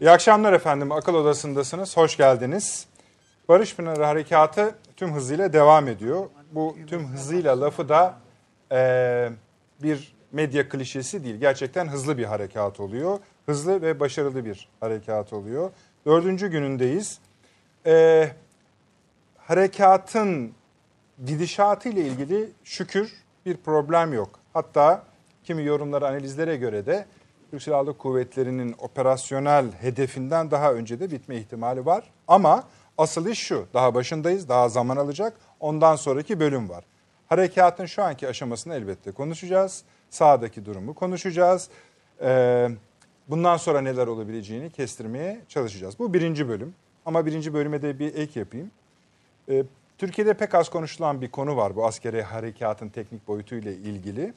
[0.00, 0.92] İyi akşamlar efendim.
[0.92, 1.96] Akıl Odası'ndasınız.
[1.96, 2.86] Hoş geldiniz.
[3.48, 6.26] Barış Pınarı Harekatı tüm hızıyla devam ediyor.
[6.52, 8.14] Bu tüm hızıyla lafı da
[8.72, 9.28] e,
[9.82, 11.36] bir medya klişesi değil.
[11.36, 13.18] Gerçekten hızlı bir harekat oluyor.
[13.46, 15.70] Hızlı ve başarılı bir harekat oluyor.
[16.06, 17.18] Dördüncü günündeyiz.
[17.86, 18.28] E,
[19.38, 20.52] harekatın
[21.26, 23.12] gidişatı ile ilgili şükür
[23.46, 24.40] bir problem yok.
[24.52, 25.02] Hatta
[25.44, 27.06] kimi yorumlara, analizlere göre de
[27.52, 32.04] Türk Silahlı Kuvvetleri'nin operasyonel hedefinden daha önce de bitme ihtimali var.
[32.28, 32.64] Ama
[32.98, 35.36] asıl iş şu, daha başındayız, daha zaman alacak.
[35.60, 36.84] Ondan sonraki bölüm var.
[37.28, 39.82] Harekatın şu anki aşamasını elbette konuşacağız.
[40.10, 41.68] Sağdaki durumu konuşacağız.
[42.22, 42.68] Ee,
[43.28, 45.98] bundan sonra neler olabileceğini kestirmeye çalışacağız.
[45.98, 46.74] Bu birinci bölüm.
[47.06, 48.70] Ama birinci bölüme de bir ek yapayım.
[49.48, 49.64] Ee,
[49.98, 54.32] Türkiye'de pek az konuşulan bir konu var bu askeri harekatın teknik boyutuyla ilgili.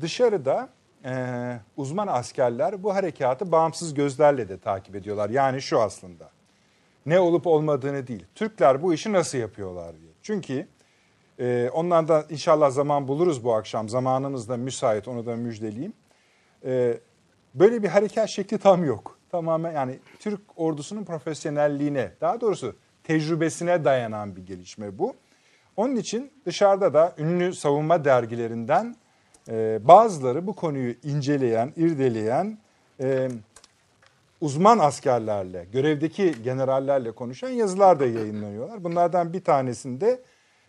[0.00, 0.68] Dışarıda
[1.04, 1.12] e,
[1.76, 5.30] uzman askerler bu harekatı bağımsız gözlerle de takip ediyorlar.
[5.30, 6.30] Yani şu aslında
[7.06, 8.24] ne olup olmadığını değil.
[8.34, 10.12] Türkler bu işi nasıl yapıyorlar diye.
[10.22, 10.68] Çünkü
[11.38, 13.88] e, onlardan inşallah zaman buluruz bu akşam.
[13.88, 15.92] Zamanımız da müsait onu da müjdeleyeyim.
[16.64, 17.00] E,
[17.54, 19.18] böyle bir harekat şekli tam yok.
[19.30, 25.14] Tamamen yani Türk ordusunun profesyonelliğine daha doğrusu tecrübesine dayanan bir gelişme bu.
[25.76, 28.96] Onun için dışarıda da ünlü savunma dergilerinden
[29.48, 32.58] e, bazıları bu konuyu inceleyen, irdeleyen
[33.00, 33.28] e,
[34.40, 38.84] uzman askerlerle, görevdeki generallerle konuşan yazılar da yayınlanıyorlar.
[38.84, 40.20] Bunlardan bir tanesinde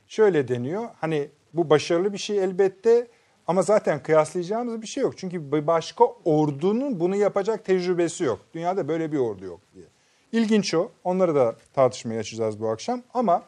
[0.07, 0.87] şöyle deniyor.
[1.01, 3.07] Hani bu başarılı bir şey elbette
[3.47, 5.17] ama zaten kıyaslayacağımız bir şey yok.
[5.17, 8.39] Çünkü bir başka ordunun bunu yapacak tecrübesi yok.
[8.53, 9.85] Dünyada böyle bir ordu yok diye.
[10.31, 10.91] İlginç o.
[11.03, 13.01] Onları da tartışmaya açacağız bu akşam.
[13.13, 13.43] Ama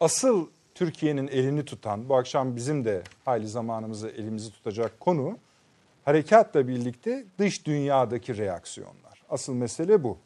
[0.00, 5.38] asıl Türkiye'nin elini tutan, bu akşam bizim de hayli zamanımızı elimizi tutacak konu
[6.04, 9.22] harekatla birlikte dış dünyadaki reaksiyonlar.
[9.28, 10.18] Asıl mesele bu.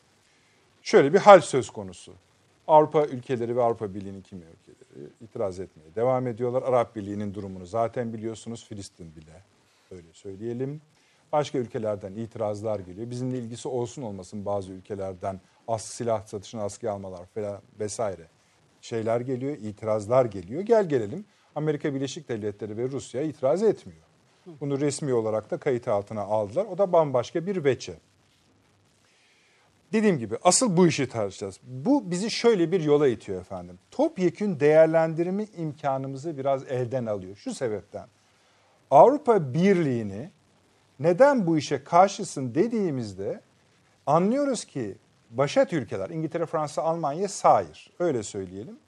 [0.82, 2.14] Şöyle bir hal söz konusu.
[2.68, 6.62] Avrupa ülkeleri ve Avrupa Birliği'nin kimi ülkeleri itiraz etmeye devam ediyorlar.
[6.62, 8.64] Arap Birliği'nin durumunu zaten biliyorsunuz.
[8.64, 9.42] Filistin bile
[9.90, 10.80] öyle söyleyelim.
[11.32, 13.10] Başka ülkelerden itirazlar geliyor.
[13.10, 18.26] Bizimle ilgisi olsun olmasın bazı ülkelerden as silah satışını askıya almalar falan vesaire
[18.86, 20.62] şeyler geliyor, itirazlar geliyor.
[20.62, 21.24] Gel gelelim
[21.54, 24.02] Amerika Birleşik Devletleri ve Rusya itiraz etmiyor.
[24.60, 26.66] Bunu resmi olarak da kayıt altına aldılar.
[26.66, 27.94] O da bambaşka bir veçe.
[29.92, 31.60] Dediğim gibi asıl bu işi tartışacağız.
[31.62, 33.78] Bu bizi şöyle bir yola itiyor efendim.
[33.90, 37.36] Topyekün değerlendirme imkanımızı biraz elden alıyor.
[37.36, 38.06] Şu sebepten.
[38.90, 40.30] Avrupa Birliği'ni
[41.00, 43.40] neden bu işe karşısın dediğimizde
[44.06, 44.96] anlıyoruz ki
[45.36, 48.78] başat ülkeler İngiltere, Fransa, Almanya sahir öyle söyleyelim.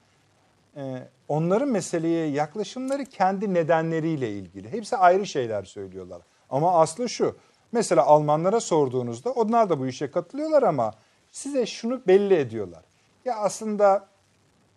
[0.75, 4.71] Ee, onların meseleye yaklaşımları kendi nedenleriyle ilgili.
[4.71, 6.21] Hepsi ayrı şeyler söylüyorlar.
[6.49, 7.37] Ama aslı şu.
[7.71, 10.93] Mesela Almanlara sorduğunuzda onlar da bu işe katılıyorlar ama
[11.31, 12.83] size şunu belli ediyorlar.
[13.25, 14.07] Ya aslında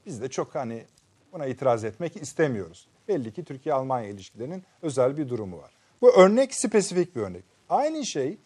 [0.07, 0.85] biz de çok hani
[1.33, 2.89] buna itiraz etmek istemiyoruz.
[3.09, 5.71] Belli ki Türkiye-Almanya ilişkilerinin özel bir durumu var.
[6.01, 7.45] Bu örnek spesifik bir örnek.
[7.69, 8.39] Aynı şey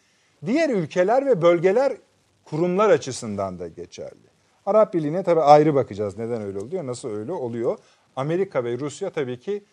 [0.47, 1.97] diğer ülkeler ve bölgeler
[2.51, 4.27] kurumlar açısından da geçerli.
[4.67, 6.19] Arap Birliği'ne tabii ayrı bakacağız.
[6.19, 7.79] Neden öyle oluyor, nasıl öyle oluyor.
[8.17, 9.65] Amerika ve Rusya tabii ki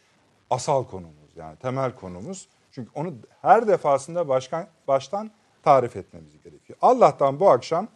[0.50, 2.48] asal konumuz yani temel konumuz.
[2.72, 5.32] Çünkü onu her defasında başkan, baştan
[5.64, 6.80] tarif etmemiz gerekiyor.
[6.82, 7.88] Allah'tan bu akşam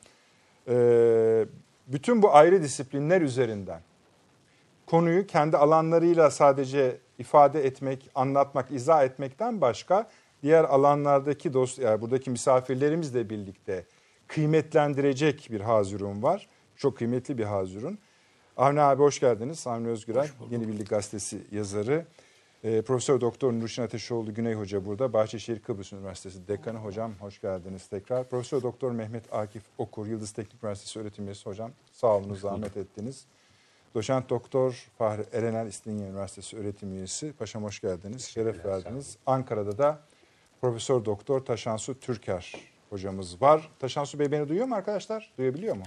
[0.67, 1.45] e,
[1.87, 3.81] bütün bu ayrı disiplinler üzerinden
[4.85, 10.09] konuyu kendi alanlarıyla sadece ifade etmek, anlatmak, izah etmekten başka
[10.43, 13.85] diğer alanlardaki dost, yani buradaki misafirlerimizle birlikte
[14.27, 16.47] kıymetlendirecek bir hazırun var.
[16.75, 17.99] Çok kıymetli bir hazırun.
[18.57, 19.67] Avni abi hoş geldiniz.
[19.67, 22.05] Avni Özgüray, Yeni Birlik Gazetesi yazarı.
[22.63, 25.13] E, Profesör Doktor Nurşin Ateşoğlu Güney Hoca burada.
[25.13, 28.29] Bahçeşehir Kıbrıs Üniversitesi Dekanı hocam hoş geldiniz tekrar.
[28.29, 31.71] Profesör Doktor Mehmet Akif Okur Yıldız Teknik Üniversitesi öğretim üyesi hocam.
[31.91, 33.25] Sağ olun zahmet ettiniz.
[33.95, 37.33] Doçent Doktor Fahri Erenel İstinye Üniversitesi öğretim üyesi.
[37.33, 38.25] Paşam hoş geldiniz.
[38.25, 39.17] Şeref verdiniz.
[39.25, 39.99] Ankara'da da
[40.61, 42.53] Profesör Doktor Taşansu Türker
[42.89, 43.69] hocamız var.
[43.79, 45.31] Taşansu Bey beni duyuyor mu arkadaşlar?
[45.37, 45.83] Duyabiliyor mu?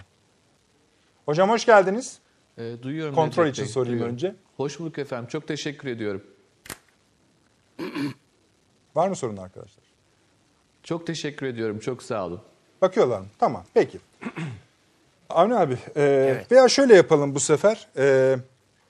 [1.27, 2.19] Hocam hoş geldiniz.
[2.59, 3.15] E, duyuyorum.
[3.15, 4.15] Kontrol için Bey, sorayım duyuyorum.
[4.15, 4.35] önce.
[4.57, 5.29] Hoş bulduk efendim.
[5.29, 6.23] Çok teşekkür ediyorum.
[8.95, 9.85] Var mı sorun arkadaşlar?
[10.83, 11.79] Çok teşekkür ediyorum.
[11.79, 12.41] Çok sağ olun.
[12.83, 13.27] Bakıyorlar mı?
[13.39, 13.65] Tamam.
[13.75, 13.99] Peki.
[15.31, 16.53] Avni abi e, evet.
[16.53, 17.89] veya şöyle yapalım bu sefer.
[17.97, 18.37] E,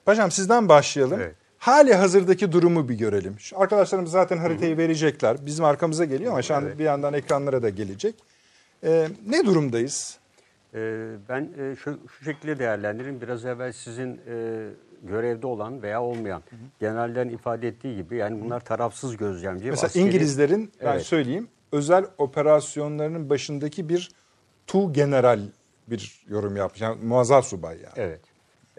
[0.05, 1.21] paşam sizden başlayalım.
[1.21, 1.37] Evet.
[1.61, 3.41] Hali hazırdaki durumu bir görelim.
[3.41, 5.47] Şu arkadaşlarımız zaten haritayı verecekler.
[5.47, 6.79] Bizim arkamıza geliyor ama şu an evet.
[6.79, 8.15] bir yandan ekranlara da gelecek.
[8.85, 10.19] E, ne durumdayız?
[10.75, 10.79] E,
[11.29, 13.21] ben e, şu, şu şekilde değerlendiririm.
[13.21, 14.67] Biraz evvel sizin e,
[15.03, 16.61] görevde olan veya olmayan hı hı.
[16.81, 19.71] generallerin ifade ettiği gibi yani bunlar tarafsız gözlemci.
[19.71, 21.03] Mesela askeri, İngilizlerin ben evet.
[21.03, 24.11] söyleyeyim özel operasyonlarının başındaki bir
[24.67, 25.41] tu general
[25.87, 26.81] bir yorum yapmış.
[26.81, 27.95] Yani muazzam subay yani.
[27.97, 28.21] Evet.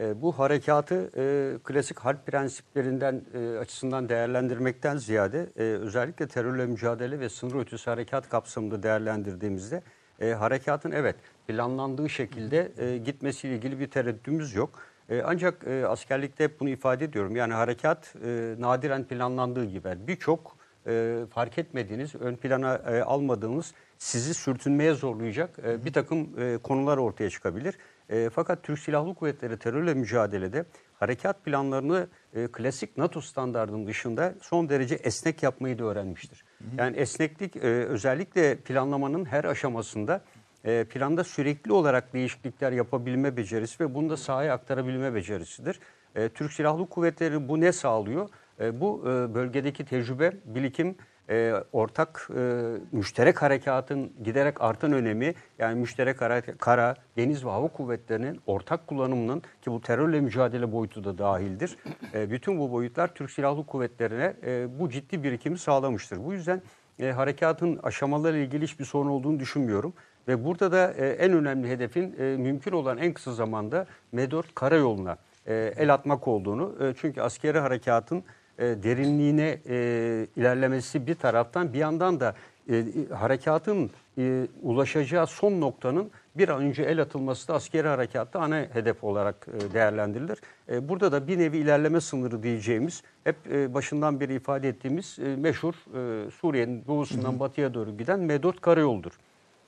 [0.02, 7.20] E, bu harekatı e, klasik harp prensiplerinden e, açısından değerlendirmekten ziyade e, özellikle terörle mücadele
[7.20, 9.84] ve sınır ötesi harekat kapsamında değerlendirdiğimizde
[10.22, 11.16] e, harekatın evet
[11.48, 14.70] planlandığı şekilde e, gitmesiyle ilgili bir tereddütümüz yok.
[15.10, 17.36] E, ancak e, askerlikte hep bunu ifade ediyorum.
[17.36, 20.58] Yani harekat e, nadiren planlandığı gibi birçok
[20.88, 26.98] e, fark etmediğiniz, ön plana e, almadığınız, sizi sürtünmeye zorlayacak e, bir takım e, konular
[26.98, 27.76] ortaya çıkabilir.
[28.12, 30.66] E, fakat Türk Silahlı Kuvvetleri terörle mücadelede
[31.00, 36.44] harekat planlarını e, klasik NATO standartının dışında son derece esnek yapmayı da öğrenmiştir.
[36.78, 40.22] Yani esneklik e, özellikle planlamanın her aşamasında
[40.66, 45.80] e, planda sürekli olarak değişiklikler yapabilme becerisi ve bunu da sahaya aktarabilme becerisidir.
[46.16, 48.30] E, Türk Silahlı Kuvvetleri bu ne sağlıyor?
[48.60, 50.96] E, bu e, bölgedeki tecrübe, birikim,
[51.32, 52.62] e, ortak e,
[52.92, 59.40] müşterek harekatın giderek artan önemi yani müşterek hara- kara, deniz ve hava kuvvetlerinin ortak kullanımının
[59.40, 61.78] ki bu terörle mücadele boyutu da dahildir.
[62.14, 66.26] E, bütün bu boyutlar Türk Silahlı Kuvvetleri'ne e, bu ciddi birikimi sağlamıştır.
[66.26, 66.62] Bu yüzden
[67.00, 69.94] e, harekatın aşamalarıyla ilgili hiçbir sorun olduğunu düşünmüyorum.
[70.28, 75.18] Ve burada da e, en önemli hedefin e, mümkün olan en kısa zamanda M4 karayoluna
[75.48, 76.76] e, el atmak olduğunu.
[76.82, 78.24] E, çünkü askeri harekatın
[78.62, 82.36] e, derinliğine e, ilerlemesi bir taraftan bir yandan da
[82.70, 88.66] e, harekatın e, ulaşacağı son noktanın bir an önce el atılması da askeri harekatta ana
[88.74, 90.40] hedef olarak e, değerlendirilir.
[90.70, 95.36] E, burada da bir nevi ilerleme sınırı diyeceğimiz hep e, başından beri ifade ettiğimiz e,
[95.36, 99.12] meşhur e, Suriye'nin doğusundan batıya doğru giden M4 karayoludur.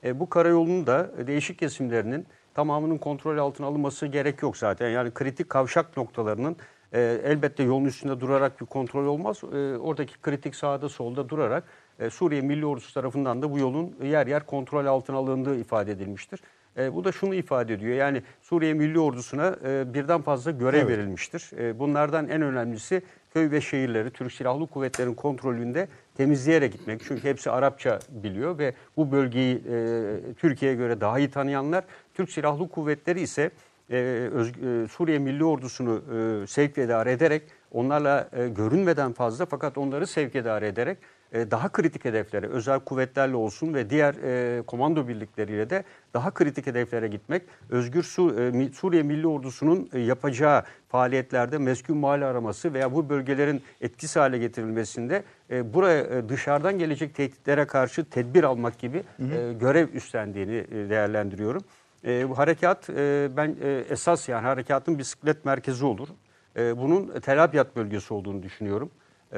[0.04, 4.88] E, bu karayolunun da değişik kesimlerinin tamamının kontrol altına alınması gerek yok zaten.
[4.88, 6.56] Yani kritik kavşak noktalarının
[6.94, 9.40] e, elbette yolun üstünde durarak bir kontrol olmaz.
[9.44, 11.64] E, oradaki kritik sağda solda durarak
[11.98, 16.40] e, Suriye Milli Ordusu tarafından da bu yolun yer yer kontrol altına alındığı ifade edilmiştir.
[16.78, 17.96] E, bu da şunu ifade ediyor.
[17.96, 20.88] Yani Suriye Milli Ordusu'na e, birden fazla görev Evet.
[20.88, 21.50] verilmiştir.
[21.58, 23.02] E, bunlardan en önemlisi
[23.34, 27.00] köy ve şehirleri Türk Silahlı Kuvvetleri'nin kontrolünde temizleyerek gitmek.
[27.08, 31.84] Çünkü hepsi Arapça biliyor ve bu bölgeyi e, Türkiye'ye göre daha iyi tanıyanlar.
[32.14, 33.50] Türk Silahlı Kuvvetleri ise
[33.90, 33.96] e,
[34.32, 36.02] Öz- e, Suriye Milli Ordusu'nu
[36.42, 40.98] e, sevk idare ederek onlarla e, görünmeden fazla fakat onları sevk idare ederek
[41.32, 45.84] e, daha kritik hedeflere, özel kuvvetlerle olsun ve diğer e, komando birlikleriyle de
[46.14, 52.24] daha kritik hedeflere gitmek, Özgür Su, e, Suriye Milli Ordusu'nun e, yapacağı faaliyetlerde meskun mahalle
[52.24, 58.44] araması veya bu bölgelerin etkisiz hale getirilmesinde e, buraya e, dışarıdan gelecek tehditlere karşı tedbir
[58.44, 61.62] almak gibi e, görev üstlendiğini e, değerlendiriyorum.
[62.04, 66.08] E, bu harekat e, ben e, esas yani harekatın bisiklet merkezi olur.
[66.56, 68.90] E, bunun Tel Abyad bölgesi olduğunu düşünüyorum.
[69.32, 69.36] E,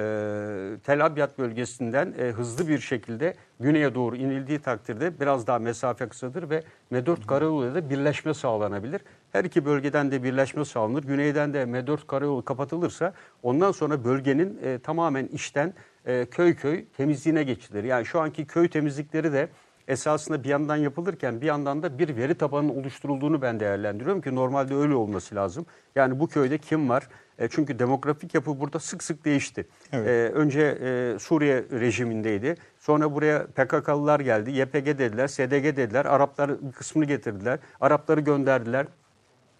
[0.84, 6.50] Tel Abyad bölgesinden e, hızlı bir şekilde güneye doğru inildiği takdirde biraz daha mesafe kısadır
[6.50, 9.00] ve M4 karayoluyla da birleşme sağlanabilir.
[9.32, 11.02] Her iki bölgeden de birleşme sağlanır.
[11.02, 15.74] Güneyden de M4 karayolu kapatılırsa ondan sonra bölgenin e, tamamen işten
[16.06, 17.84] e, köy köy temizliğine geçilir.
[17.84, 19.48] Yani şu anki köy temizlikleri de
[19.88, 24.74] esasında bir yandan yapılırken bir yandan da bir veri tabanının oluşturulduğunu ben değerlendiriyorum ki normalde
[24.74, 25.66] öyle olması lazım.
[25.94, 27.08] Yani bu köyde kim var?
[27.38, 29.66] E, çünkü demografik yapı burada sık sık değişti.
[29.92, 30.08] Evet.
[30.08, 32.54] E, önce e, Suriye rejimindeydi.
[32.78, 34.50] Sonra buraya PKK'lılar geldi.
[34.50, 36.04] YPG dediler, SDG dediler.
[36.04, 37.58] Araplar bir kısmını getirdiler.
[37.80, 38.86] Arapları gönderdiler.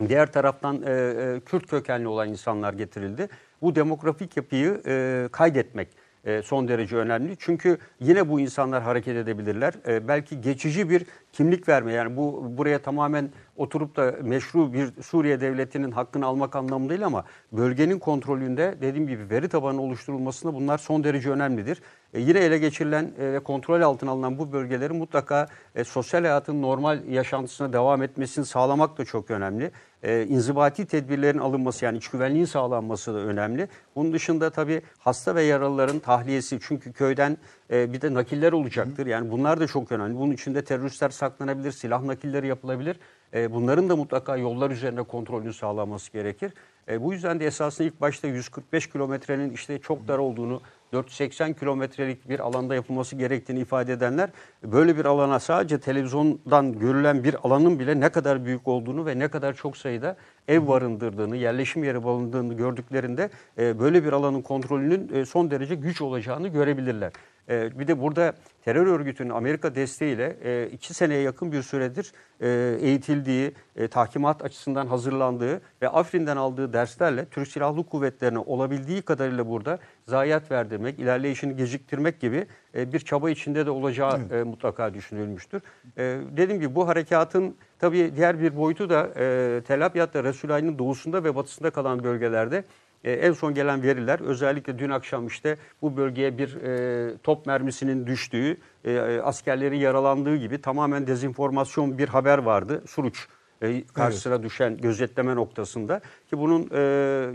[0.09, 3.29] Diğer taraftan e, e, Kürt kökenli olan insanlar getirildi.
[3.63, 5.89] Bu demografik yapıyı e, kaydetmek
[6.27, 7.37] e, son derece önemli.
[7.39, 9.75] Çünkü yine bu insanlar hareket edebilirler.
[9.87, 15.41] E, belki geçici bir kimlik verme yani bu buraya tamamen oturup da meşru bir Suriye
[15.41, 21.05] devletinin hakkını almak anlamında değil ama bölgenin kontrolünde dediğim gibi veri tabanı oluşturulmasında bunlar son
[21.05, 21.83] derece önemlidir.
[22.15, 25.49] E, yine ele geçirilen ve kontrol altına alınan bu bölgeleri mutlaka
[25.85, 29.71] sosyal hayatın normal yaşantısına devam etmesini sağlamak da çok önemli.
[30.07, 33.69] E, inzibati tedbirlerin alınması yani iç güvenliğin sağlanması da önemli.
[33.97, 37.37] Bunun dışında tabii hasta ve yaralıların tahliyesi çünkü köyden
[37.71, 39.07] e, bir de nakiller olacaktır.
[39.07, 40.19] Yani bunlar da çok önemli.
[40.19, 42.97] Bunun içinde teröristler saklanabilir, silah nakilleri yapılabilir.
[43.35, 46.53] E, bunların da mutlaka yollar üzerinde kontrolünün sağlanması gerekir.
[46.89, 50.61] E, bu yüzden de esasında ilk başta 145 kilometrenin işte çok dar olduğunu,
[50.97, 54.31] 480 kilometrelik bir alanda yapılması gerektiğini ifade edenler
[54.65, 59.29] böyle bir alana sadece televizyondan görülen bir alanın bile ne kadar büyük olduğunu ve ne
[59.29, 60.17] kadar çok sayıda
[60.49, 66.01] ev barındırdığını, yerleşim yeri barındırdığını gördüklerinde e, böyle bir alanın kontrolünün e, son derece güç
[66.01, 67.13] olacağını görebilirler.
[67.49, 68.35] E, bir de burada
[68.65, 74.87] terör örgütünün Amerika desteğiyle e, iki seneye yakın bir süredir e, eğitildiği, e, tahkimat açısından
[74.87, 82.21] hazırlandığı ve Afrin'den aldığı derslerle Türk Silahlı Kuvvetleri'ne olabildiği kadarıyla burada zayiat verdirmek, ilerleyişini geciktirmek
[82.21, 85.63] gibi e, bir çaba içinde de olacağı e, mutlaka düşünülmüştür.
[85.99, 91.25] E, dediğim gibi bu harekatın tabii diğer bir boyutu da e, Tel Abyad'da Resulayn'ın doğusunda
[91.25, 92.65] ve batısında kalan bölgelerde
[93.07, 98.07] e, en son gelen veriler özellikle dün akşam işte bu bölgeye bir e, top mermisinin
[98.07, 102.83] düştüğü, e, askerlerin yaralandığı gibi tamamen dezinformasyon bir haber vardı.
[102.87, 103.29] Suruç
[103.63, 106.69] e, karşısına düşen gözetleme noktasında ki bunun e,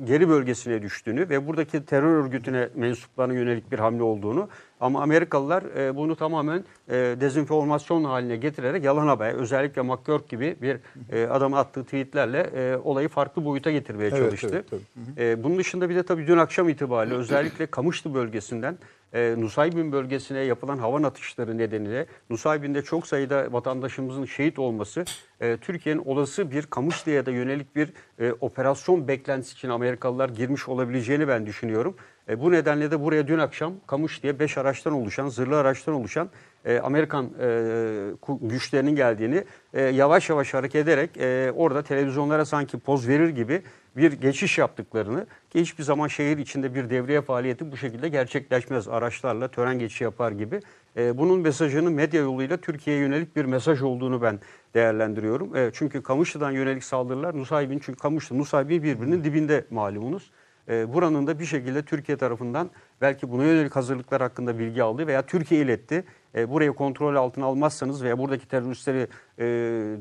[0.04, 4.50] geri bölgesine düştüğünü ve buradaki terör örgütüne mensuplarına yönelik bir hamle olduğunu
[4.80, 10.78] ama Amerikalılar e, bunu tamamen e, dezenformasyon haline getirerek yalan haber özellikle McGurk gibi bir
[11.12, 14.64] e, adamın attığı tweetlerle e, olayı farklı boyuta getirmeye Evet, çalıştı.
[14.72, 14.82] evet.
[15.18, 18.78] E, bunun dışında bir de tabii dün akşam itibariyle özellikle Kamışlı bölgesinden
[19.14, 25.06] e, Nusaybin bölgesine yapılan hava atışları nedeniyle Nusaybin'de çok sayıda vatandaşımızın şehit olması
[25.42, 31.28] e, Türkiye'nin olası bir Kamışlı'ya da yönelik bir e, operasyon beklentisi için Amerikalılar girmiş olabileceğini
[31.28, 31.96] ben düşünüyorum.
[32.30, 36.30] E, bu nedenle de buraya dün akşam Kamış diye 5 araçtan oluşan, zırhlı araçtan oluşan
[36.66, 43.08] e, Amerikan e, güçlerinin geldiğini e, yavaş yavaş hareket ederek e, orada televizyonlara sanki poz
[43.08, 43.62] verir gibi
[43.98, 48.88] bir geçiş yaptıklarını ki hiçbir zaman şehir içinde bir devriye faaliyeti bu şekilde gerçekleşmez.
[48.88, 50.60] Araçlarla tören geçişi yapar gibi.
[50.98, 54.40] E, bunun mesajının medya yoluyla Türkiye'ye yönelik bir mesaj olduğunu ben
[54.74, 55.56] değerlendiriyorum.
[55.56, 60.32] E, çünkü Kamışlı'dan yönelik saldırılar Nusaybin çünkü Kamışlı Nusaybin birbirinin dibinde malumunuz.
[60.70, 62.70] E, buranın da bir şekilde Türkiye tarafından
[63.02, 66.04] belki buna yönelik hazırlıklar hakkında bilgi aldı veya Türkiye iletti.
[66.36, 69.08] E, burayı kontrol altına almazsanız veya buradaki teröristleri
[69.40, 69.46] e,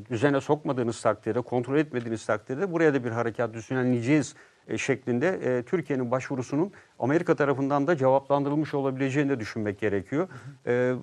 [0.09, 4.35] düzene sokmadığınız takdirde, kontrol etmediğiniz takdirde buraya da bir harekat düzenleyeceğiz
[4.67, 10.27] e, şeklinde e, Türkiye'nin başvurusunun Amerika tarafından da cevaplandırılmış olabileceğini de düşünmek gerekiyor.
[10.67, 10.93] E,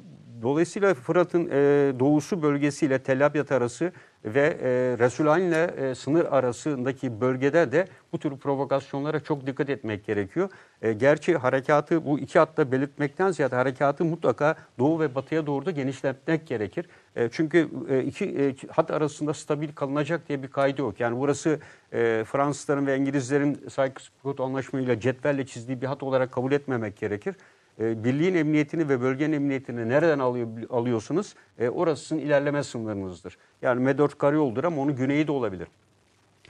[0.43, 1.53] Dolayısıyla Fırat'ın e,
[1.99, 3.93] doğusu bölgesiyle Tel Abyad arası
[4.25, 4.69] ve e,
[4.99, 10.51] Resulayn ile e, sınır arasındaki bölgede de bu tür provokasyonlara çok dikkat etmek gerekiyor.
[10.83, 15.71] E, gerçi harekatı bu iki hatta belirtmekten ziyade harekatı mutlaka doğu ve batıya doğru da
[15.71, 16.87] genişletmek gerekir.
[17.17, 21.01] E, çünkü e, iki e, hat arasında stabil kalınacak diye bir kaydı yok.
[21.01, 21.59] Yani burası
[21.93, 27.35] e, Fransızların ve İngilizlerin Sykes-Picot anlaşmayla cetvelle çizdiği bir hat olarak kabul etmemek gerekir.
[27.81, 31.35] E, birliğin emniyetini ve bölgenin emniyetini nereden alıyor, alıyorsunuz?
[31.59, 33.39] E, orası sizin ilerleme sınırınızdır.
[33.63, 35.69] Yani M4 karayoldur ama onun güneyi de olabilir.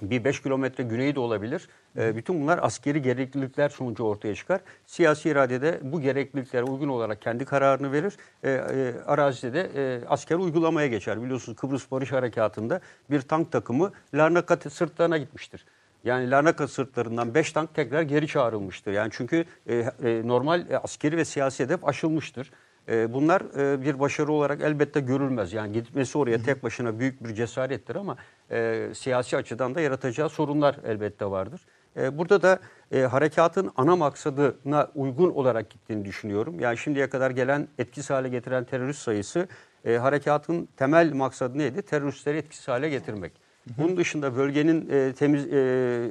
[0.03, 1.69] Bir 5 kilometre güneyi de olabilir.
[1.97, 4.61] E, bütün bunlar askeri gereklilikler sonucu ortaya çıkar.
[4.87, 8.17] Siyasi iradede bu gerekliliklere uygun olarak kendi kararını verir.
[8.43, 11.23] E, e, arazide de e, asker uygulamaya geçer.
[11.23, 12.81] Biliyorsunuz Kıbrıs Barış Harekatı'nda
[13.11, 15.65] bir tank takımı Larnaca sırtlarına gitmiştir.
[16.05, 18.93] Yani Larnaca sırtlarından 5 tank tekrar geri çağrılmıştır.
[18.93, 22.51] Yani çünkü e, e, normal e, askeri ve siyasi hedef aşılmıştır.
[22.89, 25.53] E, bunlar e, bir başarı olarak elbette görülmez.
[25.53, 28.17] Yani gitmesi oraya tek başına büyük bir cesarettir ama
[28.51, 31.61] e, siyasi açıdan da yaratacağı sorunlar elbette vardır.
[31.97, 32.59] E, burada da
[32.93, 36.61] e, harekatın ana maksadına uygun olarak gittiğini düşünüyorum.
[36.61, 39.49] Yani şimdiye kadar gelen etkisiz hale getiren terörist sayısı
[39.85, 41.83] e, harekatın temel maksadı neydi?
[41.83, 43.48] Teröristleri etkisiz hale getirmek.
[43.79, 46.09] Bunun dışında bölgenin e, temiz e,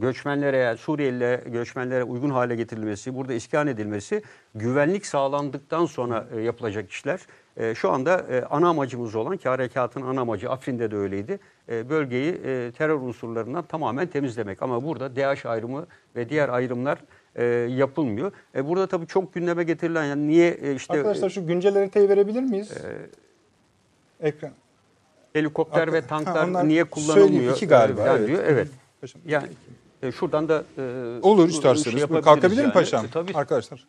[0.00, 4.22] göçmenlere, Suriyeli göçmenlere uygun hale getirilmesi, burada iskan edilmesi,
[4.54, 7.20] güvenlik sağlandıktan sonra e, yapılacak işler.
[7.56, 11.38] E, şu anda e, ana amacımız olan ki harekatın ana amacı Afrin'de de öyleydi.
[11.68, 14.62] E, bölgeyi e, terör unsurlarından tamamen temizlemek.
[14.62, 15.86] Ama burada DH ayrımı
[16.16, 16.98] ve diğer ayrımlar
[17.36, 18.32] e, yapılmıyor.
[18.54, 22.42] E, burada tabii çok gündeme getirilen yani niye e, işte Arkadaşlar şu güncel haritayı verebilir
[22.42, 22.72] miyiz?
[24.20, 24.52] Ekran.
[25.34, 27.52] Helikopter ve Ha, tanklar onlar niye kullanılmıyor?
[27.56, 28.28] iki galiba, Yani evet.
[28.28, 28.44] diyor.
[28.46, 28.68] Evet.
[29.00, 29.22] Paşam.
[29.26, 29.48] Yani
[30.02, 30.82] e, şuradan da e,
[31.22, 32.00] Olur isterseniz.
[32.00, 32.72] yapabiliriz Kalkabilir mi yani.
[32.72, 33.04] paşam?
[33.04, 33.32] E, tabii.
[33.34, 33.84] Arkadaşlar.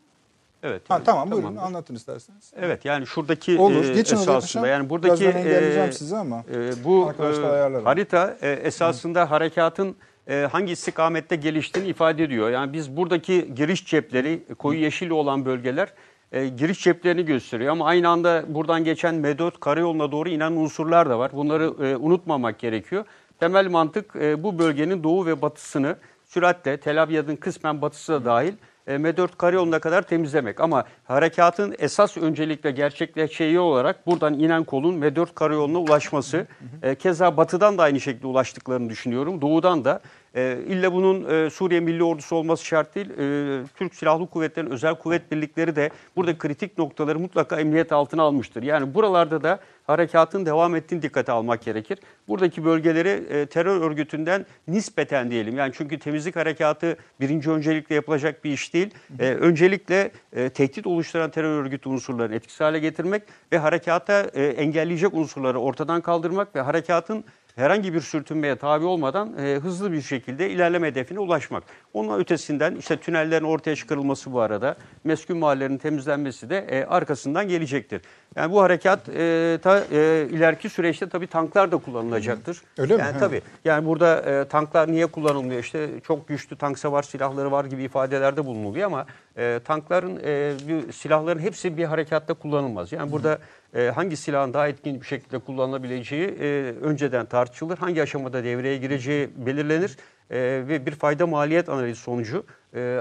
[0.64, 0.82] Evet.
[0.88, 1.68] Ha, yani, tamam buyurun tamamdır.
[1.68, 2.54] anlatın isterseniz.
[2.62, 3.86] Evet yani şuradaki Olur.
[3.86, 9.32] e, Geçin oraya esasında yani buradaki e, sizi ama e, bu e, harita e, esasında
[9.32, 9.96] harekatın
[10.30, 12.50] e, hangi istikamette geliştiğini ifade ediyor.
[12.50, 15.94] Yani biz buradaki giriş cepleri koyu yeşil olan bölgeler
[16.36, 21.20] e, giriş ceplerini gösteriyor ama aynı anda buradan geçen M4 karayoluna doğru inen unsurlar da
[21.20, 21.32] var.
[21.34, 23.06] Bunları e, unutmamak gerekiyor.
[23.40, 28.54] Temel mantık e, bu bölgenin doğu ve batısını süratle Tel Abyad'ın kısmen batısı da dahil
[28.88, 30.62] e, M4 karayoluna kadar temizlemek.
[30.62, 36.48] Ama harekatın esas öncelikle gerçekleşeceği olarak buradan inen kolun M4 karayoluna ulaşması.
[36.84, 39.42] E, keza batıdan da aynı şekilde ulaştıklarını düşünüyorum.
[39.42, 40.00] Doğudan da
[40.36, 43.10] E, illa bunun e, Suriye Milli Ordusu olması şart değil.
[43.10, 48.64] E, Türk Silahlı Kuvvetleri'nin özel kuvvet birlikleri de burada kritik noktaları mutlaka emniyet altına almıştır.
[48.64, 52.00] Yani buralarda da harekatın devam ettiğini dikkate almak gerekir.
[52.28, 55.58] Buradaki bölgeleri e, terör örgütünden nispeten diyelim.
[55.58, 58.90] Yani çünkü temizlik harekatı birinci öncelikle yapılacak bir iş değil.
[59.20, 65.60] E, öncelikle e, tehdit oluşturan terör örgütü unsurlarını etkisiz hale getirmek ve harekata engelleyecek unsurları
[65.60, 67.24] ortadan kaldırmak ve harekatın
[67.56, 71.64] herhangi bir sürtünmeye tabi olmadan e, hızlı bir şekilde ilerleme hedefine ulaşmak.
[71.94, 78.02] Onun ötesinden işte tünellerin ortaya çıkarılması bu arada, meskun mahallenin temizlenmesi de e, arkasından gelecektir.
[78.36, 82.62] Yani bu harekat e, ta, e, ileriki süreçte tabii tanklar da kullanılacaktır.
[82.78, 83.02] Öyle mi?
[83.02, 83.20] yani.
[83.20, 83.42] Tabii.
[83.66, 85.60] Yani burada e, tanklar niye kullanılmıyor?
[85.60, 89.06] İşte çok güçlü tank savar silahları var gibi ifadelerde bulunuluyor ama
[89.38, 92.92] e, tankların, e, bir, silahların hepsi bir harekatta kullanılmaz.
[92.92, 93.40] Yani burada
[93.76, 97.78] e, hangi silahın daha etkin bir şekilde kullanılabileceği e, önceden tartışılır.
[97.78, 99.98] Hangi aşamada devreye gireceği belirlenir
[100.30, 102.46] e, ve bir fayda maliyet analizi sonucu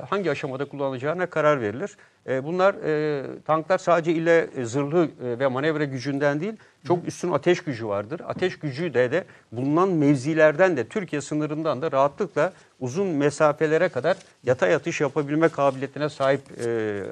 [0.09, 1.97] hangi aşamada kullanılacağına karar verilir.
[2.27, 2.75] Bunlar
[3.45, 6.53] tanklar sadece ile zırhlı ve manevra gücünden değil
[6.87, 8.21] çok üstün ateş gücü vardır.
[8.27, 14.75] Ateş gücü de de bulunan mevzilerden de Türkiye sınırından da rahatlıkla uzun mesafelere kadar yatay
[14.75, 16.41] atış yapabilme kabiliyetine sahip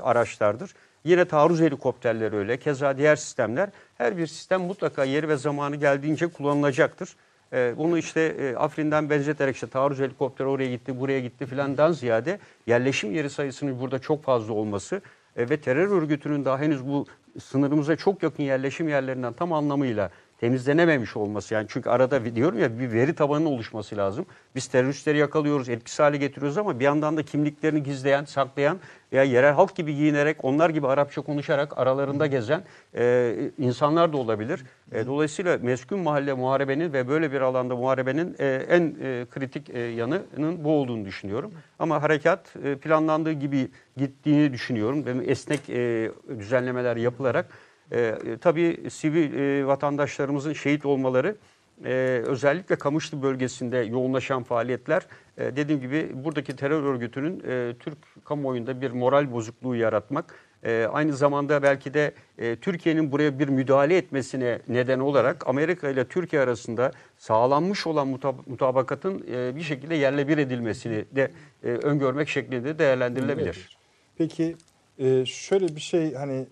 [0.03, 0.71] araçlardır.
[1.05, 2.57] Yine taarruz helikopterleri öyle.
[2.57, 3.69] Keza diğer sistemler.
[3.99, 7.17] Her bir sistem mutlaka yeri ve zamanı geldiğince kullanılacaktır.
[7.53, 12.39] Ee, bunu işte e, Afrin'den benzeterek işte taarruz helikopteri oraya gitti, buraya gitti filandan ziyade
[12.67, 15.01] yerleşim yeri sayısının burada çok fazla olması
[15.37, 17.07] e, ve terör örgütünün daha henüz bu
[17.41, 20.11] sınırımıza çok yakın yerleşim yerlerinden tam anlamıyla
[20.43, 24.27] temizlenememiş olması yani çünkü arada diyorum ya bir veri tabanının oluşması lazım.
[24.55, 28.79] Biz teröristleri yakalıyoruz, etkisiz hale getiriyoruz ama bir yandan da kimliklerini gizleyen, saklayan
[29.13, 34.65] veya yerel halk gibi giyinerek, onlar gibi Arapça konuşarak aralarında gezen e, insanlar da olabilir.
[34.93, 39.79] E, dolayısıyla meskun mahalle muharebenin ve böyle bir alanda muharebenin e, en e, kritik e,
[39.79, 41.53] yanının bu olduğunu düşünüyorum.
[41.79, 45.05] Ama harekat e, planlandığı gibi gittiğini düşünüyorum.
[45.27, 51.37] Esnek e, düzenlemeler yapılarak e, e, tabii sivil e, vatandaşlarımızın şehit olmaları
[51.85, 55.03] e, özellikle Kamışlı bölgesinde yoğunlaşan faaliyetler
[55.39, 60.35] e, dediğim gibi buradaki terör örgütünün e, Türk kamuoyunda bir moral bozukluğu yaratmak
[60.65, 66.05] e, aynı zamanda belki de e, Türkiye'nin buraya bir müdahale etmesine neden olarak Amerika ile
[66.05, 71.31] Türkiye arasında sağlanmış olan mutab- mutabakatın e, bir şekilde yerle bir edilmesini de
[71.65, 73.79] e, öngörmek şeklinde değerlendirilebilir.
[74.19, 74.57] Peki
[74.99, 76.47] e, şöyle bir şey hani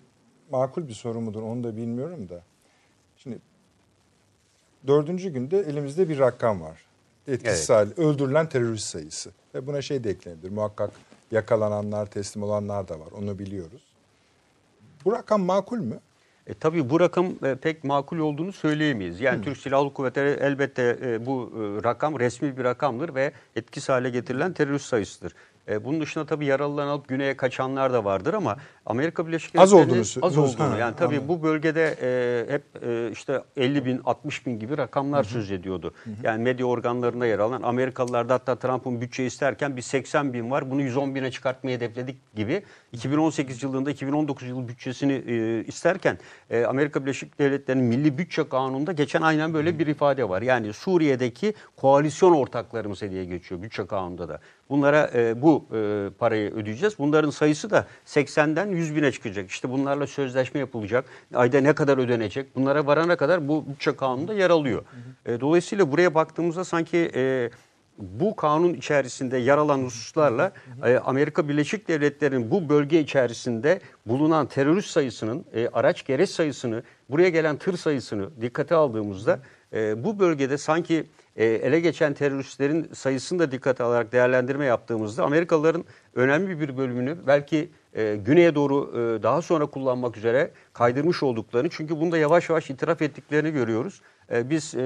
[0.51, 2.41] makul bir soru mudur onu da bilmiyorum da.
[3.17, 3.39] Şimdi
[4.87, 6.81] dördüncü günde elimizde bir rakam var.
[7.27, 7.89] Etkisiz Evet.
[7.97, 9.31] hali, öldürülen terörist sayısı.
[9.55, 10.51] Ve buna şey de eklenebilir.
[10.51, 10.91] Muhakkak
[11.31, 13.07] yakalananlar, teslim olanlar da var.
[13.11, 13.81] Onu biliyoruz.
[15.05, 15.99] Bu rakam makul mü?
[16.47, 19.21] E, tabii bu rakam e, pek makul olduğunu söyleyemeyiz.
[19.21, 24.09] Yani Türk Silahlı Kuvvetleri elbette e, bu e, rakam resmi bir rakamdır ve etkisiz hale
[24.09, 25.33] getirilen terörist sayısıdır.
[25.67, 28.57] E, bunun dışında tabii yaralıların alıp güneye kaçanlar da vardır ama
[28.91, 30.21] Amerika Birleşik Az Devletleri'nin az diyorsun.
[30.21, 31.27] olduğunu Ha, yani tabii anladım.
[31.29, 35.93] bu bölgede e, hep e, işte 50 bin 60 bin gibi rakamlar söz ediyordu.
[36.23, 40.71] Yani medya organlarında yer alan Amerikalılar da hatta Trump'ın bütçe isterken bir 80 bin var
[40.71, 46.17] bunu 110 bine çıkartmayı hedefledik gibi 2018 yılında 2019 yılı bütçesini e, isterken
[46.49, 50.41] e, Amerika Birleşik Devletleri'nin milli bütçe kanununda geçen aynen böyle bir ifade var.
[50.41, 54.39] Yani Suriye'deki koalisyon ortaklarımız diye geçiyor bütçe kanununda da.
[54.69, 56.99] Bunlara e, bu e, parayı ödeyeceğiz.
[56.99, 59.49] Bunların sayısı da 80'den 100 bine çıkacak.
[59.49, 61.05] İşte bunlarla sözleşme yapılacak.
[61.33, 62.55] Ayda ne kadar ödenecek?
[62.55, 64.83] Bunlara varana kadar bu bütçe kanununda yer alıyor.
[65.25, 67.49] E, dolayısıyla buraya baktığımızda sanki e,
[67.97, 70.51] bu kanun içerisinde yer alan hususlarla
[70.85, 77.29] e, Amerika Birleşik Devletleri'nin bu bölge içerisinde bulunan terörist sayısının, e, araç gereç sayısını, buraya
[77.29, 79.39] gelen tır sayısını dikkate aldığımızda
[79.73, 85.85] e, bu bölgede sanki e, ele geçen teröristlerin sayısını da dikkate alarak değerlendirme yaptığımızda Amerikalıların
[86.15, 91.99] önemli bir bölümünü belki e, güneye doğru e, daha sonra kullanmak üzere kaydırmış olduklarını çünkü
[91.99, 94.01] bunda yavaş yavaş itiraf ettiklerini görüyoruz.
[94.31, 94.79] E, biz e,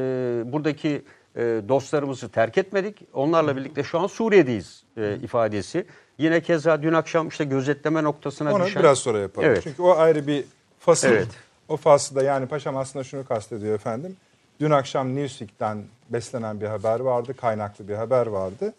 [0.45, 1.01] buradaki
[1.35, 3.01] e, dostlarımızı terk etmedik.
[3.13, 5.85] Onlarla birlikte şu an Suriye'deyiz e, ifadesi.
[6.17, 8.83] Yine keza dün akşam işte gözetleme noktasına Onu düşen...
[8.83, 9.49] biraz sonra yapalım.
[9.49, 9.63] Evet.
[9.63, 10.43] Çünkü o ayrı bir
[10.79, 11.07] fasıl.
[11.07, 11.27] Evet.
[11.67, 14.17] O fasılda yani paşam aslında şunu kastediyor efendim.
[14.59, 17.33] Dün akşam Newsweek'ten beslenen bir haber vardı.
[17.33, 18.73] Kaynaklı bir haber vardı.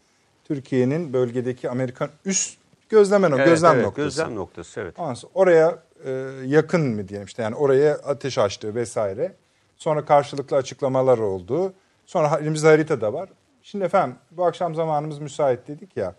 [0.45, 4.05] Türkiye'nin bölgedeki Amerikan üst gözleme noktası, Evet, gözlem evet, noktası.
[4.05, 4.99] Gözlem noktası evet.
[4.99, 6.11] Ondan sonra oraya e,
[6.45, 9.33] yakın mı diyelim işte yani oraya ateş açtığı vesaire.
[9.77, 11.73] Sonra karşılıklı açıklamalar oldu.
[12.07, 13.29] Sonra elimizde harita da var.
[13.63, 16.15] Şimdi efendim bu akşam zamanımız müsait dedik ya.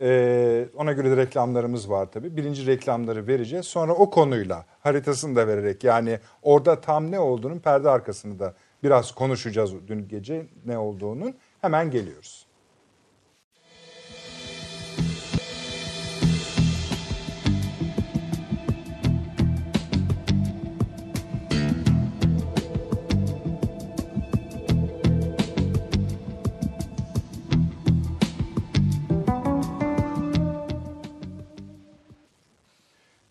[0.00, 2.36] E, ona göre de reklamlarımız var tabii.
[2.36, 3.66] Birinci reklamları vereceğiz.
[3.66, 9.12] Sonra o konuyla haritasını da vererek yani orada tam ne olduğunun perde arkasını da biraz
[9.12, 11.34] konuşacağız dün gece ne olduğunun.
[11.60, 12.46] Hemen geliyoruz.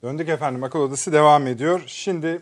[0.10, 1.84] Döndük efendim akıl odası devam ediyor.
[1.88, 2.41] Şimdi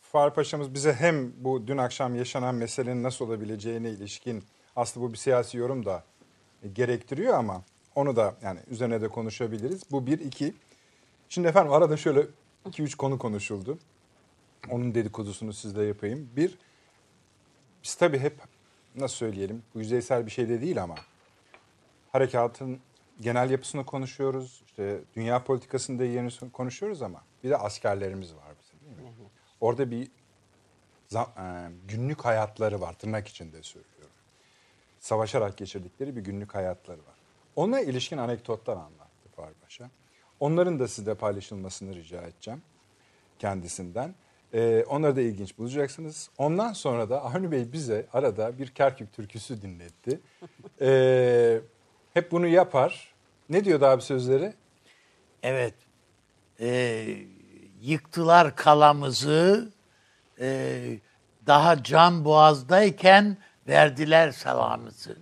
[0.00, 4.44] Fahri Paşa'mız bize hem bu dün akşam yaşanan meselenin nasıl olabileceğine ilişkin
[4.76, 6.04] aslında bu bir siyasi yorum da
[6.72, 7.62] gerektiriyor ama
[7.94, 9.82] onu da yani üzerine de konuşabiliriz.
[9.90, 10.54] Bu bir, iki.
[11.28, 12.26] Şimdi efendim arada şöyle
[12.68, 13.78] iki üç konu konuşuldu.
[14.70, 16.30] Onun dedikodusunu sizle yapayım.
[16.36, 16.58] Bir,
[17.84, 18.34] biz tabii hep
[18.96, 20.94] nasıl söyleyelim bu yüzeysel bir şey de değil ama
[22.12, 22.78] harekatın
[23.20, 24.62] genel yapısını konuşuyoruz.
[24.78, 29.14] İşte dünya politikasında yerini konuşuyoruz ama bir de askerlerimiz var bizim değil mi?
[29.60, 30.08] Orada bir
[31.14, 34.16] e, günlük hayatları var tırnak içinde söylüyorum.
[35.00, 37.14] Savaşarak geçirdikleri bir günlük hayatları var.
[37.56, 39.90] Ona ilişkin anekdotlar anlattı Fahri Paşa.
[40.40, 42.62] Onların da sizde paylaşılmasını rica edeceğim
[43.38, 44.14] kendisinden.
[44.54, 46.30] Ee, onları da ilginç bulacaksınız.
[46.38, 50.20] Ondan sonra da Avni Bey bize arada bir Kerkük türküsü dinletti.
[50.80, 51.60] Ee,
[52.14, 53.14] hep bunu yapar.
[53.48, 54.54] Ne diyordu abi sözleri?
[55.46, 55.74] Evet.
[56.60, 57.06] Ee,
[57.80, 59.72] yıktılar kalamızı.
[60.40, 60.98] Ee,
[61.46, 63.36] daha can boğazdayken
[63.68, 65.16] verdiler salamızı.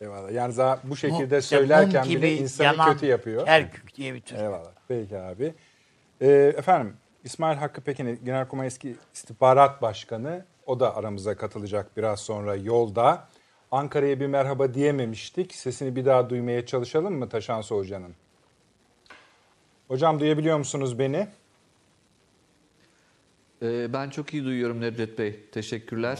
[0.00, 0.32] Eyvallah.
[0.32, 3.44] Yani bu Mu- şekilde işte söylerken mum bile gibi insanı kötü yapıyor.
[3.44, 4.42] Kerkük diye bir türkü.
[4.42, 4.70] Eyvallah.
[4.88, 5.54] Peki abi.
[6.20, 6.26] Ee,
[6.56, 10.44] efendim İsmail Hakkı Pekin, Genelkurmay eski istihbarat başkanı.
[10.66, 13.28] O da aramıza katılacak biraz sonra yolda.
[13.70, 15.54] Ankara'ya bir merhaba diyememiştik.
[15.54, 18.14] Sesini bir daha duymaya çalışalım mı Taşansı Hoca'nın?
[19.88, 21.26] Hocam duyabiliyor musunuz beni?
[23.62, 25.40] Ee, ben çok iyi duyuyorum Nedret Bey.
[25.52, 26.18] Teşekkürler.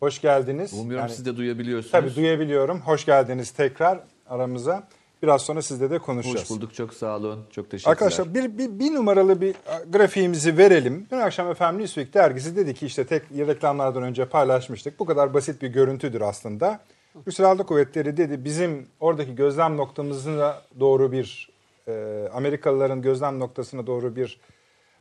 [0.00, 0.72] Hoş geldiniz.
[0.72, 1.92] Umuyorum Yani- siz de duyabiliyorsunuz.
[1.92, 2.80] Tabii duyabiliyorum.
[2.80, 4.88] Hoş geldiniz tekrar aramıza.
[5.22, 6.40] Biraz sonra sizle de konuşacağız.
[6.40, 6.74] Hoş bulduk.
[6.74, 7.44] Çok sağ olun.
[7.50, 7.92] Çok teşekkürler.
[7.92, 9.54] Arkadaşlar bir, bir, bir numaralı bir
[9.88, 11.06] grafiğimizi verelim.
[11.10, 14.98] Dün akşam efendim Newsweek dergisi dedi ki işte tek reklamlardan önce paylaşmıştık.
[14.98, 16.80] Bu kadar basit bir görüntüdür aslında.
[17.24, 21.51] Türk Silahlı Kuvvetleri dedi bizim oradaki gözlem noktamızına doğru bir
[21.88, 24.40] e, Amerikalıların gözlem noktasına doğru bir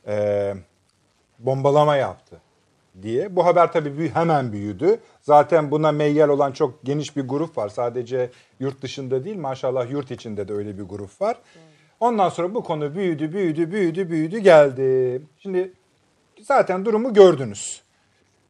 [0.07, 0.53] e,
[1.39, 2.41] bombalama yaptı
[3.01, 3.35] diye.
[3.35, 4.99] Bu haber tabii hemen büyüdü.
[5.21, 7.69] Zaten buna meyyal olan çok geniş bir grup var.
[7.69, 11.37] Sadece yurt dışında değil maşallah yurt içinde de öyle bir grup var.
[11.99, 15.21] Ondan sonra bu konu büyüdü, büyüdü, büyüdü, büyüdü geldi.
[15.37, 15.73] Şimdi
[16.41, 17.81] zaten durumu gördünüz.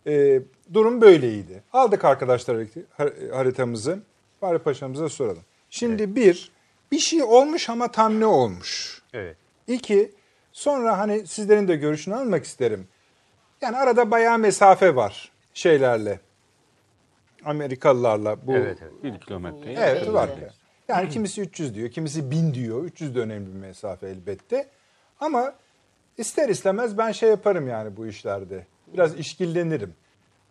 [0.08, 0.42] Ee,
[0.74, 1.64] durum böyleydi.
[1.74, 2.56] Aldık arkadaşlar
[2.98, 4.00] har- haritamızı.
[4.40, 5.44] Fahri Paşa'mıza soralım.
[5.70, 6.52] Şimdi bir,
[6.92, 9.02] bir şey olmuş ama tam ne olmuş?
[9.14, 9.38] Evet.
[9.68, 10.12] İki,
[10.52, 12.88] sonra hani sizlerin de görüşünü almak isterim.
[13.62, 16.20] Yani arada bayağı mesafe var şeylerle.
[17.46, 18.54] Amerikalılarla bu.
[18.54, 19.04] Evet, evet.
[19.04, 19.74] Bir kilometre.
[19.74, 20.30] Evet var.
[20.88, 22.84] Yani kimisi 300 diyor, kimisi 1000 diyor.
[22.84, 24.70] 300 de önemli bir mesafe elbette.
[25.20, 25.54] Ama
[26.18, 28.66] ister istemez ben şey yaparım yani bu işlerde.
[28.94, 29.94] Biraz işkillenirim.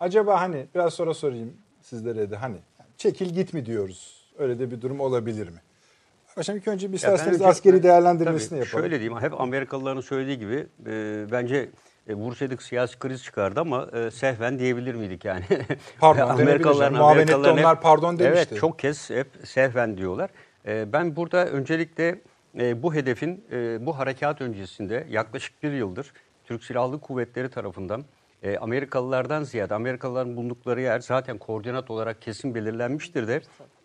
[0.01, 2.57] Acaba hani biraz sonra sorayım sizlere de hani
[2.97, 4.31] çekil git mi diyoruz?
[4.39, 5.61] Öyle de bir durum olabilir mi?
[6.37, 8.85] Başım ilk önce bir ben isterseniz önce- askeri değerlendirmesini Tabii, yapalım.
[8.85, 11.69] Şöyle diyeyim, hep Amerikalıların söylediği gibi e, bence
[12.09, 15.45] e, vursaydık siyasi kriz çıkardı ama e, sehven diyebilir miydik yani?
[16.01, 16.37] Pardon
[16.73, 16.97] canım.
[16.97, 18.47] Muavenette onlar pardon demişti.
[18.51, 20.31] Evet çok kez hep sehven diyorlar.
[20.67, 22.21] E, ben burada öncelikle
[22.59, 26.13] e, bu hedefin e, bu harekat öncesinde yaklaşık bir yıldır
[26.45, 28.05] Türk Silahlı Kuvvetleri tarafından
[28.43, 33.41] e, Amerikalılardan ziyade Amerikalıların bulundukları yer zaten koordinat olarak kesin belirlenmiştir de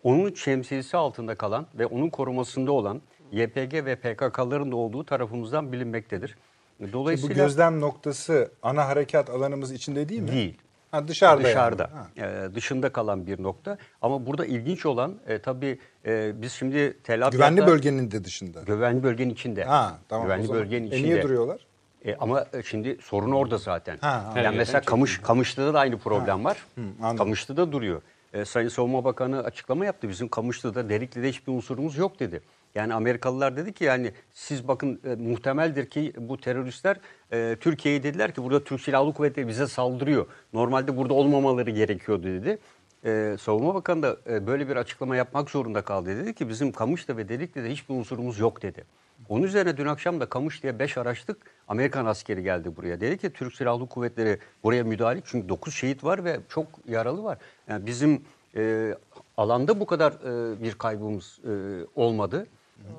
[0.06, 3.00] onun şemsiyesi altında kalan ve onun korumasında olan
[3.32, 6.36] YPG ve PKK'ların da olduğu tarafımızdan bilinmektedir.
[6.80, 10.28] Bu Dolayısıyla gözlem noktası ana harekat alanımız içinde değil mi?
[10.32, 10.58] Değil.
[10.90, 11.42] Ha, dışarıda.
[11.42, 11.50] yani.
[11.52, 12.26] dışarıda, Ha.
[12.26, 13.78] e, dışında kalan bir nokta.
[14.02, 17.36] Ama burada ilginç olan e, tabii e, biz şimdi Tel Abyad'da...
[17.36, 18.62] Güvenli bölgenin de dışında.
[18.62, 19.64] Güvenli bölgenin içinde.
[19.64, 20.26] Ha, tamam.
[20.26, 21.08] Güvenli bölgenin E içinde.
[21.08, 21.66] niye duruyorlar?
[22.04, 23.98] E, ama e, şimdi sorun orada zaten.
[24.00, 24.42] Ha, anladım.
[24.44, 26.56] yani mesela Kamış, Kamışlı'da da aynı problem var.
[27.02, 27.16] anladım.
[27.16, 28.02] Kamışlı'da duruyor.
[28.36, 30.08] E, Sayın Savunma Bakanı açıklama yaptı.
[30.08, 32.40] Bizim Kamışlı'da, Derikli'de hiçbir unsurumuz yok dedi.
[32.74, 36.96] Yani Amerikalılar dedi ki yani siz bakın e, muhtemeldir ki bu teröristler
[37.32, 40.26] e, Türkiye'ye dediler ki burada Türk Silahlı Kuvvetleri bize saldırıyor.
[40.52, 42.58] Normalde burada olmamaları gerekiyordu dedi.
[43.04, 46.16] E, Savunma Bakanı da e, böyle bir açıklama yapmak zorunda kaldı.
[46.16, 48.84] Dedi ki bizim Kamış'ta ve Derikli'de hiçbir unsurumuz yok dedi.
[49.28, 51.36] Onun üzerine dün akşam da Kamış diye 5 araçlık
[51.68, 53.00] Amerikan askeri geldi buraya.
[53.00, 57.38] Dedi ki Türk Silahlı Kuvvetleri buraya müdahale çünkü 9 şehit var ve çok yaralı var.
[57.68, 58.22] Yani bizim
[58.56, 58.94] e,
[59.36, 61.50] alanda bu kadar e, bir kaybımız e,
[61.94, 62.46] olmadı.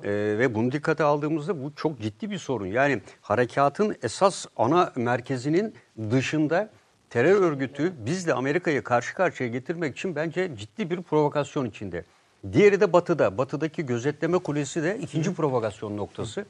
[0.02, 2.66] E, ve bunu dikkate aldığımızda bu çok ciddi bir sorun.
[2.66, 5.74] Yani harekatın esas ana merkezinin
[6.10, 6.70] dışında
[7.10, 12.04] terör örgütü bizle Amerika'yı karşı karşıya getirmek için bence ciddi bir provokasyon içinde.
[12.52, 13.38] Diğeri de batıda.
[13.38, 16.44] Batıdaki gözetleme kulesi de ikinci provokasyon noktası.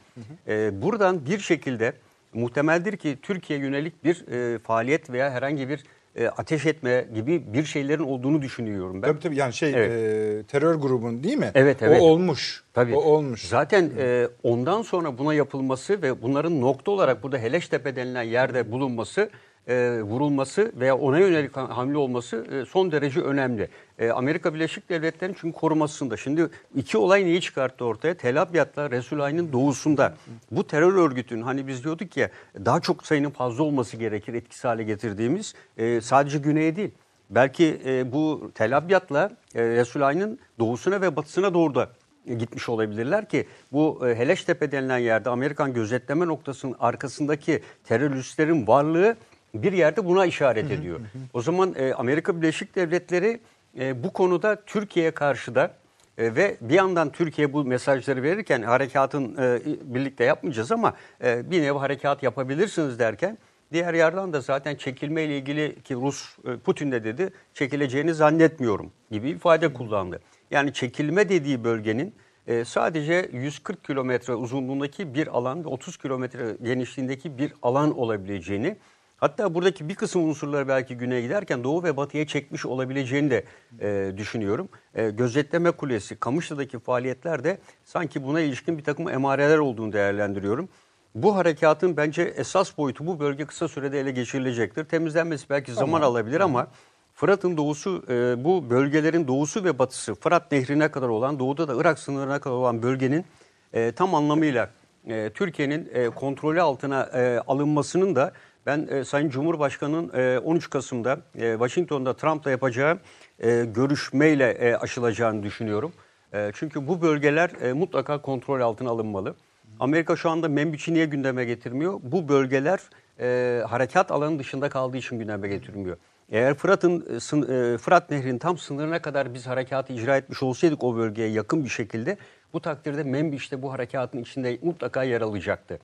[0.49, 1.93] Ee, buradan bir şekilde
[2.35, 5.85] muhtemeldir ki Türkiye yönelik bir e, faaliyet veya herhangi bir
[6.17, 9.09] e, ateş etme gibi bir şeylerin olduğunu düşünüyorum ben.
[9.09, 9.91] Tabii tabii yani şey Evet.
[9.91, 11.51] e, terör grubun değil mi?
[11.55, 12.01] Evet, evet.
[12.03, 12.65] O olmuş.
[12.75, 12.95] Tabii.
[12.95, 13.45] O olmuş.
[13.45, 19.31] Zaten e, ondan sonra buna yapılması ve bunların nokta olarak burada Heleştepe denilen yerde bulunması,
[19.69, 23.69] e, vurulması veya ona yönelik ha- hamle olması e, son derece önemli.
[23.99, 26.17] E, Amerika Birleşik Devletleri'nin çünkü korumasında.
[26.17, 28.15] Şimdi iki olay neyi çıkarttı ortaya?
[28.15, 30.15] Tel Abyad'la Resulayn'ın doğusunda.
[30.51, 32.31] Bu terör örgütünün hani biz diyorduk ya
[32.65, 36.91] daha çok sayının fazla olması gerekir etkisiz hale getirdiğimiz e, sadece güneye değil.
[37.31, 41.89] Belki e, bu Tel Abyad'la e, Resulayn'ın doğusuna ve batısına doğru da
[42.27, 49.17] gitmiş olabilirler ki bu e, Heleştepe denilen yerde Amerikan gözetleme noktasının arkasındaki teröristlerin varlığı
[49.55, 51.01] bir yerde buna işaret ediyor.
[51.33, 53.41] O zaman e, Amerika Birleşik Devletleri
[53.79, 55.71] e, bu konuda Türkiye'ye karşı da
[56.19, 61.63] e, ve bir yandan Türkiye bu mesajları verirken harekatın e, birlikte yapmayacağız ama e, bir
[61.63, 63.39] nevi harekat yapabilirsiniz derken
[63.73, 68.93] diğer yerden de zaten çekilme ile ilgili ki Rus e, Putin de dedi çekileceğini zannetmiyorum
[69.11, 70.21] gibi ifade kullandı.
[70.51, 72.15] Yani çekilme dediği bölgenin
[72.47, 78.77] e, sadece 140 kilometre uzunluğundaki bir alan ve 30 kilometre genişliğindeki bir alan olabileceğini
[79.19, 83.45] Hatta buradaki bir kısım unsurları belki güneye giderken doğu ve batıya çekmiş olabileceğini de
[83.81, 84.69] e, düşünüyorum.
[84.95, 90.69] E, gözetleme kulesi, Kamışlı'daki faaliyetler de sanki buna ilişkin bir takım emareler olduğunu değerlendiriyorum.
[91.15, 94.85] Bu harekatın bence esas boyutu bu bölge kısa sürede ele geçirilecektir.
[94.85, 96.67] Temizlenmesi belki zaman alabilir ama
[97.15, 101.99] Fırat'ın doğusu, e, bu bölgelerin doğusu ve batısı, Fırat nehrine kadar olan, doğuda da Irak
[101.99, 103.25] sınırına kadar olan bölgenin
[103.73, 104.71] e, tam anlamıyla
[105.09, 108.33] e, Türkiye'nin e, kontrolü altına e, alınmasının da
[108.67, 112.99] ben e, Sayın Cumhurbaşkanı'nın e, 13 Kasım'da e, Washington'da Trump'la yapacağı
[113.39, 115.93] e, görüşmeyle e, aşılacağını düşünüyorum.
[116.33, 119.35] E, çünkü bu bölgeler e, mutlaka kontrol altına alınmalı.
[119.81, 122.01] Amerika şu anda Membiç'i niye gündeme getirmiyor?
[122.03, 122.81] Bu bölgeler
[123.21, 125.97] e, harekat alanı dışında kaldığı için gündeme getirmiyor.
[126.31, 130.97] Eğer Fırat'ın e, e, Fırat Nehri'nin tam sınırına kadar biz harekatı icra etmiş olsaydık o
[130.97, 132.17] bölgeye yakın bir şekilde
[132.53, 135.79] bu takdirde Membiç de bu harekatın içinde mutlaka yer alacaktı.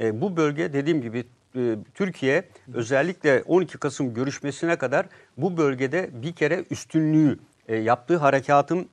[0.00, 1.24] E, bu bölge dediğim gibi
[1.94, 7.38] Türkiye özellikle 12 Kasım görüşmesine kadar bu bölgede bir kere üstünlüğü
[7.68, 8.88] e, yaptığı harekatın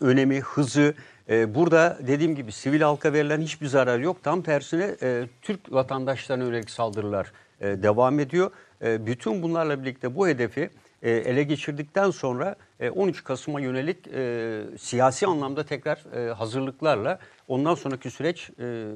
[0.00, 0.94] önemi, hızı,
[1.28, 4.22] e, burada dediğim gibi sivil halka verilen hiçbir zarar yok.
[4.22, 8.50] Tam tersine e, Türk vatandaşlarına yönelik saldırılar e, devam ediyor.
[8.82, 10.70] E, bütün bunlarla birlikte bu hedefi
[11.02, 17.74] e, ele geçirdikten sonra e, 13 Kasım'a yönelik e, siyasi anlamda tekrar e, hazırlıklarla ondan
[17.74, 18.86] sonraki süreç e,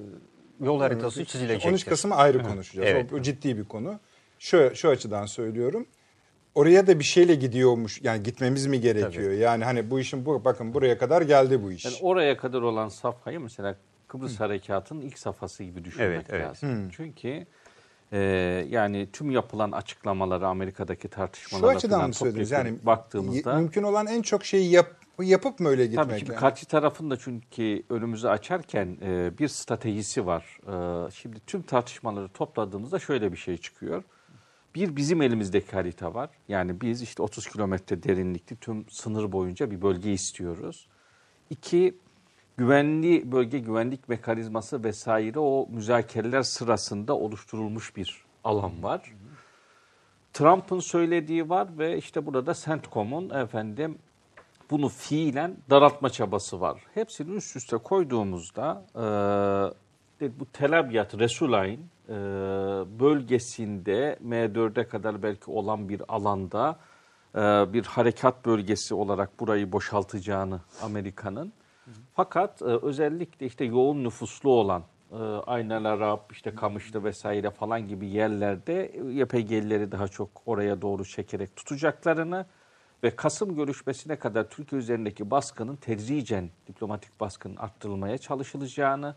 [0.60, 1.70] yol haritası çizilecektir.
[1.70, 2.88] 13 Kasım'ı ayrı konuşacağız.
[2.90, 3.12] Evet.
[3.12, 4.00] O, o ciddi bir konu.
[4.38, 5.86] Şu, şu açıdan söylüyorum.
[6.54, 8.02] Oraya da bir şeyle gidiyormuş.
[8.02, 9.32] Yani gitmemiz mi gerekiyor?
[9.32, 11.84] Yani hani bu işin bu bakın buraya kadar geldi bu iş.
[11.84, 13.76] Yani oraya kadar olan safhayı mesela
[14.08, 16.46] Kıbrıs Harekatı'nın ilk safhası gibi düşünmek Evet, evet.
[16.46, 16.90] lazım.
[16.90, 17.46] Çünkü
[18.12, 18.18] e,
[18.70, 22.50] yani tüm yapılan açıklamaları Amerika'daki Şu tartışmalara açıdan mı söylediniz?
[22.50, 24.90] topyekun Yani baktığımızda mümkün olan en çok şeyi yap,
[25.24, 26.08] yapıp mı öyle gitmek?
[26.08, 26.40] Tabii şimdi yani?
[26.40, 30.58] karşı tarafın da çünkü önümüzü açarken e, bir stratejisi var.
[31.06, 34.02] E, şimdi tüm tartışmaları topladığımızda şöyle bir şey çıkıyor.
[34.74, 36.30] Bir bizim elimizdeki harita var.
[36.48, 40.88] Yani biz işte 30 kilometre derinlikli tüm sınır boyunca bir bölge istiyoruz.
[41.50, 41.94] İki,
[42.56, 49.14] güvenli bölge güvenlik mekanizması vesaire o müzakereler sırasında oluşturulmuş bir alan var.
[50.32, 53.98] Trump'ın söylediği var ve işte burada CENTCOM'un efendim
[54.70, 56.80] bunu fiilen daraltma çabası var.
[56.94, 58.84] Hepsini üst üste koyduğumuzda
[60.20, 62.14] e, bu Tel Abyad, Resulayn e,
[63.00, 66.78] bölgesinde M4'e kadar belki olan bir alanda
[67.34, 67.38] e,
[67.72, 71.52] bir harekat bölgesi olarak burayı boşaltacağını Amerika'nın.
[72.14, 78.08] Fakat e, özellikle işte yoğun nüfuslu olan e, Aynel Arap, işte Kamışlı vesaire falan gibi
[78.08, 82.46] yerlerde YPG'lileri daha çok oraya doğru çekerek tutacaklarını
[83.02, 89.14] ve Kasım görüşmesine kadar Türkiye üzerindeki baskının tedricen diplomatik baskının arttırılmaya çalışılacağını,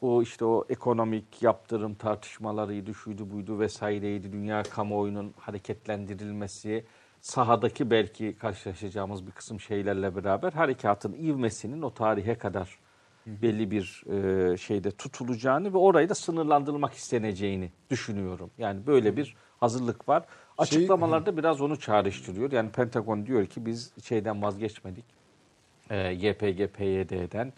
[0.00, 6.84] o işte o ekonomik yaptırım tartışmalarıydı, şuydu buydu vesaireydi, dünya kamuoyunun hareketlendirilmesi,
[7.20, 12.78] sahadaki belki karşılaşacağımız bir kısım şeylerle beraber harekatın ivmesinin o tarihe kadar
[13.26, 14.04] belli bir
[14.52, 18.50] e, şeyde tutulacağını ve orayı da sınırlandırmak isteneceğini düşünüyorum.
[18.58, 20.24] Yani böyle bir hazırlık var.
[20.58, 22.52] Açıklamalarda biraz onu çağrıştırıyor.
[22.52, 25.04] Yani Pentagon diyor ki biz şeyden vazgeçmedik.
[25.90, 27.52] E, YPG, PYD'den.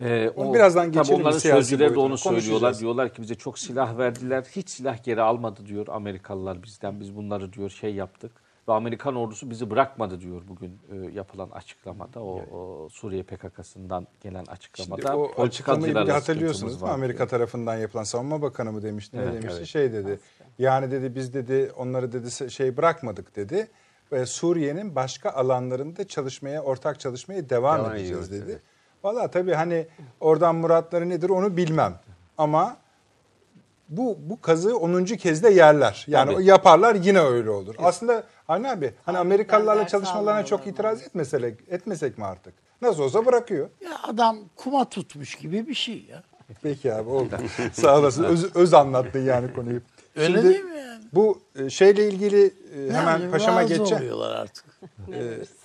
[0.00, 2.78] E, Onu birazdan geçelim, Onların sözcüleri de onu söylüyorlar.
[2.78, 4.44] Diyorlar ki bize çok silah verdiler.
[4.56, 7.00] Hiç silah geri almadı diyor Amerikalılar bizden.
[7.00, 8.32] Biz bunları diyor şey yaptık.
[8.68, 12.22] Ve Amerikan ordusu bizi bırakmadı diyor bugün e, yapılan açıklamada.
[12.22, 15.02] O, o Suriye PKK'sından gelen açıklamada.
[15.02, 16.88] Şimdi o açıklamayı bir hatırlıyorsunuz değil mi?
[16.88, 17.28] Amerika diyor.
[17.28, 19.66] tarafından yapılan savunma bakanı mı demişti ne Evet, demişti evet.
[19.66, 20.20] şey dedi.
[20.58, 23.68] Yani dedi biz dedi onları dedi şey bırakmadık dedi.
[24.12, 28.50] Ve Suriye'nin başka alanlarında çalışmaya ortak çalışmaya devam, Devam edeceğiz ediyoruz, dedi.
[28.52, 28.62] evet.
[29.04, 29.86] Valla tabii hani
[30.20, 31.94] oradan muratları nedir onu bilmem.
[32.38, 32.76] Ama
[33.88, 35.04] bu bu kazığı 10.
[35.04, 36.04] kez de yerler.
[36.08, 36.44] Yani Tabii.
[36.44, 37.74] yaparlar yine öyle olur.
[37.78, 42.54] Aslında Avni abi hani Amerikalılarla çalışmalarına çok itiraz etmesek, etmesek mi artık?
[42.82, 43.68] Nasıl olsa bırakıyor.
[43.84, 46.22] Ya adam kuma tutmuş gibi bir şey ya.
[46.62, 47.36] Peki abi oldu.
[47.72, 48.24] Sağ olasın.
[48.24, 49.80] Öz, öz anlattın yani konuyu.
[50.16, 51.04] Öyle değil mi yani?
[51.12, 54.02] Bu e, şeyle ilgili e, hemen Yani paşama geçeceğim.
[54.02, 54.64] oluyorlar artık.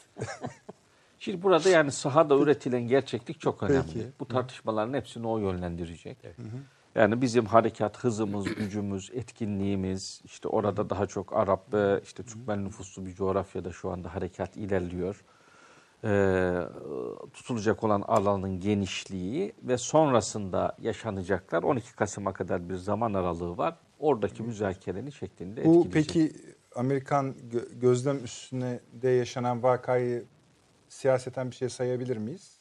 [1.20, 3.84] Şimdi burada yani sahada üretilen gerçeklik çok önemli.
[3.94, 4.08] Peki.
[4.20, 6.18] Bu tartışmaların hepsini o yönlendirecek.
[6.96, 13.06] Yani bizim harekat hızımız, gücümüz, etkinliğimiz, işte orada daha çok Arap ve işte Türkmen nüfuslu
[13.06, 15.24] bir coğrafyada şu anda harekat ilerliyor.
[16.04, 16.54] Ee,
[17.34, 23.76] tutulacak olan alanın genişliği ve sonrasında yaşanacaklar 12 Kasım'a kadar bir zaman aralığı var.
[24.02, 25.94] Oradaki müzakerenin şeklinde Bu etkileyecek.
[26.14, 26.32] peki
[26.76, 30.24] Amerikan gö- gözlem üstüne de yaşanan vakayı
[30.90, 32.52] siyaseten bir şey sayabilir miyiz?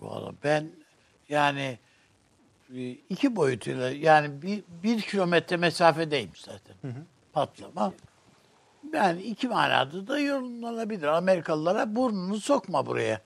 [0.00, 0.70] Valla ben
[1.28, 1.78] yani
[2.76, 6.76] e, iki boyutuyla yani bir, bir kilometre mesafedeyim zaten.
[7.32, 7.92] Patlama.
[8.92, 11.06] Yani iki manada da yorumlanabilir.
[11.06, 13.20] Amerikalılara burnunu sokma buraya.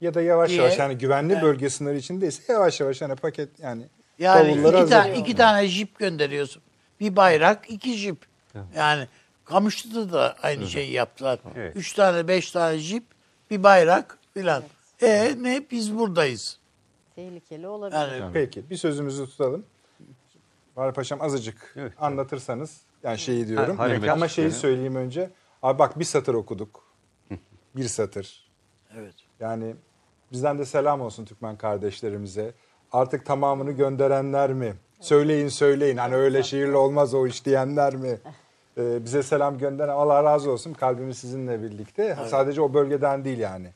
[0.00, 1.42] Ya da yavaş Diye- yavaş yani güvenli Evet.
[1.42, 3.82] bölge sınırı içindeyse yavaş yavaş hani paket yani
[4.18, 6.62] Yani iki, tane, iki tane jip gönderiyorsun.
[7.00, 8.26] Bir bayrak, iki jip.
[8.76, 9.08] Yani
[9.44, 11.38] Kamışlı'da da aynı şeyi yaptılar.
[11.56, 11.76] Evet.
[11.76, 13.04] Üç tane, beş tane jip,
[13.50, 14.62] bir bayrak filan.
[15.02, 15.62] E ne?
[15.70, 16.58] Biz buradayız.
[17.14, 17.98] Tehlikeli olabilir.
[18.20, 19.64] Yani Peki bir sözümüzü tutalım.
[20.76, 21.92] Var Paşam azıcık Evet.
[21.98, 23.76] anlatırsanız yani şeyi diyorum.
[23.76, 24.54] Ha, harekat Ama şeyi yani.
[24.54, 25.30] söyleyeyim önce.
[25.62, 26.84] Abi bak bir satır okuduk.
[27.76, 28.50] bir satır.
[28.98, 29.14] evet.
[29.40, 29.74] Yani
[30.32, 32.54] bizden de selam olsun Türkmen kardeşlerimize.
[32.94, 34.74] Artık tamamını gönderenler mi?
[35.00, 35.96] Söyleyin söyleyin.
[35.96, 38.18] Hani öyle şiirle olmaz o iş diyenler mi?
[38.78, 40.72] Ee, bize selam gönderen Allah razı olsun.
[40.72, 42.16] Kalbimiz sizinle birlikte.
[42.26, 43.68] Sadece o bölgeden değil yani.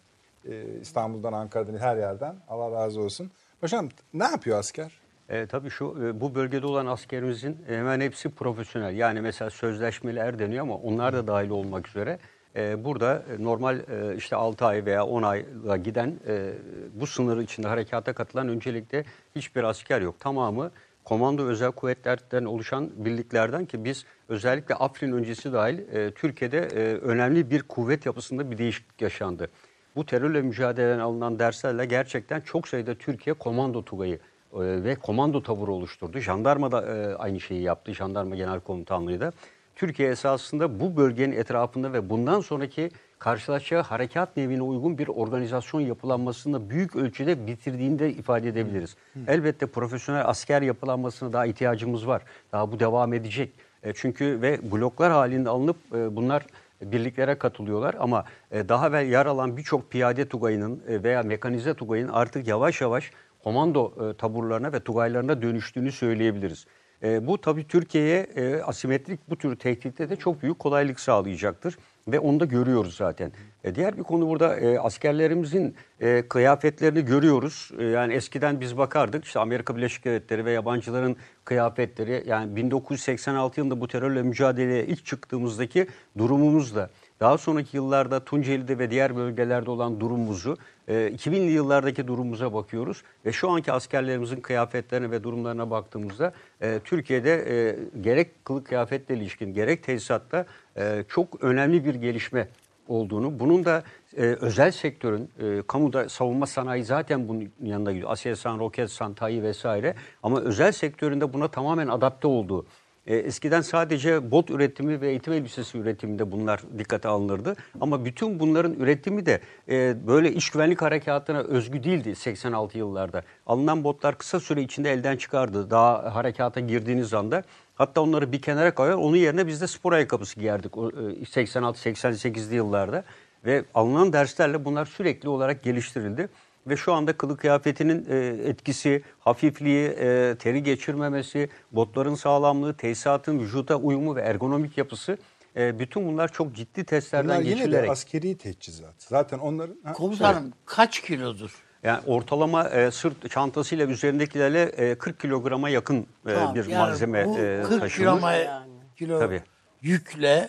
[0.49, 2.35] Ee, İstanbul'dan, Ankara'dan her yerden.
[2.49, 3.31] Allah razı olsun.
[3.61, 5.01] Paşam ne yapıyor asker?
[5.29, 8.97] E, tabii şu e, bu bölgede olan askerimizin hemen hepsi profesyonel.
[8.97, 12.19] Yani mesela sözleşmeli er deniyor ama onlar da dahil olmak üzere
[12.59, 16.53] e, burada e, normal e, işte 6 ay veya 10 ayla giden e,
[16.95, 19.05] bu sınır içinde harekata katılan öncelikle
[19.37, 20.21] hiçbir asker yok.
[20.21, 20.71] Tamamı
[21.05, 25.79] komando özel kuvvetlerden oluşan birliklerden ki biz özellikle Afrin öncesi dahil
[26.11, 26.61] Türkiye'de
[26.99, 29.49] önemli bir kuvvet yapısında bir değişiklik yaşandı.
[29.97, 34.19] Bu terörle mücadeleden alınan derslerle gerçekten çok sayıda Türkiye komando tugayı
[34.55, 36.19] ve komando taburu oluşturdu.
[36.19, 36.79] Jandarma da
[37.19, 37.95] aynı şeyi yaptı.
[37.95, 39.33] Jandarma Genel Komutanlığı da.
[39.79, 46.71] Türkiye esasında bu bölgenin etrafında ve bundan sonraki karşılaşacağı harekat nevine uygun bir organizasyon yapılanmasını
[46.71, 48.97] büyük ölçüde bitirdiğini de ifade edebiliriz.
[49.27, 52.23] Elbette profesyonel asker yapılanmasına daha ihtiyacımız var.
[52.53, 53.53] Daha bu devam edecek.
[53.83, 56.47] E, çünkü ve bloklar halinde alınıp e, bunlar
[56.83, 62.09] birliklere katılıyorlar ama e, daha evvel yer alan birçok piyade tugayının e, veya mekanize tugayın
[62.09, 63.11] artık yavaş yavaş
[63.45, 66.67] komando e, taburlarına ve tugaylarına dönüştüğünü söyleyebiliriz.
[67.03, 72.19] E, bu tabii Türkiye'ye e, asimetrik bu tür tehditte de çok büyük kolaylık sağlayacaktır ve
[72.19, 73.33] onu da görüyoruz zaten.
[73.65, 77.71] E, diğer bir konu burada e, askerlerimizin e, kıyafetlerini görüyoruz.
[77.79, 83.81] E, yani eskiden biz bakardık işte Amerika Birleşik Devletleri ve yabancıların kıyafetleri yani 1986 yılında
[83.81, 85.87] bu terörle mücadeleye ilk çıktığımızdaki
[86.19, 90.57] durumumuzla daha sonraki yıllarda Tunceli'de ve diğer bölgelerde olan durumumuzu,
[90.89, 97.45] e, 2000'li yıllardaki durumumuza bakıyoruz ve şu anki askerlerimizin kıyafetlerine ve durumlarına baktığımızda e, Türkiye'de
[97.49, 102.49] e, gerek kılık kıyafetle ilişkin gerek tesisatta e, çok önemli bir gelişme
[102.89, 103.83] olduğunu, bunun da
[104.17, 108.11] e, özel sektörün, e, kamuda savunma sanayi zaten bunun yanında gidiyor.
[108.11, 112.67] Aselsan, Roketsan, TAİ vesaire ama özel sektöründe buna tamamen adapte olduğu,
[113.09, 117.57] e, eskiden sadece bot üretimi ve eğitim elbisesi üretiminde bunlar dikkate alınırdı.
[117.81, 123.23] Ama bütün bunların üretimi de e, böyle iş güvenlik harekatına özgü değildi 86 yıllarda.
[123.47, 125.71] Alınan botlar kısa süre içinde elden çıkardı.
[125.71, 127.43] Daha harekata girdiğiniz anda.
[127.75, 128.95] Hatta onları bir kenara koyar.
[128.95, 133.05] Onun yerine biz de spor ayakkabısı giyerdik o, e, 86-88'li yıllarda.
[133.45, 136.29] Ve alınan derslerle bunlar sürekli olarak geliştirildi.
[136.69, 138.17] Ve şu anda kılık kıyafetinin e,
[138.49, 145.19] etkisi, hafifliği, e, teri geçirmemesi, botların sağlamlığı, tesisatın vücuda uyumu ve ergonomik yapısı
[145.57, 148.95] e, bütün bunlar çok ciddi testlerden Bunlar yine de askeri teçhizat.
[148.99, 149.77] Zaten onların...
[149.85, 151.51] Ha, Komutanım kaç kilodur?
[151.83, 157.27] Yani ortalama e, sırt çantasıyla üzerindekilerle e, 40 kilograma yakın e, Tamam, bir yani malzeme
[157.27, 158.07] bu e, 40 taşınır.
[158.07, 158.73] kiloma- Yani.
[158.97, 159.43] kilo Tabii.
[159.83, 160.49] yükle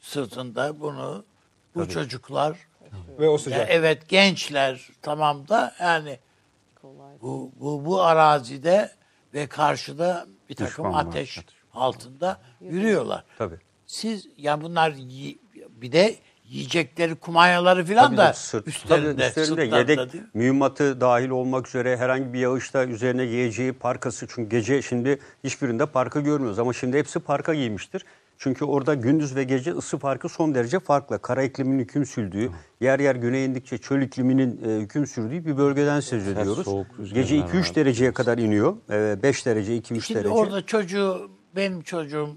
[0.00, 1.24] sırtında bunu
[1.74, 2.56] bu çocuklar
[3.18, 3.66] Ve o ya sıcak.
[3.70, 6.18] evet gençler tamam da yani
[7.22, 8.90] bu, bu, bu arazide
[9.34, 11.54] ve karşıda bir takım Düşman var, ateş ateş.
[11.74, 13.24] altında yürüyorlar.
[13.38, 13.58] Tabii.
[13.86, 15.38] Siz ya bunlar yi-
[15.70, 16.14] bir de
[16.44, 21.68] yiyecekleri kumanyaları falan Tabii da de sırt, üstlerinde, tabii üstlerinde yedek değil mühimmatı dahil olmak
[21.68, 24.26] üzere herhangi bir yağışta üzerine giyeceği parkası.
[24.30, 28.04] Çünkü gece şimdi hiçbirinde parka görmüyoruz ama şimdi hepsi parka giymiştir.
[28.38, 31.18] Çünkü orada gündüz ve gece ısı farkı son derece farklı.
[31.22, 36.00] Kara ikliminin hüküm sürdüğü, yer yer güneye indikçe çöl ikliminin e, hüküm sürdüğü bir bölgeden
[36.00, 36.64] söz ediyoruz.
[36.64, 37.74] soğuk Gece 2-3 var.
[37.74, 38.76] dereceye kadar iniyor.
[38.90, 40.34] E, 5 derece, 2-3 Şimdi derece.
[40.34, 42.30] orada çocuğu, benim çocuğum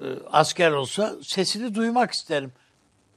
[0.00, 2.52] e, asker olsa sesini duymak isterim.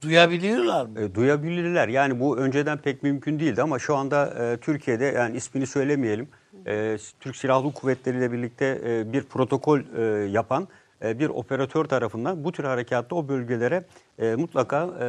[0.02, 1.02] Duyabiliyorlar mı?
[1.02, 1.88] E, duyabilirler.
[1.88, 6.28] Yani bu önceden pek mümkün değildi ama şu anda e, Türkiye'de yani ismini söylemeyelim.
[6.68, 10.68] e, Türk Silahlı Kuvvetleri ile birlikte e, bir protokol e, yapan
[11.02, 13.84] bir operatör tarafından bu tür harekatta o bölgelere
[14.20, 15.06] e, mutlaka e,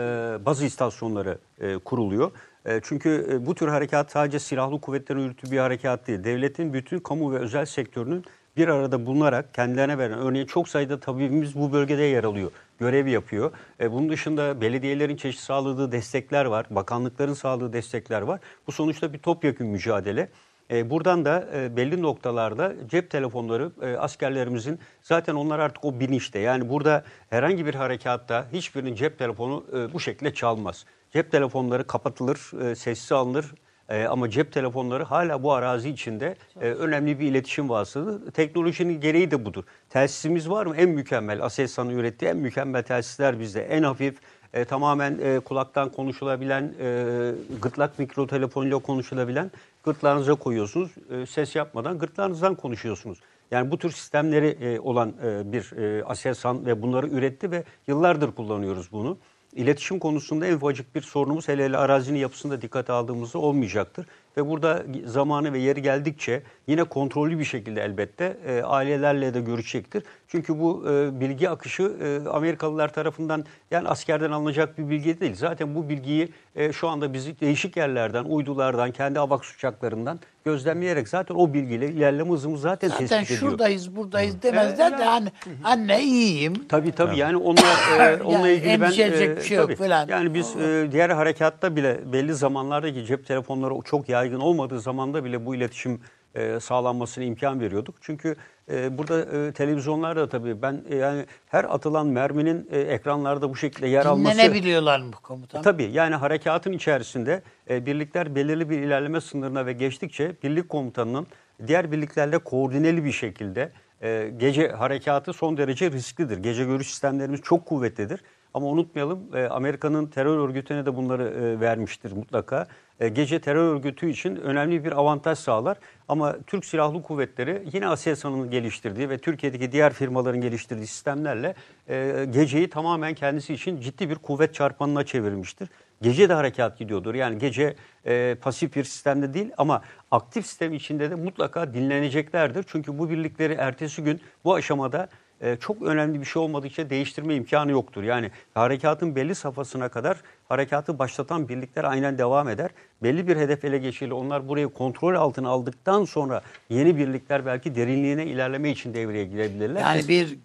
[0.47, 2.30] bazı istasyonları e, kuruluyor.
[2.66, 6.24] E, çünkü e, bu tür harekat sadece silahlı kuvvetlerin yürüttüğü bir harekat değil.
[6.24, 8.24] Devletin bütün kamu ve özel sektörünün
[8.57, 13.53] bir arada bulunarak kendilerine veren, örneğin çok sayıda tabibimiz bu bölgede yer alıyor, görev yapıyor.
[13.80, 18.40] E, bunun dışında belediyelerin çeşitli sağladığı destekler var, bakanlıkların sağladığı destekler var.
[18.66, 20.28] Bu sonuçta bir topyekun mücadele.
[20.71, 26.39] E, buradan da e, belli noktalarda cep telefonları e, askerlerimizin zaten onlar artık o bilinçte.
[26.39, 30.85] Yani burada herhangi bir harekatta hiçbirinin cep telefonu bu şekilde çalmaz.
[31.13, 32.39] Cep telefonları kapatılır,
[32.75, 33.55] sessiz alınır.
[33.89, 38.33] E, ama cep telefonları hala bu arazi içinde e, önemli bir iletişim vasıtası.
[38.33, 39.65] Teknolojinin gereği de budur.
[39.91, 40.77] Telsizimiz var mı?
[40.77, 43.65] En mükemmel, Aselsan'ın ürettiği en mükemmel telsizler bizde.
[43.65, 44.15] En hafif,
[44.55, 47.33] e, tamamen e, kulaktan konuşulabilen, e,
[47.63, 49.51] gırtlak mikrotelefonuyla konuşulabilen
[49.83, 50.91] gırtlağınıza koyuyorsunuz.
[51.11, 53.18] E, ses yapmadan gırtlağınızdan konuşuyorsunuz.
[53.51, 58.33] Yani bu tür sistemleri e, olan e, bir e, Aselsan ve bunları üretti ve yıllardır
[58.33, 59.18] kullanıyoruz bunu.
[59.53, 64.07] İletişim konusunda en ufacık bir sorunumuz hele hele arazinin yapısında dikkate aldığımızda olmayacaktır.
[64.37, 70.03] Ve burada zamanı ve yeri geldikçe yine kontrollü bir şekilde elbette e, ailelerle de görüşecektir.
[70.28, 75.35] Çünkü bu e, bilgi akışı e, Amerikalılar tarafından yani askerden alınacak bir bilgi değil.
[75.35, 81.35] Zaten bu bilgiyi e, şu anda biz değişik yerlerden, uydulardan, kendi AVAX uçaklarından gözlemleyerek zaten
[81.35, 83.41] o bilgiyle ilerleme hızımız zaten, Zaten tespit ediyor.
[83.41, 85.28] şuradayız, buradayız demezler de hani
[85.64, 86.55] anne iyiyim.
[86.68, 87.62] Tabii tabii yani onunla,
[88.01, 88.91] e, onunla Yani ilgili ben...
[88.91, 89.76] bir şey yok tabii.
[89.76, 90.09] falan.
[90.09, 95.47] Yani biz e, diğer harekatta bile belli zamanlardaki cep telefonları çok yaygın olmadığı zamanda bile
[95.47, 96.01] bu iletişim
[96.35, 97.95] e, sağlanmasına imkan veriyorduk.
[98.01, 98.37] Çünkü
[98.70, 103.87] e, burada e, televizyonlarda tabii ben e, yani her atılan merminin e, ekranlarda bu şekilde
[103.87, 104.35] yer alması...
[104.35, 105.61] Dinlenebiliyorlar mı komutan?
[105.61, 111.27] E, Tabii yani harekatın içerisinde e, birlikler belirli bir ilerleme sınırına ve geçtikçe birlik komutanının
[111.66, 116.39] diğer birliklerle koordineli bir şekilde e, gece harekatı son derece risklidir.
[116.39, 118.20] Gece görüş sistemlerimiz çok kuvvetlidir.
[118.55, 122.66] Ama unutmayalım e, Amerika'nın terör örgütüne de bunları e, vermiştir mutlaka.
[123.03, 125.79] E, gece terör örgütü için önemli bir avantaj sağlar.
[126.09, 131.55] Ama Türk Silahlı Kuvvetleri yine Aselsan'ın geliştirdiği ve Türkiye'deki diğer firmaların geliştirdiği sistemlerle
[131.89, 135.69] e, geceyi tamamen kendisi için ciddi bir kuvvet çarpanına çevirmiştir.
[136.03, 137.15] Gece de harekat gidiyordur.
[137.15, 137.77] Yani gece
[138.07, 142.65] e, pasif bir sistemde değil ama aktif sistem içinde de mutlaka dinleneceklerdir.
[142.69, 145.09] Çünkü bu birlikleri ertesi gün bu aşamada
[145.43, 148.03] e, çok önemli bir şey olmadıkça değiştirme imkanı yoktur.
[148.03, 150.16] Yani harekatın belli safhasına kadar
[150.49, 152.70] harekatı başlatan birlikler aynen devam eder.
[153.03, 154.14] Belli bir hedef ele geçirilir.
[154.14, 159.80] Onlar burayı kontrol altına aldıktan sonra yeni birlikler belki derinliğine ilerleme için devreye girebilirler.
[159.80, 160.38] Yani bir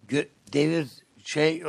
[0.54, 0.88] devir
[1.24, 1.64] şey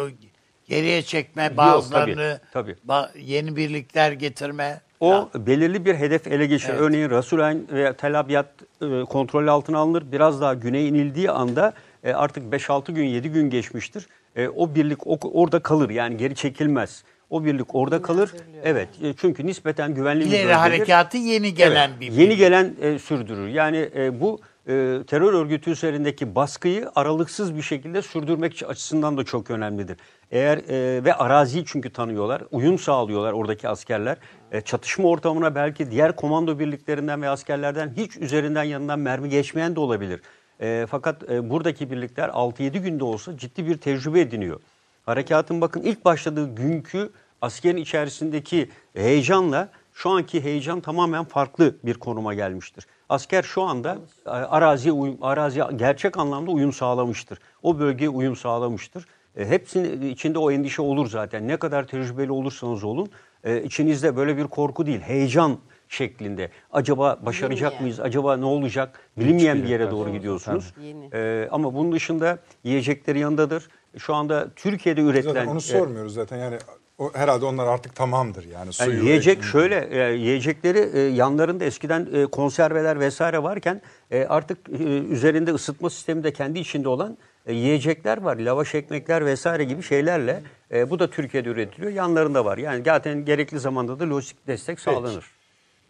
[0.69, 2.77] geriye çekme bazılarını tabii.
[2.89, 4.81] ba- yeni birlikler getirme.
[5.01, 5.47] O falan.
[5.47, 6.73] belirli bir hedef ele geçirir.
[6.73, 6.81] Evet.
[6.81, 8.47] Örneğin Rasulayn ve Tel Abyad
[8.83, 10.13] e, kontrol altına alınır.
[10.13, 11.73] Biraz daha güneye inildiği anda
[12.09, 14.07] e, artık 5-6 gün 7 gün geçmiştir.
[14.37, 17.05] E, o birlik o- orada kalır yani geri çekilmez.
[17.31, 18.31] O birlik orada kalır.
[18.65, 20.53] Evet e, çünkü nispeten güvenli bir ileri bölgedir.
[20.55, 23.49] harekatı yeni gelen Evet, bir Yeni gelen e, sürdürür.
[23.49, 29.51] Yani e, bu e, terör örgütü üzerindeki baskıyı aralıksız bir şekilde sürdürmek açısından da çok
[29.51, 29.97] önemlidir.
[30.31, 34.17] Eğer e, ve araziyi çünkü tanıyorlar, uyum sağlıyorlar oradaki askerler.
[34.53, 39.81] E, çatışma ortamına belki diğer komando birliklerinden ve askerlerden hiç üzerinden yanından mermi geçmeyen de
[39.81, 40.21] olabilir.
[40.61, 44.61] E, fakat e, buradaki birlikler 6-7 günde olsa ciddi bir tecrübe ediniyor.
[45.07, 52.35] Harekatın bakın ilk başladığı günkü askerin içerisindeki heyecanla şu anki heyecan tamamen farklı bir konuma
[52.35, 52.87] gelmiştir.
[53.09, 57.39] Asker şu anda e, araziye uyum, araziye gerçek anlamda uyum sağlamıştır.
[57.63, 59.07] O bölgeye uyum sağlamıştır.
[59.37, 61.49] E, hepsinin içinde o endişe olur zaten.
[61.49, 63.11] Ne kadar tecrübeli olursanız olun
[63.45, 65.59] e, içinizde böyle bir korku değil, heyecan
[65.89, 66.51] şeklinde.
[66.73, 67.83] Acaba başaracak Bilinmeyen.
[67.83, 68.01] mıyız?
[68.01, 69.01] Acaba ne olacak?
[69.17, 70.75] Bilinmeyen bir yere doğru gidiyorsunuz.
[71.13, 73.69] Ee, ama bunun dışında yiyecekleri yanındadır.
[73.99, 76.59] şu anda Türkiye'de üretilen Zaten onu e, sormuyoruz zaten yani
[76.99, 78.55] o, herhalde onlar artık tamamdır yani.
[78.55, 79.53] Yani Suyu, yiyecek ekmeği.
[79.53, 85.91] şöyle e, yiyecekleri e, yanlarında eskiden e, konserveler vesaire varken e, artık e, üzerinde ısıtma
[85.91, 88.37] sistemi de kendi içinde olan e, yiyecekler var.
[88.37, 91.93] Lavaş ekmekler vesaire gibi şeylerle e, bu da Türkiye'de üretiliyor.
[91.93, 92.59] Yanlarında var.
[92.59, 95.38] Yani zaten gerekli zamanda da lojistik destek sağlanır.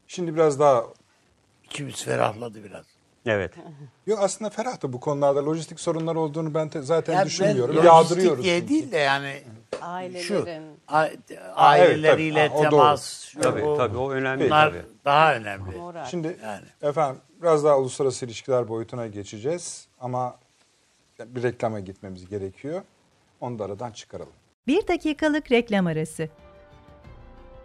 [0.09, 0.85] Şimdi biraz daha
[1.65, 2.85] İçimiz ferahladı biraz.
[3.27, 3.53] Evet.
[4.07, 7.77] Yok aslında ferah da bu konularda lojistik sorunlar olduğunu ben te- zaten Yani düşünmüyorum.
[7.77, 8.39] ben Yağdırıyoruz.
[8.39, 8.69] lojistik diye çünkü.
[8.69, 9.43] değil de yani
[9.81, 10.77] şu Ailelerin.
[10.89, 11.09] a-
[11.55, 12.55] aileleriyle tabii.
[12.55, 12.71] Ha, o doğru.
[12.71, 14.83] temas, şu, Tabii o- tabii o önemli bunlar tabii.
[15.05, 15.77] daha önemli.
[15.77, 16.05] Moral.
[16.05, 16.65] Şimdi Yani.
[16.83, 20.37] efendim biraz daha uluslararası ilişkiler boyutuna geçeceğiz ama
[21.27, 22.83] bir reklama gitmemiz gerekiyor.
[23.41, 24.33] Onu da aradan çıkaralım.
[24.67, 26.29] Bir dakikalık reklam arası.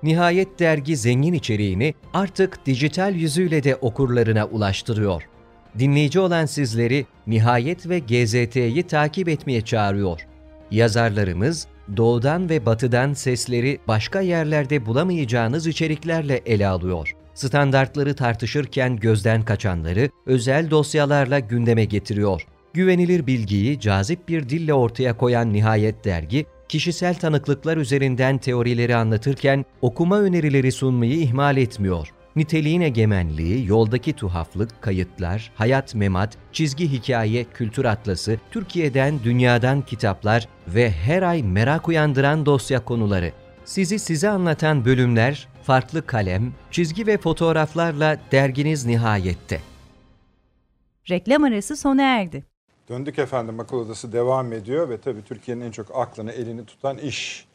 [0.03, 5.23] Nihayet dergi zengin içeriğini artık dijital yüzüyle de okurlarına ulaştırıyor.
[5.79, 10.21] Dinleyici olan sizleri Nihayet ve GZT'yi takip etmeye çağırıyor.
[10.71, 17.15] Yazarlarımız doğudan ve batıdan sesleri başka yerlerde bulamayacağınız içeriklerle ele alıyor.
[17.33, 22.45] Standartları tartışırken gözden kaçanları özel dosyalarla gündeme getiriyor.
[22.73, 30.19] Güvenilir bilgiyi cazip bir dille ortaya koyan Nihayet dergi, kişisel tanıklıklar üzerinden teorileri anlatırken okuma
[30.19, 32.13] önerileri sunmayı ihmal etmiyor.
[32.35, 40.91] Niteliğin egemenliği, yoldaki tuhaflık, kayıtlar, hayat memat, çizgi hikaye, kültür atlası, Türkiye'den, dünyadan kitaplar ve
[40.91, 43.31] her ay merak uyandıran dosya konuları.
[43.65, 49.61] Sizi size anlatan bölümler, farklı kalem, çizgi ve fotoğraflarla derginiz nihayette.
[51.09, 52.52] Reklam arası sona erdi.
[52.89, 57.47] Döndük efendim akıl odası devam ediyor ve tabii Türkiye'nin en çok aklını elini tutan iş.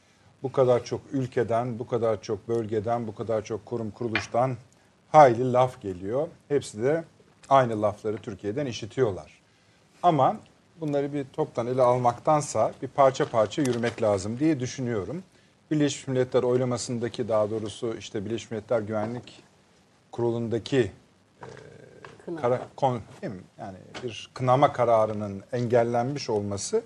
[0.42, 4.56] Bu kadar çok ülkeden, bu kadar çok bölgeden, bu kadar çok kurum kuruluştan
[5.12, 6.28] hayli laf geliyor.
[6.48, 7.04] Hepsi de
[7.48, 9.40] aynı lafları Türkiye'den işitiyorlar.
[10.02, 10.36] Ama
[10.80, 15.22] bunları bir toptan ele almaktansa bir parça parça yürümek lazım diye düşünüyorum.
[15.70, 19.42] Birleşmiş Milletler oylamasındaki daha doğrusu işte Birleşmiş Milletler Güvenlik
[20.12, 20.92] Kurulu'ndaki
[22.36, 23.40] kara, kon, değil mi?
[23.58, 26.82] yani bir kınama kararının engellenmiş olması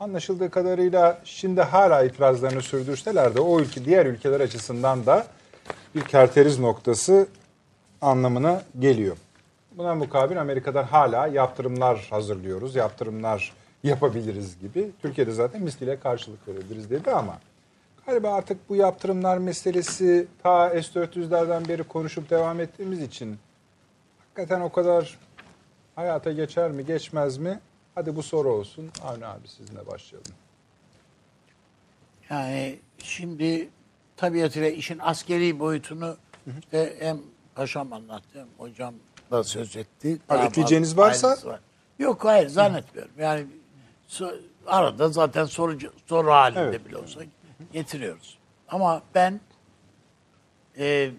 [0.00, 5.26] anlaşıldığı kadarıyla şimdi hala itirazlarını sürdürseler de o ülke diğer ülkeler açısından da
[5.94, 7.28] bir kerteriz noktası
[8.00, 9.16] anlamına geliyor.
[9.72, 14.90] Buna mukabil Amerika'dan hala yaptırımlar hazırlıyoruz, yaptırımlar yapabiliriz gibi.
[15.02, 17.38] Türkiye'de zaten misliyle karşılık verebiliriz dedi ama
[18.06, 23.38] galiba artık bu yaptırımlar meselesi ta S-400'lerden beri konuşup devam ettiğimiz için
[24.40, 25.18] hakikaten o kadar
[25.94, 27.60] hayata geçer mi geçmez mi?
[27.94, 28.90] Hadi bu soru olsun.
[29.04, 30.32] Avni abi sizinle başlayalım.
[32.30, 33.68] Yani şimdi
[34.16, 36.16] tabiatıyla işin askeri boyutunu
[36.60, 37.18] işte hem
[37.54, 38.94] paşam anlattı hem hocam
[39.30, 40.18] da söz etti.
[40.28, 41.36] Abi ekleyeceğiniz varsa?
[41.44, 41.60] var.
[41.98, 43.12] Yok hayır zannetmiyorum.
[43.18, 43.46] Yani
[44.08, 46.86] so- arada zaten soru, soru halinde Evet.
[46.86, 47.20] bile olsa
[47.72, 48.38] getiriyoruz.
[48.68, 49.40] Ama ben
[50.78, 51.10] e,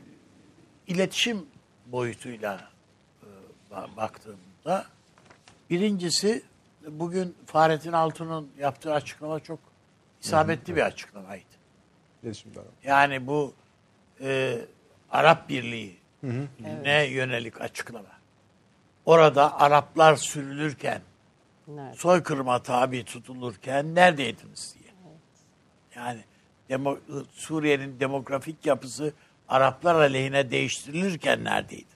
[0.87, 1.45] iletişim
[1.85, 2.70] boyutuyla
[3.97, 4.85] baktığımda
[5.69, 6.43] birincisi
[6.87, 9.59] bugün Fahrettin Altun'un yaptığı açıklama çok
[10.21, 11.45] isabetli bir açıklamaydı.
[12.83, 13.53] Yani bu
[14.21, 14.57] e,
[15.11, 15.97] Arap Birliği
[16.83, 18.09] ne yönelik açıklama.
[19.05, 21.01] Orada Araplar sürülürken,
[21.67, 21.95] Nerede?
[21.95, 24.93] soykırıma tabi tutulurken neredeydiniz diye.
[25.95, 26.23] Yani
[26.69, 26.97] demo,
[27.31, 29.13] Suriye'nin demografik yapısı
[29.49, 31.90] Araplar aleyhine değiştirilirken neredeydiniz?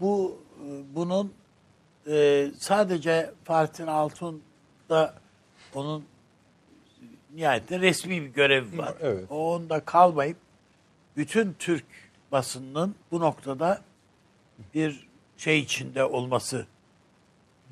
[0.00, 1.32] Bu e, bunun
[2.10, 5.14] e, sadece Fahrettin Altun'da
[5.74, 6.04] onun
[7.34, 8.94] nihayetinde resmi bir görevi var.
[9.00, 9.24] Evet.
[9.30, 10.36] O onda kalmayıp
[11.16, 11.84] bütün Türk
[12.32, 13.80] basınının bu noktada
[14.74, 16.66] bir şey içinde olması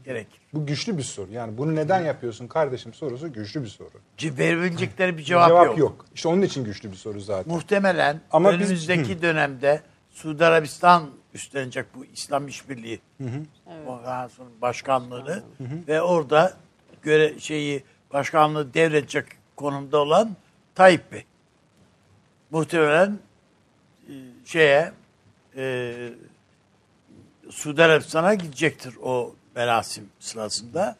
[0.04, 0.40] gerekir.
[0.54, 1.32] Bu güçlü bir soru.
[1.32, 3.90] Yani bunu neden yapıyorsun kardeşim sorusu güçlü bir soru.
[4.16, 6.06] C- Verebilecekleri bir Bir cevap, yok.
[6.14, 7.52] İşte onun için güçlü bir soru zaten.
[7.54, 9.82] Muhtemelen Ama biz- önümüzdeki dönemde
[10.12, 13.00] Suudi Arabistan üstlenecek bu İslam İşbirliği.
[13.86, 15.42] Organizasyonu başkanlığını
[15.88, 16.52] ve orada
[17.02, 20.36] göre şeyi başkanlığı devredecek konumda olan
[20.74, 21.24] Tayyip Bey.
[22.50, 23.18] Muhtemelen
[24.08, 24.12] e,
[24.44, 24.92] şeye
[25.56, 25.94] e,
[27.50, 30.96] Suudi Arabistan'a gidecektir o merasim sırasında.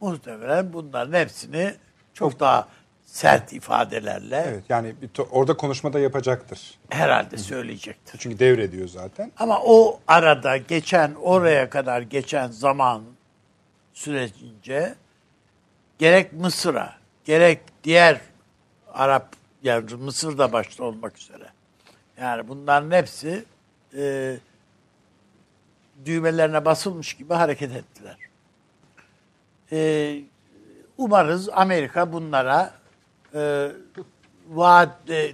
[0.00, 1.74] Muhtemelen bunların hepsini
[2.14, 2.68] çok daha
[3.12, 4.94] sert ifadelerle Evet yani
[5.30, 6.78] orada konuşmada yapacaktır.
[6.90, 8.18] herhalde söyleyecektir.
[8.18, 9.32] Çünkü devrediyor zaten.
[9.38, 13.02] Ama o arada geçen, oraya kadar geçen zaman
[13.92, 14.94] sürecince
[15.98, 16.94] gerek Mısır'a,
[17.24, 18.20] gerek diğer
[18.92, 19.28] Arap,
[19.62, 21.46] yani Mısır'da başta olmak üzere.
[22.20, 23.44] Yani bunların hepsi
[23.96, 24.36] e,
[26.04, 28.16] düğmelerine basılmış gibi hareket ettiler.
[29.72, 30.20] E,
[30.98, 32.81] umarız Amerika bunlara
[33.34, 33.72] e,
[34.50, 35.32] vaat e,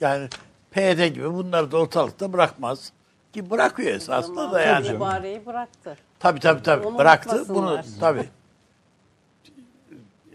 [0.00, 0.28] yani
[0.70, 2.92] PYD gibi bunları da ortalıkta bırakmaz.
[3.32, 4.90] Ki bırakıyor esasında da yani.
[4.90, 5.96] Mübareği bıraktı.
[6.18, 6.86] Tabii tabii tabii.
[6.86, 8.28] Onu Bıraktı bunu tabii.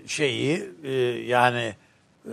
[0.06, 0.92] Şeyi e,
[1.28, 1.76] yani
[2.26, 2.32] e,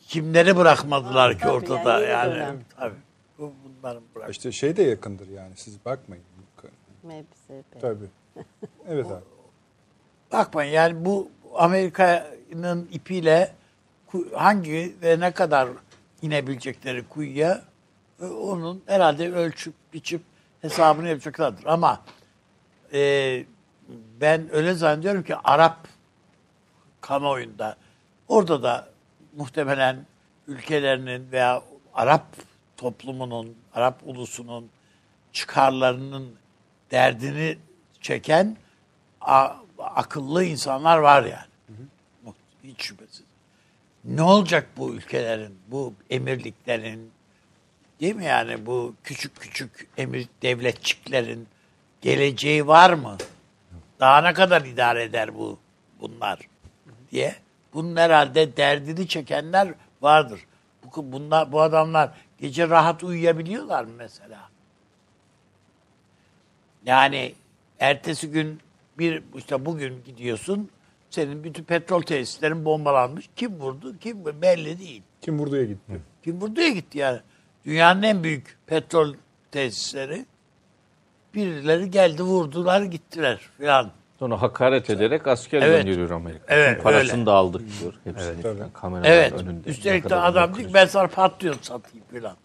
[0.00, 2.58] kimleri bırakmadılar ki tabii, ortada yani yani.
[2.76, 2.94] Tabii.
[3.38, 4.30] Bu bunların bırak.
[4.30, 6.24] İşte şey de yakındır yani siz bakmayın.
[7.02, 7.80] MBSP.
[7.80, 8.06] Tabii.
[8.88, 9.24] Evet abi.
[10.32, 13.52] Bakmayın yani bu Amerika'nın ipiyle
[14.34, 15.68] hangi ve ne kadar
[16.22, 17.62] inebilecekleri kuyuya
[18.20, 20.22] e, onun herhalde ölçüp biçip
[20.60, 21.64] hesabını yapacaklardır.
[21.66, 22.00] Ama
[22.92, 23.44] e,
[24.20, 25.88] ben öyle zannediyorum ki Arap
[27.00, 27.76] kamuoyunda
[28.28, 28.88] orada da
[29.36, 30.06] muhtemelen
[30.46, 31.62] ülkelerinin veya
[31.94, 32.26] Arap
[32.76, 34.70] toplumunun, Arap ulusunun
[35.32, 36.34] çıkarlarının
[36.90, 37.58] derdini
[38.00, 38.56] çeken
[39.20, 41.46] a- akıllı insanlar var yani.
[42.26, 42.34] Muht-
[42.64, 43.22] Hiç şüphesiz.
[44.04, 47.10] Ne olacak bu ülkelerin, bu emirliklerin,
[48.00, 51.48] değil mi yani bu küçük küçük emir devletçiklerin
[52.00, 53.16] geleceği var mı?
[54.00, 55.58] Daha ne kadar idare eder bu
[56.00, 56.38] bunlar
[57.10, 57.36] diye.
[57.74, 60.40] Bunun herhalde derdini çekenler vardır.
[60.84, 64.50] Bu, bunlar, bu adamlar gece rahat uyuyabiliyorlar mı mesela?
[66.84, 67.34] Yani
[67.78, 68.60] ertesi gün
[68.98, 70.70] bir işte bugün gidiyorsun
[71.12, 73.28] senin bütün petrol tesislerin bombalanmış.
[73.36, 73.98] Kim vurdu?
[74.00, 75.02] Kim belli değil.
[75.20, 76.00] Kim vurduya gitti?
[76.24, 77.20] Kim vurduya gitti yani.
[77.64, 79.14] Dünyanın en büyük petrol
[79.50, 80.26] tesisleri
[81.34, 83.90] birileri geldi vurdular gittiler filan.
[84.18, 85.84] Sonra hakaret ederek asker Evet.
[85.84, 86.44] gönderiyor Amerika.
[86.48, 87.26] Evet, Parasını öyle.
[87.26, 87.94] da aldık diyor.
[88.04, 89.32] Hepsini falan kameralar Evet.
[89.32, 89.68] önünde.
[89.68, 92.36] Üstelik de adam diyor ben sana patriot satayım filan.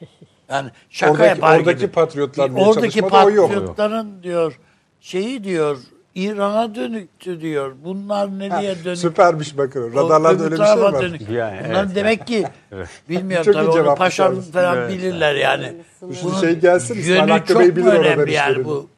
[0.50, 1.92] Yani şaka Oradaki- yapar oradaki gibi.
[1.92, 3.48] patriotlar Oradaki çalışmada o yok.
[3.50, 4.58] patriotların diyor
[5.00, 5.78] şeyi diyor
[6.18, 7.76] İran'a dönüktü diyor.
[7.84, 8.98] Bunlar nereye dönük?
[8.98, 9.94] Süpermiş bakın.
[9.94, 11.02] Radarlarda öyle bir şey var.
[11.02, 11.28] dönük.
[11.30, 11.96] Yani, Bunların evet.
[11.96, 12.44] demek ki
[13.08, 14.92] bilmiyorum Çok tabii onu cevap paşam falan Evet.
[14.92, 15.74] bilirler yani.
[16.22, 18.88] Şu şey gelsin İsmail Yönü Hakkı çok Bey bilir önemli yani bu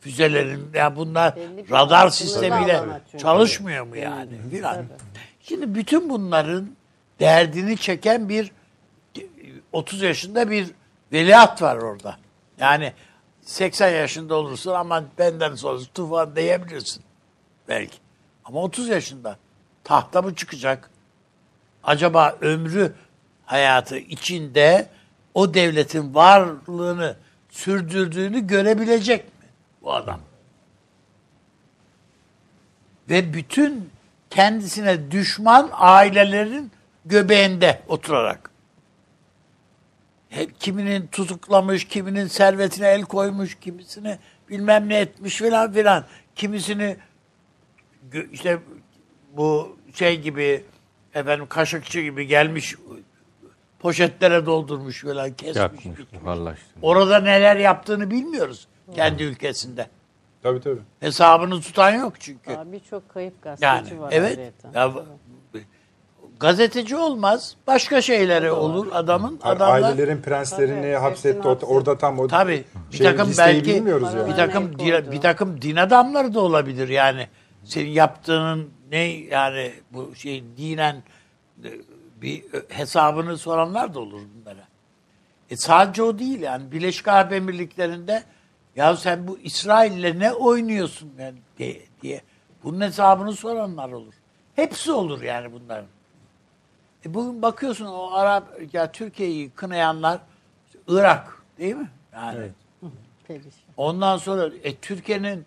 [0.00, 0.60] füzelerin?
[0.74, 2.80] Ya bunlar Belli radar sistemiyle
[3.18, 4.32] çalışmıyor mu yani?
[4.50, 4.76] Filan.
[5.42, 6.70] Şimdi bütün bunların
[7.20, 8.52] derdini çeken bir
[9.72, 10.66] 30 yaşında bir
[11.12, 12.16] veliaht var orada.
[12.60, 12.92] Yani
[13.42, 17.02] 80 yaşında olursun ama benden sonrası tufan diyebilirsin
[17.68, 17.98] belki.
[18.44, 19.38] Ama 30 yaşında
[19.84, 20.90] tahta mı çıkacak?
[21.84, 22.92] Acaba ömrü
[23.46, 24.88] hayatı içinde
[25.34, 27.16] o devletin varlığını
[27.50, 29.48] sürdürdüğünü görebilecek mi
[29.82, 30.20] bu adam?
[33.10, 33.90] Ve bütün
[34.30, 36.72] kendisine düşman ailelerin
[37.04, 38.49] göbeğinde oturarak.
[40.30, 44.18] Hep kiminin tutuklamış, kiminin servetine el koymuş, kimisini
[44.48, 46.04] bilmem ne etmiş filan filan.
[46.34, 46.96] Kimisini
[48.32, 48.58] işte
[49.36, 50.64] bu şey gibi
[51.14, 52.74] efendim kaşıkçı gibi gelmiş
[53.78, 55.56] poşetlere doldurmuş falan kesmiş.
[55.56, 56.64] Yakmış, buharlaştı.
[56.82, 59.86] Orada neler yaptığını bilmiyoruz kendi ülkesinde.
[60.42, 60.80] Tabii tabii.
[61.00, 62.50] Hesabını tutan yok çünkü.
[62.64, 64.12] Birçok kayıp gazeteci Yani var.
[64.12, 64.38] evet.
[64.74, 64.92] Ya,
[66.40, 67.56] gazeteci olmaz.
[67.66, 69.40] Başka şeyleri olur adamın.
[69.42, 71.28] Adamlar Ailelerin prenslerini Tabii, hapsetti.
[71.28, 74.30] hepsini Orada, orada tam o tabii bir şey, takım listeyi belki bilmiyoruz yani.
[74.30, 75.12] bir takım din, koydu.
[75.12, 77.28] bir takım din adamları da olabilir yani.
[77.64, 81.02] Senin yaptığının ne yani bu şey dinen
[81.64, 81.68] e,
[82.22, 84.68] bir hesabını soranlar da olur bunlara.
[85.50, 88.22] E sadece o değil yani Birleşik Arap Emirlikleri'nde
[88.76, 92.20] ya sen bu İsrail'le ne oynuyorsun yani diye, diye
[92.64, 94.14] bunun hesabını soranlar olur.
[94.56, 95.86] Hepsi olur yani bunların.
[97.06, 100.20] E bugün bakıyorsun o Arap ya Türkiye'yi kınayanlar
[100.88, 101.90] Irak değil mi?
[102.12, 102.48] Yani
[103.28, 103.50] Perişan.
[103.76, 105.46] ondan sonra e, Türkiye'nin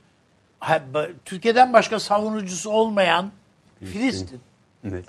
[1.26, 3.32] Türkiye'den başka savunucusu olmayan
[3.80, 4.42] Filistin.
[4.84, 5.06] Evet.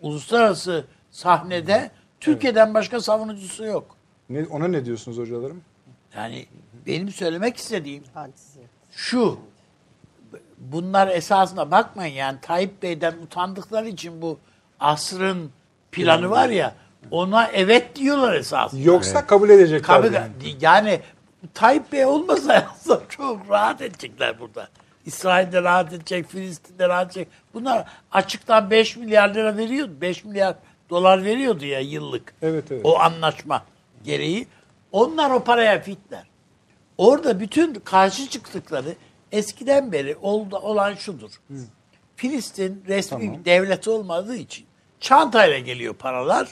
[0.00, 3.96] Uluslararası sahnede Türkiye'den başka savunucusu yok.
[4.30, 5.62] Ne, ona ne diyorsunuz hocalarım?
[6.16, 6.46] Yani
[6.86, 8.04] benim söylemek istediğim
[8.90, 9.38] şu.
[10.60, 14.38] Bunlar esasında bakmayın yani Tayyip Bey'den utandıkları için bu
[14.80, 15.50] asrın
[15.92, 16.74] planı var ya
[17.10, 18.82] ona evet diyorlar esasında.
[18.82, 20.02] Yoksa kabul edecekler.
[20.02, 20.30] Tabii yani.
[20.60, 21.00] yani
[21.54, 24.68] Tayyip Bey olmasa aslında çok rahat edecekler burada.
[25.06, 27.28] İsrail'de rahat edecek, Filistin'de rahat edecek.
[27.54, 29.92] Bunlar açıktan 5 milyar lira veriyordu.
[30.00, 30.54] 5 milyar
[30.90, 32.34] dolar veriyordu ya yıllık.
[32.42, 32.80] Evet, evet.
[32.84, 33.64] O anlaşma
[34.04, 34.46] gereği.
[34.92, 36.24] Onlar o paraya fitler.
[36.98, 38.94] Orada bütün karşı çıktıkları
[39.32, 41.30] eskiden beri oldu, olan şudur.
[42.16, 44.66] Filistin resmi bir devlet olmadığı için
[45.00, 46.48] çantayla geliyor paralar.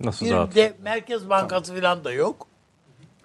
[0.00, 0.70] Nasıl Bir dağıtıyor?
[0.70, 2.46] de Merkez Bankası falan da yok.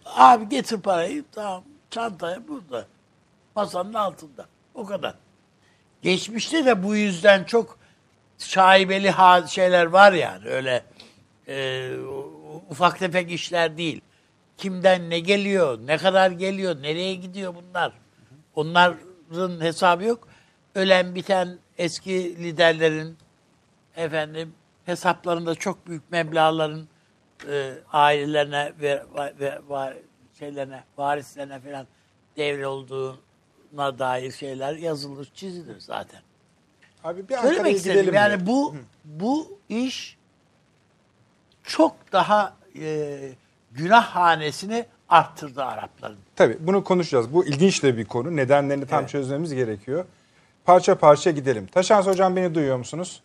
[0.05, 2.85] Abi getir parayı tamam çantaya burada.
[3.55, 4.45] Masanın altında.
[4.75, 5.15] O kadar.
[6.01, 7.77] geçmişte de bu yüzden çok
[8.37, 9.13] şaibeli
[9.47, 10.83] şeyler var yani öyle
[11.47, 11.89] e,
[12.69, 14.01] ufak tefek işler değil.
[14.57, 17.93] Kimden ne geliyor, ne kadar geliyor, nereye gidiyor bunlar?
[18.55, 20.27] Onların hesabı yok.
[20.75, 23.17] Ölen biten eski liderlerin
[23.95, 24.53] efendim
[24.85, 26.87] hesaplarında çok büyük meblağların
[27.49, 29.03] e, ailelerine ve,
[29.39, 30.03] ve, ve
[30.39, 31.87] şeylerine, varislerine falan
[32.37, 36.21] devre olduğuna dair şeyler yazılır, çizilir zaten.
[37.03, 38.09] Abi bir Söylemek istedim.
[38.09, 38.15] mi?
[38.15, 38.75] Yani bu
[39.05, 40.17] bu iş
[41.63, 43.19] çok daha e,
[43.71, 46.19] günah hanesini arttırdı Arapların.
[46.41, 47.33] Tabii bunu konuşacağız.
[47.33, 48.35] Bu ilginç de bir konu.
[48.35, 50.05] Nedenlerini tam çözmemiz gerekiyor.
[50.65, 51.67] Parça parça gidelim.
[51.67, 53.21] Taşans Hocam beni duyuyor musunuz?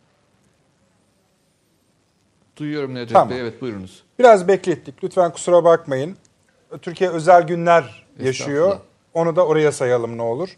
[2.56, 3.30] Duyuyorum Nedret Tamam.
[3.30, 3.40] Bey.
[3.40, 4.02] Evet buyurunuz.
[4.18, 5.04] Biraz beklettik.
[5.04, 6.16] Lütfen kusura bakmayın.
[6.82, 8.76] Türkiye özel günler yaşıyor.
[9.14, 10.56] Onu da oraya sayalım ne olur.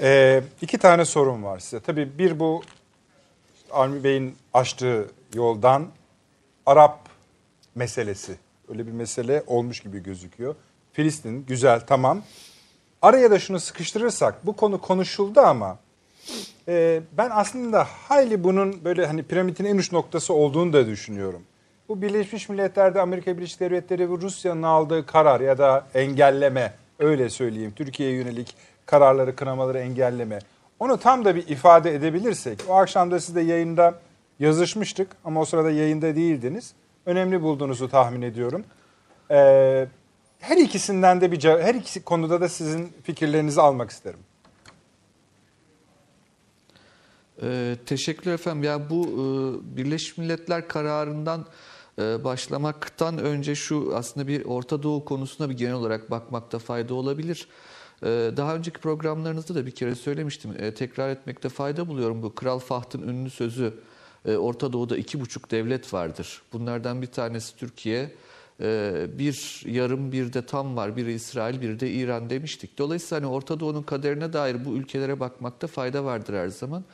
[0.00, 1.80] Ee, iki tane sorum var size.
[1.80, 2.62] Tabii bir bu
[3.70, 5.86] Avni Bey'in açtığı yoldan
[6.66, 6.98] Arap
[7.74, 8.36] meselesi.
[8.68, 10.54] Öyle bir mesele olmuş gibi gözüküyor.
[10.98, 12.22] Filistin güzel tamam.
[13.02, 15.78] Araya da şunu sıkıştırırsak bu konu konuşuldu ama
[16.68, 21.42] e, ben aslında hayli bunun böyle hani piramidin en uç noktası olduğunu da düşünüyorum.
[21.88, 27.72] Bu Birleşmiş Milletler'de Amerika Birleşik Devletleri ve Rusya'nın aldığı karar ya da engelleme öyle söyleyeyim
[27.76, 28.54] Türkiye'ye yönelik
[28.86, 30.38] kararları kınamaları engelleme.
[30.78, 33.94] Onu tam da bir ifade edebilirsek o akşam da siz de yayında
[34.38, 36.72] yazışmıştık ama o sırada yayında değildiniz.
[37.06, 38.64] Önemli bulduğunuzu tahmin ediyorum.
[39.30, 39.86] Ee,
[40.40, 44.20] her ikisinden de bir cev- her ikisi konuda da sizin fikirlerinizi almak isterim.
[47.42, 48.62] Ee, teşekkürler efendim.
[48.62, 51.46] Ya bu e, Birleşmiş Milletler kararından
[51.98, 57.48] e, başlamaktan önce şu aslında bir Orta Doğu konusuna bir genel olarak bakmakta fayda olabilir.
[58.02, 60.54] E, daha önceki programlarınızda da bir kere söylemiştim.
[60.58, 62.22] E, tekrar etmekte fayda buluyorum.
[62.22, 63.74] Bu Kral Fahd'ın ünlü sözü
[64.24, 66.42] e, Orta Doğu'da iki buçuk devlet vardır.
[66.52, 68.00] Bunlardan bir tanesi Türkiye.
[68.02, 68.12] E,
[69.18, 70.96] bir yarım bir de tam var.
[70.96, 72.78] Biri İsrail bir de İran demiştik.
[72.78, 76.84] Dolayısıyla hani Orta Doğu'nun kaderine dair bu ülkelere bakmakta fayda vardır her zaman.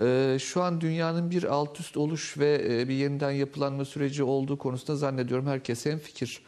[0.00, 4.58] Ee, Şu an dünyanın bir alt üst oluş ve e, bir yeniden yapılanma süreci olduğu
[4.58, 6.42] konusunda zannediyorum herkes hemfikir.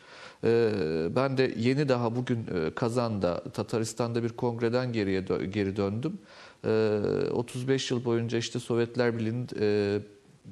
[0.44, 0.70] Ee,
[1.16, 6.18] Ben de yeni daha bugün e, Kazan'da, Tataristan'da bir kongreden geriye geri döndüm.
[6.64, 7.00] Ee,
[7.32, 9.98] 35 yıl boyunca işte Sovyetler Birliği'nin e,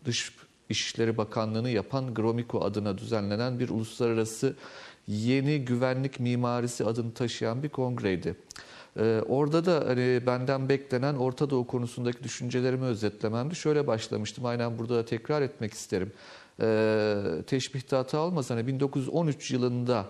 [0.04, 0.32] dış
[0.68, 4.54] İşleri Bakanlığı'nı yapan Gromyko adına düzenlenen bir uluslararası
[5.08, 8.36] yeni güvenlik mimarisi adını taşıyan bir kongreydi.
[8.98, 13.56] Ee, orada da hani benden beklenen Orta Doğu konusundaki düşüncelerimi özetlememdi.
[13.56, 14.46] Şöyle başlamıştım.
[14.46, 16.12] Aynen burada da tekrar etmek isterim.
[16.60, 18.54] Ee, teşbihte hata olmasın.
[18.54, 20.06] Hani 1913 yılında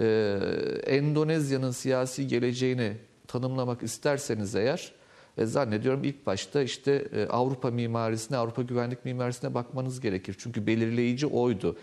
[0.00, 0.38] e,
[0.86, 2.96] Endonezya'nın siyasi geleceğini
[3.26, 4.92] tanımlamak isterseniz eğer
[5.38, 10.36] e, zannediyorum ilk başta işte e, Avrupa mimarisine, Avrupa güvenlik mimarisine bakmanız gerekir.
[10.38, 11.76] Çünkü belirleyici oydu.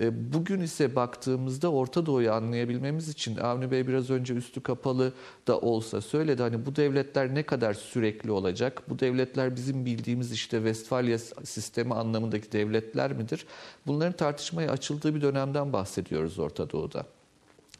[0.00, 5.12] E, Bugün ise baktığımızda Orta Doğu'yu anlayabilmemiz için Avni Bey biraz önce üstü kapalı
[5.46, 6.42] da olsa söyledi.
[6.42, 8.82] Hani bu devletler ne kadar sürekli olacak?
[8.88, 13.46] Bu devletler bizim bildiğimiz işte Westfalia sistemi anlamındaki devletler midir?
[13.86, 17.06] Bunların tartışmaya açıldığı bir dönemden bahsediyoruz Orta Doğu'da.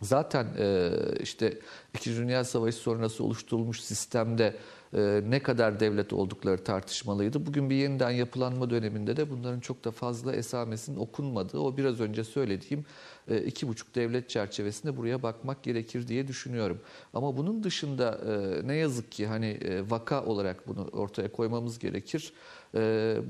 [0.03, 1.59] Zaten e, işte
[1.95, 4.57] İkinci Dünya Savaşı sonrası oluşturulmuş sistemde
[4.95, 7.47] e, ne kadar devlet oldukları tartışmalıydı.
[7.47, 12.25] Bugün bir yeniden yapılanma döneminde de bunların çok da fazla esamesinin okunmadığı, o biraz önce
[12.25, 12.85] söylediğim
[13.29, 16.81] e, iki buçuk devlet çerçevesinde buraya bakmak gerekir diye düşünüyorum.
[17.15, 19.59] Ama bunun dışında e, ne yazık ki hani
[19.89, 22.33] vaka olarak bunu ortaya koymamız gerekir.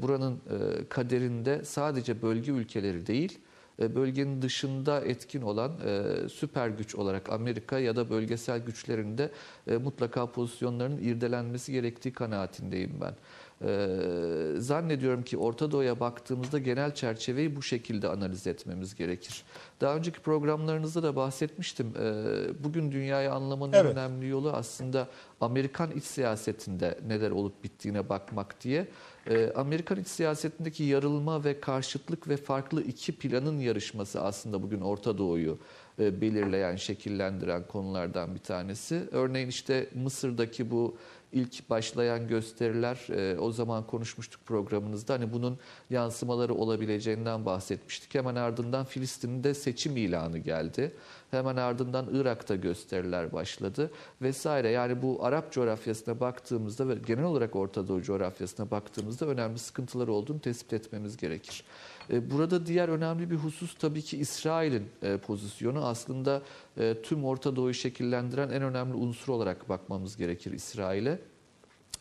[0.02, 0.40] Buranın
[0.88, 3.38] kaderinde sadece bölge ülkeleri değil,
[3.78, 9.30] bölgenin dışında etkin olan e, süper güç olarak Amerika ya da bölgesel güçlerinde
[9.66, 13.14] e, mutlaka pozisyonlarının irdelenmesi gerektiği kanaatindeyim ben.
[13.62, 19.42] E, zannediyorum ki Orta Doğu'ya baktığımızda genel çerçeveyi bu şekilde analiz etmemiz gerekir.
[19.80, 21.92] Daha önceki programlarınızda da bahsetmiştim.
[22.00, 23.92] E, bugün dünyayı anlamanın Evet.
[23.92, 25.08] önemli yolu aslında
[25.40, 28.88] Amerikan iç siyasetinde neler olup bittiğine bakmak diye.
[29.28, 35.18] Ee, Amerikan iç siyasetindeki yarılma ve karşıtlık ve farklı iki planın yarışması aslında bugün Orta
[35.18, 35.58] Doğu'yu
[35.98, 39.02] e, belirleyen, şekillendiren konulardan bir tanesi.
[39.12, 40.96] Örneğin işte Mısır'daki bu
[41.32, 45.14] ilk başlayan gösteriler e, o zaman konuşmuştuk programınızda.
[45.14, 45.58] Hani bunun
[45.90, 48.14] yansımaları olabileceğinden bahsetmiştik.
[48.14, 50.94] Hemen ardından Filistin'de seçim ilanı geldi.
[51.30, 53.90] Hemen ardından Irak'ta gösteriler başladı
[54.22, 54.70] vesaire.
[54.70, 60.40] Yani bu Arap coğrafyasına baktığımızda ve genel olarak Orta Doğu coğrafyasına baktığımızda önemli sıkıntılar olduğunu
[60.40, 61.64] tespit etmemiz gerekir.
[62.10, 65.86] E, Burada diğer önemli bir husus tabii ki İsrail'in e, pozisyonu.
[65.86, 66.42] Aslında
[66.76, 71.18] e, tüm Orta Doğu'yu şekillendiren en önemli unsur olarak bakmamız gerekir İsrail'e.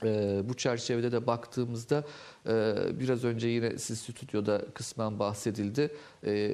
[0.03, 2.03] Ee, bu çerçevede de baktığımızda
[2.47, 5.91] e, biraz önce yine siz stüdyoda kısmen bahsedildi.
[6.25, 6.51] Ee,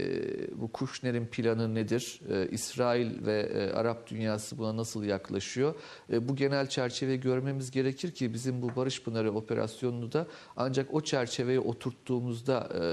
[0.62, 2.22] bu Kuşner'in planı nedir?
[2.30, 5.76] Ee, İsrail ve e, Arap dünyası buna nasıl yaklaşıyor?
[6.12, 10.28] Ee, bu genel çerçeveyi görmemiz gerekir ki bizim bu Barış Pınarı operasyonunu da
[10.58, 12.84] ancak o çerçeveye oturttuğumuzda e,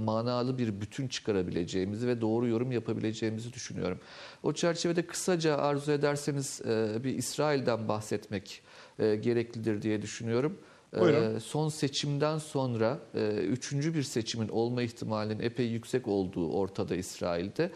[0.00, 3.98] manalı bir bütün çıkarabileceğimizi ve doğru yorum yapabileceğimizi düşünüyorum.
[4.42, 8.62] O çerçevede kısaca arzu ederseniz e, bir İsrail'den bahsetmek
[8.98, 10.58] e, gereklidir diye düşünüyorum.
[10.96, 11.38] E, Buyurun.
[11.38, 17.70] son seçimden sonra e, üçüncü bir seçimin olma ihtimalinin epey yüksek olduğu ortada İsrail'de.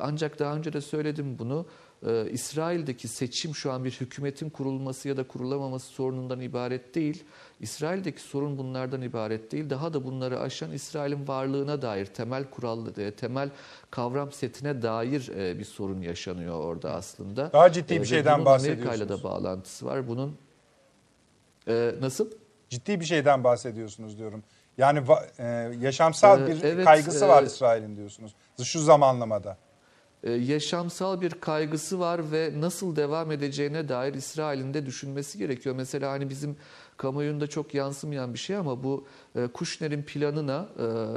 [0.00, 1.66] Ancak daha önce de söyledim bunu.
[2.30, 7.24] İsrail'deki seçim şu an bir hükümetin kurulması ya da kurulamaması sorunundan ibaret değil.
[7.62, 9.70] İsrail'deki sorun bunlardan ibaret değil.
[9.70, 13.50] Daha da bunları aşan İsrail'in varlığına dair temel kural, e, temel
[13.90, 17.52] kavram setine dair e, bir sorun yaşanıyor orada aslında.
[17.52, 19.20] Daha ciddi bir ve şeyden bunun Amerika ile bahsediyorsunuz.
[19.20, 20.08] de bağlantısı var.
[20.08, 20.36] Bunun
[21.68, 22.30] e, nasıl?
[22.68, 24.42] Ciddi bir şeyden bahsediyorsunuz diyorum.
[24.78, 25.02] Yani
[25.38, 25.44] e,
[25.80, 28.34] yaşamsal bir evet, kaygısı var e, İsrail'in diyorsunuz.
[28.62, 29.56] Şu zamanlamada.
[30.26, 35.74] Yaşamsal bir kaygısı var ve nasıl devam edeceğine dair İsrail'in de düşünmesi gerekiyor.
[35.74, 36.56] Mesela hani bizim
[36.96, 40.66] kamuoyunda çok yansımayan bir şey ama bu e, Kuşner'in planına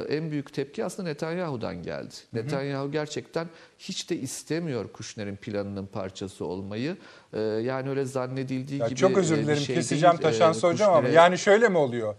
[0.09, 2.13] e, en büyük tepki aslında Netanyahu'dan geldi.
[2.33, 3.47] Netanyahu gerçekten
[3.79, 6.97] hiç de istemiyor Kuşner'in planının parçası olmayı.
[7.33, 10.21] E, yani öyle zannedildiği Ya gibi çok özür e, bir dilerim şey keseceğim değil.
[10.31, 12.15] taşan E, soracağım ama yani şöyle mi oluyor?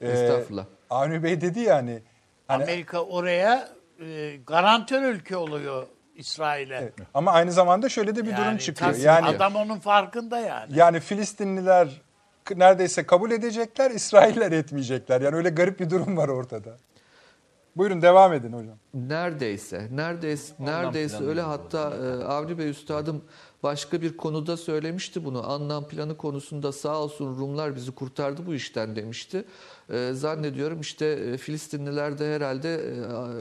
[0.00, 0.64] Ee, Estağfurullah.
[0.90, 2.02] Avni Bey dedi yani
[2.48, 3.68] hani Amerika oraya
[4.00, 6.76] e, garantör ülke oluyor İsrail'e.
[6.76, 6.92] Evet.
[7.14, 8.90] ama aynı zamanda şöyle de bir durum Yani çıkıyor.
[8.92, 10.78] tas- Yani adam onun farkında yani.
[10.78, 11.88] yani Filistinliler
[12.50, 15.20] neredeyse kabul edecekler, İsrailler etmeyecekler.
[15.20, 16.78] Yani öyle garip bir durum var ortada.
[17.76, 18.78] Buyurun devam edin hocam.
[18.94, 23.24] Neredeyse, neredeyse, neredeyse öyle hatta e, Avni Bey Üstadım
[23.62, 25.50] başka bir konuda söylemişti bunu.
[25.50, 29.44] Anlam planı konusunda sağ olsun Rumlar bizi kurtardı bu işten demişti.
[29.90, 32.74] E, zannediyorum işte e, Filistinliler de herhalde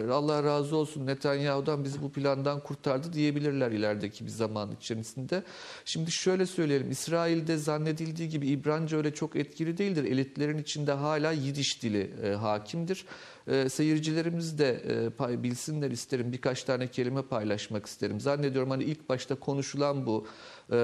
[0.07, 5.43] e, Allah razı olsun Netanyahu'dan bizi bu plandan kurtardı diyebilirler ilerideki bir zaman içerisinde.
[5.85, 10.03] Şimdi şöyle söyleyelim İsrail'de zannedildiği gibi İbranice öyle çok etkili değildir.
[10.03, 13.05] Elitlerin içinde hala Yidiş dili e, hakimdir.
[13.47, 16.31] E, seyircilerimiz de e, pay, bilsinler isterim.
[16.31, 18.19] Birkaç tane kelime paylaşmak isterim.
[18.19, 20.27] Zannediyorum hani ilk başta konuşulan bu
[20.69, 20.75] e,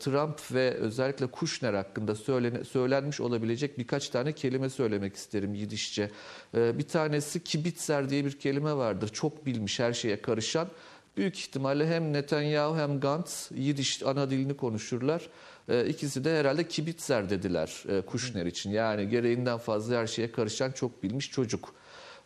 [0.00, 6.10] Trump ve özellikle Kushner hakkında söylene, söylenmiş olabilecek birkaç tane kelime söylemek isterim Yidişçe.
[6.54, 9.08] E, bir tanesi kibitzer diye bir kelime vardır.
[9.08, 10.68] Çok bilmiş her şeye karışan.
[11.16, 15.28] Büyük ihtimalle hem Netanyahu hem Gantz Yidiş ana dilini konuşurlar.
[15.68, 18.70] E, İkisi de herhalde kibitzer dediler e, Kushner için.
[18.70, 21.74] Yani gereğinden fazla her şeye karışan çok bilmiş çocuk.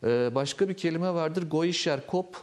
[0.05, 1.51] Ee, Başka bir kelime vardır.
[1.51, 2.37] Goyişer kop.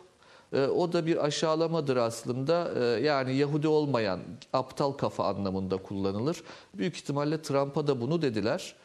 [0.53, 2.71] Ee, O da bir aşağılamadır aslında.
[2.79, 4.19] Ee, Yani Yahudi olmayan
[4.53, 6.43] aptal kafa anlamında kullanılır.
[6.73, 8.75] Büyük ihtimalle Trump'a da bunu dediler.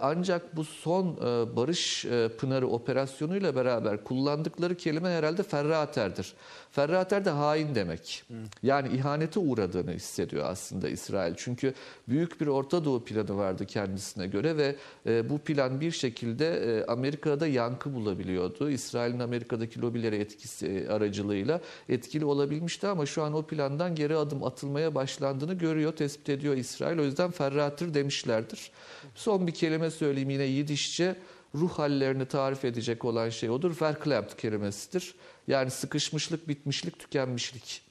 [0.00, 6.34] Ancak bu son e, Barış e, Pınarı operasyonuyla beraber kullandıkları kelime herhalde ferraterdir.
[6.76, 8.24] Ferrater de hain demek.
[8.62, 11.34] Yani ihanete uğradığını hissediyor aslında İsrail.
[11.36, 11.74] Çünkü
[12.08, 16.84] büyük bir Orta Doğu planı vardı kendisine göre ve e, bu plan bir şekilde e,
[16.86, 18.70] Amerika'da yankı bulabiliyordu.
[18.70, 24.44] İsrail'in Amerika'daki lobileri etkisi e, aracılığıyla etkili olabilmişti ama şu an o plandan geri adım
[24.44, 26.98] atılmaya başlandığını görüyor, tespit ediyor İsrail.
[26.98, 28.70] O yüzden ferratır demişlerdir.
[29.14, 31.16] Son bir kelime söyleyeyim yine Yidişçe
[31.56, 33.76] ruh hallerini tarif edecek olan şey odur.
[33.82, 35.14] Verklempt kelimesidir.
[35.48, 37.82] Yani sıkışmışlık, bitmişlik, tükenmişlik.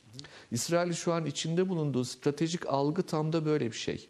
[0.51, 4.07] İsrail'in şu an içinde bulunduğu stratejik algı tam da böyle bir şey.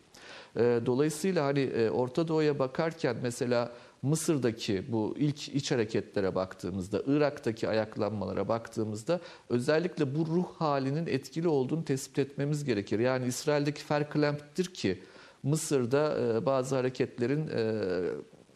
[0.58, 7.70] Ee, Dolayısıyla hani e, Orta Doğu'ya bakarken mesela Mısır'daki bu ilk iç hareketlere baktığımızda, Irak'taki
[7.70, 13.00] ayaklanmalara baktığımızda özellikle bu ruh halinin etkili olduğunu tespit etmemiz gerekir.
[13.00, 15.04] Yani İsrail'deki Verklempt'tir ki
[15.44, 17.82] Mısır'da e, bazı hareketlerin e,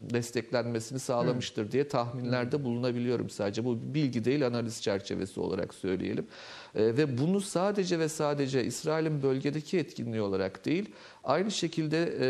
[0.02, 3.66] desteklenmesini sağlamıştır diye tahminlerde bulunabiliyorum sadece.
[3.66, 6.28] Bu bilgi değil analiz çerçevesi olarak söyleyelim.
[6.76, 10.90] E, ve bunu sadece ve sadece İsrail'in bölgedeki etkinliği olarak değil,
[11.24, 12.28] aynı şekilde e,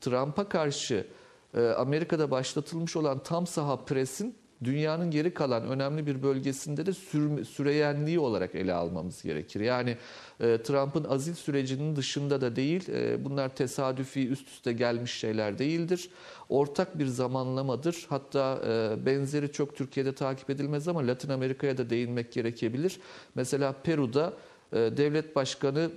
[0.00, 1.06] Trump'a karşı
[1.54, 7.44] e, Amerika'da başlatılmış olan tam saha presin dünyanın geri kalan önemli bir bölgesinde de sür,
[7.44, 9.60] süreyenliği olarak ele almamız gerekir.
[9.60, 9.96] Yani
[10.40, 16.10] e, Trump'ın azil sürecinin dışında da değil, e, bunlar tesadüfi üst üste gelmiş şeyler değildir.
[16.48, 18.06] Ortak bir zamanlamadır.
[18.08, 23.00] Hatta e, benzeri çok Türkiye'de takip edilmez ama Latin Amerika'ya da değinmek gerekebilir.
[23.34, 24.32] Mesela Peru'da
[24.72, 25.90] e, devlet başkanı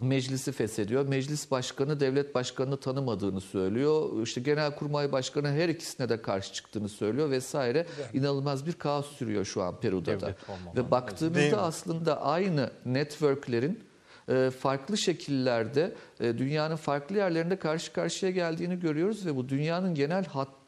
[0.00, 1.08] meclisi feshediyor.
[1.08, 4.22] Meclis başkanı devlet başkanını tanımadığını söylüyor.
[4.22, 7.86] İşte genelkurmay başkanı her ikisine de karşı çıktığını söylüyor vesaire.
[8.12, 10.34] İnanılmaz bir kaos sürüyor şu an Peru'da da.
[10.76, 13.90] Ve baktığımızda aslında aynı networklerin
[14.28, 20.24] e, farklı şekillerde e, dünyanın farklı yerlerinde karşı karşıya geldiğini görüyoruz ve bu dünyanın genel
[20.24, 20.59] hattı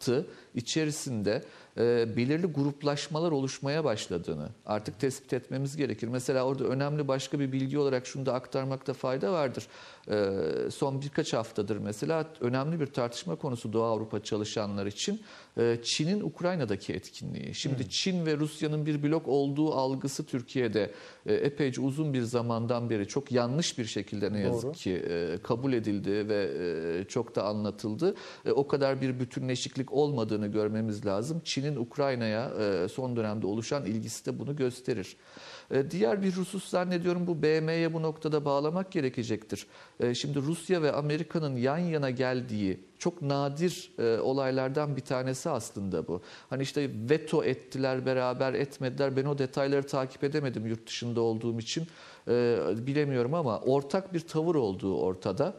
[0.55, 1.43] içerisinde
[1.79, 6.09] e, belirli gruplaşmalar oluşmaya başladığını artık tespit etmemiz gerekir.
[6.09, 9.67] Mesela orada önemli başka bir bilgi olarak şunu da aktarmakta fayda vardır.
[10.11, 15.23] E, son birkaç haftadır mesela önemli bir tartışma konusu Doğu Avrupa çalışanlar için
[15.59, 17.55] e, Çin'in Ukrayna'daki etkinliği.
[17.55, 20.91] Şimdi Çin ve Rusya'nın bir blok olduğu algısı Türkiye'de
[21.27, 24.73] e, epeyce uzun bir zamandan beri çok yanlış bir şekilde ne yazık Doğru.
[24.73, 28.15] ki e, kabul edildi ve e, çok da anlatıldı.
[28.45, 31.41] E, o kadar bir bütünleşiklik olmadığını görmemiz lazım.
[31.45, 35.17] Çin'in Ukrayna'ya e, son dönemde oluşan ilgisi de bunu gösterir.
[35.71, 39.67] E, Diğer bir husus zannediyorum bu BM'ye bu noktada bağlamak gerekecektir.
[40.01, 46.23] E, Şimdi Rusya ve Amerika'nın yan yana geldiği çok nadir olaylardan bir tanesi aslında bu.
[46.51, 49.17] Hani işte veto ettiler beraber etmediler.
[49.17, 51.87] Ben o detayları takip edemedim yurt dışında olduğum için
[52.87, 55.55] bilemiyorum ama ortak bir tavır olduğu ortada.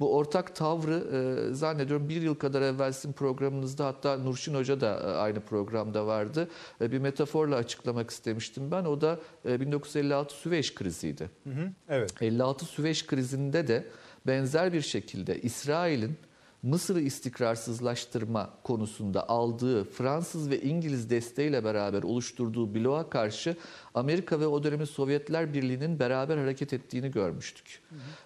[0.00, 0.94] Bu ortak tavrı
[1.50, 6.06] e, zannediyorum bir yıl kadar evvel sizin programınızda hatta Nurşin Hoca da e, aynı programda
[6.06, 6.48] vardı.
[6.80, 8.84] E, bir metaforla açıklamak istemiştim ben.
[8.84, 9.18] O da
[9.48, 11.30] e, 1956 Süveyş kriziydi.
[11.88, 12.22] Evet.
[12.22, 13.86] 56 Süveyş krizinde de
[14.26, 16.16] benzer bir şekilde İsrail'in
[16.62, 23.56] Mısır'ı istikrarsızlaştırma konusunda aldığı Fransız ve İngiliz desteğiyle beraber oluşturduğu bloğa karşı
[23.94, 27.82] Amerika ve o dönemin Sovyetler Birliği'nin beraber hareket ettiğini görmüştük.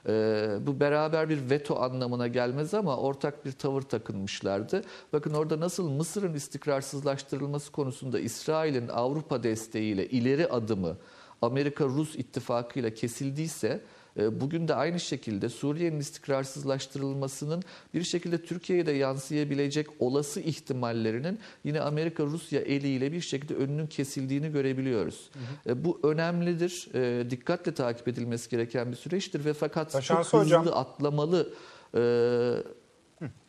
[0.09, 4.83] Ee, bu beraber bir veto anlamına gelmez ama ortak bir tavır takınmışlardı.
[5.13, 10.97] Bakın orada nasıl Mısır'ın istikrarsızlaştırılması konusunda İsrail'in Avrupa desteğiyle ileri adımı
[11.43, 13.83] Amerika-Rus ittifakıyla kesildiyse
[14.17, 17.63] Bugün de aynı şekilde Suriye'nin istikrarsızlaştırılmasının
[17.95, 25.31] bir şekilde Türkiye'ye de yansıyabilecek olası ihtimallerinin yine Amerika-Rusya eliyle bir şekilde önünün kesildiğini görebiliyoruz.
[25.67, 30.57] E, Bu önemlidir, e, dikkatle takip edilmesi gereken bir süreçtir ve fakat Taşansı çok hızlı
[30.59, 30.77] hocam.
[30.79, 31.53] atlamalı.
[31.95, 32.01] e,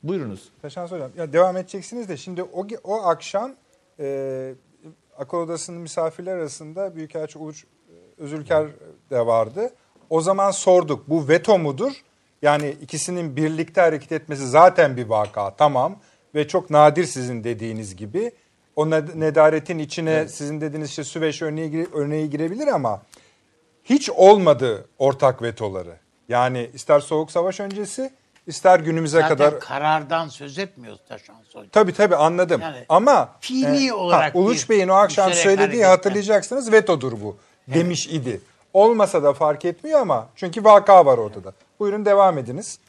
[0.03, 0.49] Buyurunuz.
[0.61, 3.55] Taşans Hocam ya devam edeceksiniz de şimdi o, o akşam
[3.99, 4.55] e,
[5.17, 8.67] akıl odasının misafirler arasında Büyükelçi Uluç e, Özülker
[9.09, 9.69] de vardı.
[10.09, 11.91] O zaman sorduk bu veto mudur?
[12.41, 15.95] Yani ikisinin birlikte hareket etmesi zaten bir vaka tamam
[16.35, 18.31] ve çok nadir sizin dediğiniz gibi.
[18.75, 23.01] O ned- nedaretin içine sizin dediğiniz işte Süveyş örneği, örneği girebilir ama
[23.83, 25.97] hiç olmadı ortak vetoları.
[26.29, 28.11] Yani ister soğuk savaş öncesi
[28.47, 31.69] ister günümüze Zaten kadar karardan söz etmiyoruz Taşan Soy.
[31.69, 32.61] Tabii tabii anladım.
[32.61, 35.89] Yani Ama fiili olarak Uluç bir Bey'in o akşam söylediği hareketten.
[35.89, 37.37] hatırlayacaksınız vetodur bu
[37.67, 38.41] demiş idi.
[38.77, 41.53] Olmasa da fark etmiyor ama çünkü vaka var ortada.
[41.79, 42.79] Buyurun devam ediniz.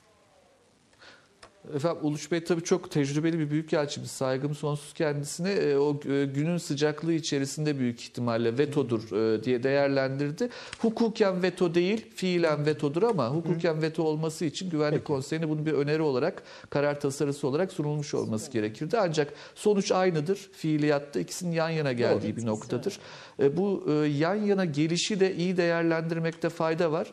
[1.74, 4.10] Efendim Uluç Bey tabii çok tecrübeli bir büyükelçimiz.
[4.10, 5.50] Saygım sonsuz kendisine.
[5.52, 10.48] E, o e, günün sıcaklığı içerisinde büyük ihtimalle vetodur e, diye değerlendirdi.
[10.78, 16.02] Hukuken veto değil, fiilen vetodur ama hukuken veto olması için Güvenlik Konseyi'ne bunun bir öneri
[16.02, 18.98] olarak, karar tasarısı olarak sunulmuş olması gerekirdi.
[18.98, 20.48] Ancak sonuç aynıdır.
[20.52, 22.98] Fiiliyatta ikisinin yan yana geldiği bir noktadır.
[23.38, 23.84] Bu
[24.18, 27.08] yan yana gelişi de iyi değerlendirmekte fayda var.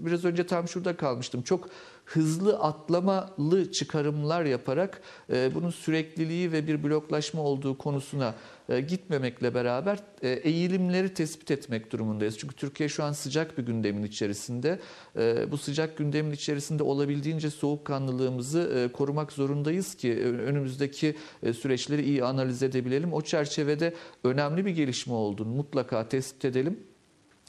[0.00, 1.42] Biraz önce tam şurada kalmıştım.
[1.42, 1.68] Çok
[2.06, 5.02] hızlı atlamalı çıkarımlar yaparak
[5.32, 8.34] e, bunun sürekliliği ve bir bloklaşma olduğu konusuna
[8.68, 12.38] e, gitmemekle beraber e, eğilimleri tespit etmek durumundayız.
[12.38, 14.80] Çünkü Türkiye şu an sıcak bir gündemin içerisinde.
[15.16, 22.02] E, bu sıcak gündemin içerisinde olabildiğince soğukkanlılığımızı e, korumak zorundayız ki e, önümüzdeki e, süreçleri
[22.02, 23.12] iyi analiz edebilelim.
[23.12, 23.94] O çerçevede
[24.24, 26.80] önemli bir gelişme olduğunu mutlaka tespit edelim.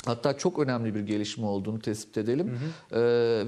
[0.05, 2.59] Hatta çok önemli bir gelişme olduğunu tespit edelim.
[2.91, 2.97] Ee,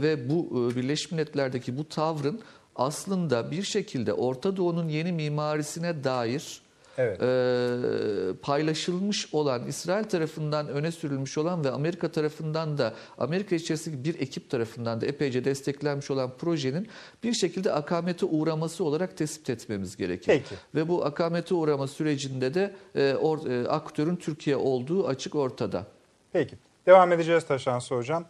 [0.02, 2.42] ve bu e, Birleşmiş Milletler'deki bu tavrın
[2.76, 6.62] aslında bir şekilde Orta Doğu'nun yeni mimarisine dair
[6.98, 7.22] Evet.
[7.22, 14.22] e, paylaşılmış olan, İsrail tarafından öne sürülmüş olan ve Amerika tarafından da, Amerika içerisindeki bir
[14.22, 16.88] ekip tarafından da epeyce desteklenmiş olan projenin
[17.24, 20.26] bir şekilde akamete uğraması olarak tespit etmemiz gerekir.
[20.28, 20.56] Peki.
[20.76, 25.86] Ve bu akamete uğrama sürecinde de e, or- e, aktörün Türkiye olduğu açık ortada.
[26.34, 26.56] Peki.
[26.86, 28.26] Devam edeceğiz Taşansı Hocam.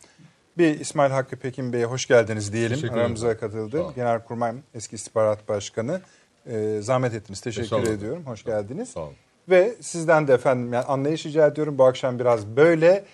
[0.57, 2.93] Bir İsmail Hakkı Pekin Bey'e hoş geldiniz diyelim.
[2.93, 3.83] Aramıza katıldı.
[3.95, 6.01] Genelkurmay eski istihbarat başkanı.
[6.47, 7.41] Ee, zahmet ettiniz.
[7.41, 7.93] Teşekkür Estağfurullah.
[7.93, 8.23] ediyorum.
[8.25, 8.89] Hoş geldiniz.
[8.89, 9.13] Sağ olun.
[9.49, 11.77] Ve sizden de efendim yani anlayış rica ediyorum.
[11.77, 13.05] Bu akşam biraz böyle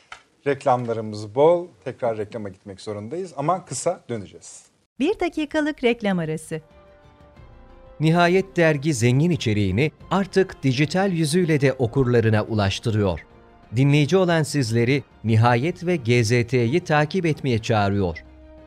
[0.48, 1.68] reklamlarımız bol.
[1.84, 4.64] Tekrar reklama gitmek zorundayız ama kısa döneceğiz.
[5.00, 6.62] Bir dakikalık reklam arası.
[8.00, 13.26] Nihayet dergi zengin içeriğini artık dijital yüzüyle de okurlarına ulaştırıyor.
[13.76, 18.18] Dinleyici olan sizleri Nihayet ve GZT'yi takip etmeye çağırıyor.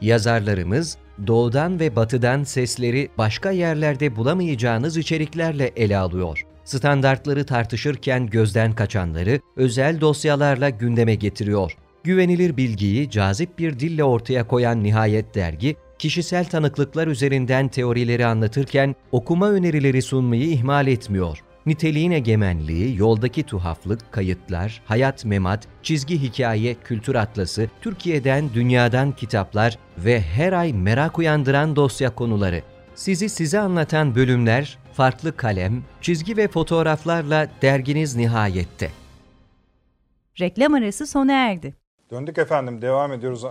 [0.01, 0.97] Yazarlarımız
[1.27, 6.47] doğudan ve batıdan sesleri başka yerlerde bulamayacağınız içeriklerle ele alıyor.
[6.65, 11.77] Standartları tartışırken gözden kaçanları özel dosyalarla gündeme getiriyor.
[12.05, 19.51] Güvenilir bilgiyi cazip bir dille ortaya koyan Nihayet Dergi, kişisel tanıklıklar üzerinden teorileri anlatırken okuma
[19.51, 21.43] önerileri sunmayı ihmal etmiyor.
[21.69, 30.21] Niteliğin egemenliği, yoldaki tuhaflık, kayıtlar, hayat memat, çizgi hikaye, kültür atlası, Türkiye'den, dünyadan kitaplar ve
[30.21, 32.63] her ay merak uyandıran dosya konuları.
[32.95, 38.91] Sizi size anlatan bölümler, farklı kalem, çizgi ve fotoğraflarla derginiz nihayette.
[40.41, 41.75] Reklam arası sona erdi.
[42.11, 43.49] Döndük efendim devam ediyoruz e,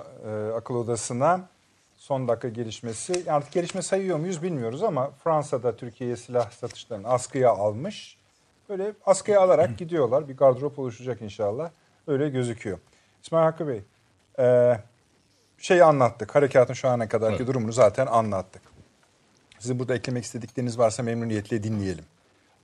[0.55, 1.49] akıl odasına.
[1.97, 3.31] Son dakika gelişmesi.
[3.31, 8.17] Artık gelişme sayıyor muyuz bilmiyoruz ama Fransa'da Türkiye'ye silah satışlarını askıya almış.
[8.69, 10.29] Böyle askıya alarak gidiyorlar.
[10.29, 11.69] Bir gardırop oluşacak inşallah.
[12.07, 12.79] Öyle gözüküyor.
[13.23, 13.81] İsmail Hakkı Bey,
[14.39, 14.77] e,
[15.57, 16.35] şeyi anlattık.
[16.35, 18.61] Harekatın şu ana kadarki durumunu zaten anlattık.
[19.59, 22.05] Sizin burada eklemek istedikleriniz varsa memnuniyetle dinleyelim.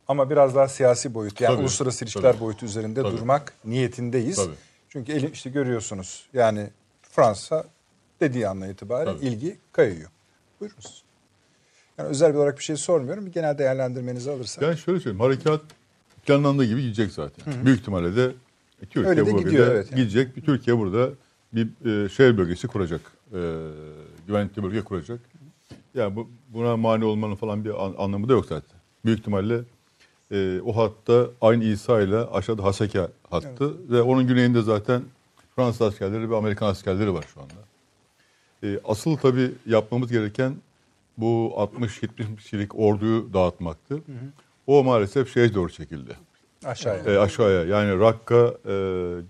[0.07, 2.41] Ama biraz daha siyasi boyut yani Tabii, uluslararası ilişkiler tabii.
[2.41, 3.17] boyutu üzerinde Tabii.
[3.17, 4.35] durmak niyetindeyiz.
[4.35, 4.55] Tabii.
[4.89, 6.69] Çünkü eli, işte görüyorsunuz yani
[7.01, 7.65] Fransa
[8.23, 9.25] dediği andan itibaren Tabii.
[9.25, 10.09] ilgi kayıyor.
[10.59, 11.03] Buyurunuz.
[11.97, 13.25] Yani özel bir olarak bir şey sormuyorum.
[13.25, 14.61] Bir genel değerlendirmenizi alırsak.
[14.63, 15.19] Yani şöyle söyleyeyim.
[15.19, 15.61] Harekat
[16.25, 17.53] planlandığı gibi gidecek zaten.
[17.65, 18.31] Büyük ihtimalle de
[18.79, 19.99] Türkiye Öyle de bu gidiyor, evet yani.
[20.01, 20.35] gidecek.
[20.35, 21.09] Bir Türkiye burada
[21.53, 21.67] bir
[22.05, 23.01] e, şehir bölgesi kuracak.
[23.33, 23.39] E,
[24.27, 25.19] güvenlikli bölge kuracak.
[25.93, 28.79] Yani bu, buna mani olmanın falan bir an- anlamı da yok zaten.
[29.05, 29.59] Büyük ihtimalle
[30.31, 35.01] e, o hatta aynı İsa ile aşağıda Haseka hattı ve onun güneyinde zaten
[35.55, 37.53] Fransız askerleri ve Amerikan askerleri var şu anda.
[38.63, 40.55] E, asıl tabii yapmamız gereken
[41.17, 44.01] bu 60-70 kişilik orduyu dağıtmaktı.
[44.67, 46.17] O maalesef şeye doğru çekildi.
[46.65, 47.03] Aşağıya.
[47.03, 48.35] E, aşağıya yani Rakka
[48.65, 48.71] e,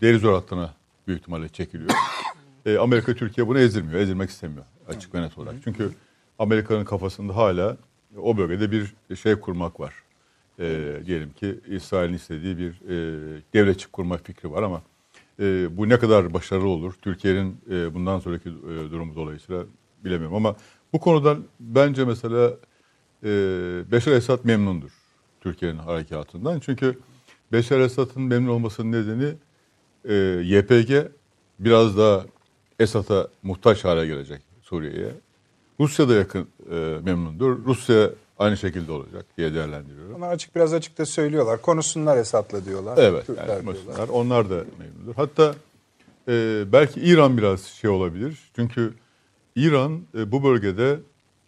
[0.02, 0.74] Derizor hattına
[1.08, 1.90] büyük ihtimalle çekiliyor.
[2.66, 5.56] E, Amerika Türkiye bunu ezdirmiyor, ezdirmek istemiyor açık ve net olarak.
[5.64, 5.92] Çünkü
[6.40, 7.78] Amerika'nın kafasında hala
[8.18, 9.94] o bölgede bir şey kurmak var.
[10.60, 12.96] E, diyelim ki İsrail'in istediği bir e,
[13.54, 14.82] devletçik kurma fikri var ama
[15.40, 16.94] e, bu ne kadar başarılı olur?
[17.02, 19.64] Türkiye'nin e, bundan sonraki e, durumu dolayısıyla
[20.06, 20.56] bilemiyorum ama
[20.94, 22.54] bu konudan bence mesela
[23.24, 23.30] e,
[23.92, 24.92] Beşar Esad memnundur
[25.42, 26.60] Türkiye'nin harekatından.
[26.60, 27.00] Çünkü
[27.52, 29.34] Beşar Esad'ın memnun olmasının nedeni
[30.06, 30.14] e,
[30.44, 31.12] YPG
[31.60, 32.26] biraz daha
[32.80, 35.12] Esad'a muhtaç hale gelecek Suriye'ye.
[35.80, 37.66] Rusya da yakın e, memnundur.
[37.66, 38.10] Rusya
[38.44, 40.16] aynı şekilde olacak diye değerlendiriyorum.
[40.16, 41.62] Onlar açık biraz açık da söylüyorlar.
[41.62, 42.98] Konuşsunlar Esad'la diyorlar.
[42.98, 44.08] Evet, Türkler yani diyorlar.
[44.08, 45.16] Onlar da memnundur.
[45.16, 45.56] Hatta
[46.28, 48.38] e, belki İran biraz şey olabilir.
[48.56, 48.94] Çünkü
[49.56, 51.00] İran e, bu bölgede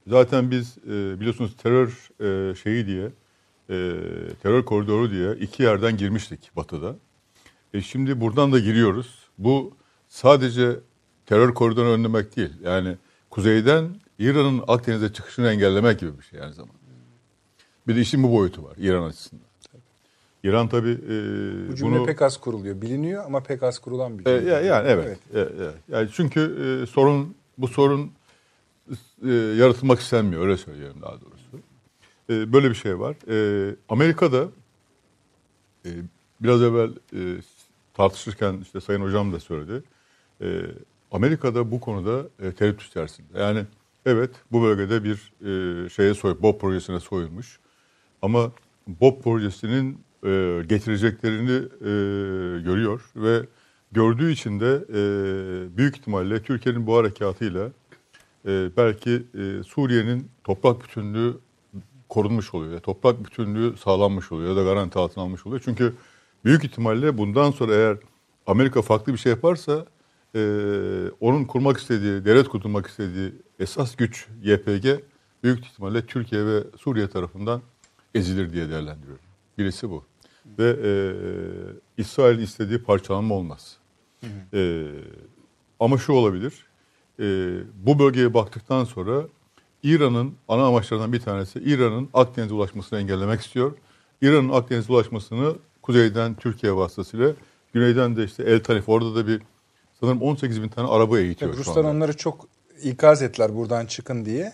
[0.07, 3.05] zaten biz e, biliyorsunuz terör e, şeyi diye,
[3.69, 3.75] e,
[4.43, 6.95] terör koridoru diye iki yerden girmiştik batıda.
[7.73, 9.19] E, şimdi buradan da giriyoruz.
[9.37, 9.73] Bu
[10.07, 10.79] sadece
[11.25, 12.53] terör koridorunu önlemek değil.
[12.63, 12.95] Yani
[13.29, 16.84] kuzeyden İran'ın Akdeniz'e çıkışını engellemek gibi bir şey aynı zamanda.
[17.87, 19.45] Bir de işin bu boyutu var İran açısından.
[20.43, 21.09] İran tabii e,
[21.71, 22.05] Bu cümle bunu...
[22.05, 22.81] pek az kuruluyor.
[22.81, 24.51] Biliniyor ama pek az kurulan bir E, cümle.
[24.51, 25.17] ya- yani evet.
[25.33, 25.47] E, e,
[25.91, 26.41] yani çünkü
[26.83, 28.11] e, sorun bu sorun
[29.25, 31.59] e, yaratılmak istenmiyor öyle söyleyelim daha doğrusu.
[32.29, 33.15] E, böyle bir şey var.
[33.29, 34.47] E, Amerika'da
[35.85, 35.89] e,
[36.41, 37.19] biraz evvel e,
[37.93, 39.83] tartışırken işte Sayın Hocam da söyledi.
[40.41, 40.61] E,
[41.11, 43.39] Amerika'da bu konuda e, tereddüt içerisinde.
[43.39, 43.63] Yani
[44.05, 45.33] evet bu bölgede bir
[45.85, 47.59] e, şeye soy, BOP projesine soyulmuş.
[48.25, 48.51] Ama
[48.87, 51.51] BOP projesinin e, getireceklerini
[51.81, 51.91] e,
[52.61, 53.45] görüyor ve
[53.91, 57.71] gördüğü için de e, büyük ihtimalle Türkiye'nin bu harekatıyla
[58.45, 61.37] e, belki e, Suriye'nin toprak bütünlüğü
[62.09, 62.79] korunmuş oluyor.
[62.79, 65.61] Toprak bütünlüğü sağlanmış oluyor ya da garanti altına almış oluyor.
[65.65, 65.93] Çünkü
[66.45, 67.97] büyük ihtimalle bundan sonra eğer
[68.47, 69.85] Amerika farklı bir şey yaparsa
[70.35, 70.39] e,
[71.19, 74.85] onun kurmak istediği, devlet kurmak istediği esas güç YPG
[75.43, 77.61] büyük ihtimalle Türkiye ve Suriye tarafından
[78.15, 79.25] ezilir diye değerlendiriyorum.
[79.57, 80.03] Birisi bu.
[80.59, 80.91] Ve e,
[81.97, 83.77] İsrail'in istediği parçalanma olmaz.
[84.53, 84.85] E,
[85.79, 86.65] ama şu olabilir.
[87.19, 87.23] e,
[87.85, 89.23] bu bölgeye baktıktan sonra
[89.83, 93.77] İran'ın ana amaçlarından bir tanesi İran'ın Akdeniz'e ulaşmasını engellemek istiyor.
[94.21, 97.33] İran'ın Akdeniz'e ulaşmasını kuzeyden Türkiye vasıtasıyla,
[97.73, 99.41] güneyden de işte El Tanif orada da bir
[99.99, 102.47] sanırım 18 bin tane araba eğitiyor şu Ruslar onları çok
[102.83, 104.53] ikaz ettiler buradan çıkın diye.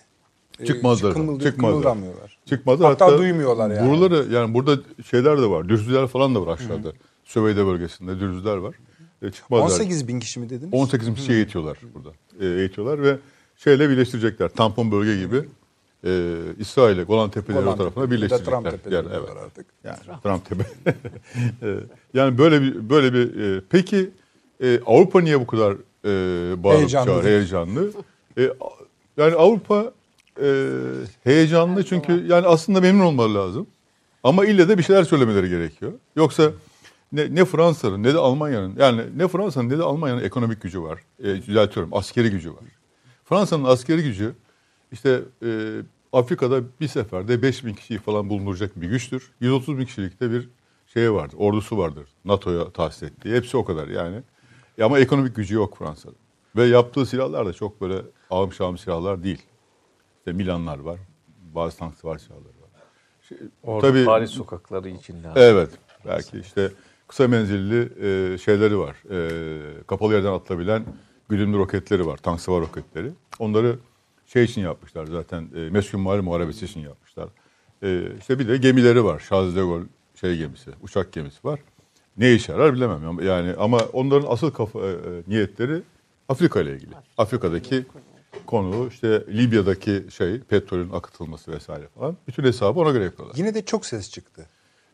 [0.62, 1.14] Ee, Çıkmazlar.
[1.14, 1.82] kımıldı- Çıkmazlar.
[1.82, 2.38] Kımıldamıyorlar.
[2.46, 2.84] Çıkmadı.
[2.84, 3.90] Hatta duymuyorlar yani.
[3.90, 4.78] Buraları yani burada
[5.10, 5.70] şeyler de var.
[5.70, 6.92] Dürzüler falan da var aşağıda.
[7.24, 8.76] Söveyde bölgesinde dürzüler var.
[9.22, 9.66] E, çıkmazlar.
[9.66, 10.74] 18 bin kişi mi dediniz?
[10.74, 12.10] 18 bin kişi eğitiyorlar burada.
[12.40, 13.18] E, eğitiyorlar ve
[13.58, 14.50] şeyle birleştirecekler.
[14.50, 15.44] Tampon bölge gibi
[16.06, 18.52] e, İsrail'e Golan Tepeleri Golan o tarafına birleştirecekler.
[18.54, 19.30] Trump Tepeleri Yani, evet.
[19.46, 19.66] artık.
[19.84, 20.64] Yani Trump Tepe.
[21.64, 21.76] E,
[22.14, 24.10] yani böyle bir böyle bir e, peki
[24.64, 27.92] e, Avrupa niye bu kadar e, bağırıp Heyecanlı çağır- heyecanlı?
[28.38, 28.42] E,
[29.18, 29.92] yani Avrupa
[30.42, 30.50] e,
[31.24, 33.68] heyecanlı çünkü yani aslında memnun olmaları lazım.
[34.24, 35.92] Ama ille de bir şeyler söylemeleri gerekiyor.
[36.16, 36.52] Yoksa
[37.12, 41.00] ne, ne Fransa'nın ne de Almanya'nın yani ne Fransa'nın ne de Almanya'nın ekonomik gücü var.
[41.20, 42.64] E, düzeltiyorum askeri gücü var.
[43.26, 44.34] Fransa'nın askeri gücü
[44.92, 45.80] işte e,
[46.14, 49.32] Afrika'da bir seferde 5 bin kişiyi falan bulunduracak bir güçtür.
[49.40, 50.50] 130 bin kişilikte bir
[50.94, 53.36] şey vardır, ordusu vardır NATO'ya tahsis ettiği.
[53.36, 54.24] Hepsi o kadar yani.
[54.78, 56.16] E ama ekonomik gücü yok Fransa'da.
[56.56, 59.42] Ve yaptığı silahlar da çok böyle ağım şahım silahlar değil.
[60.22, 61.00] İşte Milanlar var,
[61.54, 62.70] bazı tank savaş silahları var.
[63.30, 65.28] Şey, Orada tabii- Paris sokakları içinde.
[65.36, 65.70] Evet.
[66.06, 66.72] Belki işte
[67.08, 67.90] kısa menzilli
[68.34, 68.96] e, şeyleri var.
[69.12, 70.84] E, kapalı yerden atılabilen
[71.30, 72.18] güdümlü roketleri var.
[72.18, 73.12] Tank savar roketleri.
[73.40, 73.80] Onları
[74.26, 75.48] şey için yapmışlar zaten.
[75.56, 77.30] E, Meskun Mali Muharebesi için yapmışlar.
[77.84, 79.24] E, işte bir de gemileri var.
[79.30, 79.86] Charles de Gaulle
[80.16, 81.60] şey gemisi, uçak gemisi var.
[82.18, 83.20] Ne işe yarar bilemem.
[83.20, 85.82] Yani ama onların asıl kafa, e, e, niyetleri
[86.30, 86.92] Afrika ile ilgili.
[87.18, 87.86] Afrika'daki
[88.46, 92.18] konu işte Libya'daki şey petrolün akıtılması vesaire falan.
[92.28, 93.36] Bütün hesabı ona göre yapıyorlar.
[93.38, 94.46] Yine de çok ses çıktı.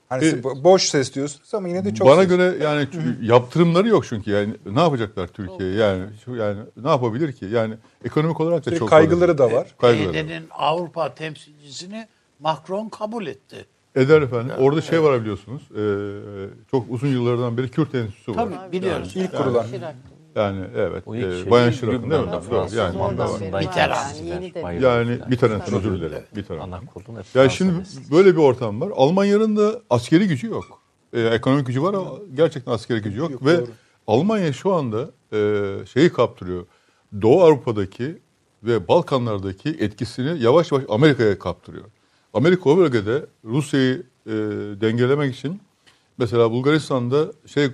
[0.10, 2.30] Hani E, boş ses diyorsunuz ama yine de çok Bana ses.
[2.30, 6.04] göre yani ç- yaptırımları yok çünkü yani ne yapacaklar Türkiye yani
[6.38, 9.68] yani ne yapabilir ki yani ekonomik olarak da çok kaygıları fazla- da var.
[9.84, 9.96] Var.
[10.14, 12.08] BD'nin Avrupa temsilcisini
[12.40, 13.66] Macron kabul etti.
[13.96, 14.56] Eder efendim.
[14.60, 15.62] Orada şey var biliyorsunuz.
[15.72, 15.82] e,
[16.72, 18.38] çok uzun yıllardan beri Kürt Enstitüsü var.
[18.38, 19.12] Tabii biliyoruz.
[19.16, 19.66] İlk kurulan.
[20.38, 21.04] Yani evet.
[21.06, 22.28] O ilk E, şey- Bayan Şirak'ın değil mi?
[22.32, 24.84] Doğru, Yani, yani, de Bayılır.
[24.84, 26.24] yani bir taraftan özür dilerim.
[26.36, 26.72] Bir taraftan.
[26.72, 26.82] Ana
[27.36, 27.74] Ya şimdi
[28.12, 28.92] böyle bir ortam var.
[28.96, 30.82] Almanya'nın da askeri gücü yok.
[31.14, 33.32] Ee, ekonomik gücü var ama gerçekten askeri gücü yok.
[33.32, 33.68] Yok, Ve doğru.
[34.08, 36.66] Almanya şu anda e, şeyi kaptırıyor.
[37.22, 38.18] Doğu Avrupa'daki
[38.64, 41.86] ve Balkanlardaki etkisini yavaş yavaş Amerika'ya kaptırıyor.
[42.34, 44.32] Amerika o bölgede Rusya'yı e,
[44.82, 45.62] dengelemek için
[46.18, 47.70] mesela Bulgaristan'da şey e,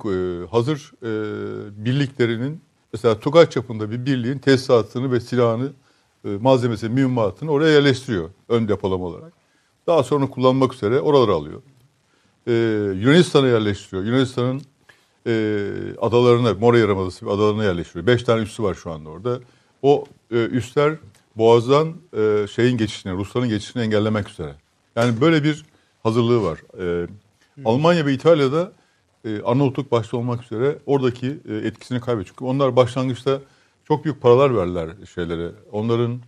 [0.52, 2.62] hazır e, birliklerinin
[2.94, 5.70] mesela Tugay çapında bir birliğin tesisatını ve silahını
[6.26, 9.34] e, malzemesi, mühimmatını oraya yerleştiriyor ön depolama olarak.
[9.88, 11.62] Daha sonra kullanmak üzere oraları alıyor.
[12.48, 12.52] Ee,
[12.96, 14.04] Yunanistan'a yerleştiriyor.
[14.04, 14.62] Yunanistan'ın
[15.28, 15.32] e,
[16.02, 18.08] adalarına, Mora Yarımadası adalarına yerleştiriyor.
[18.08, 19.40] Beş tane üssü var şu anda orada.
[19.82, 20.96] O e, üsler
[21.36, 24.56] Boğaz'dan e, şeyin geçişini, Rusların geçişini engellemek üzere.
[24.96, 25.66] Yani böyle bir
[26.04, 26.60] hazırlığı var.
[26.80, 27.08] E,
[27.66, 28.72] Almanya ve İtalya'da
[29.26, 32.28] e, Arnavutluk başta olmak üzere oradaki e, etkisini kaybediyor.
[32.28, 33.40] Çünkü onlar başlangıçta
[33.88, 35.52] çok büyük paralar verdiler şeylere.
[35.72, 36.20] Onların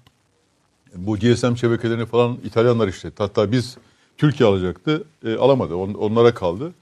[0.96, 3.24] bu GSM şebekelerini falan İtalyanlar işletti.
[3.24, 3.78] Hatta biz
[4.18, 5.04] Türkiye alacaktı.
[5.26, 5.76] E, alamadı.
[5.76, 6.74] On- onlara kaldı.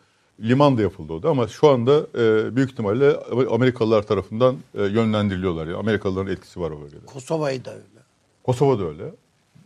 [0.41, 3.18] Liman da yapıldı o da ama şu anda e, büyük ihtimalle
[3.52, 5.68] Amerikalılar tarafından e, yönlendiriliyorlar.
[5.68, 7.06] Yani Amerikalıların etkisi var o bölgede.
[7.06, 7.84] Kosova'yı da öyle.
[8.44, 9.11] Kosova da öyle.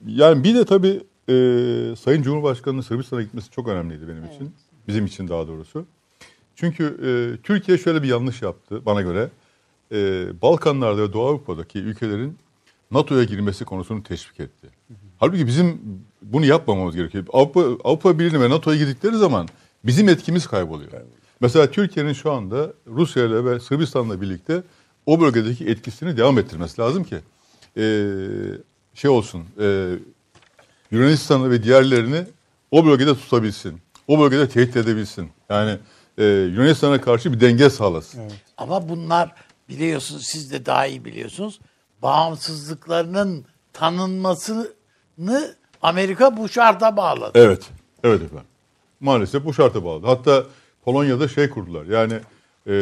[0.08, 1.34] Yani bir de tabii e,
[1.96, 4.54] Sayın Cumhurbaşkanı'nın Sırbistan'a gitmesi çok önemliydi benim için.
[4.88, 5.86] Bizim için daha doğrusu.
[6.56, 9.30] Çünkü e, Türkiye şöyle bir yanlış yaptı bana göre.
[9.92, 12.38] E, Balkanlarda ve Doğu Avrupa'daki ülkelerin
[12.92, 14.68] NATO'ya girmesi konusunu teşvik etti.
[15.18, 15.82] Halbuki bizim
[16.22, 17.26] bunu yapmamamız gerekiyor.
[17.34, 19.48] Avrupa, Avrupa Birliği ve NATO'ya girdikleri zaman
[19.84, 20.92] bizim etkimiz kayboluyor.
[21.40, 24.64] Mesela Türkiye'nin şu anda Rusya ile ve Sırbistan'la birlikte
[25.06, 27.18] o bölgedeki etkisini devam ettirmesi lazım ki
[27.78, 28.06] e,
[28.94, 29.96] şey olsun e,
[30.92, 32.24] Yunanistan'ı ve diğerlerini
[32.72, 33.82] o bölgede tutabilsin.
[34.08, 35.30] O bölgede tehdit edebilsin.
[35.50, 35.78] Yani
[36.18, 38.22] e, Yunanistan'a karşı bir denge sağlasın.
[38.58, 39.32] Ama bunlar
[39.70, 41.60] biliyorsunuz siz de daha iyi biliyorsunuz.
[42.02, 44.68] Bağımsızlıklarının tanınmasını
[45.82, 47.32] Amerika bu şarta bağladı.
[47.36, 47.70] Evet.
[48.04, 48.48] Evet efendim.
[49.00, 50.06] Maalesef bu şarta bağlı.
[50.06, 50.44] Hatta
[50.86, 51.86] Polonya'da şey kurdular.
[51.86, 52.14] Yani
[52.68, 52.76] e,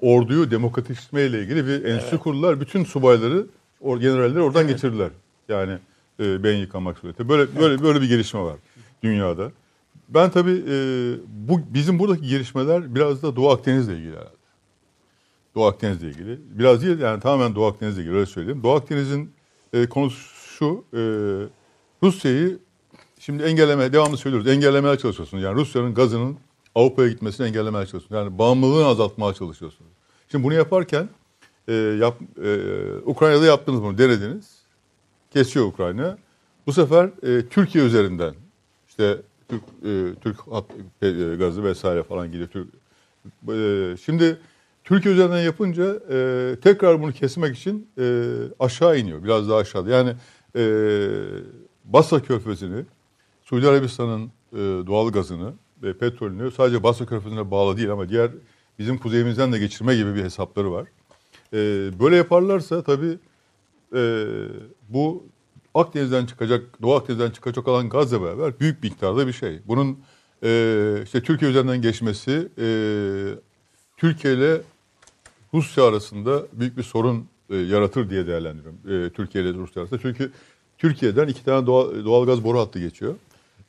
[0.00, 2.60] orduyu demokratikleştirme ile ilgili bir enstitü kurdular.
[2.60, 3.46] Bütün subayları,
[3.80, 5.10] or, generalleri oradan geçirdiler.
[5.48, 5.78] Yani
[6.20, 7.28] e, beyin yıkamak suretiyle.
[7.28, 8.56] Böyle böyle böyle bir gelişme var
[9.02, 9.50] dünyada.
[10.14, 10.74] Ben tabii e,
[11.28, 14.40] bu bizim buradaki gelişmeler biraz da Doğu Akdeniz'le ilgili herhalde.
[15.54, 16.38] Doğu Akdeniz'le ilgili.
[16.58, 18.62] Biraz değil yani tamamen Doğu Akdeniz'le ilgili öyle söyleyeyim.
[18.62, 19.32] Doğu Akdeniz'in
[19.72, 20.18] e, konusu
[20.58, 20.84] şu.
[20.94, 21.00] E,
[22.02, 22.58] Rusya'yı
[23.18, 24.48] şimdi engelleme, devamlı söylüyoruz.
[24.48, 25.42] Engellemeye çalışıyorsunuz.
[25.42, 26.36] Yani Rusya'nın gazının
[26.74, 28.24] Avrupa'ya gitmesini engellemeye çalışıyorsunuz.
[28.24, 29.90] Yani bağımlılığını azaltmaya çalışıyorsunuz.
[30.28, 31.08] Şimdi bunu yaparken
[31.68, 32.56] e, yap, e,
[33.04, 34.60] Ukrayna'da yaptınız bunu, denediniz.
[35.32, 36.18] Kesiyor Ukrayna.
[36.66, 38.34] Bu sefer e, Türkiye üzerinden
[38.88, 40.64] işte Türk, e, Türk hat,
[41.02, 42.48] e, gazı vesaire falan gidiyor.
[42.48, 42.68] Türk,
[43.48, 44.38] e, şimdi
[44.84, 48.24] Türkiye üzerinden yapınca e, tekrar bunu kesmek için e,
[48.58, 49.24] aşağı iniyor.
[49.24, 49.90] Biraz daha aşağıda.
[49.90, 50.14] Yani
[50.56, 50.64] e,
[51.84, 52.84] Basra Körfezi'ni,
[53.42, 55.52] Suudi Arabistan'ın e, doğal gazını
[55.82, 58.30] ve petrolünü sadece Basra Körfezi'ne bağlı değil ama diğer
[58.78, 60.88] bizim kuzeyimizden de geçirme gibi bir hesapları var.
[61.52, 61.56] E,
[62.00, 63.18] böyle yaparlarsa tabii
[63.94, 64.26] e,
[64.88, 65.24] bu
[65.74, 69.58] Akdeniz'den çıkacak, Doğu Akdeniz'den çıkacak olan gazla beraber büyük miktarda bir şey.
[69.66, 69.98] Bunun
[70.44, 72.66] e, işte Türkiye üzerinden geçmesi e,
[73.96, 74.60] Türkiye ile
[75.54, 79.06] Rusya arasında büyük bir sorun e, yaratır diye değerlendiriyorum.
[79.06, 80.00] E, Türkiye ile Rusya arasında.
[80.02, 80.32] Çünkü
[80.78, 83.14] Türkiye'den iki tane doğal, doğalgaz boru hattı geçiyor.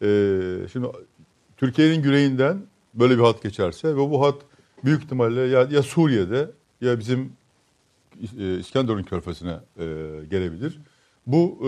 [0.02, 0.08] E,
[0.72, 0.88] şimdi
[1.58, 2.62] Türkiye'nin güneyinden
[2.94, 4.36] böyle bir hat geçerse ve bu hat
[4.84, 6.52] büyük ihtimalle ya, ya Suriye'de
[6.82, 7.34] ya bizim
[8.40, 9.86] e, İskenderun körfezine e,
[10.30, 10.80] gelebilir.
[11.28, 11.68] Bu e,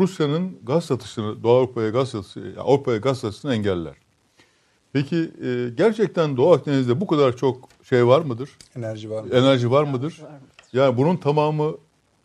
[0.00, 3.94] Rusya'nın gaz satışını, Doğu Avrupa'ya gaz satışı, Avrupa'ya gaz satışını engeller.
[4.92, 8.50] Peki e, gerçekten Doğu Akdeniz'de bu kadar çok şey var mıdır?
[8.76, 9.34] Enerji var mı?
[9.34, 10.20] Enerji var mıdır?
[10.72, 11.74] Yani bunun tamamı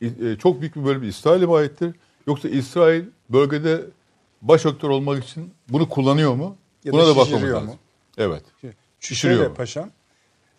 [0.02, 1.95] e, çok büyük bir bölümü İsrail'e mi aittir?
[2.27, 3.81] Yoksa İsrail bölgede
[4.41, 6.56] baş aktör olmak için bunu kullanıyor mu?
[6.84, 7.65] Ya Buna da da bakmamız lazım.
[7.68, 7.76] mu?
[8.18, 8.43] Evet.
[8.61, 9.56] Şöyle Şişiriyor.
[9.56, 9.89] paşam.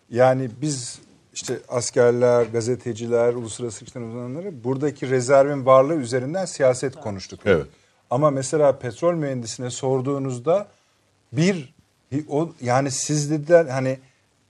[0.09, 0.99] Yani biz
[1.37, 7.39] işte askerler, gazeteciler, uluslararası ilişkiler uzmanları buradaki rezervin varlığı üzerinden siyaset konuştuk.
[7.45, 7.65] Evet.
[8.09, 10.67] Ama mesela petrol mühendisine sorduğunuzda
[11.33, 11.73] bir
[12.29, 13.99] o yani siz dediler hani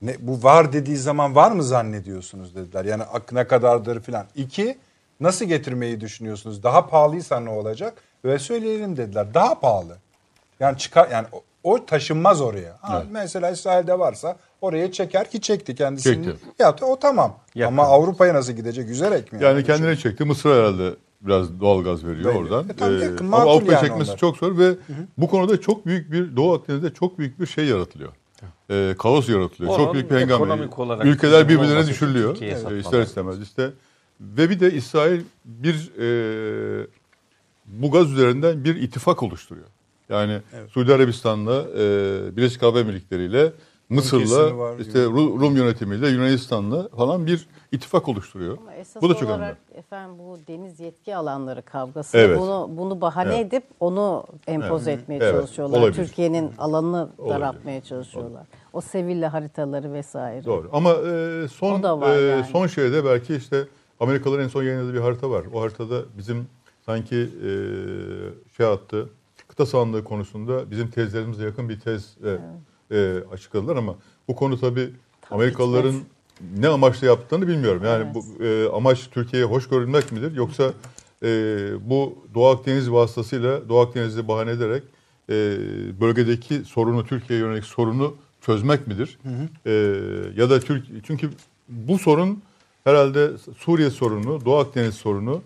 [0.02, 2.84] ne, bu var dediği zaman var mı zannediyorsunuz dediler.
[2.84, 4.26] Yani ak- ne kadardır filan.
[4.36, 4.78] İki
[5.20, 6.62] nasıl getirmeyi düşünüyorsunuz?
[6.62, 8.02] Daha pahalıysa ne olacak?
[8.24, 9.34] Ve söyleyelim dediler.
[9.34, 9.96] Daha pahalı.
[10.60, 11.26] Yani çıkar yani
[11.62, 12.76] o, taşınmaz oraya.
[12.80, 16.24] Ha, Mesela İsrail'de varsa oraya çeker ki çekti kendisini.
[16.24, 16.46] Çekti.
[16.58, 17.36] Ya o tamam.
[17.54, 17.72] Yakın.
[17.72, 18.88] Ama Avrupa'ya nasıl gidecek?
[18.88, 19.38] Yüzerek mi?
[19.42, 20.10] Yani Öyle kendine bir şey.
[20.10, 20.24] çekti.
[20.24, 22.42] Mısır herhalde biraz doğal gaz veriyor Veriyor.
[22.42, 22.68] oradan.
[22.68, 24.18] E tabii yakın, ama Avrupa'ya yani çekmesi onlar.
[24.18, 24.74] çok zor ve
[25.18, 28.12] bu konuda çok büyük bir Doğu Akdeniz'de çok büyük bir şey yaratılıyor.
[28.70, 29.74] Ee, kaos yaratılıyor.
[29.74, 30.68] Onun çok büyük bir hengame.
[31.04, 32.42] Ülkeler birbirlerine düşürülüyor.
[32.42, 33.70] Ee, satmaları ister istemez işte.
[34.20, 36.86] Ve bir de İsrail bir e,
[37.66, 39.66] bu gaz üzerinden bir ittifak oluşturuyor.
[40.08, 40.38] Yani
[40.70, 43.52] Suudi Arabistan'la e, Birleşik Arap Emirlikleri ile
[43.88, 48.58] Mısır'la işte Ru- Rum yönetimiyle Yunanistan'la falan bir ittifak oluşturuyor.
[48.58, 49.78] Ama esas Bu da çok olarak önemli.
[49.78, 52.38] efendim bu deniz yetki alanları kavgası Evet.
[52.38, 53.46] bunu bunu bahane Evet.
[53.46, 55.02] edip onu empoze Evet.
[55.02, 55.34] etmeye Evet.
[55.34, 55.78] çalışıyorlar.
[55.78, 55.94] Olabilir.
[56.06, 57.34] Türkiye'nin alanını Olabilir.
[57.40, 58.46] daraltmaya çalışıyorlar.
[58.72, 60.44] O Sevilla haritaları vesaire.
[60.44, 60.68] Doğru.
[60.72, 62.44] Ama e, son e, yani.
[62.52, 63.64] son şeyde belki işte
[64.00, 65.44] Amerikalıların en son yayınladığı bir harita var.
[65.52, 66.46] O haritada bizim
[66.86, 67.50] sanki e,
[68.56, 69.08] şey attı
[69.58, 72.38] kıta sahanlığı konusunda bizim tezlerimize yakın bir tez e,
[72.96, 73.94] e, açıkladılar ama
[74.28, 74.90] bu konu tabii
[75.30, 75.94] Amerikalıların
[76.58, 77.82] ne amaçla yaptığını bilmiyorum.
[77.84, 78.14] Yani Evet.
[78.14, 80.72] bu e, amaç Türkiye'ye hoş görülmek midir yoksa
[81.22, 81.28] e,
[81.80, 84.82] bu Doğu Akdeniz vasıtasıyla Doğu Akdeniz'i bahane ederek
[85.30, 85.34] e,
[86.00, 89.18] bölgedeki sorunu Türkiye'ye yönelik sorunu çözmek midir?
[89.66, 89.72] E,
[90.36, 91.30] ya da Türk çünkü
[91.68, 92.42] bu sorun
[92.84, 95.42] herhalde Suriye sorunu, Doğu Akdeniz sorunu,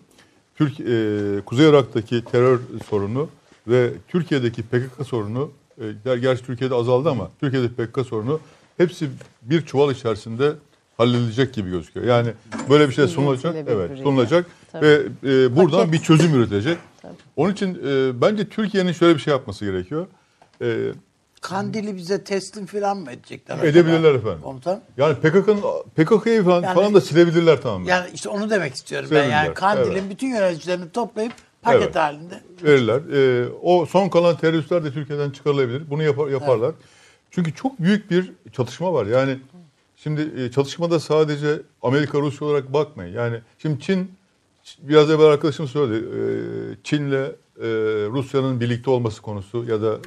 [0.55, 3.29] Türk e, Kuzey Irak'taki terör sorunu
[3.69, 8.41] ve Türkiye'deki PKK sorunu e, ger- gerçi Türkiye'de azaldı ama Türkiye'deki PKK sorunu
[8.77, 9.09] hepsi
[9.43, 10.53] bir çuval içerisinde
[10.97, 12.07] halledilecek gibi gözüküyor.
[12.07, 12.29] Yani
[12.71, 14.87] böyle bir şey sunulacak, evet sunulacak Tabii.
[14.87, 14.95] ve
[15.25, 15.93] e, buradan Paket.
[15.93, 16.79] bir çözüm üretecek.
[17.03, 17.13] Tabii.
[17.37, 20.07] Onun için e, bence Türkiye'nin şöyle bir şey yapması gerekiyor.
[20.63, 20.77] E,
[21.41, 23.59] Kandil'i bize teslim falan mı edecekler?
[23.65, 24.39] Edebilirler efendim.
[24.43, 24.81] Komutan.
[24.97, 25.63] yani PKK'nın
[25.97, 27.87] PKK'yı falan, Yani- falan da silebilirler tamamen.
[27.87, 29.31] Yani işte onu demek istiyorum ben.
[29.31, 30.11] Yani Kandil'in evet.
[30.11, 31.33] bütün yöneticilerini toplayıp
[31.63, 31.97] paket Evet.
[31.97, 32.41] halinde.
[32.63, 33.01] verirler.
[33.13, 35.91] Ee, o son kalan teröristler de Türkiye'den çıkarılabilir.
[35.91, 36.75] Bunu yapar, yaparlar.
[37.31, 39.07] Çünkü çok büyük bir çatışma var.
[39.07, 39.39] Yani
[39.97, 43.15] şimdi e, çatışmada sadece Amerika Rusya olarak bakmayın.
[43.15, 44.11] Yani şimdi Çin
[44.83, 46.07] biraz evvel arkadaşım söyledi.
[46.07, 46.21] e,
[46.85, 47.13] Çin'le
[47.61, 47.67] e,
[48.11, 49.99] Rusya'nın birlikte olması konusu ya da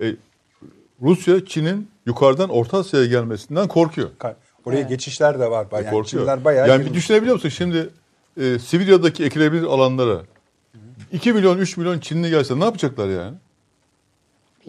[0.00, 0.16] e,
[1.02, 4.08] Rusya Çin'in yukarıdan Orta Asya'ya gelmesinden korkuyor.
[4.64, 5.66] Oraya geçişler de var.
[5.72, 6.04] Yani korkuyor.
[6.04, 7.48] Çinliler bayağı yani bir düşünebiliyor musun?
[7.48, 7.88] Şimdi
[8.40, 10.22] e, Sibirya'daki ekilebilir alanlara
[11.12, 13.34] 2 milyon 3 milyon Çinli gelse ne yapacaklar yani?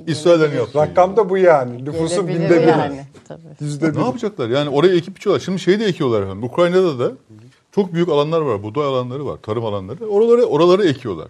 [0.07, 0.77] İsrail'den yaptı.
[0.79, 1.85] Rakam da bu yani.
[1.85, 2.69] Nüfusun binde biri.
[2.69, 3.05] yani.
[3.27, 3.41] Tabii.
[3.61, 3.99] Yüzde Ne bir.
[3.99, 4.49] yapacaklar?
[4.49, 5.39] Yani oraya ekip biçiyorlar.
[5.45, 6.43] Şimdi şeyi de ekiyorlar efendim.
[6.43, 7.11] Ukrayna'da da
[7.71, 8.63] çok büyük alanlar var.
[8.63, 9.37] Buğday alanları var.
[9.41, 10.05] Tarım alanları.
[10.07, 11.27] Oraları oraları ekiyorlar.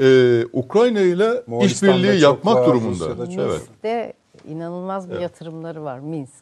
[0.00, 3.04] Ee, Ukrayna ile işbirliği yapmak var, durumunda.
[3.08, 3.28] Evet.
[3.38, 4.12] Minsk'te
[4.48, 6.32] inanılmaz bir yatırımları var Minsk.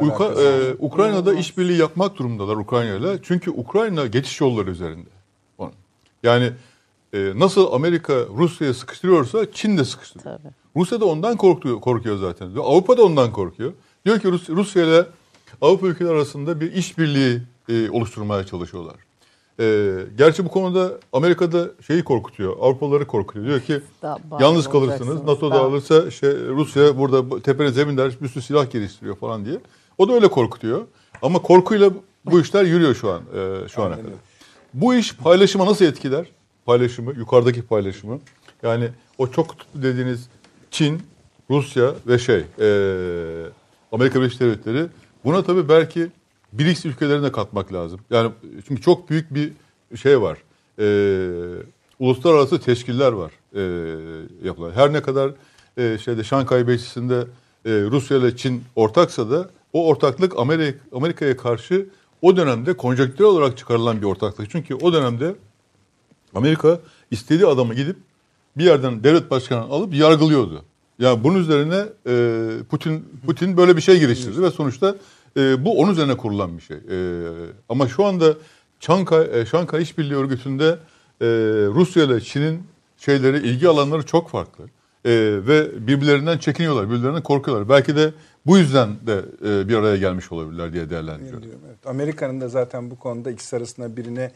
[0.00, 3.18] Uka- Alakası e, Ukrayna'da işbirliği yapmak durumundalar Ukrayna ile.
[3.22, 5.08] Çünkü Ukrayna geçiş yolları üzerinde.
[5.58, 5.72] Onun.
[6.22, 6.50] Yani
[7.12, 10.36] e, nasıl Amerika Rusya'ya sıkıştırıyorsa Çin de sıkıştırıyor.
[10.38, 10.52] Tabii.
[10.76, 12.50] Rusya da ondan korkuyor, korkuyor zaten.
[12.62, 13.72] Avrupa da ondan korkuyor.
[14.04, 15.06] Diyor ki Rus, Rusya ile
[15.60, 18.94] Avrupa ülkeleri arasında bir işbirliği e, oluşturmaya çalışıyorlar.
[19.60, 23.46] E, gerçi bu konuda Amerika'da şeyi korkutuyor, Avrupalıları korkutuyor.
[23.46, 25.22] Diyor ki Da- yalnız kalırsınız.
[25.24, 29.56] NATO Da- dağılırsa işte Rusya burada tepenize biner, bir sürü silah geliştiriyor falan diye.
[29.98, 30.82] O da öyle korkutuyor.
[31.22, 31.90] Ama korkuyla
[32.24, 34.10] bu işler yürüyor şu an, e, şu ana kadar.
[34.74, 36.26] Bu iş paylaşıma nasıl etkiler?
[36.68, 38.20] Paylaşımı, yukarıdaki paylaşımı.
[38.62, 38.88] Yani
[39.18, 40.28] o çok dediğiniz
[40.70, 41.02] Çin,
[41.50, 42.68] Rusya ve şey e,
[43.92, 44.86] Amerika Birleşik Devletleri.
[45.24, 46.08] Buna tabii belki
[46.52, 48.00] BRICS ülkelerini de katmak lazım.
[48.10, 48.30] Yani
[48.68, 49.52] çünkü çok büyük bir
[49.96, 50.38] şey var.
[50.78, 50.86] E,
[51.98, 53.62] uluslararası teşkiller var e,
[54.44, 54.70] yapılan.
[54.70, 55.30] Her ne kadar
[55.76, 57.26] e, şeyde Şankay Beşisi'nde
[57.64, 61.86] e, Rusya ile Çin ortaksa da o ortaklık Amerika Amerika'ya karşı
[62.22, 64.50] o dönemde konjonktürel olarak çıkarılan bir ortaklık.
[64.50, 65.34] Çünkü o dönemde
[66.38, 67.96] Amerika istediği adamı gidip
[68.56, 70.64] bir yerden devlet başkanı alıp yargılıyordu.
[70.98, 74.94] Yani bunun üzerine e, Putin Putin böyle bir şey giriştirdi ve sonuçta
[75.36, 76.76] e, bu onun üzerine kurulan bir şey.
[76.76, 76.96] E,
[77.68, 78.34] ama şu anda
[78.80, 80.78] Şankay, e, Şankay İşbirliği Örgütü'nde
[81.20, 81.26] e,
[81.74, 82.62] Rusya ile Çin'in
[82.98, 84.64] şeyleri ilgi alanları çok farklı.
[85.04, 85.10] E,
[85.46, 87.68] ve birbirlerinden çekiniyorlar, birbirlerinden korkuyorlar.
[87.68, 88.12] Belki de
[88.46, 91.48] bu yüzden de e, bir araya gelmiş olabilirler diye değerlendiriyorum.
[91.66, 91.86] Evet.
[91.86, 94.32] Amerika'nın da zaten bu konuda ikisi arasında birine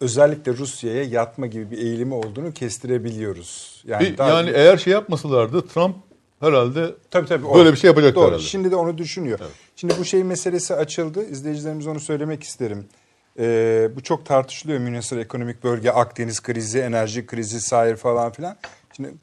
[0.00, 3.82] özellikle Rusya'ya yatma gibi bir eğilimi olduğunu kestirebiliyoruz.
[4.00, 5.96] Bir- daha- yani eğer şey yapmasalardı Trump
[6.40, 7.46] herhalde Tabii tabii.
[7.46, 7.54] o.
[7.54, 8.26] böyle bir şey yapacaktı Doğru.
[8.26, 8.42] herhalde.
[8.42, 9.38] Şimdi de onu düşünüyor.
[9.76, 11.24] Şimdi bu şey meselesi açıldı.
[11.30, 12.86] İzleyicilerimize onu söylemek isterim.
[13.38, 14.78] Ee, bu çok tartışılıyor.
[14.78, 18.56] Münhasır ekonomik bölge, Akdeniz krizi, enerji krizi, sahil falan filan.
[18.96, 19.14] Şimdi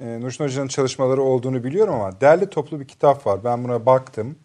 [0.00, 3.44] e, Nurşin Hoca'nın çalışmaları olduğunu biliyorum ama derli toplu bir kitap var.
[3.44, 4.36] Ben buna baktım.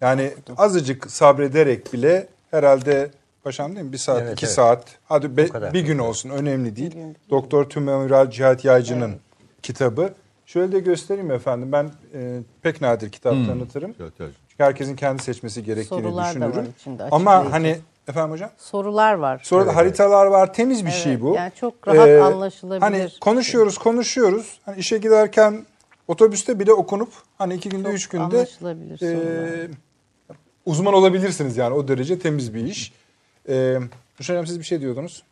[0.00, 3.10] Yani azıcık sabrederek bile herhalde
[3.46, 3.92] Paşam değil mi?
[3.92, 4.54] Bir saat, Evet, iki evet.
[4.54, 4.84] saat.
[5.04, 5.74] Hadi be- kadar.
[5.74, 6.94] bir gün olsun önemli değil.
[7.30, 9.12] Doktor Tümemiral Cihat Yaycı'nın
[9.62, 10.14] kitabı.
[10.46, 11.72] Şöyle de göstereyim efendim.
[11.72, 13.94] Ben e, pek nadir kitap tanıtırım.
[14.00, 14.32] Evet, evet.
[14.48, 16.72] Çünkü herkesin kendi seçmesi gerektiğini Sorular da var düşünürüm.
[16.80, 17.78] içinde, Ama hani
[18.08, 18.50] efendim hocam?
[18.58, 19.40] Sorular var.
[19.44, 20.54] Sonra da haritalar var.
[20.54, 21.34] Temiz bir Evet, şey bu.
[21.34, 22.80] yani çok rahat anlaşılabilir.
[22.80, 24.60] Hani konuşuyoruz, konuşuyoruz.
[24.64, 25.66] Hani işe giderken
[26.08, 29.68] otobüste bile okunup hani iki günde, Çok üç günde anlaşılabilir e,
[30.66, 32.92] uzman olabilirsiniz yani o derece temiz bir iş.
[32.92, 33.05] E,
[33.48, 35.22] Nurşen Hanım siz bir şey diyordunuz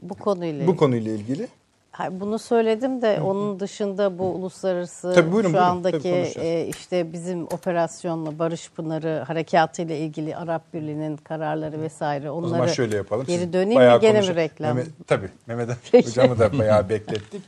[0.00, 1.48] Bu konuyla bu konuyla ilgili.
[1.92, 5.68] Hayır, Bunu söyledim de onun dışında bu uluslararası Tabii buyurun, şu buyurun.
[5.68, 12.30] andaki Tabii e, işte bizim operasyonla Barış Pınarı harekatı ile ilgili Arap Birliği'nin kararları vesaire
[12.30, 13.26] O zaman onları şöyle yapalım.
[13.26, 14.76] geri döneyim mi gene mi reklam?
[14.76, 17.42] Mehmet, tabii Mehmet hocamı da bayağı beklettik.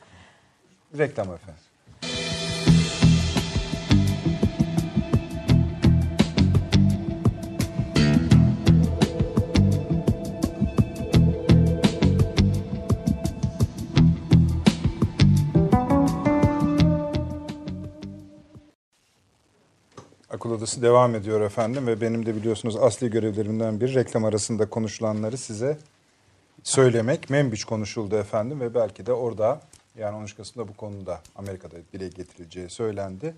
[0.98, 1.60] Reklam efendim.
[20.60, 25.78] Odası devam ediyor efendim ve benim de biliyorsunuz asli görevlerimden biri reklam arasında konuşulanları size
[26.62, 27.30] söylemek.
[27.30, 29.60] Membiç konuşuldu efendim ve belki de orada
[29.98, 33.34] yani 13 Kasım'da bu konuda Amerika'da dile getirileceği söylendi.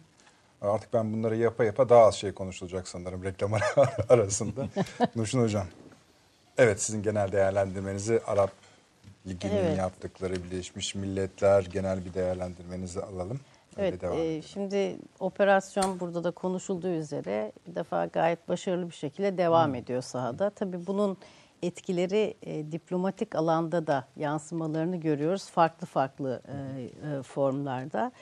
[0.62, 3.64] Artık ben bunları yapa yapa daha az şey konuşulacak sanırım reklam ara-
[4.08, 4.68] arasında.
[5.16, 5.66] Nurşin Hocam.
[6.58, 8.50] Evet sizin genel değerlendirmenizi Arap
[9.26, 9.78] Ligi'nin Evet.
[9.78, 13.40] yaptıkları Birleşmiş Milletler genel bir değerlendirmenizi alalım.
[13.78, 19.74] Evet, e, şimdi operasyon burada da konuşulduğu üzere bir defa gayet başarılı bir şekilde devam
[19.74, 20.50] ediyor sahada.
[20.50, 21.16] Tabii bunun
[21.62, 26.82] etkileri e, diplomatik alanda da yansımalarını görüyoruz farklı farklı e,
[27.18, 28.12] e, formlarda.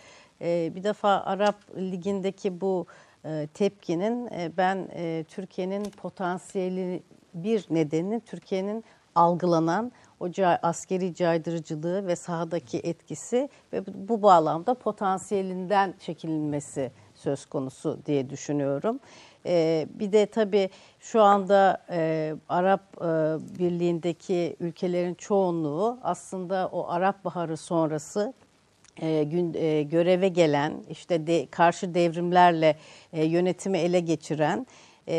[0.41, 2.87] E, bir defa Arap Ligi'ndeki bu
[3.25, 7.03] e, tepkinin e, ben e, Türkiye'nin potansiyeli
[7.35, 10.29] bir nedeni Türkiye'nin algılanan o
[10.63, 19.01] askeri caydırıcılığı ve sahadaki etkisi ve bu bağlamda potansiyelinden çekilmesi söz konusu diye düşünüyorum.
[19.47, 20.71] Ee, bir de tabii
[21.01, 23.05] şu anda e, Arap e,
[23.59, 28.33] Birliği'ndeki ülkelerin çoğunluğu aslında o Arap Baharı sonrası
[29.01, 32.77] e, gün e, göreve gelen işte de, karşı devrimlerle
[33.13, 34.67] e, yönetimi ele geçiren
[35.09, 35.17] e,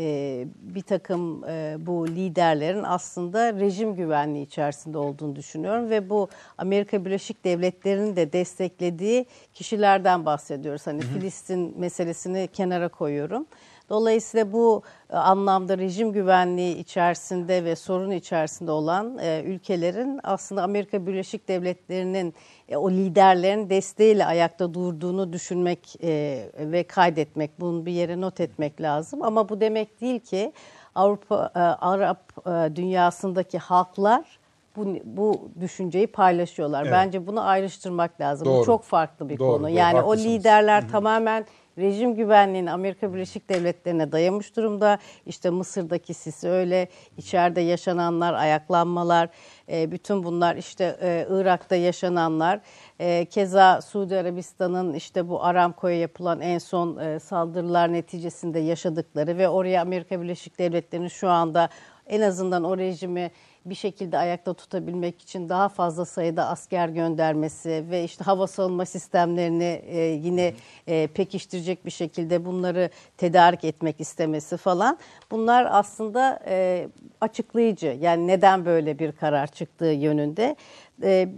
[0.00, 6.28] e, bir takım e, bu liderlerin aslında rejim güvenliği içerisinde olduğunu düşünüyorum ve bu
[6.58, 10.86] Amerika Birleşik Devletleri'nin de desteklediği kişilerden bahsediyoruz.
[10.86, 13.46] Hani Filistin meselesini kenara koyuyorum.
[13.88, 21.06] Dolayısıyla bu e, anlamda rejim güvenliği içerisinde ve sorun içerisinde olan e, ülkelerin aslında Amerika
[21.06, 22.34] Birleşik Devletleri'nin
[22.68, 28.80] e, o liderlerin desteğiyle ayakta durduğunu düşünmek e, ve kaydetmek, bunu bir yere not etmek
[28.80, 29.22] lazım.
[29.22, 30.52] Ama bu demek değil ki
[30.94, 34.38] Avrupa, e, Arap e, dünyasındaki halklar
[34.76, 36.82] bu, bu düşünceyi paylaşıyorlar.
[36.82, 36.92] Evet.
[36.92, 38.46] Bence bunu ayrıştırmak lazım.
[38.46, 38.60] Doğru.
[38.60, 39.62] Bu çok farklı bir Doğru, konu.
[39.62, 40.34] doğru, Yani o haklısınız.
[40.34, 41.46] liderler tamamen
[41.78, 44.98] rejim güvenliğini Amerika Birleşik Devletleri'ne dayamış durumda.
[45.26, 49.28] İşte Mısır'daki Sisi öyle, içeride yaşananlar, ayaklanmalar,
[49.68, 52.60] e, bütün bunlar işte e, Irak'ta yaşananlar.
[53.00, 59.48] E, keza Suudi Arabistan'ın işte bu Aramco'ya yapılan en son e, saldırılar neticesinde yaşadıkları ve
[59.48, 61.68] oraya Amerika Birleşik Devletleri'nin şu anda
[62.06, 63.30] en azından o rejimi
[63.66, 69.82] bir şekilde ayakta tutabilmek için daha fazla sayıda asker göndermesi ve işte hava savunma sistemlerini
[69.86, 70.54] e, yine
[70.86, 74.98] e, pekiştirecek bir şekilde bunları tedarik etmek istemesi falan.
[75.30, 76.88] Bunlar aslında e,
[77.20, 77.98] açıklayıcı.
[78.00, 80.56] Yani neden böyle bir karar çıktığı yönünde.
[81.02, 81.28] E,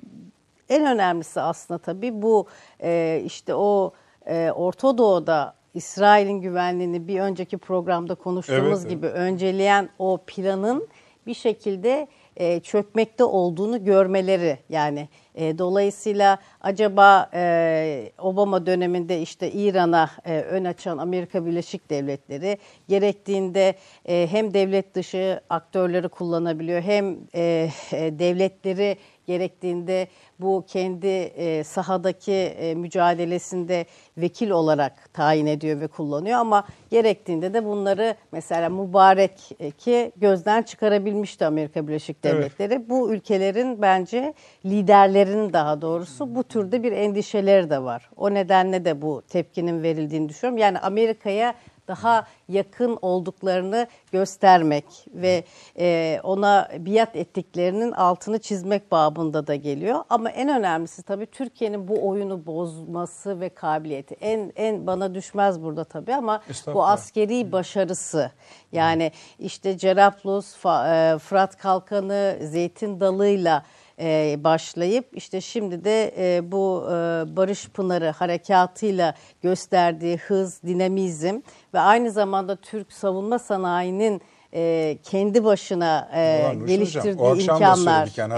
[0.68, 2.46] en önemlisi aslında tabii bu
[2.82, 3.92] e, işte o
[4.26, 8.90] e, Orta Doğu'da İsrail'in güvenliğini bir önceki programda konuştuğumuz Evet, evet.
[8.90, 10.88] gibi önceleyen o planın
[11.26, 12.08] bir şekilde
[12.38, 15.08] e, çökmekte olduğunu görmeleri yani.
[15.34, 22.58] E, dolayısıyla acaba e, Obama döneminde işte İran'a e, ön açan Amerika Birleşik Devletleri
[22.88, 23.74] gerektiğinde
[24.08, 28.96] e, hem devlet dışı aktörleri kullanabiliyor hem e, e, devletleri
[29.28, 30.08] gerektiğinde
[30.40, 33.86] bu kendi e, sahadaki e, mücadelesinde
[34.18, 41.88] vekil olarak tayin ediyor ve kullanıyor ama gerektiğinde de bunları mesela Mübarek'i gözden çıkarabilmişti Amerika
[41.88, 42.90] Birleşik Devletleri.
[42.90, 44.34] Bu ülkelerin bence
[44.64, 48.10] liderlerinin daha doğrusu bu türde bir endişeleri de var.
[48.16, 50.58] O nedenle de bu tepkinin verildiğini düşünüyorum.
[50.58, 51.54] Yani Amerika'ya
[51.88, 54.84] daha yakın olduklarını göstermek
[55.14, 55.44] ve
[55.78, 60.04] e, ona biat ettiklerinin altını çizmek babında da geliyor.
[60.10, 64.14] Ama en önemlisi tabii Türkiye'nin bu oyunu bozması ve kabiliyeti.
[64.20, 68.30] En en bana düşmez burada tabii ama bu askeri başarısı.
[68.72, 73.62] Yani işte Cerablus, e, Fırat Kalkanı, Zeytin Dalı'yla
[74.00, 76.92] e, başlayıp işte şimdi de e, bu e,
[77.36, 81.40] Barış Pınarı harekatıyla gösterdiği hız, dinamizm
[81.74, 84.22] ve aynı zamanda Türk savunma sanayinin
[84.54, 88.06] e, kendi başına e, Ulan geliştirdiği Hocam, o akşam da imkanlar.
[88.06, 88.32] söyledik yani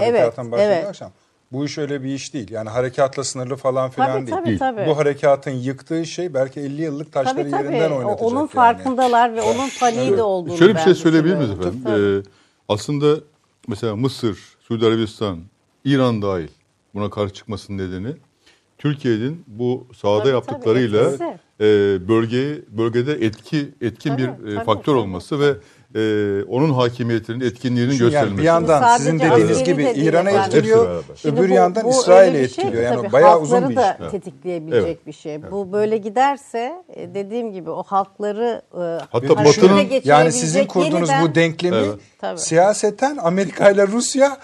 [0.51, 0.87] başında evet.
[0.87, 1.11] akşam.
[1.51, 2.51] Bu iş öyle bir iş değil.
[2.51, 4.59] Yani harekatla sınırlı falan filan Tabii, değil.
[4.59, 4.89] tabii, tabii.
[4.89, 7.63] Bu harekatın yıktığı şey belki 50 yıllık taşları Tabii tabii.
[7.63, 8.21] yerinden oynatacak.
[8.21, 8.49] Onun yani.
[8.49, 11.83] farkındalar ve onun paniği de olduğunu Şöyle bir şey söyleyebilir miyiz efendim?
[11.87, 12.23] Ee,
[12.69, 13.21] aslında
[13.67, 15.39] mesela Mısır, Suudi Arabistan,
[15.85, 16.47] İran dahil
[16.93, 18.15] buna karşı çıkmasının nedeni
[18.77, 21.39] Türkiye'nin bu sahada Tabii, yaptıklarıyla tabii, etkisi.
[21.61, 25.01] e, bölgeye bölgede etki etkin Tabii, bir e, tabii, faktör tabii.
[25.01, 25.53] olması ve
[25.95, 28.37] e, onun hakimiyetinin etkinliğinin yani gösterilmesi.
[28.37, 30.57] bir yandan Sadece sizin dediğiniz gibi de İran'a efendim.
[30.57, 31.03] etkiliyor.
[31.15, 32.73] Şimdi öbür bu- yandan İsrail'e şey etkiliyor.
[32.73, 34.05] ki Yani tabii bayağı uzun bir halkları iş.
[34.05, 35.07] da tetikleyebilecek Evet.
[35.07, 35.51] bir şey.
[35.51, 38.79] Bu böyle giderse e, dediğim gibi o halkları e,
[39.11, 41.75] Hatta Batı'nın- Yani sizin kurduğunuz yeniden- bu denklemi
[42.23, 42.39] Evet.
[42.39, 44.37] Siyaseten Amerika ile Rusya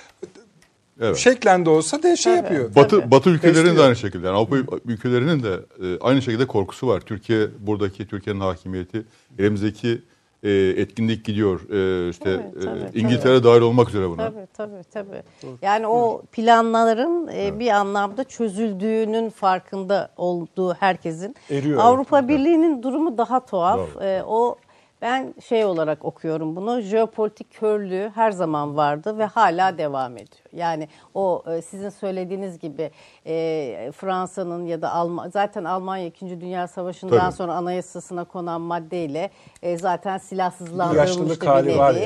[1.02, 1.18] Evet.
[1.18, 2.76] şeklen de olsa de şey yapıyor.
[2.76, 3.12] Batı Tabii.
[3.12, 4.28] Batı ülkelerinin de aynı şekilde.
[4.28, 7.02] Yani Avrupa ülkelerinin de e, aynı şekilde korkusu var.
[7.02, 9.06] Türkiye buradaki Türkiye'nin hakimiyeti,
[9.40, 10.02] elimizdeki
[10.44, 11.62] e, etkinlik gidiyor.
[11.70, 13.00] E, işte Tabii, tabii, e, tabii.
[13.00, 14.26] İngiltere dahil olmak üzere buna.
[14.26, 15.24] Tabii tabii tabii.
[15.62, 21.36] Yani o planların e, bir anlamda çözüldüğünün farkında olduğu herkesin.
[21.50, 23.80] Eriyor, Avrupa Birliği'nin durumu daha tuhaf.
[23.80, 24.04] Doğru.
[24.04, 24.58] E, o
[25.02, 26.82] ben şey olarak okuyorum bunu.
[26.82, 30.47] Jeopolitik körlüğü her zaman vardı ve hala devam ediyor.
[30.58, 32.92] Yani o e, sizin söylediğiniz gibi
[33.26, 36.42] e, Fransa'nın ya da Alman zaten Almanya 2.
[36.42, 37.36] Dünya Savaşı'ndan Tabii.
[37.36, 39.30] sonra anayasasına konan maddeyle
[39.62, 41.78] e, zaten silahsızlandırılmış bir var nevi.
[41.78, 41.98] yani.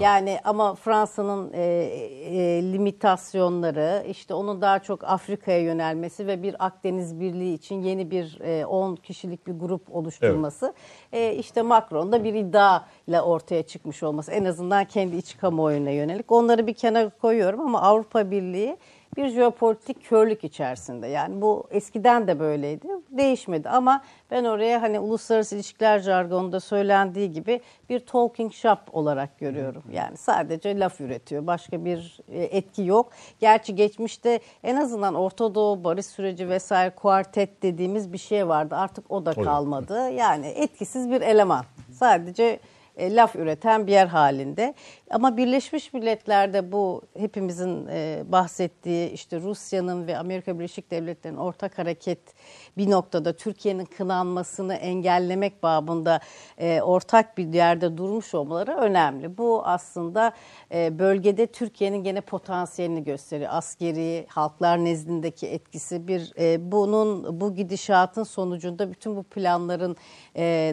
[0.00, 7.20] Yani ama Fransa'nın e, e, limitasyonları, işte onun daha çok Afrika'ya yönelmesi ve bir Akdeniz
[7.20, 10.74] Birliği için yeni bir e, 10 kişilik bir grup oluşturması,
[11.12, 16.32] e, işte Macron'da bir iddia ile ortaya çıkmış olması, en azından kendi iç kamuoyuna yönelik.
[16.32, 18.76] Onları bir kenara koyuyorum ama Avrupa Birliği
[19.16, 21.06] bir jeopolitik körlük içerisinde.
[21.06, 22.88] Yani bu eskiden de böyleydi.
[23.10, 29.82] Değişmedi ama ben oraya hani uluslararası ilişkiler jargonunda söylendiği gibi bir talking shop olarak görüyorum.
[29.92, 31.46] Yani sadece laf üretiyor.
[31.46, 33.10] Başka bir e, etki yok.
[33.40, 38.76] Gerçi geçmişte en azından Orta Doğu barış süreci vesaire kuartet dediğimiz bir şey vardı.
[38.76, 40.10] Artık o da kalmadı.
[40.10, 41.64] Yani etkisiz bir eleman.
[41.92, 42.60] Sadece
[43.00, 44.74] e, laf üreten bir yer halinde.
[45.10, 52.18] Ama Birleşmiş Milletler'de bu hepimizin e, bahsettiği işte Rusya'nın ve Amerika Birleşik Devletleri'nin ortak hareket
[52.76, 56.20] bir noktada Türkiye'nin kınanmasını engellemek babında
[56.58, 59.38] e, ortak bir yerde durmuş olmaları önemli.
[59.38, 60.32] Bu aslında
[60.72, 63.50] bölgede Türkiye'nin gene potansiyelini gösteriyor.
[63.52, 66.32] Askeri, halklar nezdindeki etkisi bir
[66.72, 69.96] bunun bu gidişatın sonucunda bütün bu planların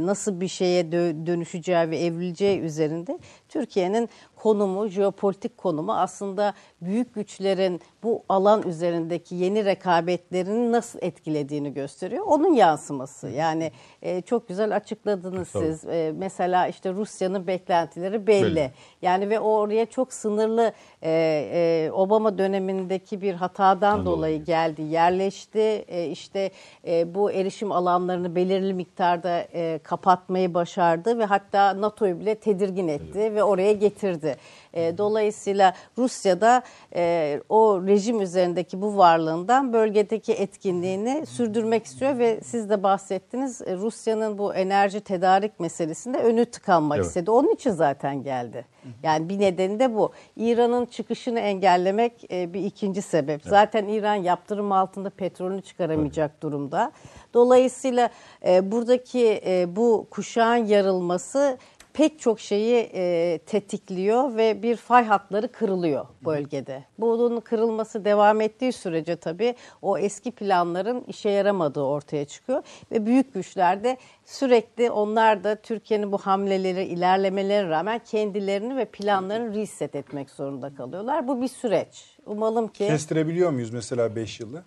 [0.05, 3.19] nasıl bir şeye dö- dönüşeceği ve evrileceği üzerinde
[3.49, 12.25] Türkiye'nin konumu, jeopolitik konumu aslında büyük güçlerin bu alan üzerindeki yeni rekabetlerini nasıl etkilediğini gösteriyor.
[12.27, 13.29] Onun yansıması.
[13.29, 13.71] Yani
[14.01, 15.85] e, çok güzel açıkladınız siz.
[15.85, 18.55] E, mesela işte Rusya'nın beklentileri belli.
[18.55, 18.71] Belli.
[19.01, 20.71] Yani ve oraya çok sınırlı
[21.01, 21.11] e,
[21.53, 25.59] e, Obama dönemindeki bir hatadan dolayı geldi, yerleşti.
[25.87, 26.51] E, işte
[26.87, 33.35] e, bu erişim alanlarını belirli miktarda e, kapatmayı başardı ve hatta NATO'yu bile tedirgin etti
[33.37, 34.35] ve oraya getirdi.
[34.73, 36.63] E, dolayısıyla Rusya'da
[36.95, 43.75] e, o rejim üzerindeki bu varlığından bölgedeki etkinliğini sürdürmek istiyor ve siz de bahsettiniz e,
[43.75, 47.07] Rusya'nın bu enerji tedarik meselesinde önü tıkanmak Evet.
[47.07, 47.31] istedi.
[47.31, 48.65] Onun için zaten geldi.
[49.03, 50.11] Yani bir nedeni de bu.
[50.35, 53.41] İran'ın çıkışını engellemek e, bir ikinci sebep.
[53.43, 56.91] Zaten İran yaptırım altında petrolünü çıkaramayacak durumda.
[57.33, 58.09] Dolayısıyla
[58.47, 61.57] e, buradaki e, bu kuşağın yarılması
[61.97, 66.83] pek çok şeyi e, tetikliyor ve bir fay hatları kırılıyor bölgede.
[66.97, 73.33] Bunun kırılması devam ettiği sürece tabii o eski planların işe yaramadığı ortaya çıkıyor ve büyük
[73.33, 80.29] güçler de sürekli onlar da Türkiye'nin bu hamleleri, ilerlemelerine rağmen kendilerini ve planlarını reset etmek
[80.29, 81.27] zorunda kalıyorlar.
[81.27, 82.17] Bu bir süreç.
[82.25, 84.63] Umalım ki Kestirebiliyor muyuz mesela 5 yılı?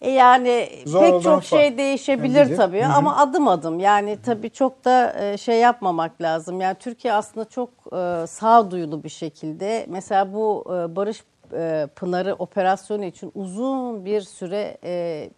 [0.00, 4.84] E yani Zor pek çok şey değişebilir Yani tabii ama adım adım yani tabii çok
[4.84, 6.60] da e, şey yapmamak lazım.
[6.60, 10.64] Yani Türkiye aslında çok e, sağduyulu bir şekilde mesela bu
[10.96, 11.24] Barış
[11.96, 14.78] Pınarı operasyonu için uzun bir süre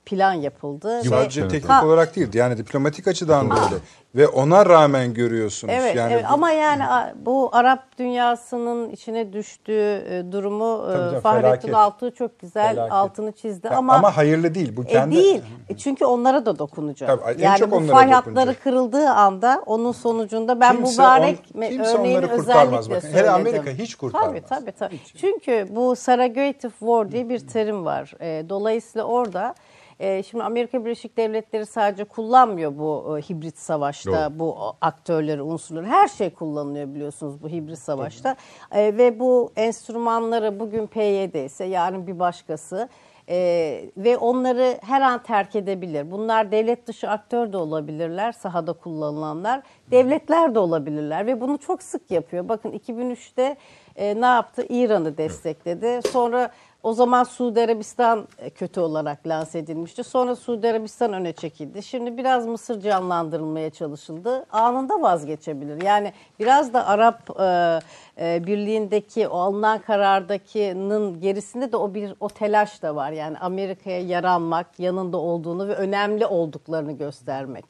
[0.07, 1.03] plan yapıldı.
[1.05, 3.77] Sadece ve, teknik Ha, olarak değil yani diplomatik açıdan da öyle.
[4.15, 5.75] Ve ona rağmen görüyorsunuz.
[5.77, 6.25] Evet, yani evet.
[6.29, 6.83] bu- ama yani
[7.17, 11.75] bu Arap dünyasının içine düştüğü e, durumu e, Tabii canım, Fahrettin felaket.
[11.75, 12.93] Altuğ çok güzel Felaket.
[12.93, 14.77] altını çizdi Ya ama ama hayırlı değil.
[14.77, 15.43] Bu E kendi değil.
[15.69, 17.09] E Çünkü onlara da dokunacak.
[17.09, 21.61] Tabii, en yani çok bu onlara fay kırıldığı anda onun sonucunda ben Kimse mübarek on-
[21.63, 23.19] kimse örneğini onları kurtarmaz özellikle bakın.
[23.19, 23.31] Hele.
[23.31, 24.29] Amerika hiç kurtarmaz.
[24.31, 25.01] Tabii tabii tabii.
[25.21, 28.13] Çünkü bu surrogative war diye bir terim var.
[28.49, 29.55] Dolayısıyla orada
[30.01, 35.87] e, şimdi Amerika Birleşik Devletleri sadece kullanmıyor bu e, hibrit savaşta bu aktörleri, unsurları.
[35.87, 38.37] Her şey kullanılıyor biliyorsunuz bu hibrit savaşta.
[38.73, 42.89] E, ve bu enstrümanları bugün PYD ise yarın bir başkası
[43.33, 46.11] ee, ve onları her an terk edebilir.
[46.11, 49.63] Bunlar devlet dışı aktör de olabilirler, sahada kullanılanlar.
[49.91, 52.49] Devletler de olabilirler ve bunu çok sık yapıyor.
[52.49, 53.57] Bakın 2003'te
[53.97, 54.67] e, ne yaptı?
[54.69, 56.01] İran'ı destekledi.
[56.09, 56.51] Sonra
[56.83, 60.05] o zaman Suudi Arabistan e, kötü olarak lanse edilmişti.
[60.05, 61.83] Sonra Suudi Arabistan öne çekildi.
[61.83, 64.47] Şimdi biraz Mısır canlandırılmaya çalışıldı.
[64.53, 65.83] Anında vazgeçebilir.
[65.83, 67.81] Yani biraz da Arap e,
[68.19, 73.13] e, Birliği'ndeki o alınan karardakinin gerisinde de o bir o telaş da var.
[73.13, 77.65] Yani Amerika'ya yaranmak, yanında olduğunu ve önemli olduklarını göstermek.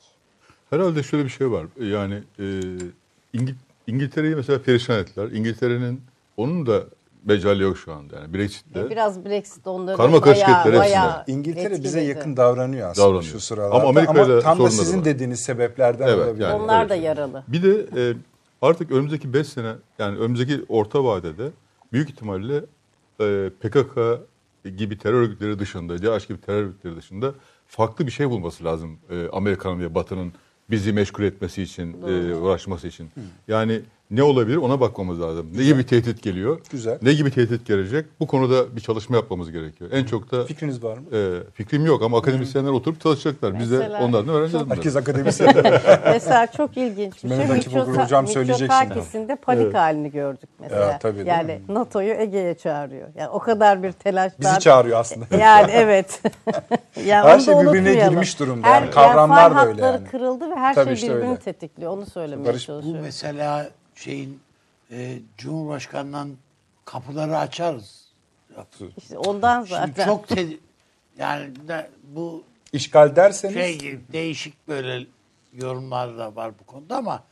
[0.70, 1.66] Herhalde şöyle bir şey var.
[1.80, 2.44] Yani e,
[3.34, 3.54] İngil-
[3.86, 5.30] İngiltere'yi mesela perişan ettiler.
[5.30, 6.02] İngiltere'nin
[6.36, 6.82] onun da
[7.24, 8.16] mecali yok şu anda.
[8.16, 8.90] Yani Brexit'te.
[8.90, 11.34] Biraz Brexit onları Karma karışık bayağı, ettiler hepsine.
[11.36, 12.06] İngiltere bize etkiledi.
[12.06, 13.32] yakın davranıyor aslında Davranıyor.
[13.32, 13.74] şu sıralarda.
[13.74, 15.04] Ama Amerika'yla tam da sizin var.
[15.04, 16.44] dediğiniz sebeplerden Evet, olabilir.
[16.44, 16.62] yani.
[16.62, 17.44] Onlar öyle da yaralı.
[17.48, 18.14] Bir de e,
[18.62, 21.48] artık önümüzdeki 5 sene yani önümüzdeki orta vadede
[21.92, 22.56] büyük ihtimalle
[23.20, 23.98] e, PKK
[24.76, 27.34] gibi terör örgütleri dışında, DAEŞ gibi terör örgütleri dışında
[27.66, 30.32] farklı bir şey bulması lazım e, Amerika'nın ve Batı'nın
[30.70, 33.10] bizi meşgul etmesi için, e, uğraşması için.
[33.48, 33.80] Yani
[34.10, 35.46] ne olabilir ona bakmamız lazım.
[35.56, 36.60] Ne gibi tehdit geliyor?
[36.70, 36.98] Güzel.
[37.02, 38.06] Ne gibi tehdit gelecek?
[38.20, 39.90] Bu konuda bir çalışma yapmamız gerekiyor.
[39.92, 41.16] En çok da Fikriniz var mı?
[41.16, 43.58] e, fikrim yok ama akademisyenler oturup çalışacaklar.
[43.60, 44.66] Biz de onlardan öğreneceğiz.
[44.70, 45.54] Herkes akademisyen.
[46.04, 47.38] Mesela çok ilginç bir şey.
[47.38, 48.70] Mehmet Akif Okur hocam söyleyecek
[49.12, 49.36] şimdi.
[49.36, 50.84] Panik halini gördük mesela.
[50.86, 53.08] Ya, tabii, yani NATO'yu Ege'ye çağırıyor.
[53.14, 54.40] Yani o kadar bir telaştan.
[54.40, 55.26] Bizi çağırıyor aslında.
[55.40, 56.22] Yani evet.
[57.06, 58.68] yani Her şey birbirine girmiş durumda.
[58.68, 60.04] Yani kavramlar fay da öyle yani.
[60.08, 61.40] kırıldı ve her Tabii şey işte birbirini öyle.
[61.40, 61.92] tetikliyor.
[61.92, 63.02] Onu söylemeye Barış- bu Bu çalışıyorum.
[63.04, 63.70] mesela
[64.04, 64.40] şeyin
[64.90, 66.30] e, Cumhurbaşkanı'ndan
[66.84, 68.00] kapıları açarız.
[68.96, 70.04] İşte ondan Şimdi zaten.
[70.06, 70.46] çok te-
[71.18, 75.06] yani de- bu İşgal derseniz şey değişik böyle
[75.52, 77.22] yorumlar da var bu konuda ama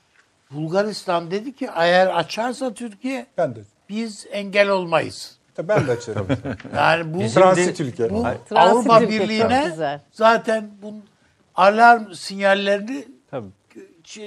[0.51, 3.61] Bulgaristan dedi ki eğer açarsa Türkiye ben de.
[3.89, 5.39] biz engel olmayız.
[5.59, 6.27] Ben de açarım.
[6.77, 8.11] Yani bu Transit ülke.
[8.11, 10.01] bu Transit Avrupa ülke, çok Birliği'ne güzel.
[10.13, 10.95] zaten bu
[11.55, 13.49] alarm sinyallerini Tabii.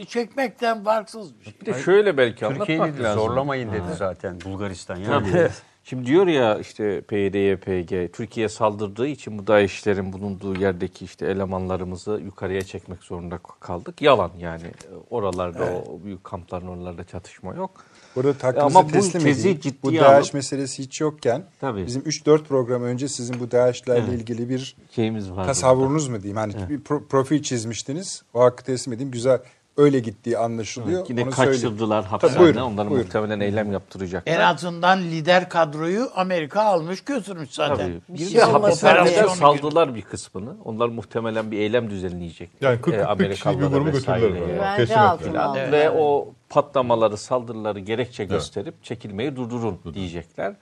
[0.07, 1.53] Çekmekten farksız bir şey.
[1.61, 3.19] Bir de şöyle belki anlatmak lazım.
[3.21, 4.95] zorlamayın dedi zaten Bulgaristan.
[4.95, 5.31] Yani.
[5.31, 5.49] Tabii.
[5.83, 12.11] Şimdi diyor ya işte PYD, YPG Türkiye saldırdığı için bu DAEŞ'lerin bulunduğu yerdeki işte elemanlarımızı
[12.25, 14.01] yukarıya çekmek zorunda kaldık.
[14.01, 14.63] Yalan yani.
[15.09, 17.83] Oralarda o büyük kampların oralarda çatışma yok.
[18.15, 19.59] Burada hakkınızı Ama bu teslim edeyim.
[19.83, 21.85] Bu DAEŞ alıp- meselesi hiç yokken Tabii.
[21.85, 24.19] bizim 3-4 program önce sizin bu DAEŞ'lerle Evet.
[24.21, 25.45] ilgili bir Şeyimiz var.
[25.45, 26.37] tasavvurunuz mu diyeyim?
[26.37, 28.23] Hani bir pro- profil çizmiştiniz.
[28.33, 29.11] O hakkı teslim edeyim.
[29.11, 29.39] Güzel
[29.77, 31.05] öyle gittiği anlaşılıyor.
[31.09, 32.05] Yine Onu kaçırdılar
[32.39, 33.05] buyurun, Onların buyurun.
[33.07, 34.33] muhtemelen eylem yaptıracaklar.
[34.33, 37.75] En azından lider kadroyu Amerika almış götürmüş zaten.
[37.77, 38.01] Tabii.
[38.09, 39.27] Bir Bir şey bile.
[39.29, 40.55] saldılar bir kısmını.
[40.65, 42.49] Onlar muhtemelen bir eylem düzenleyecek.
[42.61, 44.77] Yani 40 Ee, 40 kişilik bir grubu götürdüler.
[44.77, 45.71] Teslim altına.
[45.71, 50.55] Ve o patlamaları, saldırıları gerekçe gösterip çekilmeyi durdurun diyecekler.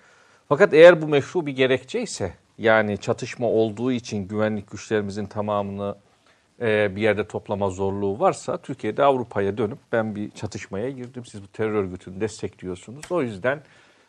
[0.49, 5.95] Fakat eğer bu meşru bir gerekçe ise yani çatışma olduğu için güvenlik güçlerimizin tamamını
[6.61, 11.25] bir yerde toplama zorluğu varsa Türkiye'de Avrupa'ya dönüp ben bir çatışmaya girdim.
[11.25, 13.11] Siz bu terör örgütünü destekliyorsunuz.
[13.11, 13.61] O yüzden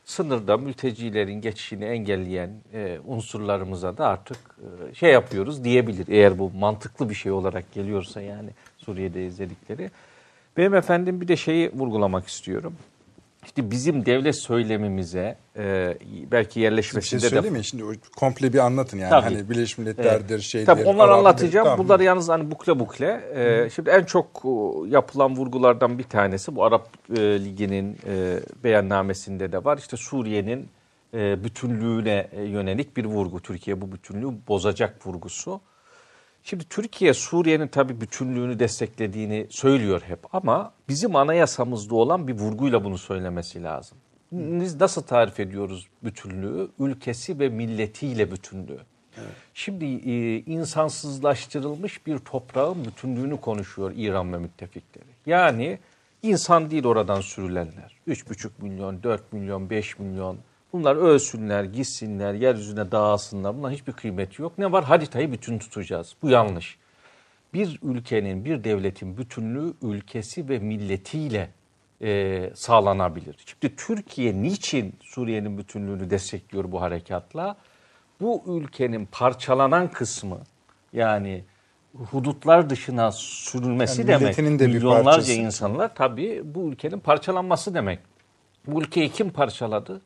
[0.04, 4.38] sınırda mültecilerin geçişini engelleyen e, unsurlarımıza da artık
[4.90, 6.08] e, şey yapıyoruz diyebilir.
[6.08, 9.90] Eğer bu mantıklı bir şey olarak geliyorsa yani Suriye'de izledikleri.
[10.56, 12.74] Benim efendim bir de şeyi vurgulamak istiyorum.
[13.44, 15.96] İşte bizim devlet söylemimize e,
[16.32, 17.64] belki Bir şey yerleşmesinde de mi?
[17.64, 17.82] Şimdi
[18.16, 19.10] komple bir anlatın yani.
[19.10, 19.22] Tabii.
[19.24, 20.42] Hani Birleşmiş Milletler'dir, Evet.
[20.42, 20.66] şeydir.
[20.66, 21.64] Tabii onları anlatacağım.
[21.64, 21.84] Tamam.
[21.84, 23.20] Bunları yalnız hani bukle bukle.
[23.34, 29.52] Ee, şimdi en çok o, yapılan vurgulardan bir tanesi bu Arap e, Ligi'nin e, beyannamesinde
[29.52, 29.78] de var.
[29.78, 30.68] İşte Suriye'nin
[31.14, 33.40] e, bütünlüğüne e, yönelik bir vurgu.
[33.40, 35.60] Türkiye bu bütünlüğü bozacak vurgusu.
[36.44, 42.98] Şimdi Türkiye Suriye'nin tabii bütünlüğünü desteklediğini söylüyor hep ama bizim anayasamızda olan bir vurguyla bunu
[42.98, 43.98] söylemesi lazım.
[44.32, 46.68] Biz nasıl tarif ediyoruz bütünlüğü?
[46.78, 48.80] Ülkesi ve milletiyle bütünlüğü.
[49.54, 55.04] Şimdi e, insansızlaştırılmış bir toprağın bütünlüğünü konuşuyor İran ve müttefikleri.
[55.26, 55.78] Yani
[56.22, 57.96] insan değil oradan sürülenler.
[58.08, 60.38] 3,5 milyon, 4 milyon, 5 milyon.
[60.72, 63.56] Bunlar ölsünler, gitsinler, yeryüzüne dağılsınlar.
[63.58, 64.58] Bunların hiçbir kıymeti yok.
[64.58, 64.84] Ne var?
[64.84, 66.14] Haritayı bütün tutacağız.
[66.22, 66.78] Bu yanlış.
[67.54, 71.50] Bir ülkenin, bir devletin bütünlüğü ülkesi ve milletiyle
[72.02, 73.36] e, sağlanabilir.
[73.46, 77.56] Şimdi Türkiye niçin Suriye'nin bütünlüğünü destekliyor bu harekatla?
[78.20, 80.38] Bu ülkenin parçalanan kısmı
[80.92, 81.44] yani
[81.94, 84.36] hudutlar dışına sürülmesi Yani demek.
[84.58, 85.32] de Milyonlarca parçası.
[85.32, 87.98] insanlar tabii bu ülkenin parçalanması demek.
[88.66, 90.00] Bu ülkeyi kim parçaladı?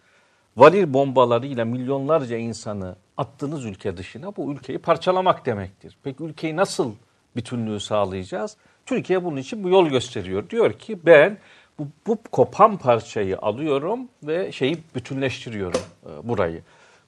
[0.56, 5.96] Varil bombalarıyla milyonlarca insanı attığınız ülke dışına bu ülkeyi parçalamak demektir.
[6.02, 6.92] Peki ülkeyi nasıl
[7.36, 8.56] bütünlüğü sağlayacağız?
[8.86, 10.50] Türkiye bunun için bu yol gösteriyor.
[10.50, 11.38] Diyor ki ben
[11.78, 16.62] bu, bu kopan parçayı alıyorum ve şeyi bütünleştiriyorum e, burayı.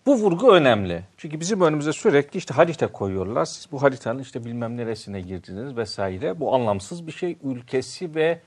[0.07, 1.03] Bu vurgu önemli.
[1.17, 3.45] Çünkü bizim önümüze sürekli işte harita koyuyorlar.
[3.45, 6.41] Siz bu haritanın işte bilmem neresine girdiniz vesaire.
[6.41, 7.37] Bu anlamsız bir şey.
[7.45, 8.41] Ülkesi ve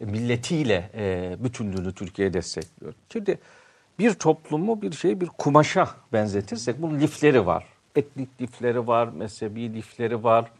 [0.00, 2.94] milletiyle e, bütünlüğünü Türkiye destekliyor.
[3.12, 3.38] Şimdi
[3.98, 7.64] bir toplumu bir şey bir kumaşa benzetirsek bunun lifleri var.
[7.96, 10.50] Etnik lifleri var, mezhebi lifleri var.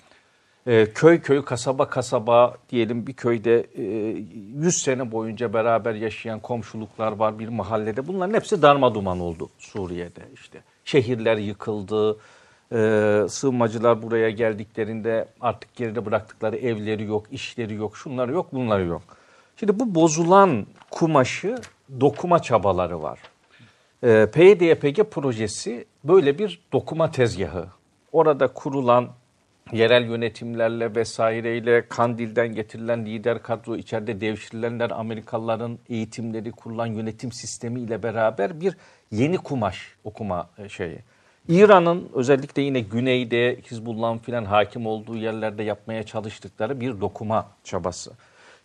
[0.67, 7.13] E, köy köy, kasaba kasaba diyelim bir köyde e, 100 sene boyunca beraber yaşayan komşuluklar
[7.13, 8.07] var bir mahallede.
[8.07, 10.59] Bunların hepsi darma duman oldu Suriye'de işte.
[10.85, 12.19] Şehirler yıkıldı,
[12.73, 12.77] e,
[13.29, 19.03] sığınmacılar buraya geldiklerinde artık geride bıraktıkları evleri yok, işleri yok, şunları yok, bunları yok.
[19.61, 21.57] Şimdi bu bozulan kumaşı
[22.01, 23.19] dokuma çabaları var.
[24.03, 27.67] E, PYD-YPG projesi böyle bir dokuma tezgahı.
[28.13, 29.09] Orada kurulan
[29.73, 38.03] yerel yönetimlerle vesaireyle Kandil'den getirilen lider kadro içeride devşirilenler Amerikalıların eğitimleri kurulan yönetim sistemi ile
[38.03, 38.77] beraber bir
[39.11, 40.99] yeni kumaş okuma e, şeyi.
[41.49, 48.13] İran'ın özellikle yine güneyde Hizbullah'ın filan hakim olduğu yerlerde yapmaya çalıştıkları bir dokuma çabası.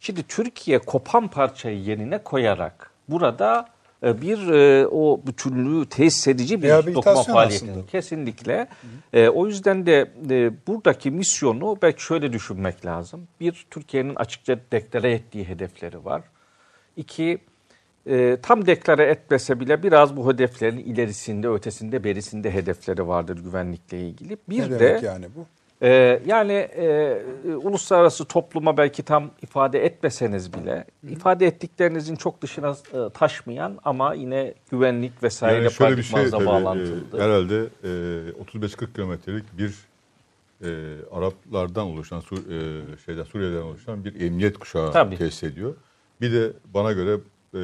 [0.03, 3.69] Şimdi Türkiye kopan parçayı yerine koyarak burada
[4.03, 7.71] e, bir e, o bütünlüğü tesis edici bir dokuma faaliyeti.
[7.71, 7.85] aslında.
[7.85, 8.67] Kesinlikle.
[9.13, 13.27] E, o yüzden de e, buradaki misyonu belki şöyle düşünmek lazım.
[13.39, 16.21] Bir, Türkiye'nin açıkça deklare ettiği hedefleri var.
[16.97, 17.37] İki,
[18.05, 24.37] e, tam deklare etmese bile biraz bu hedeflerin ilerisinde, ötesinde, berisinde hedefleri vardır güvenlikle ilgili.
[24.49, 25.45] Bir Ne de demek yani bu?
[25.83, 27.17] Ee, yani e,
[27.55, 34.53] uluslararası topluma belki tam ifade etmeseniz bile ifade ettiklerinizin çok dışına e, taşmayan ama yine
[34.71, 37.87] güvenlik vesaire Yani şöyle bir şey tabii, e, herhalde e,
[38.57, 39.73] 35-40 kilometrelik bir
[40.63, 42.59] e, Araplardan oluşan, Su, e,
[43.05, 45.17] şeyden Suriye'den oluşan bir emniyet kuşağı Tabii.
[45.17, 45.75] tesis ediyor.
[46.21, 47.17] Bir de bana göre
[47.53, 47.59] e,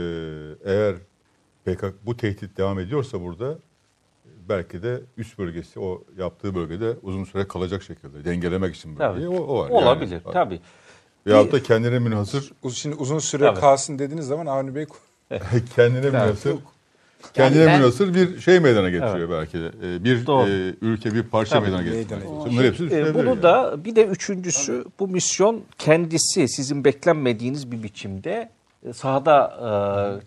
[0.72, 0.96] eğer
[1.66, 3.58] PKK bu tehdit devam ediyorsa burada
[4.50, 9.38] belki de üst bölgesi o yaptığı bölgede uzun süre kalacak şekilde dengelemek için bölgeyi Tabii.
[9.40, 9.70] o, o var.
[9.70, 10.34] Olabilir yani.
[10.34, 10.60] tabii.
[11.28, 13.60] Veyahut da kendine münhasır Şimdi uzun süre Tabii.
[13.60, 14.86] kalsın dediğiniz zaman Avni Bey
[15.76, 16.56] kendine münhasır
[17.34, 19.72] kendine ben- münhasır bir şey meydana getiriyor belki de.
[19.84, 20.50] E, Bir Doğru.
[20.50, 21.64] e, ülke bir parça Tabii.
[21.72, 22.22] meydana getiriyor.
[22.46, 23.44] Bunlar hepsi Ee, düşünebilir bunu yani.
[23.44, 28.50] da bir de üçüncüsü bu misyon kendisi sizin beklenmediğiniz bir biçimde e,
[28.94, 29.54] sahada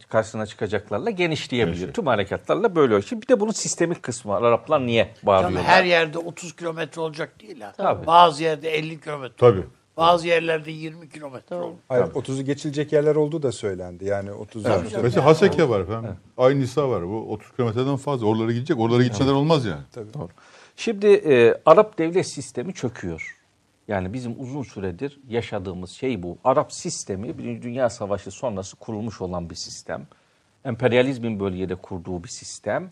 [0.00, 1.66] e, karşısına çıkacaklarla genişleyebilir.
[1.66, 1.94] Genişliyor.
[1.94, 2.94] Tüm harekatlarla böyle.
[2.94, 3.04] olur.
[3.08, 4.42] Şimdi bir de bunun sistemik kısmı var.
[4.42, 5.62] Araplar niye bağırıyorlar?
[5.62, 7.72] her yerde 30 kilometre olacak değil ha.
[7.76, 8.06] Tabii.
[8.06, 9.36] Bazı yerde 50 kilometre.
[9.36, 9.64] Tabii.
[9.96, 11.74] Bazı yerlerde 20 kilometre olur.
[11.88, 14.04] hayır 30'u geçilecek yerler olduğu da söylendi.
[14.04, 14.64] Yani 30
[15.02, 16.16] Mesela Haseke var efendim.
[16.36, 17.08] Aynı Nisa var.
[17.08, 18.26] Bu 30 kilometreden fazla.
[18.26, 18.78] Oralara gidecek.
[18.78, 19.80] Oralara gitseler olmaz yani.
[20.14, 20.28] Doğru.
[20.76, 23.41] Şimdi e, Arap devlet sistemi çöküyor.
[23.88, 26.38] Yani bizim uzun süredir yaşadığımız şey bu.
[26.44, 30.06] Arap sistemi Birinci Dünya Savaşı sonrası kurulmuş olan bir sistem.
[30.64, 32.90] Emperyalizmin bölgede kurduğu bir sistem.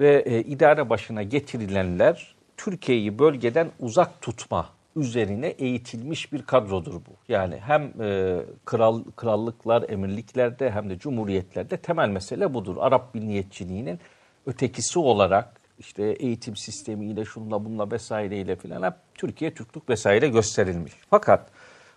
[0.00, 7.10] Ve e, idare başına getirilenler Türkiye'yi bölgeden uzak tutma üzerine eğitilmiş bir kadrodur bu.
[7.28, 12.76] Yani hem e, kral krallıklar, emirliklerde hem de cumhuriyetlerde temel mesele budur.
[12.80, 14.00] Arap milliyetçiliğinin
[14.46, 20.92] ötekisi olarak işte eğitim sistemiyle şunla bunla vesaireyle filan hep Türkiye Türklük vesaire gösterilmiş.
[21.10, 21.50] Fakat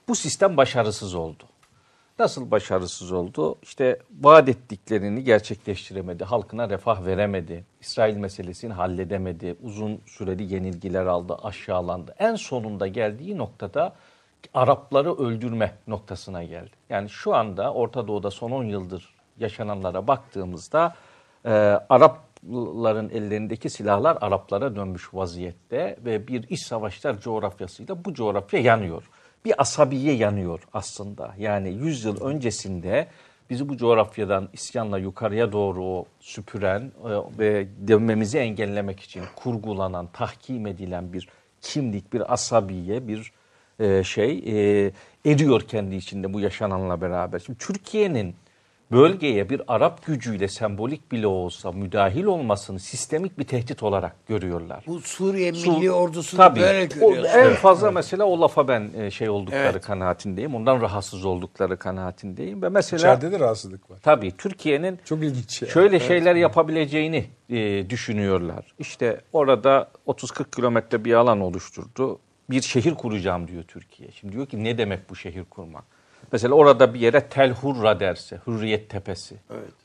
[0.08, 1.44] bu sistem başarısız oldu.
[2.20, 3.56] Nasıl başarısız oldu?
[3.62, 6.24] İşte vaat ettiklerini gerçekleştiremedi.
[6.24, 7.66] Halkına refah veremedi.
[7.82, 9.56] İsrail meselesini halledemedi.
[9.64, 12.16] Uzun süreli yenilgiler aldı, aşağılandı.
[12.20, 13.96] En sonunda geldiği noktada
[14.54, 16.72] Arapları öldürme noktasına geldi.
[16.90, 20.96] Yani şu anda Orta Doğu'da son 10 yıldır yaşananlara baktığımızda
[21.46, 21.50] e,
[22.44, 29.10] Arapların ellerindeki silahlar Araplara dönmüş vaziyette ve bir iç savaşlar coğrafyasıyla bu coğrafya yanıyor.
[29.46, 31.36] Bir asabiye yanıyor aslında.
[31.38, 33.08] Yani 100 yıl öncesinde
[33.50, 41.14] bizi bu coğrafyadan isyanla yukarıya doğru süpüren e, ve dönmemizi engellemek için kurgulanan, tahkim edilen
[41.14, 41.28] bir
[41.62, 43.32] kimlik, bir asabiye, bir
[43.80, 44.38] e, şey
[45.26, 47.40] eriyor kendi içinde bu yaşananla beraber.
[47.40, 48.36] Şimdi Türkiye'nin
[48.92, 54.84] bölgeye bir Arap gücüyle sembolik bile olsa müdahil olmasını sistemik bir tehdit olarak görüyorlar.
[54.88, 56.60] Bu Suriye Su- Milli Ordusu'nu Tabii.
[56.60, 57.30] böyle O, görüyoruz.
[57.36, 59.82] en fazla mesela o lafa ben e, şey oldukları Evet.
[59.86, 60.56] kanaatindeyim.
[60.56, 62.62] Ondan rahatsız oldukları kanaatindeyim.
[62.62, 63.98] Ve mesela İçeride de rahatsızlık var.
[64.04, 65.62] tabii Türkiye'nin Çok ilginç.
[65.62, 65.68] ya.
[65.68, 68.74] şöyle şeyler yapabileceğini e, düşünüyorlar.
[68.80, 72.20] İşte orada 30-40 kilometre bir alan oluşturdu.
[72.50, 74.12] Bir şehir kuracağım diyor Türkiye.
[74.12, 75.84] Şimdi diyor ki ne demek bu şehir kurmak?
[76.32, 79.36] Mesela orada bir yere Tel Hurra derse, Hürriyet Tepesi.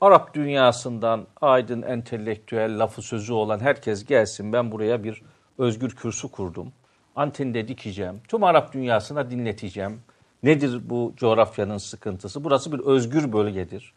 [0.01, 4.53] Arap dünyasından aydın, entelektüel, lafı sözü olan herkes gelsin.
[4.53, 5.23] Ben buraya bir
[5.59, 6.73] özgür kürsü kurdum.
[7.17, 8.21] Antinde dikeceğim.
[8.29, 10.01] Tüm Arap dünyasına dinleteceğim.
[10.43, 12.45] Nedir bu coğrafyanın sıkıntısı?
[12.45, 13.93] Burası bir özgür bölgedir.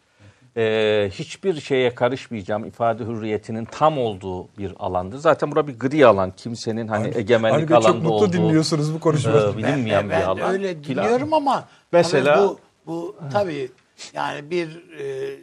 [0.57, 2.65] Ee, hiçbir şeye karışmayacağım.
[2.65, 5.17] ifade hürriyetinin tam olduğu bir alandır.
[5.17, 6.31] Zaten bura bir gri alan.
[6.37, 9.37] Kimsenin hani egemenlik Avni Bey alanda çok mutlu olduğu dinliyorsunuz bu konuşmayı.
[9.53, 10.51] e, bilinmeyen ben, bir alan.
[10.51, 13.71] öyle dinliyorum ama Mesela- bu bu tabii
[14.13, 15.37] yani bir e,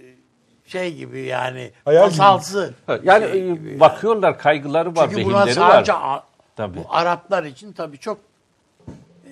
[0.66, 2.74] şey gibi yani Hayal masalsı.
[3.02, 6.00] Yani şey e, gibi bakıyorlar, kaygıları var, Çünkü buna vehimleri sadece var.
[6.02, 6.24] A-
[6.56, 6.76] Tabii.
[6.76, 8.18] bu Araplar için tabii çok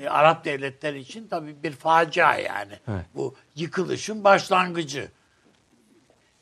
[0.02, 2.72] e, Arap devletleri için tabii bir facia yani.
[2.88, 3.04] Evet.
[3.14, 5.08] Bu yıkılışın başlangıcı.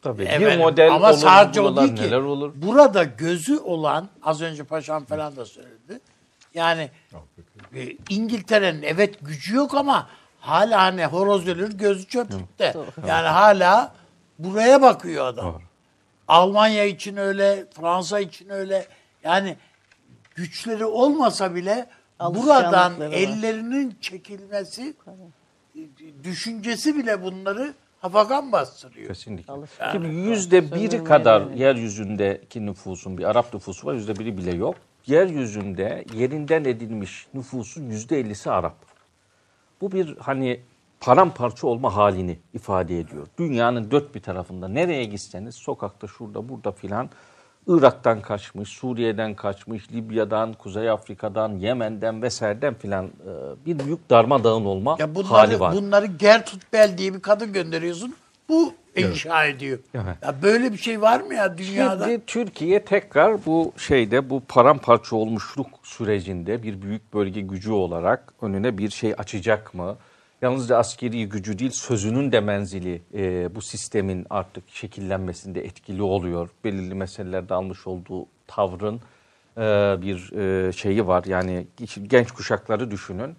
[0.02, 0.22] Tabii.
[0.22, 2.02] Efendim, bir model ama olur, sadece o değil ki.
[2.02, 2.52] neler olur.
[2.54, 6.00] Burada gözü olan az önce paşam falan da söyledi.
[6.54, 6.90] Yani
[7.74, 10.08] e, İngiltere'nin evet gücü yok ama
[10.40, 12.74] hala hani horoz ölür gözü çöplükte.
[13.06, 13.94] Yani hala
[14.38, 15.62] buraya bakıyor adam.
[16.28, 18.86] Almanya için öyle, Fransa için öyle.
[19.24, 19.56] Yani
[20.34, 21.86] güçleri olmasa bile
[22.20, 24.94] buradan ellerinin çekilmesi
[26.24, 29.08] düşüncesi bile bunları hafakan bastırıyor.
[29.08, 29.52] Kesinlikle.
[29.52, 34.74] Alışkanlık Şimdi yüzde biri kadar yeryüzündeki nüfusun bir Arap nüfusu var, yüzde biri bile yok.
[35.06, 38.76] Yeryüzünde yerinden edilmiş nüfusun yüzde ellisi Arap.
[39.80, 40.60] Bu bir hani
[41.00, 43.26] paramparça olma halini ifade ediyor.
[43.38, 47.10] Dünyanın dört bir tarafında nereye gitseniz sokakta şurada burada filan
[47.68, 53.10] Irak'tan kaçmış, Suriye'den kaçmış, Libya'dan, Kuzey Afrika'dan, Yemen'den vesaireden filan e,
[53.66, 55.74] bir büyük darmadağın olma Ya bunları, hali var.
[55.74, 58.14] bunları Gertrude Bell diye bir kadın gönderiyorsun.
[58.48, 59.78] Bu inşa ediyor.
[59.94, 60.16] Evet.
[60.22, 62.04] Ya böyle bir şey var mı ya dünyada?
[62.04, 68.78] Şimdi Türkiye tekrar bu şeyde bu paramparça olmuşluk sürecinde bir büyük bölge gücü olarak önüne
[68.78, 69.96] bir şey açacak mı?
[70.42, 76.48] Yalnızca askeri gücü değil sözünün de menzili e, bu sistemin artık şekillenmesinde etkili oluyor.
[76.64, 79.00] Belirli meselelerde almış olduğu tavrın
[79.56, 79.60] e,
[80.02, 81.24] bir e, şeyi var.
[81.24, 81.66] Yani
[82.02, 83.36] genç kuşakları düşünün.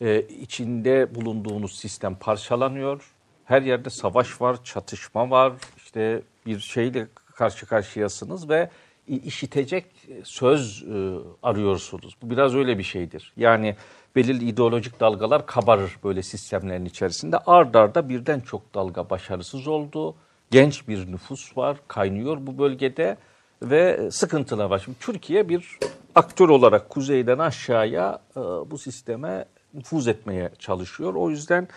[0.00, 3.14] E, içinde bulunduğunuz sistem parçalanıyor.
[3.44, 5.52] Her yerde savaş var, çatışma var.
[5.76, 8.70] İşte bir şeyle karşı karşıyasınız ve
[9.08, 9.86] işitecek
[10.24, 12.16] söz e, arıyorsunuz.
[12.22, 13.32] Bu biraz öyle bir şeydir.
[13.36, 13.76] Yani
[14.16, 17.38] belirli ideolojik dalgalar kabarır böyle sistemlerin içerisinde.
[17.38, 20.14] Ard arda birden çok dalga başarısız oldu.
[20.50, 23.16] Genç bir nüfus var, kaynıyor bu bölgede
[23.62, 24.78] ve sıkıntılar var.
[24.84, 25.78] Şimdi Türkiye bir
[26.14, 29.44] aktör olarak kuzeyden aşağıya e, bu sisteme
[29.74, 31.14] nüfuz etmeye çalışıyor.
[31.14, 31.68] O yüzden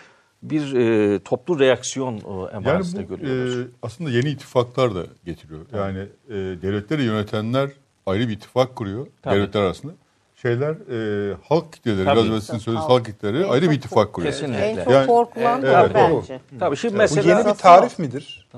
[0.42, 2.20] bir e, toplu reaksiyon e,
[2.54, 3.56] Yani emaresi de bu görüyoruz.
[3.58, 5.60] e, aslında yeni ittifaklar da getiriyor.
[5.74, 5.98] Yani
[6.28, 7.70] e, devletleri yönetenler
[8.06, 9.34] ayrı bir ittifak kuruyor Tabii.
[9.36, 9.92] devletler arasında.
[10.36, 10.70] Şeyler
[11.32, 12.16] e, halk kitleleri, Tabii.
[12.16, 13.06] biraz evvel sizin söylediğiniz Halk.
[13.06, 14.32] kitleleri En ayrı çok bir ittifak kuruyor.
[14.32, 14.64] Kesinlikle.
[14.64, 15.90] En çok Yani- korkulan da evet.
[15.94, 16.40] bence.
[16.58, 18.48] Tabii şimdi Bu mesela yeni bir tarif midir?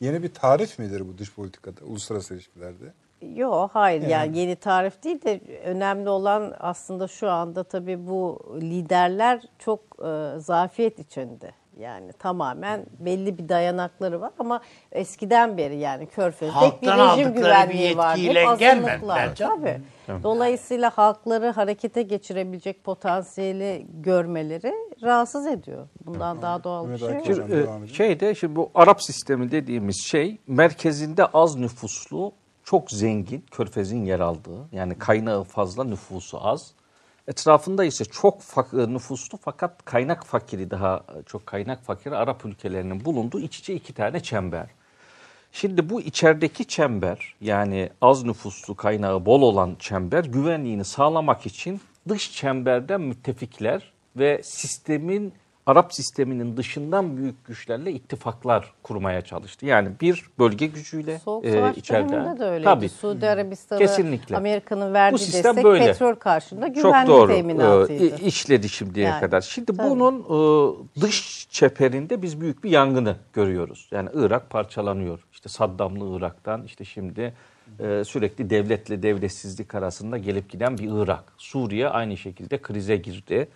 [0.00, 2.84] Yeni bir tarif midir bu dış politikada, uluslararası ilişkilerde?
[3.34, 9.42] Yok hayır yani yeni tarif değil de önemli olan aslında şu anda tabii bu liderler
[9.58, 11.50] çok e, zafiyet içinde.
[11.78, 14.60] Yani tamamen belli bir dayanakları var ama
[14.92, 18.16] eskiden beri yani Körfez'de bir Halktan rejim aldıkları bir güvenliği var.
[18.16, 19.34] yetkiyle Hep gelmediler azınlıklar.
[19.36, 19.80] Tabii.
[20.22, 25.88] Dolayısıyla halkları harekete geçirebilecek potansiyeli görmeleri rahatsız ediyor.
[26.06, 27.28] Bundan daha doğal bir şey yok.
[27.28, 27.86] E, edin.
[27.86, 32.32] şeyde şimdi bu Arap sistemi dediğimiz şey merkezinde az nüfuslu,
[32.64, 36.74] çok zengin, körfezin yer aldığı yani kaynağı fazla, nüfusu az
[37.28, 43.40] Etrafında ise çok fak- nüfuslu fakat kaynak fakiri daha çok kaynak fakiri Arap ülkelerinin bulunduğu
[43.40, 44.66] iç içe iki tane çember.
[45.52, 52.32] Şimdi bu içerideki çember yani az nüfuslu kaynağı bol olan çember güvenliğini sağlamak için dış
[52.32, 55.32] çemberden müttefikler ve sistemin
[55.66, 59.66] Arap sisteminin dışından büyük güçlerle ittifaklar kurmaya çalıştı.
[59.66, 62.38] Yani bir bölge gücüyle Soğuk e, içeride.
[62.40, 62.64] de öyleydi.
[62.64, 62.88] Tabii.
[62.88, 64.36] Suudi Arabistan'a Kesinlikle.
[64.36, 65.86] Amerika'nın verdiği Bu sistem destek böyle.
[65.86, 67.32] petrol karşılığında Çok güvenlik doğru.
[67.32, 68.22] teminatıydı.
[68.24, 69.40] İşledi şimdiye Yani, kadar.
[69.40, 69.90] Şimdi tabii.
[69.90, 73.88] bunun e, dış çeperinde biz büyük bir yangını görüyoruz.
[73.92, 75.20] Yani Irak parçalanıyor.
[75.32, 77.34] İşte Saddamlı Irak'tan işte şimdi
[77.80, 81.24] e, sürekli devletle devletsizlik arasında gelip giden bir Irak.
[81.38, 83.48] Suriye aynı şekilde krize girdi.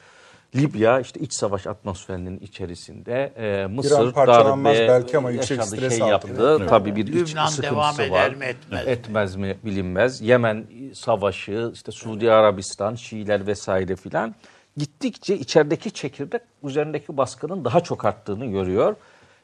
[0.56, 6.12] Libya işte iç savaş atmosferinin içerisinde e, Mısır darbe belki ama yüksek yaşadı, stres şey
[6.12, 6.50] altında.
[6.50, 6.66] yaptı.
[6.68, 8.04] Tabii bir iç Lübnan sıkıntısı devam var.
[8.04, 8.90] eder mi etmez mi?
[8.90, 10.20] Etmez mi bilinmez.
[10.20, 10.64] Yemen
[10.94, 14.34] savaşı, işte Suudi Arabistan, Şiiler vesaire filan
[14.76, 18.94] gittikçe içerideki çekirdek üzerindeki baskının daha çok arttığını görüyor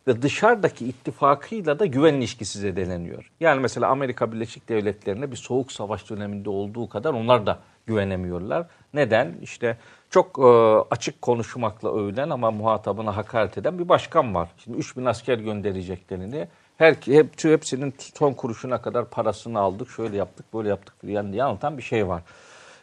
[0.07, 3.31] ve dışarıdaki ittifakıyla da güven ilişkisi zedeleniyor.
[3.41, 8.67] Yani mesela Amerika Birleşik Devletleri'ne bir soğuk savaş döneminde olduğu kadar onlar da güvenemiyorlar.
[8.95, 9.35] Neden?
[9.43, 9.77] İşte
[10.11, 10.43] çok e,
[10.91, 14.49] açık konuşmakla övülen ama muhatabına hakaret eden bir başkan var.
[14.59, 16.49] Şimdi 3000 asker göndereceklerini
[16.79, 21.79] her hep, hepsinin son kuruşuna kadar parasını aldık, şöyle yaptık, böyle yaptık diye diye anlatan
[21.79, 22.23] bir şey var.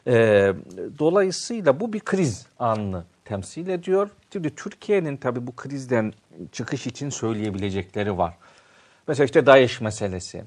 [0.08, 0.14] E,
[1.00, 4.10] dolayısıyla bu bir kriz anını temsil ediyor.
[4.34, 6.14] Şimdi Türkiye'nin tabii bu krizden
[6.52, 8.34] çıkış için söyleyebilecekleri var.
[9.08, 10.44] Mesela işte DAEŞ meselesi.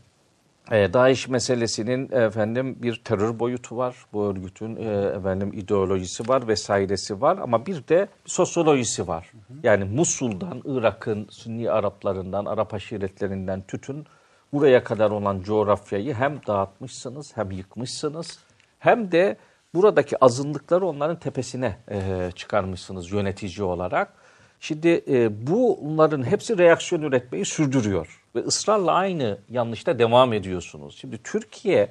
[0.70, 3.97] E, DAEŞ meselesinin efendim bir terör boyutu var.
[4.12, 9.32] Bu örgütün e, efendim ideolojisi var vesairesi var ama bir de sosyolojisi var.
[9.62, 14.07] Yani Musul'dan, Irak'ın Sünni Araplarından, Arap aşiretlerinden tütün
[14.53, 18.39] buraya kadar olan coğrafyayı hem dağıtmışsınız hem yıkmışsınız
[18.78, 19.36] hem de
[19.74, 24.12] buradaki azınlıkları onların tepesine e, çıkarmışsınız yönetici olarak.
[24.61, 30.97] Şimdi e, bunların hepsi reaksiyon üretmeyi sürdürüyor ve ısrarla aynı yanlışta devam ediyorsunuz.
[31.01, 31.89] Şimdi Türkiye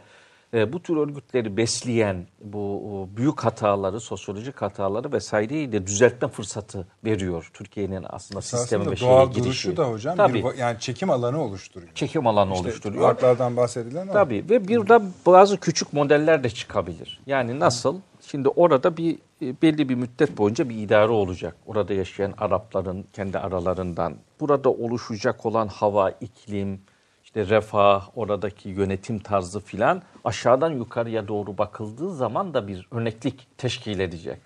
[0.53, 6.87] e, bu tür örgütleri besleyen bu o, büyük hataları, sosyolojik hataları vesaireyi de düzeltme fırsatı
[7.05, 7.49] veriyor.
[7.53, 9.43] Türkiye'nin aslında sisteme ve doğal şeye girişi.
[9.43, 10.43] duruşu da hocam Tabii.
[10.43, 11.91] bir, yani çekim alanı oluşturuyor.
[11.95, 13.03] çekim alanı İşte oluşturuyor.
[13.03, 14.13] Farklardan bahsedilen ama.
[14.13, 17.19] Tabii ve bir de bazı küçük modeller de çıkabilir.
[17.25, 17.99] Yani nasıl?
[18.33, 21.55] Şimdi orada bir e, belli bir müddet boyunca bir idare olacak.
[21.65, 24.15] Orada yaşayan Arapların kendi aralarından.
[24.39, 26.81] Burada oluşacak olan hava, iklim,
[27.23, 33.99] işte refah, oradaki yönetim tarzı filan aşağıdan yukarıya doğru bakıldığı zaman da bir örneklik teşkil
[33.99, 34.37] edecek.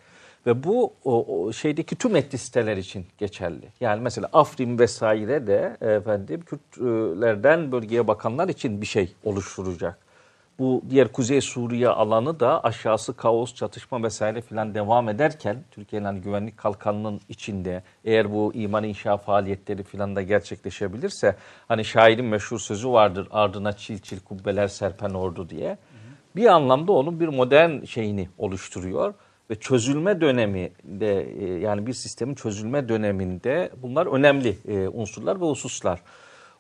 [0.46, 3.70] Ve bu o, o şeydeki tüm etnisiteler için geçerli.
[3.80, 10.07] Yani mesela Afrin vesaire de efendim Kürtlerden bölgeye bakanlar için bir şey oluşturacak.
[10.60, 16.22] Bu diğer Kuzey Suriye alanı da aşağısı kaos, çatışma vesaire filan devam ederken Türkiye'nin hani
[16.22, 21.36] güvenlik kalkanının içinde eğer bu iman inşa faaliyetleri filan da gerçekleşebilirse
[21.68, 25.78] hani şairin meşhur sözü vardır ardına çil çil kubbeler serpen ordu diye.
[26.36, 29.14] Bir anlamda onun bir modern şeyini oluşturuyor
[29.50, 36.02] ve çözülme döneminde e, yani bir sistemin çözülme döneminde bunlar önemli e, unsurlar ve hususlar.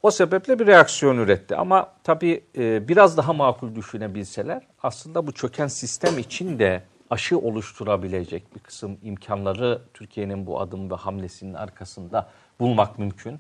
[0.08, 1.56] O sebeple bir reaksiyon üretti.
[1.56, 8.56] Ama tabii e, biraz daha makul düşünebilseler aslında bu çöken sistem için de aşı oluşturabilecek
[8.56, 12.30] bir kısım imkanları Türkiye'nin bu adım ve hamlesinin arkasında
[12.60, 13.40] bulmak mümkün.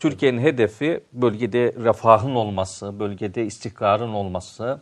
[0.00, 4.80] Türkiye'nin hedefi bölgede refahın olması, bölgede istikrarın olması.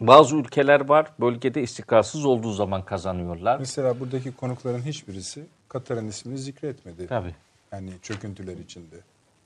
[0.00, 3.58] Bazı ülkeler var bölgede istikrarsız olduğu zaman kazanıyorlar.
[3.58, 7.06] Mesela buradaki konukların hiçbirisi Katar'ın ismini zikretmedi.
[7.06, 7.34] Tabii.
[7.72, 8.96] Yani çöküntüler içinde.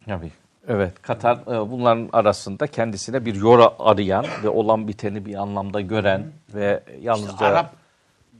[0.06, 0.30] Tabii.
[0.68, 6.26] Evet, Katar e, bunların arasında kendisine bir yora arayan ve olan biteni bir anlamda gören
[6.54, 7.74] ve yalnızca Arap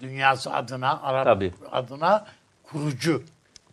[0.01, 1.53] dünyası adına, Arap Tabii.
[1.73, 2.27] adına
[2.63, 3.23] kurucu.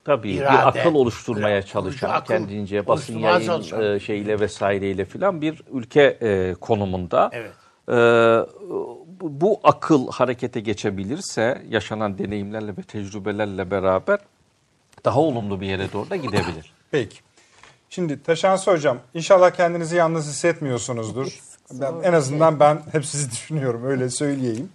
[0.05, 3.95] tabii irade, bir akıl oluşturmaya çalışan akıl kendince basın yayın çalışan.
[3.95, 7.29] e, şeyiyle vesaireyle filan bir ülke e, konumunda.
[7.33, 7.51] Evet.
[7.89, 7.93] E,
[9.21, 14.19] bu akıl harekete geçebilirse yaşanan deneyimlerle ve tecrübelerle beraber
[15.05, 16.73] daha olumlu bir yere doğru da gidebilir.
[16.91, 17.17] Peki.
[17.93, 21.39] Şimdi Taşansı Hocam inşallah kendinizi yalnız hissetmiyorsunuzdur.
[21.71, 24.69] Ben, en azından ben hep sizi düşünüyorum öyle söyleyeyim.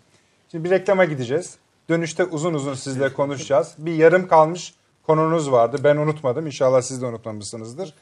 [0.51, 1.59] Şimdi bir reklama gideceğiz.
[1.89, 3.75] Dönüşte uzun uzun sizle konuşacağız.
[3.79, 4.75] Bir yarım kalmış
[5.07, 5.77] konunuz vardı.
[5.85, 6.47] Ben unutmadım.
[6.47, 7.95] İnşallah siz de unutmamışsınızdır.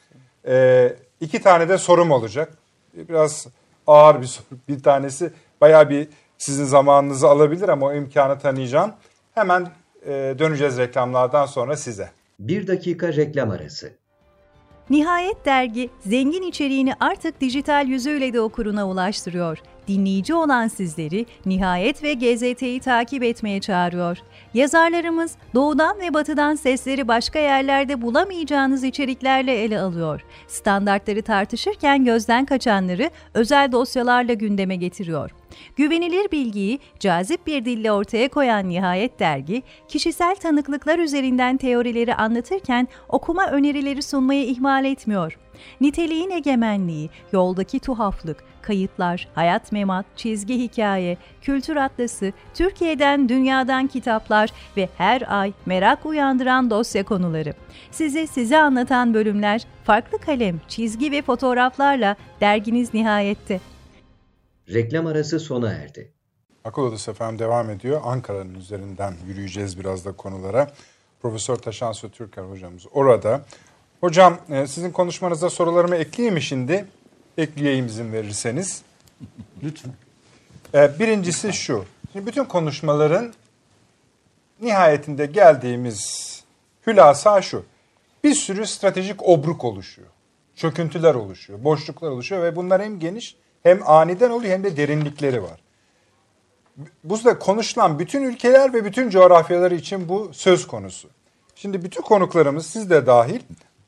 [0.47, 2.53] Ee, iki tane de sorum olacak.
[2.93, 3.47] Biraz
[3.87, 4.45] ağır bir soru.
[4.67, 6.07] Bir tanesi bayağı bir
[6.37, 8.93] sizin zamanınızı alabilir ama o imkanı tanıyacağım.
[9.35, 9.69] Hemen
[10.05, 12.11] e, döneceğiz reklamlardan sonra size.
[12.39, 13.91] Bir dakika reklam arası.
[14.89, 19.57] Nihayet dergi zengin içeriğini artık dijital yüzüyle de okuruna ulaştırıyor.
[19.87, 24.17] Dinleyici olan sizleri Nihayet ve GZT'yi takip etmeye çağırıyor.
[24.53, 30.21] Yazarlarımız doğudan ve batıdan sesleri başka yerlerde bulamayacağınız içeriklerle ele alıyor.
[30.47, 35.31] Standartları tartışırken gözden kaçanları özel dosyalarla gündeme getiriyor.
[35.75, 43.47] Güvenilir bilgiyi cazip bir dille ortaya koyan Nihayet dergi, kişisel tanıklıklar üzerinden teorileri anlatırken okuma
[43.47, 45.37] önerileri sunmayı ihmal etmiyor.
[45.81, 54.89] Niteliğin egemenliği, yoldaki tuhaflık, kayıtlar, hayat memat, çizgi hikaye, kültür atlası, Türkiye'den dünyadan kitaplar ve
[54.97, 57.53] her ay merak uyandıran dosya konuları.
[57.91, 63.59] Size size anlatan bölümler, farklı kalem, çizgi ve fotoğraflarla derginiz nihayette.
[64.73, 66.11] Reklam arası sona erdi.
[66.63, 68.01] Akıl Odası efendim devam ediyor.
[68.03, 70.71] Ankara'nın üzerinden yürüyeceğiz biraz da konulara.
[71.21, 73.45] Profesör Taşan Su Türker hocamız orada.
[74.01, 76.85] Hocam e, sizin konuşmanıza sorularımı ekleyeyim mi şimdi?
[77.37, 78.81] Ekleyeyim izin verirseniz.
[79.63, 79.93] Lütfen.
[80.73, 81.85] E, birincisi şu.
[82.13, 83.33] Şimdi bütün konuşmaların
[84.61, 86.27] nihayetinde geldiğimiz
[86.87, 87.65] hülasa şu.
[88.23, 90.07] Bir sürü stratejik obruk oluşuyor.
[90.55, 93.35] Çöküntüler oluşuyor, boşluklar oluşuyor ve bunlar hem geniş
[93.67, 95.59] hem aniden oluyor hem de derinlikleri var.
[97.03, 101.09] Bu da konuşulan bütün ülkeler ve bütün coğrafyalar için bu söz konusu.
[101.55, 103.39] Şimdi bütün konuklarımız siz de dahil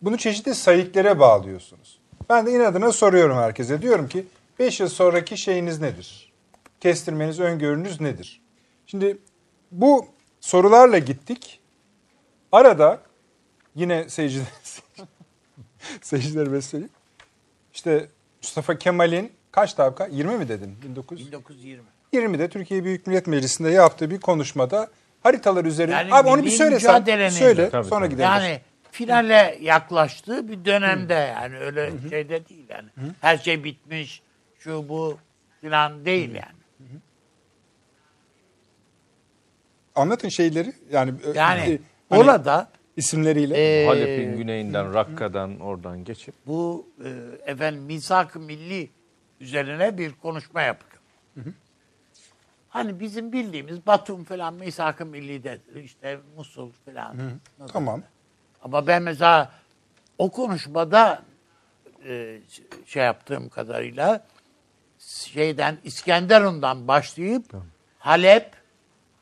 [0.02, 2.00] bunu çeşitli sayıklara bağlıyorsunuz.
[2.30, 3.82] Ben de inadına soruyorum herkese.
[3.82, 4.26] Diyorum ki
[4.60, 6.34] 5 yıl sonraki şeyiniz nedir?
[6.80, 8.42] Kestirmeniz, öngörünüz nedir?
[8.86, 9.18] Şimdi
[9.72, 10.08] bu
[10.42, 11.60] sorularla gittik.
[12.52, 13.02] Arada
[13.76, 14.48] yine seyirciler,
[16.02, 16.94] seyircilerime söyleyeyim.
[17.74, 18.08] İşte
[18.44, 20.08] Mustafa Kemal'in kaç dakika?
[20.12, 20.76] 20 mi dedin?
[20.84, 21.28] 1900?
[21.28, 21.84] 1920.
[22.14, 24.88] 20'de Türkiye Büyük Millet Meclisi'nde yaptığı bir konuşmada
[25.24, 25.96] haritalar üzerinde.
[25.96, 27.30] Yani Abi onu bir söyle sen.
[27.30, 28.10] Söyle Tabii, sonra tabii.
[28.14, 28.30] gidelim.
[28.30, 28.62] Yani
[28.92, 32.90] finale yaklaştığı bir dönemde yani öyle şeyde değil yani.
[33.22, 34.22] Her şey bitmiş,
[34.60, 35.18] şu bu
[35.62, 36.60] filan değil yani.
[39.96, 40.74] Anlatın şeyleri.
[40.92, 43.84] Yani, Yani e, hani orada isimleriyle.
[43.84, 47.10] e, Halep'in güneyinden, Rakka'dan oradan geçip bu e,
[47.52, 48.90] efendim misak-ı milli
[49.40, 51.02] üzerine bir konuşma yapıyor.
[52.70, 55.84] Hani bizim bildiğimiz Batum falan misak-ı milli'dedir.
[55.84, 57.18] İşte Musul falan.
[57.60, 57.74] Nasıl?
[57.74, 58.02] tamam.
[58.62, 59.52] Ama ben mesela
[60.18, 61.22] o konuşmada
[62.06, 62.40] e,
[62.86, 64.26] şey yaptığım kadarıyla
[65.00, 67.46] şeyden İskenderun'dan başlayıp
[68.00, 68.52] Halep,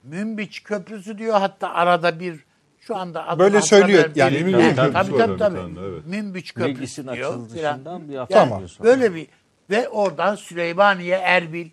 [0.04, 2.48] Münbiç Köprüsü diyor hatta arada bir
[2.80, 4.44] şu anda adını Böyle söylüyor, yani.
[4.44, 5.56] Münbiç tabii Köprüsü tabii tabii.
[5.56, 6.06] tane, evet.
[6.06, 7.34] Münbiç Köprüsü meclisin diyor.
[7.34, 8.64] açılışından bir Yani hafta Tamam.
[8.84, 9.28] Böyle bir
[9.70, 11.70] ve oradan Süleymaniye, Erbil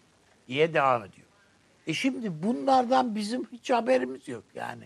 [0.48, 1.26] diye devam ediyor.
[1.86, 4.84] E şimdi bunlardan bizim hiç haberimiz yok yani.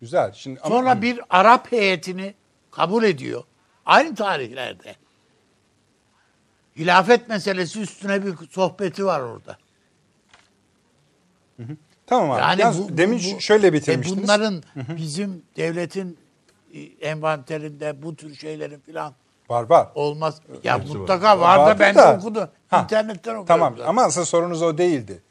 [0.00, 0.32] Güzel.
[0.32, 2.34] Şimdi ama- Sonra bir Arap heyetini
[2.70, 3.44] kabul ediyor.
[3.86, 4.96] Aynı tarihlerde.
[6.76, 9.58] Hilafet meselesi üstüne bir sohbeti var orada.
[12.06, 12.40] tamam abi.
[12.40, 14.22] Yani Yalnız bu, demin bu- şöyle e bitirmiştiniz.
[14.22, 16.18] bunların bizim devletin
[16.74, 19.14] e, envanterinde bu tür şeylerin falan
[19.48, 19.88] Var var.
[19.94, 20.40] olmaz.
[20.64, 22.48] Ya Hepsi mutlaka var, da ben de okudum.
[22.68, 23.46] Ha, İnternetten okudum.
[23.46, 23.88] Tamam zaten.
[23.90, 25.22] ama asıl sorunuz o değildi.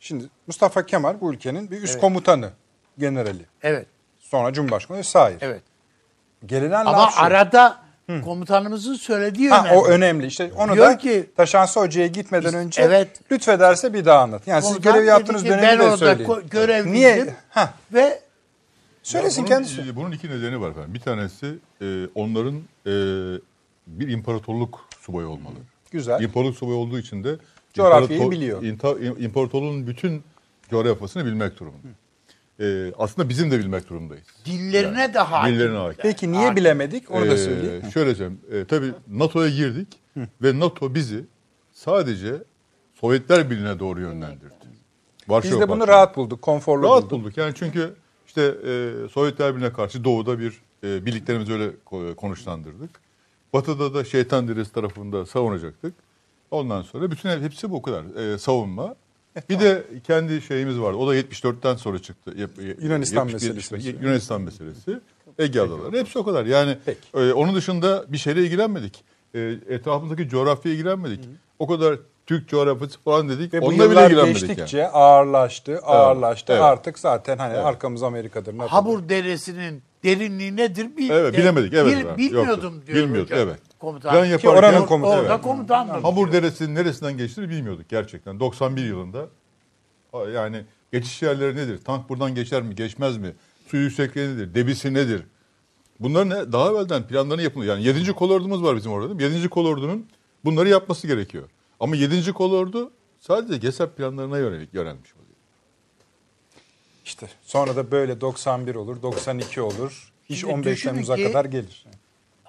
[0.00, 2.50] Şimdi Mustafa Kemal bu ülkenin bir üst komutanı,
[2.98, 3.46] generali.
[3.62, 3.86] Evet,
[4.20, 5.36] Sonra Cumhurbaşkanı vesaire.
[5.40, 5.62] evet.
[6.46, 7.22] Gelinen Ama laf şu.
[7.22, 7.76] arada
[8.24, 9.78] komutanımızın söylediği Ha, önemli.
[9.78, 10.26] o önemli.
[10.26, 13.08] İşte onu Diyor da ki- Taşansı Hoca'ya gitmeden önce evet.
[13.32, 14.42] lütfederse bir daha anlat.
[14.46, 16.28] Yani siz Komutan görev dedi yaptığınız dönemi ben de orada söyleyin.
[16.28, 16.92] ko- görevliydim.
[16.92, 17.34] Niye?
[17.50, 18.20] Ha, Ve
[19.04, 19.96] söylesin bunun, kendisi.
[19.96, 20.94] Bunun iki nedeni var efendim.
[20.94, 22.54] Bir tanesi e, onların
[22.86, 22.92] e,
[23.86, 25.54] bir imparatorluk subayı olmalı.
[25.90, 26.20] Güzel.
[26.22, 27.36] İmparatorluk subayı olduğu için de
[27.74, 28.62] Coğrafyayı imparator- biliyor.
[28.62, 30.22] inta- imparatorluğun bütün
[30.70, 31.88] coğrafyasını bilmek durumunda.
[32.60, 34.24] E, aslında bizim de bilmek durumundayız.
[34.44, 35.54] dillerine de hakim.
[35.54, 36.02] Dillerine hakim.
[36.02, 37.10] Peki niye bilemedik?
[37.10, 37.82] Onu da Ee, söyleyeyim.
[37.94, 38.40] Şöyle söyleyeyim.
[38.52, 39.88] E, tabii NATO'ya girdik
[40.42, 41.24] ve NATO bizi
[41.72, 42.34] sadece
[43.00, 44.54] Sovyetler Birliği'ne doğru yönlendirdi.
[45.28, 45.96] Varşova Biz de bunu Paktı'na.
[45.96, 47.10] rahat bulduk, konforlu Rahat bulduk.
[47.24, 47.36] bulduk.
[47.36, 47.94] Yani çünkü
[48.34, 48.54] işte
[49.04, 52.90] e, Sovyetler Birliği'ne karşı doğuda bir e, birliklerimizi öyle ko- konuşlandırdık.
[53.52, 55.94] Batı'da da şeytan derisi tarafında savunacaktık.
[56.50, 58.32] Ondan sonra bütün hepsi bu kadar.
[58.34, 58.94] E, savunma.
[59.50, 60.96] Bir de kendi şeyimiz vardı.
[60.96, 62.34] O da 74'ten sonra çıktı.
[62.82, 63.88] Yunanistan 70 meselesi.
[64.02, 65.00] Yunanistan meselesi.
[65.38, 65.96] Ege Adaları.
[65.98, 66.46] Hepsi o kadar.
[66.46, 67.00] Yani Peki.
[67.14, 69.04] e, onun dışında bir şeyle ilgilenmedik.
[69.34, 71.20] E, etrafımızdaki coğrafyaya ilgilenmedik.
[71.58, 73.54] O kadar Türk coğrafyası falan dedik.
[73.54, 74.88] Ve bu Onunla bile ilgilenmedik geçtikçe yani.
[74.88, 76.52] ağırlaştı, ağırlaştı.
[76.52, 76.62] evet.
[76.62, 78.52] Artık zaten hani arkamız Amerika'dır.
[78.58, 78.70] NATO'dur.
[78.70, 80.96] Habur Deresinin derinliği nedir?
[80.96, 82.86] Bil, Evet, bilemedik, evet bil- bilmiyordum Yoktu.
[82.86, 83.48] diyor Bilmiyorduk, hocam.
[83.48, 83.58] evet.
[83.78, 84.12] Komutan.
[84.12, 85.42] Plan Ki yaparken- Oranın komutanı, Orada evet.
[85.42, 86.02] komutandır.
[86.02, 88.40] Hamur Deresi'nin neresinden geçtiğini bilmiyorduk gerçekten.
[88.40, 89.26] 91 yılında
[90.34, 91.78] yani geçiş yerleri nedir?
[91.84, 93.32] Tank buradan geçer mi, geçmez mi?
[93.70, 94.54] Su yüksekliği nedir?
[94.54, 95.22] Debisi nedir?
[96.00, 97.74] Bunların ne- daha evvelden planlarını yapılıyor.
[97.76, 98.12] Yani 7.
[98.12, 99.22] kolordumuz var bizim orada.
[99.24, 99.48] 7.
[99.48, 100.06] kolordunun
[100.44, 101.44] bunları yapması gerekiyor.
[101.80, 102.32] Ama 7.
[102.32, 105.24] kolordu sadece GESAP planlarına yönelik yönelmiş oluyor.
[107.04, 110.12] İşte sonra da böyle 91 olur, 92 olur.
[110.28, 111.86] İş Şimdi 15 düşünün Temmuz'a ki- kadar gelir.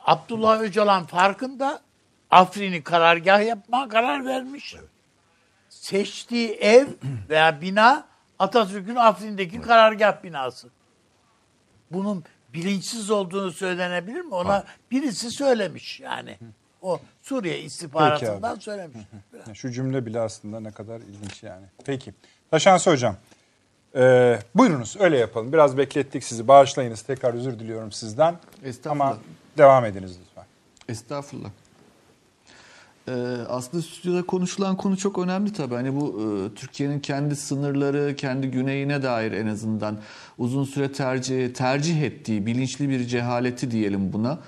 [0.06, 1.82] Abdullah Öcalan farkında
[2.32, 4.76] Afrin'i karargah yapma karar vermiş.
[5.70, 6.88] Seçtiği ev
[7.30, 8.08] veya bina
[8.40, 10.70] Atatürk'ün Afrin'deki karargah binası.
[11.92, 12.24] Bunun
[12.54, 14.36] bilinçsiz olduğunu söylenebilir mi?
[14.36, 16.38] Ona birisi söylemiş yani.
[16.82, 18.98] O Suriye istihbaratından söylemiş.
[19.54, 21.66] Şu cümle bile aslında ne kadar ilginç yani.
[21.86, 22.14] Peki.
[22.52, 23.16] Taşansı Hocam.
[23.96, 25.54] Ee, buyurunuz öyle yapalım.
[25.54, 26.48] Biraz beklettik sizi.
[26.48, 27.02] Bağışlayınız.
[27.02, 28.36] Tekrar özür diliyorum sizden.
[28.64, 29.08] Estağfurullah.
[29.08, 29.18] Ama
[29.58, 30.46] devam ediniz lütfen.
[30.90, 31.50] Estağfurullah.
[33.08, 33.12] Ee,
[33.50, 35.76] aslında stüdyoda konuşulan konu çok önemli tabii.
[35.76, 39.98] Hani bu e, Türkiye'nin kendi sınırları, kendi güneyine dair en azından
[40.38, 44.40] uzun süre tercih tercih ettiği bilinçli bir cehaleti diyelim buna.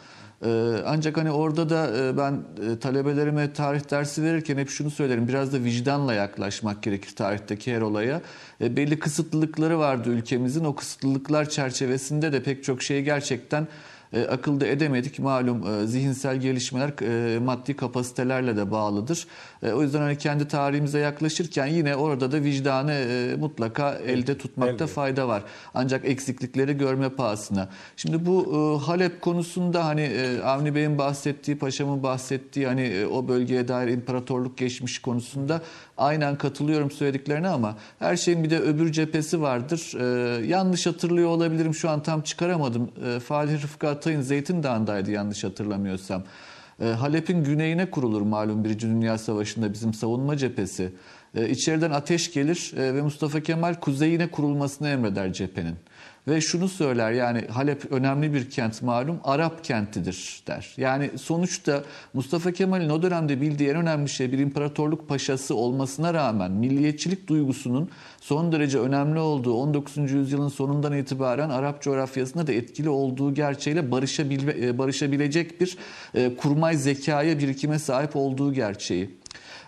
[0.45, 2.33] Ee, ancak hani orada da e, ben
[2.71, 5.27] e, talebelerime tarih dersi verirken hep şunu söylerim.
[5.27, 8.21] Biraz da vicdanla yaklaşmak gerekir tarihteki her olaya.
[8.61, 10.63] E, belli kısıtlılıkları vardı ülkemizin.
[10.63, 13.67] O kısıtlılıklar çerçevesinde de pek çok şeyi gerçekten
[14.13, 15.19] e, akılda edemedik.
[15.19, 19.27] Malum e, zihinsel gelişmeler e, maddi kapasitelerle de bağlıdır.
[19.63, 24.73] E, o yüzden hani kendi tarihimize yaklaşırken yine orada da vicdanı e, mutlaka elde tutmakta
[24.73, 24.87] Elbette.
[24.87, 25.43] fayda var.
[25.73, 27.69] Ancak eksiklikleri görme pahasına.
[27.95, 28.45] Şimdi bu
[28.81, 33.87] e, Halep konusunda hani e, Avni Bey'in bahsettiği, Paşam'ın bahsettiği hani e, o bölgeye dair
[33.87, 35.61] imparatorluk geçmiş konusunda
[35.97, 39.93] aynen katılıyorum söylediklerine ama her şeyin bir de öbür cephesi vardır.
[39.99, 42.91] E, yanlış hatırlıyor olabilirim şu an tam çıkaramadım.
[43.05, 46.23] E, Falih Rıfkı Atay'ın Zeytin Dağı'ndaydı yanlış hatırlamıyorsam.
[46.81, 50.91] E, Halep'in güneyine kurulur malum Birinci Dünya Savaşı'nda bizim savunma cephesi.
[51.35, 55.75] E, içeriden ateş gelir e, ve Mustafa Kemal kuzeyine kurulmasını emreder cephenin.
[56.27, 60.73] Ve şunu söyler yani Halep önemli bir kent malum Arap kentidir der.
[60.77, 61.83] Yani sonuçta
[62.13, 67.89] Mustafa Kemal'in o dönemde bildiği en önemli şey bir imparatorluk paşası olmasına rağmen milliyetçilik duygusunun
[68.21, 70.11] son derece önemli olduğu 19.
[70.11, 75.77] yüzyılın sonundan itibaren Arap coğrafyasında da etkili olduğu gerçeğiyle barışabilme, e, barışabilecek bir
[76.13, 79.17] e, kurmay zekaya birikime sahip olduğu gerçeği.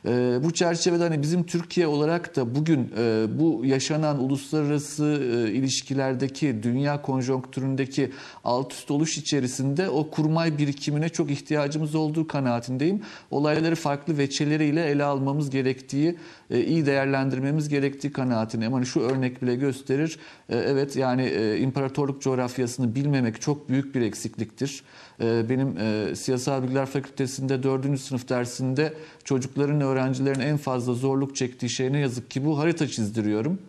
[0.09, 6.63] Ee, bu çerçevede hani bizim Türkiye olarak da bugün e, bu yaşanan uluslararası e, ilişkilerdeki
[6.63, 8.11] dünya konjonktüründeki
[8.43, 13.01] alt üst oluş içerisinde o kurmay birikimine çok ihtiyacımız olduğu kanaatindeyim.
[13.31, 16.17] Olayları farklı veçeleriyle ele almamız gerektiği,
[16.49, 18.73] e, iyi değerlendirmemiz gerektiği kanaatindeyim.
[18.73, 20.19] Hani şu örnek bile gösterir.
[20.49, 24.83] E, evet yani e, imparatorluk coğrafyasını bilmemek çok büyük bir eksikliktir.
[25.21, 27.99] E, Benim e, Siyasal Bilgiler Fakültesi'nde 4.
[27.99, 28.93] sınıf dersinde
[29.23, 33.59] çocukların, öğrencilerin en fazla zorluk çektiği şey ne yazık ki bu harita çizdiriyorum.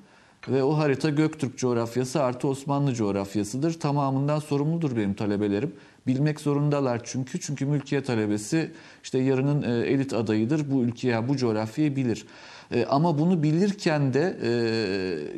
[0.48, 3.80] Ve o harita Göktürk coğrafyası artı Osmanlı coğrafyasıdır.
[3.80, 5.72] Tamamından sorumludur benim talebelerim.
[6.06, 7.40] Bilmek zorundalar çünkü.
[7.40, 8.70] Çünkü mülkiye talebesi
[9.02, 10.70] işte yarının e, elit adayıdır.
[10.70, 12.26] Bu ülkeye, bu coğrafyayı bilir.
[12.72, 14.36] E, Ama bunu bilirken de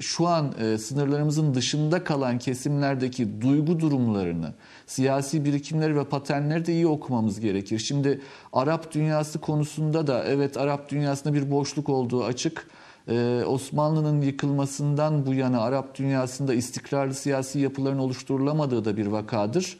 [0.01, 4.53] şu an sınırlarımızın dışında kalan kesimlerdeki duygu durumlarını,
[4.87, 7.79] siyasi birikimleri ve paternleri de iyi okumamız gerekir.
[7.79, 8.21] Şimdi
[8.53, 12.67] Arap dünyası konusunda da evet Arap dünyasında bir boşluk olduğu açık.
[13.09, 19.77] Ee, Osmanlı'nın yıkılmasından bu yana Arap dünyasında istikrarlı siyasi yapıların oluşturulamadığı da bir vakadır.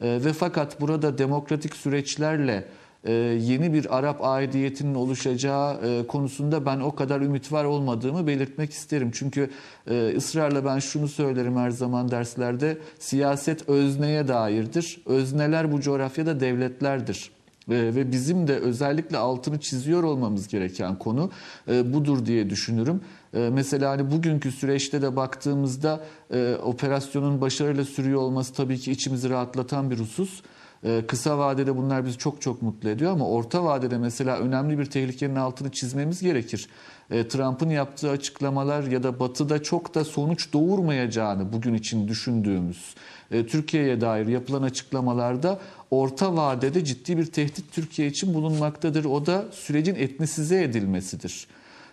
[0.00, 2.68] Ee, ve fakat burada demokratik süreçlerle
[3.12, 9.10] yeni bir Arap aidiyetinin oluşacağı e, konusunda ben o kadar ümit var olmadığımı belirtmek isterim.
[9.14, 9.50] Çünkü
[9.90, 15.00] e, ısrarla ben şunu söylerim her zaman derslerde siyaset özneye dairdir.
[15.06, 17.30] Özneler bu coğrafyada devletlerdir.
[17.70, 21.30] E, ve bizim de özellikle altını çiziyor olmamız gereken konu
[21.68, 23.00] e, budur diye düşünürüm.
[23.34, 29.30] E, mesela hani bugünkü süreçte de baktığımızda e, operasyonun başarıyla sürüyor olması tabii ki içimizi
[29.30, 30.42] rahatlatan bir husus.
[30.84, 34.84] E, Kısa vadede bunlar bizi çok çok mutlu ediyor ama orta vadede mesela önemli bir
[34.84, 36.68] tehlikenin altını çizmemiz gerekir.
[37.10, 42.94] E, Trump'ın yaptığı açıklamalar ya da Batı'da çok da sonuç doğurmayacağını bugün için düşündüğümüz
[43.30, 49.04] e, Türkiye'ye dair yapılan açıklamalarda orta vadede ciddi bir tehdit Türkiye için bulunmaktadır.
[49.04, 51.46] O da sürecin etnisize edilmesidir.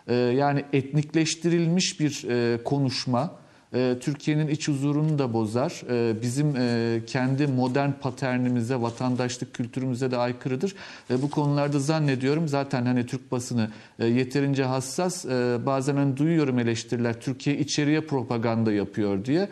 [0.07, 3.31] E, Yani etnikleştirilmiş bir e, konuşma
[3.73, 5.81] e, Türkiye'nin iç huzurunu da bozar.
[5.89, 10.76] E, Bizim e, kendi modern paternimize, vatandaşlık kültürümüze de aykırıdır.
[11.10, 13.69] Bu konularda zannediyorum zaten hani Türk basını
[13.99, 15.26] e, yeterince hassas.
[15.26, 19.49] E, Bazen hani duyuyorum eleştiriler Türkiye içeriye propaganda yapıyor diye.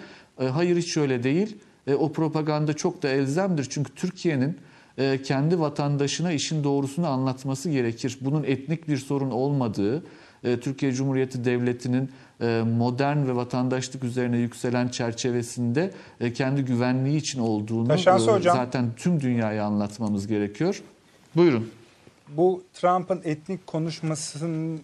[0.52, 1.58] Hayır hiç öyle değil.
[1.98, 3.68] O propaganda çok da elzemdir.
[3.70, 4.58] Çünkü Türkiye'nin
[4.98, 8.18] e, kendi vatandaşına işin doğrusunu anlatması gerekir.
[8.22, 10.04] Bunun etnik bir sorun olmadığı,
[10.62, 12.10] Türkiye Cumhuriyeti Devleti'nin
[12.64, 17.98] modern ve vatandaşlık üzerine yükselen çerçevesinde e, kendi güvenliği için olduğunu e,
[18.41, 20.82] zaten tüm dünyaya anlatmamız gerekiyor.
[21.36, 21.70] Buyurun.
[22.30, 24.80] Bu Trump'ın etnik konuşmasını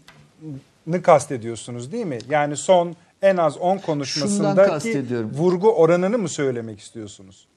[1.03, 2.17] kastediyorsunuz değil mi?
[2.29, 7.47] Yani son en az 10 Şundan konuşmasındaki vurgu oranını mı söylemek istiyorsunuz?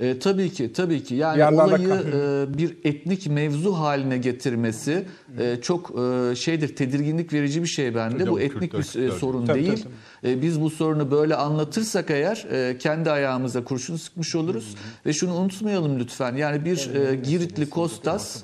[0.00, 1.14] E, tabii ki, tabii ki.
[1.14, 5.04] Bir Yani da olayı e, bir etnik mevzu haline getirmesi
[5.38, 8.30] e, çok e, şeydir, tedirginlik verici bir şey bende.
[8.30, 9.84] Bu etnik Kürtler, bir e, sorun Tabii, değil.
[10.24, 14.74] E, biz bu sorunu böyle anlatırsak eğer e, kendi ayağımıza kurşun sıkmış oluruz.
[15.06, 16.36] Ve şunu unutmayalım lütfen.
[16.36, 18.42] Yani bir e, Giritli Kostas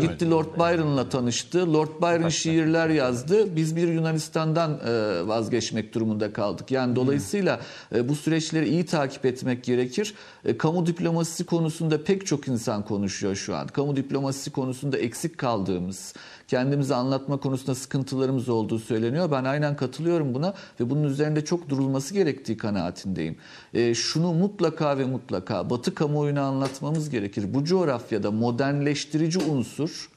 [0.00, 1.72] gitti Lord Byron'la tanıştı.
[1.72, 3.56] Lord Byron şiirler yazdı.
[3.56, 6.70] Biz bir Yunanistan'dan e, vazgeçmek durumunda kaldık.
[6.70, 7.60] Yani dolayısıyla
[7.94, 10.14] e, bu süreçleri iyi takip etmek gerekir.
[10.44, 13.66] E, kamu diplomasisi konusunda pek çok insan konuşuyor şu an.
[13.66, 16.14] Kamu diplomasisi konusunda eksik kaldığımız,
[16.50, 19.30] kendimizi anlatma konusunda sıkıntılarımız olduğu söyleniyor.
[19.30, 23.36] Ben aynen katılıyorum buna ve bunun üzerinde çok durulması gerektiği kanaatindeyim.
[23.74, 27.54] E, şunu mutlaka ve mutlaka Batı kamuoyuna anlatmamız gerekir.
[27.54, 30.10] Bu coğrafyada modernleştirici unsur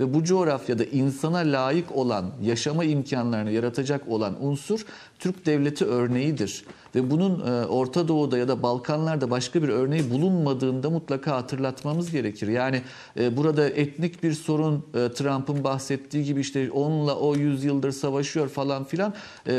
[0.00, 4.86] ve bu coğrafyada insana layık olan, yaşama imkanlarını yaratacak olan unsur
[5.22, 6.64] Türk devleti örneğidir.
[6.94, 12.48] Ve bunun e, Orta Doğu'da ya da Balkanlar'da başka bir örneği bulunmadığında mutlaka hatırlatmamız gerekir.
[12.48, 12.82] Yani
[13.20, 18.84] e, burada etnik bir sorun e, Trump'ın bahsettiği gibi işte onunla o yüzyıldır savaşıyor falan
[18.84, 19.14] filan.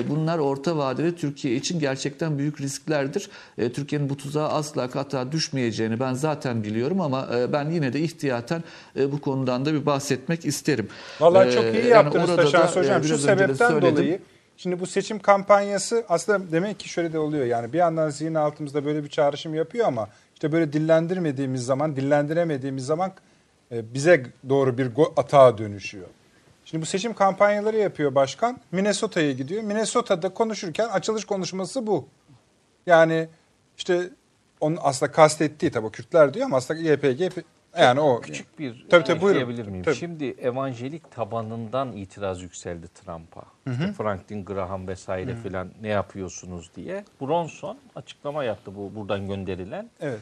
[0.09, 3.29] Bunlar orta vadede Türkiye için gerçekten büyük risklerdir.
[3.73, 8.63] Türkiye'nin bu tuzağa asla kata düşmeyeceğini ben zaten biliyorum ama ben yine de ihtiyaten
[8.95, 10.87] bu konudan da bir bahsetmek isterim.
[11.19, 13.03] Vallahi çok iyi yani yaptınız Taşans e, Hocam.
[13.03, 13.95] Şu sebepten söyledim.
[13.95, 14.19] dolayı
[14.63, 17.45] şimdi bu seçim kampanyası aslında demek ki şöyle de oluyor.
[17.45, 22.85] Yani bir yandan zihin altımızda böyle bir çağrışım yapıyor ama işte böyle dillendirmediğimiz zaman, dillendiremediğimiz
[22.85, 23.11] zaman
[23.71, 26.07] e, bize doğru bir atağa dönüşüyor.
[26.65, 28.57] Şimdi bu seçim kampanyaları yapıyor başkan.
[28.71, 29.63] Minnesota'ya gidiyor.
[29.63, 32.07] Minnesota'da konuşurken açılış konuşması bu.
[32.85, 33.27] Yani
[33.77, 34.09] işte
[34.59, 37.33] onun aslında kastettiği tabii Kürtler diyor ama aslında YPG
[37.77, 39.83] yani o Küçük bir Tabii, tabii, ekleyebilir miyim?
[39.83, 39.95] Tabii.
[39.95, 43.43] Şimdi evangelik tabanından itiraz yükseldi Trump'a.
[43.71, 47.05] İşte Franklin Graham vesaire filan ne yapıyorsunuz diye.
[47.21, 49.89] Bronson açıklama yaptı bu buradan gönderilen.
[50.01, 50.19] evet.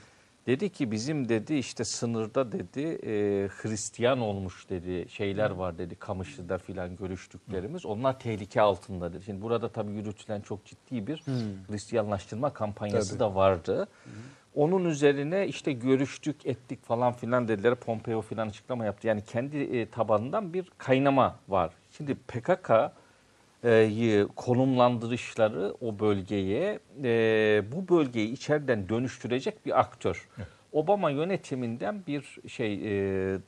[0.48, 3.12] Dedi ki bizim dedi işte sınırda dedi e,
[3.48, 7.86] Hristiyan olmuş dedi şeyler var dedi Kamışlı'da filan görüştüklerimiz.
[7.86, 9.26] Onlar tehlike altında dedi.
[9.26, 11.24] Şimdi burada tabii yürütülen çok ciddi bir
[11.70, 13.20] Hristiyanlaştırma kampanyası Tabii.
[13.20, 13.88] da vardı.
[14.56, 17.76] Onun üzerine işte görüştük ettik falan filan dediler.
[17.76, 19.08] Pompeo filan açıklama yaptı.
[19.08, 21.74] Yani kendi e, tabanından bir kaynama var.
[21.92, 22.72] Şimdi PKK
[23.64, 30.28] e, konumlandırışları o bölgeye e, bu bölgeyi içeriden dönüştürecek bir aktör.
[30.72, 33.40] Obama yönetiminden bir şey e,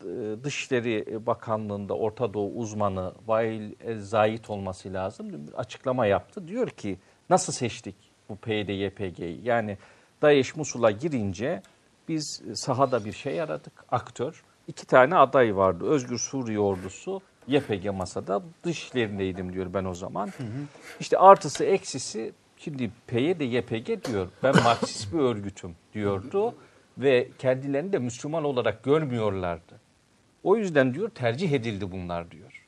[0.44, 5.30] Dışişleri Bakanlığı'nda Orta Doğu uzmanı Vail Zahit olması lazım.
[5.30, 6.48] Bir açıklama yaptı.
[6.48, 6.98] Diyor ki
[7.30, 7.96] nasıl seçtik
[8.30, 9.40] bu PYD YPG'yi?
[9.44, 9.78] Yani
[10.24, 11.62] DAEŞ Musul'a girince
[12.08, 14.44] biz sahada bir şey aradık, aktör.
[14.68, 15.86] İki tane aday vardı.
[15.86, 18.42] Özgür Suriye Ordusu, YPG masada.
[18.64, 20.30] Dışişlerindeydim diyor ben o zaman.
[21.00, 24.28] İşte artısı eksisi şimdi PYD YPG diyor.
[24.44, 26.56] Ben Marksist bir örgütüm diyordu.
[26.98, 29.80] Ve kendilerini de Müslüman olarak görmüyorlardı.
[30.44, 32.66] O yüzden diyor tercih edildi bunlar diyor.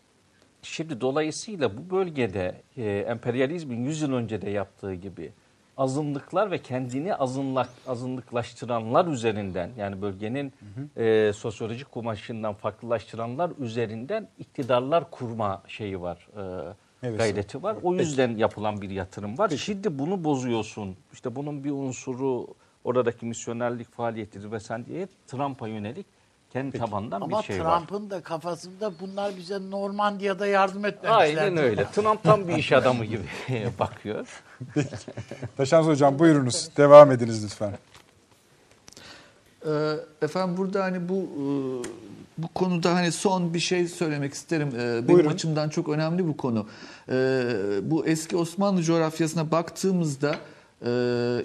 [0.62, 5.32] Şimdi dolayısıyla bu bölgede e, emperyalizmin 100 yıl önce de yaptığı gibi
[5.78, 10.54] azınlıklar ve kendini azınlak, azınlıklaştıranlar üzerinden yani bölgenin
[10.98, 16.28] e, sosyolojik kumaşından farklılaştıranlar üzerinden iktidarlar kurma şeyi var.
[16.38, 16.74] E,
[17.04, 17.18] Evet.
[17.20, 17.76] gayreti var.
[17.84, 19.50] O yüzden yapılan bir yatırım var.
[19.50, 20.96] Şimdi bunu bozuyorsun.
[21.14, 22.48] İşte bunun bir unsuru
[22.84, 26.06] oradaki misyonerlik faaliyetidir ve sen diye Trump'a yönelik
[26.54, 27.78] kendi tabandan Ama bir şey var.
[27.80, 31.42] Trump'ın da kafasında bunlar bize Normandiya'da yardım etmemişler.
[31.42, 31.86] Aynen öyle.
[31.86, 33.24] Trump tam bir iş adamı gibi
[33.80, 34.44] bakıyor.
[35.58, 36.70] Taşans Hocam buyurunuz.
[36.78, 37.72] Devam ediniz lütfen.
[39.66, 41.44] Ee, Efendim burada hani bu e,
[42.38, 44.68] bu konuda hani son bir şey söylemek isterim.
[44.76, 45.30] Ee, Benim Buyurun.
[45.30, 46.68] açımdan çok önemli bu konu.
[47.10, 47.44] Ee,
[47.84, 50.36] Bu eski Osmanlı coğrafyasına baktığımızda
[50.86, 50.92] e,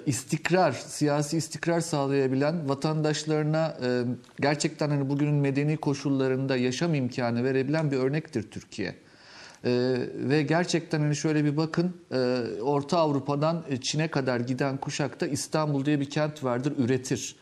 [0.05, 4.01] istikrar, siyasi istikrar sağlayabilen vatandaşlarına e,
[4.39, 8.95] gerçekten hani bugünün medeni koşullarında yaşam imkanı verebilen bir örnektir Türkiye.
[9.65, 12.17] Ee, ve gerçekten hani şöyle bir bakın e,
[12.61, 17.35] Orta Avrupa'dan e, Çin'e kadar giden kuşakta İstanbul diye bir kent vardır üretir.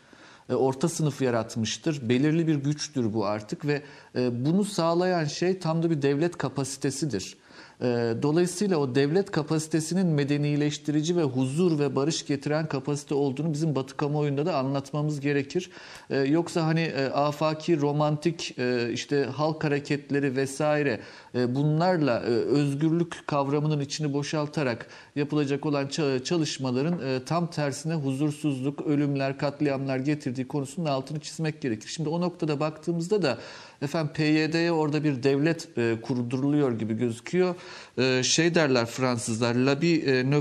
[0.50, 2.10] E, Orta sınıf yaratmıştır.
[2.10, 3.82] Belirli bir güçtür bu artık ve
[4.16, 7.38] e, bunu sağlayan şey tam da bir devlet kapasitesidir.
[7.82, 13.98] Ee, Dolayısıyla o devlet kapasitesinin medenileştirici ve huzur ve barış getiren kapasite olduğunu bizim Batı
[13.98, 15.70] kamuoyunda da anlatmamız gerekir.
[16.10, 21.00] Ee, Yoksa hani e, afaki, romantik e, işte halk hareketleri vesaire
[21.36, 24.88] e, bunlarla özgürlük kavramının içini boşaltarak
[25.20, 31.88] yapılacak olan ça- çalışmaların e, tam tersine huzursuzluk, ölümler, katliamlar getirdiği konusunun altını çizmek gerekir.
[31.88, 33.38] Şimdi o noktada baktığımızda da
[33.82, 37.56] efendim PYD'ye orada bir devlet e, kurduruluyor gibi gözüküyor.
[37.98, 40.32] E, şey derler Fransızlar, la bi e,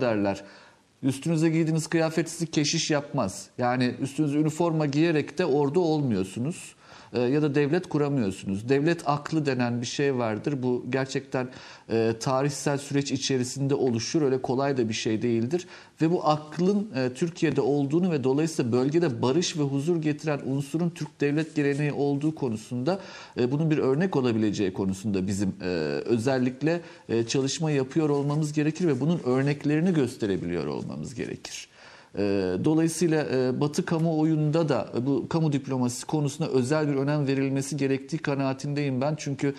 [0.00, 0.44] derler.
[1.02, 3.46] Üstünüze giydiğiniz kıyafet sizi keşiş yapmaz.
[3.58, 6.74] Yani üstünüze üniforma giyerek de orada olmuyorsunuz
[7.12, 8.68] e, ya da devlet kuramıyorsunuz.
[8.68, 10.62] Devlet aklı denen bir şey vardır.
[10.62, 11.48] Bu gerçekten
[11.90, 14.22] e, tarihsel süreç içerisinde oluşur.
[14.22, 15.66] Öyle kolay da bir şey değildir.
[16.02, 21.20] Ve bu aklın e, Türkiye'de olduğunu ve dolayısıyla bölgede barış ve huzur getiren unsurun Türk
[21.20, 23.00] devlet geleneği olduğu konusunda
[23.40, 25.64] e, bunun bir örnek olabileceği konusunda bizim e,
[26.04, 31.68] özellikle e, çalışma yapıyor olmamız gerekir ve bunun örneklerini gösterebiliyor olmamız gerekir.
[32.14, 32.20] E,
[32.64, 38.18] Dolayısıyla e, Batı kamuoyunda da e, bu kamu diplomasisi konusuna özel bir önem verilmesi gerektiği
[38.18, 39.14] kanaatindeyim ben.
[39.18, 39.54] Çünkü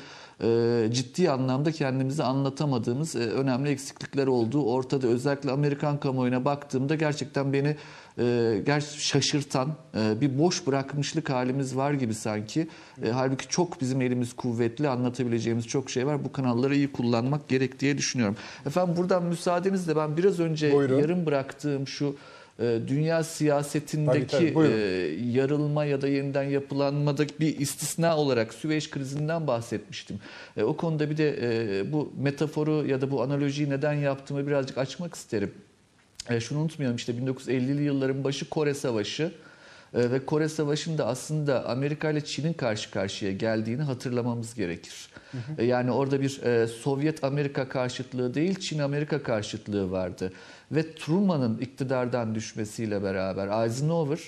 [0.91, 5.07] ciddi anlamda kendimizi anlatamadığımız e, önemli eksiklikler olduğu ortada.
[5.07, 7.76] Özellikle Amerikan kamuoyuna baktığımda gerçekten beni
[8.20, 12.68] e, şaşırtan e, bir boş bırakmışlık halimiz var gibi sanki.
[13.03, 16.26] E, halbuki çok bizim elimiz kuvvetli anlatabileceğimiz çok şey var.
[16.26, 18.36] Bu kanalları iyi kullanmak gerek diye düşünüyorum.
[18.66, 20.99] Efendim buradan müsaadenizle ben biraz önce Buyurun.
[20.99, 22.39] yarım bıraktığım şu e,
[22.88, 24.72] dünya siyasetindeki Tabii, tabii, e,
[25.31, 30.19] yarılma ya da yeniden yapılanmada bir istisna olarak Süveyş krizinden bahsetmiştim.
[30.57, 34.77] E, o konuda bir de e, bu metaforu ya da bu analojiyi neden yaptığımı birazcık
[34.77, 35.52] açmak isterim.
[36.30, 39.31] E, şunu unutmayalım işte 1950'li yılların başı Kore Savaşı
[39.94, 45.10] e, ve Kore Savaşı'nda aslında Amerika ile Çin'in karşı karşıya geldiğini hatırlamamız gerekir.
[45.57, 50.34] E, Yani orada bir e, Sovyet-Amerika karşıtlığı değil Çin-Amerika karşıtlığı vardı.
[50.72, 54.20] Ve Truman'ın iktidardan düşmesiyle beraber Eisenhower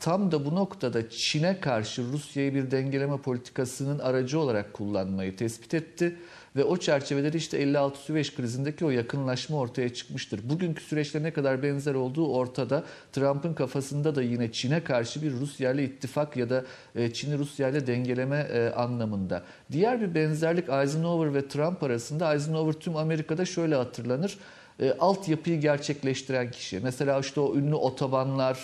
[0.00, 6.16] tam da bu noktada Çin'e karşı Rusya'yı bir dengeleme politikasının aracı olarak kullanmayı tespit etti.
[6.56, 10.40] Ve o çerçevede de işte 56 Süveyş krizindeki o yakınlaşma ortaya çıkmıştır.
[10.48, 12.84] Bugünkü süreçle ne kadar benzer olduğu ortada.
[13.12, 16.64] Trump'ın kafasında da yine Çin'e karşı bir Rusya ile ittifak ya da
[16.94, 19.42] e, Çin'i Rusya ile dengeleme e, anlamında.
[19.72, 24.38] Diğer bir benzerlik Eisenhower ve Trump arasında Eisenhower tüm Amerika'da şöyle hatırlanır.
[24.80, 26.80] E, altyapıyı gerçekleştiren kişi.
[26.80, 28.58] Mesela işte o ünlü otobanlar,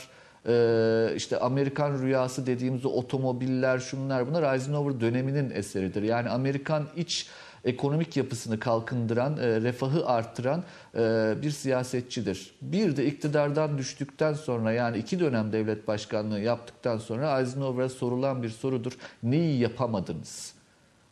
[0.47, 6.03] ee, işte Amerikan rüyası dediğimiz o otomobiller şunlar bunlar Eisenhower döneminin eseridir.
[6.03, 7.29] Yani Amerikan iç
[7.65, 10.65] ekonomik yapısını kalkındıran, e, refahı arttıran
[10.95, 12.55] e, bir siyasetçidir.
[12.63, 18.49] Bir de iktidardan düştükten sonra yani iki dönem devlet başkanlığı yaptıktan sonra Eisenhower'a sorulan bir
[18.49, 18.93] sorudur.
[19.23, 20.55] Neyi yapamadınız?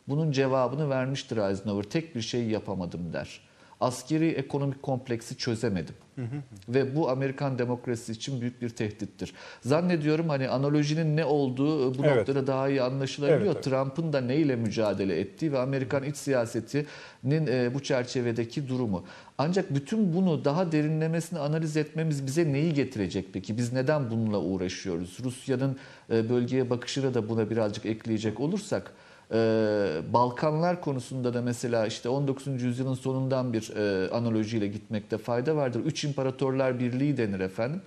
[0.07, 1.89] Bunun cevabını vermiştir Eisenhower.
[1.89, 3.48] Tek bir şey yapamadım der.
[3.79, 5.95] Askeri ekonomik kompleksi çözemedim.
[6.69, 9.33] Ve bu Amerikan demokrasisi için büyük bir tehdittir.
[9.61, 12.17] Zannediyorum hani analojinin ne olduğu bu Evet.
[12.17, 13.41] noktada daha iyi anlaşılabiliyor.
[13.41, 13.63] Evet, evet.
[13.63, 19.05] Trump'ın da neyle mücadele ettiği ve Amerikan iç siyasetinin e, bu çerçevedeki durumu.
[19.37, 23.57] Ancak bütün bunu daha derinlemesine analiz etmemiz bize neyi getirecek peki?
[23.57, 25.17] Biz neden bununla uğraşıyoruz?
[25.23, 25.77] Rusya'nın
[26.11, 28.91] e, bölgeye bakışını da buna birazcık ekleyecek olursak
[30.13, 32.63] Balkanlar konusunda da mesela işte 19.
[32.63, 35.81] yüzyılın sonundan bir e, analojiyle gitmekte fayda vardır.
[35.85, 37.81] Üç İmparatorlar Birliği denir efendim.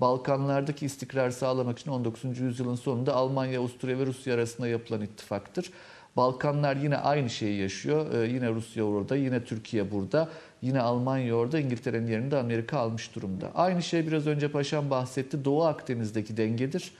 [0.00, 2.40] Balkanlardaki istikrar sağlamak için 19.
[2.40, 5.70] yüzyılın sonunda Almanya, Avusturya ve Rusya arasında yapılan ittifaktır.
[6.16, 8.14] Balkanlar yine aynı şeyi yaşıyor.
[8.14, 10.28] Ee, yine Rusya orada, yine Türkiye burada,
[10.62, 13.50] yine Almanya orada, İngiltere'nin yerini de Amerika almış durumda.
[13.54, 15.44] Aynı şey biraz önce Paşam bahsetti.
[15.44, 16.92] Doğu Akdeniz'deki dengedir.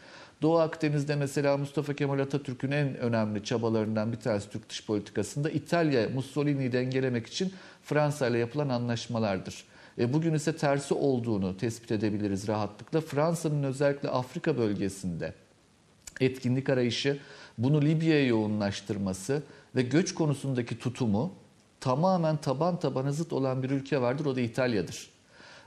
[0.43, 6.09] Doğu Akdeniz'de mesela Mustafa Kemal Atatürk'ün en önemli çabalarından bir tanesi Türk dış politikasında İtalya
[6.09, 7.52] Mussolini'yi dengelemek için
[7.82, 9.65] Fransa ile yapılan anlaşmalardır.
[9.98, 13.01] E, bugün ise tersi olduğunu tespit edebiliriz rahatlıkla.
[13.01, 15.35] Fransa'nın özellikle Afrika bölgesinde
[16.20, 17.19] etkinlik arayışı,
[17.59, 19.43] bunu Libya'ya yoğunlaştırması
[19.77, 21.32] ve göç konusundaki tutumu
[21.81, 24.27] tamamen taban tabana zıt olan bir ülke vardır.
[24.27, 25.18] O da İtalya'dır.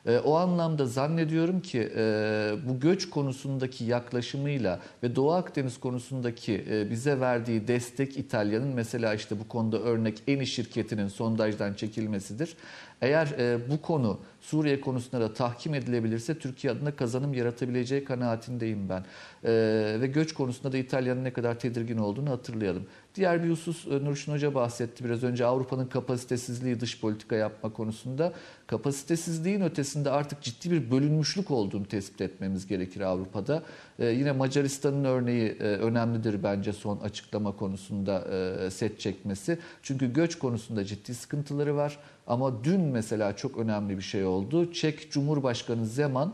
[0.06, 6.90] E, o anlamda zannediyorum ki e, bu göç konusundaki yaklaşımıyla ve Doğu Akdeniz konusundaki e,
[6.90, 12.56] bize verdiği destek İtalya'nın mesela işte bu konuda örnek Eni şirketinin sondajdan çekilmesidir.
[13.02, 19.06] Eğer e, bu konu Suriye konusunda da tahkim edilebilirse Türkiye adına kazanım yaratabileceği kanaatindeyim ben.
[19.44, 22.86] Ee, ve göç konusunda da İtalya'nın ne kadar tedirgin olduğunu hatırlayalım.
[23.16, 28.34] Diğer bir husus e, Nurşin Hoca bahsetti biraz önce Avrupa'nın kapasitesizliği dış politika yapma konusunda.
[28.68, 33.64] Kapasitesizliğin ötesinde artık ciddi bir bölünmüşlük olduğunu tespit etmemiz gerekir Avrupa'da.
[34.00, 38.28] Ee, yine Macaristan'ın örneği e, önemlidir bence son açıklama konusunda
[38.66, 39.60] e, set çekmesi.
[39.84, 41.98] Çünkü göç konusunda ciddi sıkıntıları var.
[42.32, 44.74] Ama dün mesela çok önemli bir şey oldu.
[44.74, 46.34] Çek Cumhurbaşkanı Zeman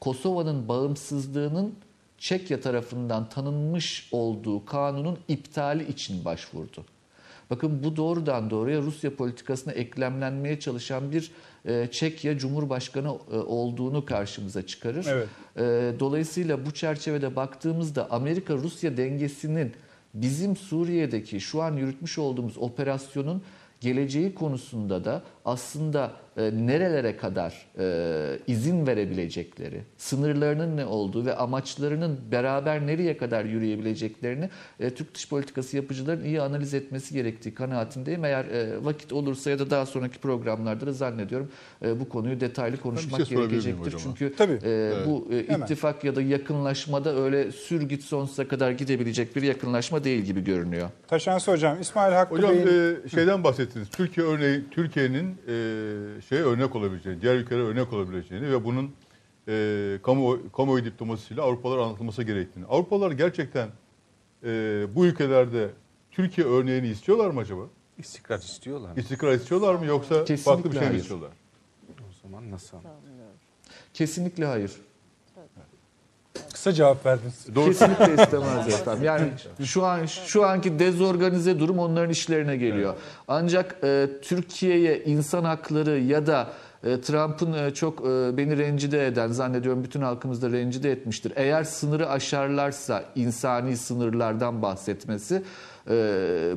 [0.00, 1.74] Kosova'nın bağımsızlığının
[2.18, 6.84] Çekya tarafından tanınmış olduğu kanunun iptali için başvurdu.
[7.50, 11.30] Bakın bu doğrudan doğruya Rusya politikasına eklemlenmeye çalışan bir
[11.64, 15.06] e, Çekya Cumhurbaşkanı e, olduğunu karşımıza çıkarır.
[15.08, 15.28] Evet.
[15.56, 19.72] E, dolayısıyla bu çerçevede baktığımızda Amerika-Rusya dengesinin
[20.14, 23.42] bizim Suriye'deki şu an yürütmüş olduğumuz operasyonun
[23.80, 32.18] geleceği konusunda da aslında e, nerelere kadar e, izin verebilecekleri, sınırlarının ne olduğu ve amaçlarının
[32.32, 34.50] beraber nereye kadar yürüyebileceklerini
[34.80, 38.24] e, Türk dış politikası yapıcıların iyi analiz etmesi gerektiği kanaatindeyim.
[38.24, 41.50] Eğer e, vakit olursa ya da daha sonraki programlarda da zannediyorum
[41.84, 44.02] e, bu konuyu detaylı konuşmak şey sorabilir miyim gerekecektir.
[44.02, 44.58] Çünkü Tabii.
[44.64, 45.64] e, bu e, Hemen.
[45.64, 50.90] ittifak ya da yakınlaşmada öyle sür git sonsuza kadar gidebilecek bir yakınlaşma değil gibi görünüyor.
[51.08, 52.66] Taşansı Hocam, İsmail Hakkı Hocam Bey'in...
[53.04, 53.88] e, şeyden bahsettiniz.
[53.88, 58.94] Türkiye örneği, Türkiye'nin e, şey örnek olabileceğini, diğer ülkelere örnek olabileceğini ve bunun
[59.48, 62.66] e, kamu kamuoyu diplomasisiyle Avrupalara anlatılması gerektiğini.
[62.66, 63.68] Avrupalılar gerçekten
[64.44, 64.48] e,
[64.94, 65.70] bu ülkelerde
[66.10, 67.62] Türkiye örneğini istiyorlar mı acaba?
[67.98, 68.88] İstikrar istiyorlar.
[68.88, 69.00] mı?
[69.00, 71.00] İstikrar istiyorlar mı yoksa Kesinlikle farklı bir şey mi hayır.
[71.00, 71.30] istiyorlar?
[71.88, 72.78] O zaman nasıl?
[73.94, 74.72] Kesinlikle hayır.
[76.52, 77.54] Kısa cevap verdiniz.
[77.54, 77.66] Doğru.
[77.66, 79.04] Kesinlikle istemez efendim.
[79.04, 79.28] Yani
[79.64, 82.94] şu an şu anki dezorganize durum onların işlerine geliyor.
[83.28, 86.48] Ancak e, Türkiye'ye insan hakları ya da
[86.84, 91.32] e, Trump'ın e, çok e, beni rencide eden zannediyorum bütün halkımız da rencide etmiştir.
[91.36, 95.42] Eğer sınırı aşarlarsa insani sınırlardan bahsetmesi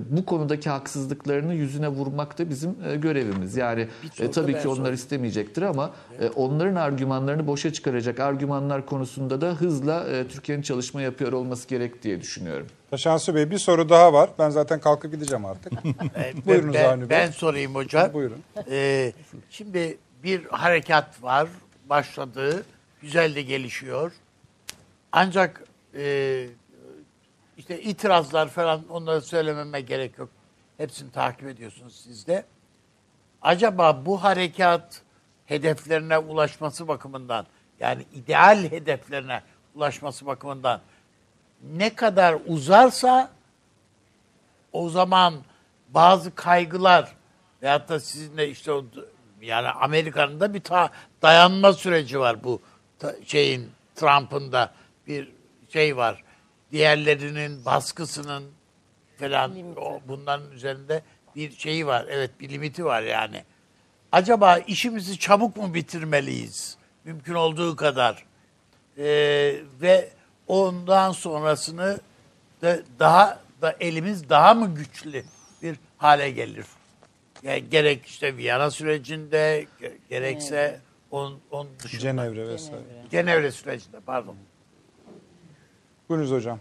[0.10, 3.58] bu konudaki haksızlıklarını yüzüne vurmak da bizim e, görevimiz.
[3.58, 3.88] Yani
[4.20, 4.96] e, tabii ki onlar sorayım.
[4.96, 5.92] istemeyecektir ama
[6.22, 12.04] e, onların argümanlarını boşa çıkaracak argümanlar konusunda da hızla e, Türkiye'nin çalışma yapıyor olması gerek
[12.04, 12.68] diye düşünüyorum.
[12.92, 14.30] Taşansı Bey bir soru daha var.
[14.40, 15.74] Ben zaten kalkıp gideceğim artık.
[16.46, 17.10] Buyurunuz ben, Avni Bey.
[17.10, 18.14] ben sorayım hocam.
[18.14, 18.44] Buyurun.
[18.72, 19.14] Ee,
[19.50, 21.48] şimdi bir harekat var
[21.90, 22.64] başladı.
[23.02, 24.12] Güzel de gelişiyor.
[25.12, 25.64] Ancak
[25.96, 26.46] e,
[27.60, 30.30] işte itirazlar falan onları söylememe gerek yok.
[30.78, 32.46] Hepsini takip ediyorsunuz siz de.
[33.42, 35.02] Acaba bu harekat
[35.46, 37.46] hedeflerine ulaşması bakımından
[37.80, 39.42] yani ideal hedeflerine
[39.76, 40.82] ulaşması bakımından
[41.64, 43.32] ne kadar uzarsa
[44.72, 45.34] o zaman
[45.90, 47.16] bazı kaygılar
[47.62, 48.86] veyahut da sizin de işte o
[49.42, 50.90] yani Amerika'nın da bir ta,
[51.22, 52.62] dayanma süreci var bu
[53.00, 54.74] ta- şeyin Trump'ın da
[55.08, 55.32] bir
[55.70, 56.24] şey var.
[56.72, 58.44] Diğerlerinin baskısının
[59.20, 61.02] falan o, bunların üzerinde
[61.36, 62.06] bir şeyi var.
[62.10, 63.44] Evet bir limiti var yani.
[64.12, 66.78] Acaba işimizi çabuk mu bitirmeliyiz?
[67.04, 68.26] Mümkün olduğu kadar.
[68.98, 70.10] Ee, ve
[70.48, 72.00] ondan sonrasını
[72.62, 75.24] da daha da elimiz daha mı güçlü
[75.62, 76.66] bir hale gelir?
[77.44, 80.80] Yani gerek işte Viyana sürecinde ge- gerekse
[81.12, 82.02] onun, onun dışında.
[82.02, 82.84] Cenevre vesaire.
[83.12, 84.36] Cenevre sürecinde pardon.
[86.10, 86.60] Buyurunuz hocam.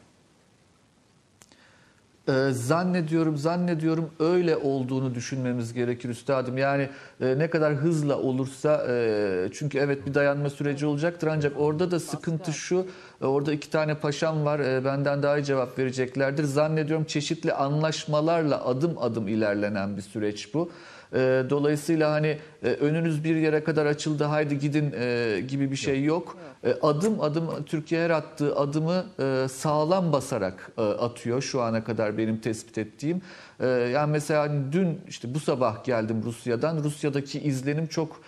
[2.29, 6.59] Ee, zannediyorum zannediyorum öyle olduğunu düşünmemiz gerekir üstadım.
[6.59, 6.89] Yani
[7.21, 12.01] e, ne kadar hızla olursa e, çünkü evet bir dayanma süreci olacaktır ancak orada da
[12.01, 12.87] sıkıntı şu
[13.23, 16.45] e, orada iki tane paşam var e, benden daha iyi cevap vereceklerdir.
[16.45, 20.71] Zannediyorum çeşitli anlaşmalarla adım adım ilerlenen bir süreç bu.
[21.15, 26.05] E, Dolayısıyla hani e, önünüz bir yere kadar açıldı haydi gidin e, gibi bir şey
[26.05, 26.37] yok.
[26.65, 32.19] E, Adım adım Türkiye her attığı adımı e, sağlam basarak e, atıyor şu ana kadar
[32.19, 33.23] benim tespit ettiğim.
[33.61, 36.85] E, Yani mesela hani dün işte bu sabah geldim Rusya'dan.
[36.85, 38.21] Rusya'daki izlenim çok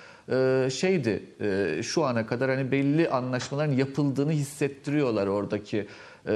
[0.71, 1.23] şeydi
[1.83, 5.87] şu ana kadar hani belli anlaşmaların yapıldığını hissettiriyorlar oradaki
[6.27, 6.33] e,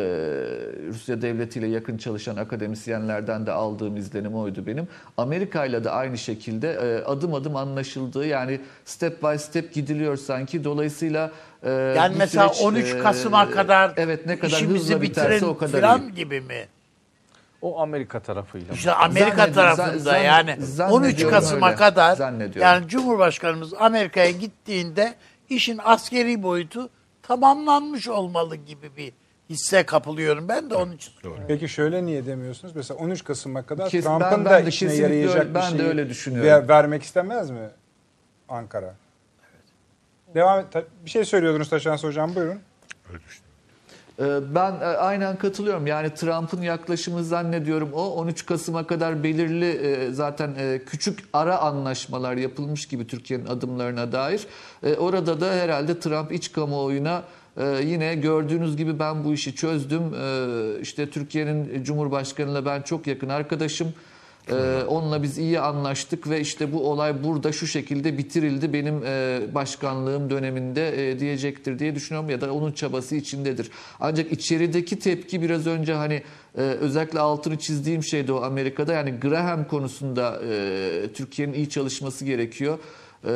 [0.88, 4.88] Rusya devletiyle yakın çalışan akademisyenlerden de aldığım izlenim oydu benim.
[5.16, 10.64] Amerika ile de aynı şekilde e, adım adım anlaşıldığı yani step by step gidiliyor sanki.
[10.64, 11.30] Dolayısıyla
[11.62, 15.78] e, Yani mesela süreç, 13 e, Kasım'a kadar evet ne kadar hızla biterse o kadar
[15.78, 15.80] iyi.
[15.80, 16.66] falan gibi mi?
[17.62, 18.74] O Amerika tarafıyla.
[18.74, 21.76] İşte Amerika Zannediyorum, tarafında zan- yani 13 zannediyorum Kasım'a öyle.
[21.76, 22.18] kadar
[22.60, 25.14] yani Cumhurbaşkanımız Amerika'ya gittiğinde
[25.50, 26.88] işin askeri boyutu
[27.22, 29.12] tamamlanmış olmalı gibi bir
[29.50, 30.48] hisse kapılıyorum.
[30.48, 31.44] Ben de onun için soruyorum.
[31.48, 32.76] Peki şöyle niye demiyorsunuz?
[32.76, 35.74] Mesela 13 Kasım'a kadar Kes- Trump'ın ben- da ben de işine yarayacak öyle- ben bir
[35.74, 36.50] de şeyi öyle düşünüyorum.
[36.50, 37.68] ver- vermek istemez mi
[38.48, 38.94] Ankara?
[40.34, 40.66] Devam et.
[41.04, 42.58] Bir şey söylüyordunuz Taşans Hocam buyurun.
[44.20, 45.86] Ee, Ben e, aynen katılıyorum.
[45.86, 52.36] Yani Trump'ın yaklaşımı zannediyorum o 13 Kasım'a kadar belirli e, zaten e, küçük ara anlaşmalar
[52.36, 54.46] yapılmış gibi Türkiye'nin adımlarına dair.
[54.98, 57.22] Orada da herhalde Trump iç kamuoyuna
[57.56, 60.02] e, yine gördüğünüz gibi ben bu işi çözdüm.
[60.14, 63.94] E, İşte Türkiye'nin Cumhurbaşkanıyla ben çok yakın arkadaşım.
[64.50, 69.40] Ee, onunla biz iyi anlaştık ve işte bu olay burada şu şekilde bitirildi benim e,
[69.54, 73.70] başkanlığım döneminde e, diyecektir diye düşünüyorum ya da onun çabası içindedir.
[74.00, 76.22] Ancak içerideki tepki biraz önce hani
[76.58, 82.78] e, özellikle altını çizdiğim şeydi o Amerika'da yani Graham konusunda e, Türkiye'nin iyi çalışması gerekiyor.
[83.26, 83.30] Ee,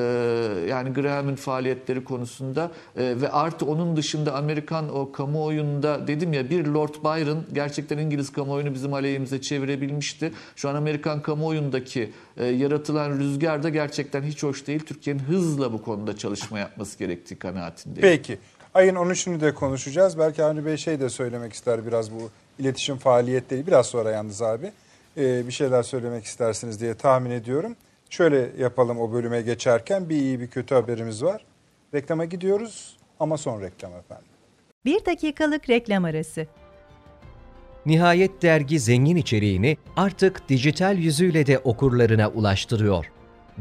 [0.68, 6.66] yani Graham'ın faaliyetleri konusunda Ee, ve artı onun dışında Amerikan o kamuoyunda dedim ya bir
[6.66, 10.32] Lord Byron gerçekten İngiliz kamuoyunu bizim aleyhimize çevirebilmişti.
[10.56, 14.80] Şu an Amerikan kamuoyundaki e, yaratılan rüzgar da gerçekten hiç hoş değil.
[14.80, 18.16] Türkiye'nin hızla bu konuda çalışma yapması gerektiği kanaatindeyim.
[18.16, 18.38] Peki.
[18.74, 20.18] Ayın 13'ünü de konuşacağız.
[20.18, 23.66] Belki Avni Bey şey de söylemek ister biraz bu iletişim faaliyetleri.
[23.66, 24.72] Biraz sonra yalnız abi
[25.16, 27.76] e, bir şeyler söylemek istersiniz diye tahmin ediyorum.
[28.10, 31.44] Şöyle yapalım o bölüme geçerken bir iyi bir kötü haberimiz var.
[31.94, 34.28] Reklama gidiyoruz ama son reklam efendim.
[34.84, 36.46] Bir dakikalık reklam arası.
[37.86, 43.10] Nihayet dergi zengin içeriğini artık dijital yüzüyle de okurlarına ulaştırıyor.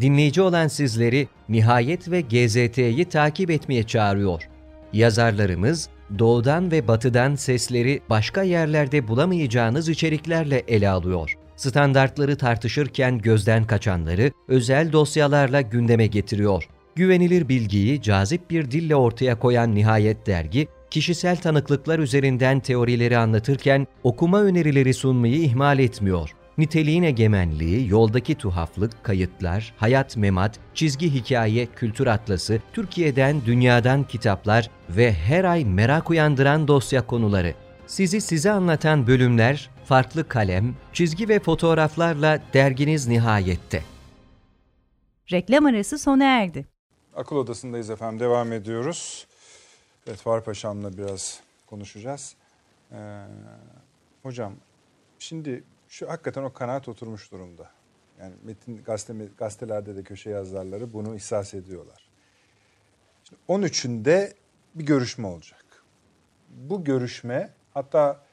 [0.02, 4.50] Dinleyici olan sizleri Nihayet ve GZT'yi takip etmeye çağırıyor.
[4.94, 11.38] Yazarlarımız doğudan ve batıdan sesleri başka yerlerde bulamayacağınız içeriklerle ele alıyor.
[11.58, 16.70] Standartları tartışırken gözden kaçanları özel dosyalarla gündeme getiriyor.
[16.96, 24.42] Güvenilir bilgiyi cazip bir dille ortaya koyan Nihayet dergi, kişisel tanıklıklar üzerinden teorileri anlatırken okuma
[24.42, 26.30] önerileri sunmayı ihmal etmiyor.
[26.58, 35.14] Niteliğin egemenliği, yoldaki tuhaflık, kayıtlar, hayat memat, çizgi hikaye, kültür atlası, Türkiye'den, dünyadan kitaplar ve
[35.14, 37.54] her ay merak uyandıran dosya konuları.
[37.88, 43.84] Sizi size anlatan bölümler, farklı kalem, çizgi ve fotoğraflarla derginiz nihayette.
[45.32, 46.66] Reklam arası sona erdi.
[47.16, 48.20] Akıl odasındayız efendim.
[48.20, 49.28] Devam ediyoruz.
[50.08, 52.36] Evet Fahri Paşam'la biraz konuşacağız.
[52.92, 53.24] Ee,
[54.24, 54.54] hocam
[55.20, 57.70] şimdi şu hakikaten o kanaat oturmuş durumda.
[58.20, 62.10] Yani metin gazete, gazetelerde de köşe yazarları bunu ihsas ediyorlar.
[63.24, 64.34] Şimdi 13'ünde
[64.76, 65.66] bir görüşme olacak.
[66.50, 68.27] Bu görüşme hatta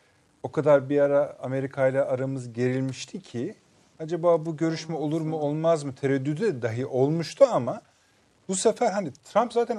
[0.45, 3.55] o kadar bir ara Amerika ile aramız gerilmişti ki
[4.01, 7.83] acaba bu görüşme olur mu olmaz mı tereddüdü dahi olmuştu ama
[8.49, 9.79] bu sefer hani Trump zaten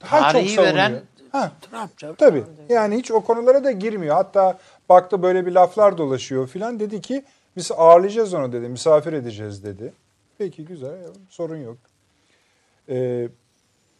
[0.00, 0.74] daha Tarihi çok savunuyor.
[0.74, 1.02] veren
[1.32, 2.44] Ha, Trump tabii.
[2.68, 4.14] Yani hiç o konulara da girmiyor.
[4.14, 4.58] Hatta
[4.88, 6.80] baktı böyle bir laflar dolaşıyor filan.
[6.80, 7.24] Dedi ki
[7.56, 8.68] biz ağırlayacağız onu dedi.
[8.68, 9.92] Misafir edeceğiz dedi.
[10.38, 10.96] Peki güzel
[11.28, 11.76] sorun yok.
[12.88, 13.28] Ee,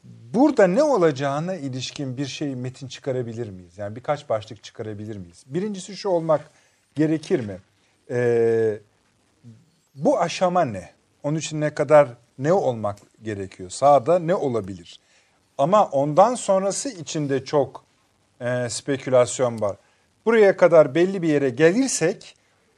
[0.04, 3.78] burada ne olacağına ilişkin bir şey metin çıkarabilir miyiz?
[3.78, 5.44] Yani birkaç başlık çıkarabilir miyiz?
[5.46, 6.50] Birincisi şu olmak
[6.94, 7.58] gerekir mi?
[8.10, 8.78] Ee,
[9.94, 10.90] bu aşama ne?
[11.22, 12.08] Onun için ne kadar
[12.38, 13.70] ne olmak gerekiyor?
[13.70, 15.00] Sağda ne olabilir?
[15.58, 17.84] Ama ondan sonrası içinde çok
[18.40, 19.76] e, spekülasyon var.
[20.26, 22.36] Buraya kadar belli bir yere gelirsek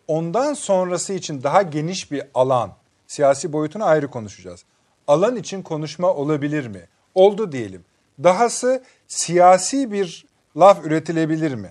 [0.09, 2.73] ondan sonrası için daha geniş bir alan,
[3.07, 4.65] siyasi boyutunu ayrı konuşacağız.
[5.07, 6.89] Alan için konuşma olabilir mi?
[7.15, 7.85] Oldu diyelim.
[8.23, 10.27] Dahası siyasi bir
[10.57, 11.71] laf üretilebilir mi?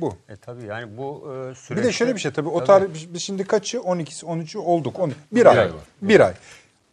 [0.00, 0.16] Bu.
[0.28, 1.88] E tabii yani bu e, Bir süreçte...
[1.88, 2.48] de şöyle bir şey tabii.
[2.48, 3.78] O tarih biz şimdi kaçı?
[3.78, 4.98] 12'si, 13'ü olduk.
[4.98, 5.58] On- bir ay.
[5.58, 5.80] ay var.
[6.02, 6.32] Bir ay.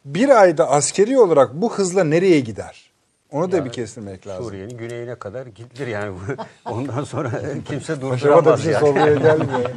[0.06, 2.90] Bir ayda askeri olarak bu hızla nereye gider?
[3.32, 4.46] Onu da bir kestirmek lazım.
[4.46, 6.18] Suriye'nin güneyine kadar gidilir yani.
[6.66, 7.32] Ondan sonra
[7.66, 8.80] kimse da durduramaz bize yani.
[8.80, 9.70] sormaya gelmiyor.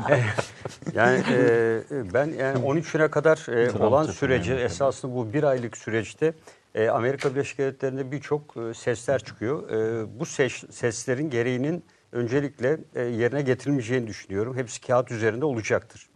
[0.94, 1.80] Yani e,
[2.14, 6.32] ben yani 13'üne kadar e, olan süreci esasında bu bir aylık süreçte
[6.74, 9.70] e, Amerika Birleşik Devletleri'nde birçok e, sesler çıkıyor.
[9.70, 14.56] E, bu ses, seslerin gereğinin öncelikle e, yerine getirilmeyeceğini düşünüyorum.
[14.56, 16.08] Hepsi kağıt üzerinde olacaktır.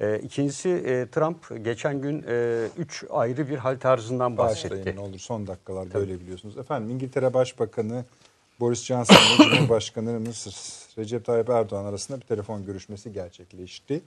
[0.00, 4.76] E, ikincisi e, Trump geçen gün e, üç ayrı bir hal tarzından bahsetti.
[4.76, 6.58] Başlayın ne olur son dakikalar böyle biliyorsunuz.
[6.58, 8.04] Efendim İngiltere Başbakanı
[8.60, 10.46] Boris Johnson ile Cumhurbaşkanımız
[10.98, 14.00] Recep Tayyip Erdoğan arasında bir telefon görüşmesi gerçekleşti.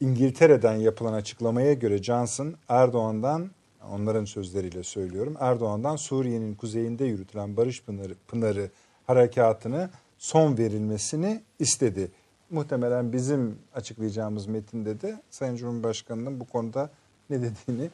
[0.00, 3.50] İngiltere'den yapılan açıklamaya göre Johnson Erdoğan'dan
[3.92, 5.36] onların sözleriyle söylüyorum.
[5.40, 8.70] Erdoğan'dan Suriye'nin kuzeyinde yürütülen Barış Pınarı, Pınarı
[9.06, 12.10] harekatını son verilmesini istedi.
[12.50, 16.90] Muhtemelen bizim açıklayacağımız metinde de Sayın Cumhurbaşkanı'nın bu konuda
[17.30, 17.90] ne dediğini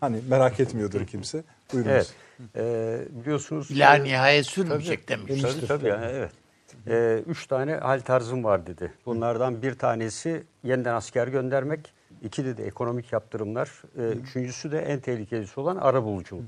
[0.00, 1.44] hani merak etmiyordur kimse.
[1.72, 2.12] Buyurunuz.
[2.54, 3.06] Evet.
[3.10, 5.42] E, biliyorsunuz İlahi e, nihayet sürmeyecek demiş.
[5.42, 6.32] Tabii tabii yani, evet.
[6.88, 8.92] Ee, üç tane hal tarzım var dedi.
[9.06, 11.92] Bunlardan bir tanesi yeniden asker göndermek,
[12.26, 13.82] İkide de ekonomik yaptırımlar.
[13.98, 16.44] E, üçüncüsü de en tehlikelisi olan arabuluculuk.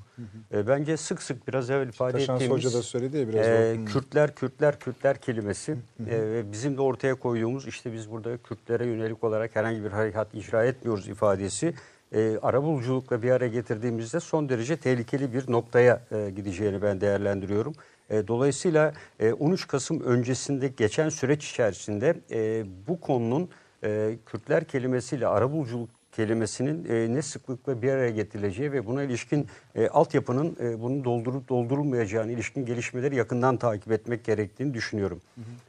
[0.52, 3.46] E, bence sık sık biraz evvel ifade Taşans ettiğimiz Hoca da söyledi ya biraz.
[3.46, 5.76] e, Kürtler, Kürtler, Kürtler kelimesi e,
[6.10, 10.64] ve bizim de ortaya koyduğumuz işte biz burada Kürtlere yönelik olarak herhangi bir harekat icra
[10.64, 11.74] etmiyoruz ifadesi
[12.12, 17.74] e, arabuluculukla bir araya getirdiğimizde son derece tehlikeli bir noktaya e, gideceğini ben değerlendiriyorum.
[18.10, 23.50] E, dolayısıyla e, 13 Kasım öncesinde geçen süreç içerisinde e, bu konunun
[23.84, 29.88] e, Kürtler kelimesiyle arabuluculuk kelimesinin e, ne sıklıkla bir araya getirileceği ve buna ilişkin e,
[29.88, 35.20] altyapının e, bunu doldurup doldurulmayacağını ilişkin gelişmeleri yakından takip etmek gerektiğini düşünüyorum.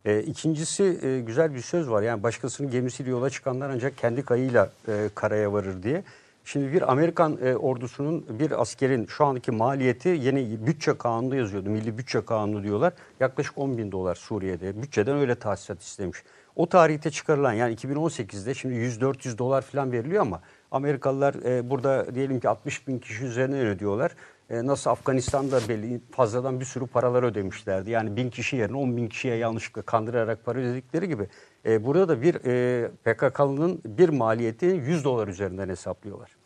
[0.06, 4.72] E, ikincisi e, güzel bir söz var yani başkasının gemisiyle yola çıkanlar ancak kendi kayığıyla
[4.88, 6.04] e, karaya varır diye.
[6.46, 11.70] Şimdi bir Amerikan e, ordusunun bir askerin şu andaki maliyeti yeni bütçe kanunu yazıyordu.
[11.70, 12.94] Milli bütçe kanunu diyorlar.
[13.20, 14.82] Yaklaşık 10 bin dolar Suriye'de.
[14.82, 16.24] Bütçeden öyle tahsisat istemiş.
[16.60, 22.40] O tarihte çıkarılan yani 2018'de şimdi 100-400 dolar falan veriliyor ama Amerikalılar e, burada diyelim
[22.40, 24.16] ki 60 bin kişi üzerine ödüyorlar.
[24.50, 27.92] E, nasıl Afganistan'da belli fazladan bir sürü paralar ödemişlerdi.
[27.92, 31.28] Yani bin kişi yerine 10 bin kişiye yanlışlıkla kandırarak para ödedikleri gibi.
[31.66, 36.39] E, burada da bir e, PKK'nın bir maliyetini 100 dolar üzerinden hesaplıyorlar.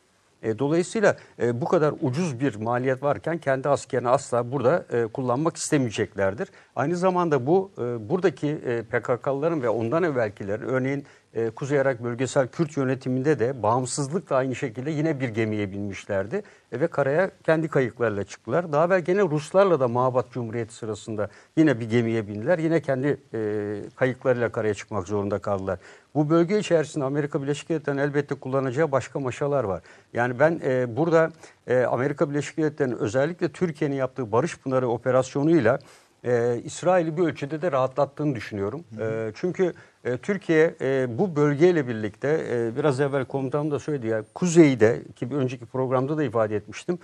[0.44, 5.58] E, dolayısıyla e, bu kadar ucuz bir maliyet varken kendi askerini asla burada e, kullanmak
[5.58, 6.50] istemeyeceklerdir.
[6.76, 12.48] Aynı zamanda bu e, buradaki e, PKK'lıların ve ondan evvelkilerin örneğin e, Kuzey Irak Bölgesel
[12.48, 16.44] Kürt yönetiminde de bağımsızlıkla aynı şekilde yine bir gemiye binmişlerdi.
[16.72, 18.72] E, ve karaya kendi kayıklarla çıktılar.
[18.72, 22.60] Daha evvel gene Ruslarla da Mabat Cumhuriyeti sırasında yine bir gemiye bindiler.
[22.60, 25.80] Yine kendi e, kayıklarıyla karaya çıkmak zorunda kaldılar.
[26.16, 29.82] Bu bölge içerisinde Amerika Birleşik Devletleri'nin elbette kullanacağı başka maşalar var.
[30.14, 31.32] Yani ben e, burada
[31.68, 35.80] e, Amerika Birleşik Devletleri'nin özellikle Türkiye'nin yaptığı Barış Pınarı operasyonuyla
[36.24, 38.84] e, İsrail'i bir ölçüde de rahatlattığını düşünüyorum.
[39.00, 44.24] E, çünkü e, Türkiye e, bu bölgeyle birlikte e, biraz evvel komutanım da söyledi ya
[44.34, 47.00] kuzeyde ki bir önceki programda da ifade etmiştim.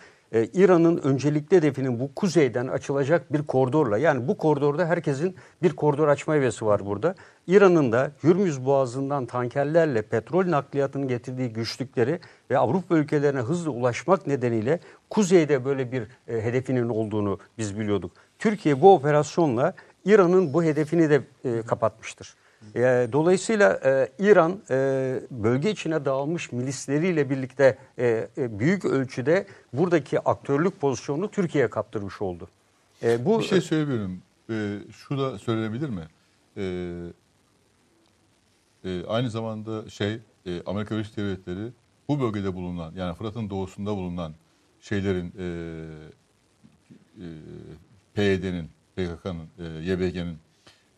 [0.53, 6.35] İran'ın öncelikli hedefinin bu kuzeyden açılacak bir koridorla yani bu koridorda herkesin bir koridor açma
[6.35, 7.15] hevesi var burada.
[7.47, 12.19] İran'ın da Hürmüz Boğazı'ndan tankerlerle petrol nakliyatının getirdiği güçlükleri
[12.51, 14.79] ve Avrupa ülkelerine hızlı ulaşmak nedeniyle
[15.09, 18.11] kuzeyde böyle bir hedefinin olduğunu biz biliyorduk.
[18.39, 19.73] Türkiye bu operasyonla
[20.05, 21.21] İran'ın bu hedefini de
[21.67, 22.35] kapatmıştır.
[22.75, 24.75] E, dolayısıyla e, İran e,
[25.31, 32.47] bölge içine dağılmış milisleriyle birlikte e, büyük ölçüde buradaki aktörlük pozisyonunu Türkiye'ye kaptırmış oldu.
[33.19, 34.21] Bu Bir şey söyleyebilirim.
[34.49, 36.07] Ee, şu da söylenebilir mi?
[36.57, 37.13] Ee,
[39.07, 40.19] aynı zamanda şey
[40.65, 41.71] Amerika Birleşik Devletleri
[42.07, 44.33] bu bölgede bulunan yani Fırat'ın doğusunda bulunan
[44.81, 45.35] şeylerin e,
[48.13, 50.37] PYD'nin, PKK'nın, e, YBG'nin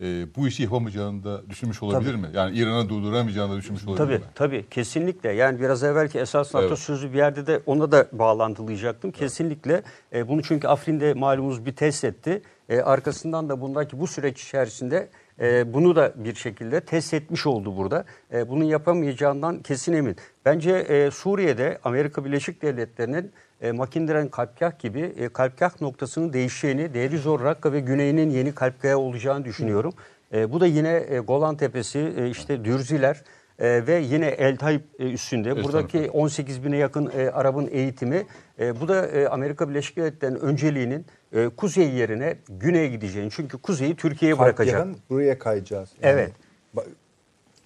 [0.01, 2.27] e, bu işi yapamayacağını da düşünmüş olabilir mi?
[2.33, 4.23] Yani İran'ı durduramayacağını da düşünmüş olabilir Tabii mi?
[4.35, 5.31] tabii kesinlikle.
[5.31, 6.79] Yani biraz evvelki esas NATO Evet.
[6.79, 9.11] sözü bir yerde de ona da bağlantılayacaktım.
[9.11, 9.81] Kesinlikle.
[10.13, 12.41] E, bunu çünkü Afrin'de malumunuz bir test etti.
[12.69, 17.77] E, arkasından da bundaki bu süreç içerisinde e, bunu da bir şekilde test etmiş oldu
[17.77, 18.05] burada.
[18.33, 20.15] E, bunun yapamayacağından kesin emin.
[20.45, 23.31] Bence e, Suriye'de Amerika Birleşik Devletleri'nin
[23.61, 28.97] e, Makindiren Kalpkah gibi e, Kalpkah noktasının değişeceğini, Deir Zor Rakka ve Güney'inin yeni Kalpkah'a
[28.97, 29.93] olacağını düşünüyorum.
[30.33, 33.23] E, bu da yine e, Golan Tepesi, e, işte Dürziler
[33.59, 35.49] e, ve yine El Tayyip e, üstünde.
[35.49, 38.25] Evet, Buradaki 18 bine yakın e, Arap'ın eğitimi.
[38.59, 43.31] E, bu da e, Amerika Birleşik Devletleri'nin önceliğinin e, kuzey yerine güneye gideceğini.
[43.31, 44.87] Çünkü kuzeyi Türkiye'ye bırakacak.
[45.09, 45.89] Buraya kayacağız.
[46.01, 46.31] Yani Evet.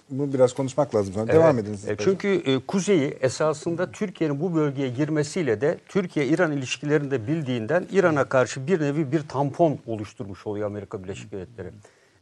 [0.09, 1.14] Bunu biraz konuşmak lazım.
[1.14, 1.35] Sonra Evet.
[1.35, 1.75] devam edin.
[1.75, 1.90] siz.
[1.90, 8.24] E, Çünkü e, kuzeyi esasında Türkiye'nin bu bölgeye girmesiyle de Türkiye-İran ilişkilerini de bildiğinden İran'a
[8.30, 11.67] karşı bir nevi bir tampon oluşturmuş oluyor Amerika Birleşik Devletleri.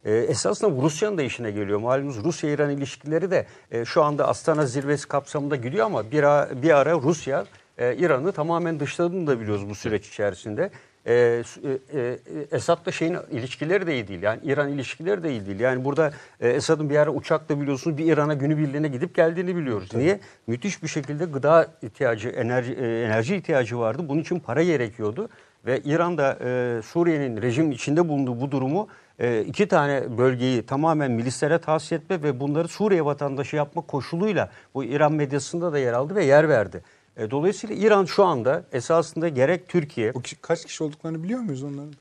[0.04, 1.78] E, esasında Rusya'nın da işine geliyor.
[1.80, 6.70] Malumunuz Rusya-İran ilişkileri de e, şu anda Astana zirvesi kapsamında gidiyor ama bir, a- bir
[6.76, 7.44] ara Rusya
[7.78, 10.70] e, İran'ı tamamen dışladığını da biliyoruz bu süreç içerisinde.
[11.06, 12.18] E, su- e, e,
[12.52, 14.22] Esad'la şeyin ilişkileri de iyi değil.
[14.22, 15.60] Yani İran ilişkileri de iyi değil.
[15.60, 19.90] Yani burada e, Esad'ın bir ara uçakla biliyorsunuz bir İran'a günübirliğine gidip geldiğini biliyoruz.
[19.94, 20.20] Niye?
[20.46, 24.08] Müthiş bir şekilde gıda ihtiyacı, enerji, e, enerji ihtiyacı vardı.
[24.08, 25.28] Bunun için para gerekiyordu.
[25.66, 31.58] Ve İran'da e, Suriye'nin rejim içinde bulunduğu bu durumu e, iki tane bölgeyi tamamen milislere
[31.58, 36.24] tahsis etme ve bunları Suriye vatandaşı yapma koşuluyla bu İran medyasında da yer aldı ve
[36.24, 36.82] yer verdi.
[37.16, 41.62] E, dolayısıyla İran şu anda esasında gerek Türkiye, O kişi- kaç kişi olduklarını biliyor muyuz
[41.62, 41.92] onların?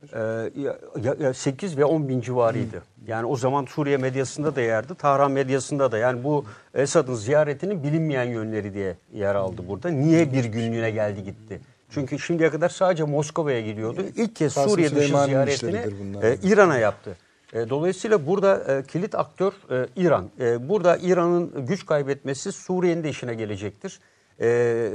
[1.23, 2.83] ya 8 ve 10 bin civarıydı.
[3.07, 5.97] Yani o zaman Suriye medyasında da yerdi, Tahran medyasında da.
[5.97, 9.89] Yani bu Esad'ın ziyaretinin bilinmeyen yönleri diye yer aldı burada.
[9.89, 11.61] Niye bir günlüğüne geldi gitti?
[11.89, 14.01] Çünkü şimdiye kadar sadece Moskova'ya gidiyordu.
[14.15, 15.81] İlk kez Kasım Suriye dışı ziyaretini
[16.23, 17.17] e, İran'a yaptı.
[17.53, 20.29] E, dolayısıyla burada e, kilit aktör e, İran.
[20.39, 23.99] E, burada İran'ın güç kaybetmesi Suriye'nin de işine gelecektir.
[24.43, 24.91] E,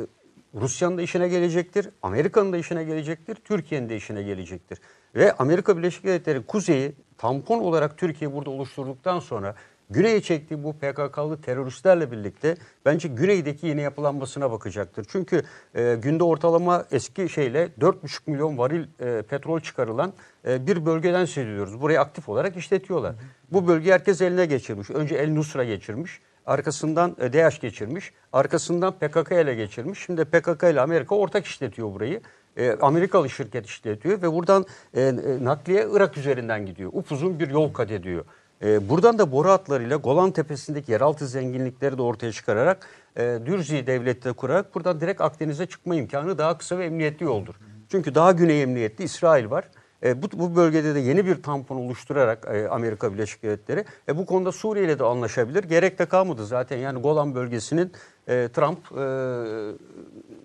[0.54, 1.88] Rusya'nın da işine gelecektir.
[2.02, 3.34] Amerika'nın da işine gelecektir.
[3.34, 4.78] Türkiye'nin de işine gelecektir.
[5.14, 9.54] Ve Amerika Birleşik Devletleri kuzeyi tampon olarak Türkiye burada oluşturduktan sonra
[9.90, 15.06] Güney'e çektiği bu PKK'lı teröristlerle birlikte bence güneydeki yeni yapılanmasına bakacaktır.
[15.08, 15.42] Çünkü
[15.74, 20.12] e, günde ortalama eski şeyle 4,5 milyon varil e, petrol çıkarılan
[20.46, 21.80] e, bir bölgeden söz ediyoruz.
[21.80, 23.14] Burayı aktif olarak işletiyorlar.
[23.52, 24.90] Bu bölgeyi herkes eline geçirmiş.
[24.90, 26.20] Önce El Nusra geçirmiş.
[26.48, 28.12] Arkasından e, DH geçirmiş.
[28.32, 29.98] Arkasından PKK ele geçirmiş.
[29.98, 32.20] Şimdi PKK ile Amerika ortak işletiyor burayı.
[32.56, 36.90] E, Amerikalı şirket işletiyor ve buradan e, nakliye Irak üzerinden gidiyor.
[36.94, 38.24] Upuzun bir yol kat ediyor.
[38.62, 42.86] Buradan da boru hatlarıyla Golan Tepesi'ndeki yeraltı zenginlikleri de ortaya çıkararak
[43.16, 47.54] e, Dürzi devleti de kurarak buradan direkt Akdeniz'e çıkma imkanı daha kısa ve emniyetli yoldur.
[47.88, 49.64] Çünkü daha güney emniyetli İsrail var.
[50.04, 54.26] E, bu, bu bölgede de yeni bir tampon oluşturarak e, Amerika Birleşik Devletleri e, bu
[54.26, 55.64] konuda Suriye ile de anlaşabilir.
[55.64, 57.92] Gerek de kalmadı zaten yani Golan bölgesinin
[58.28, 59.04] e, Trump e,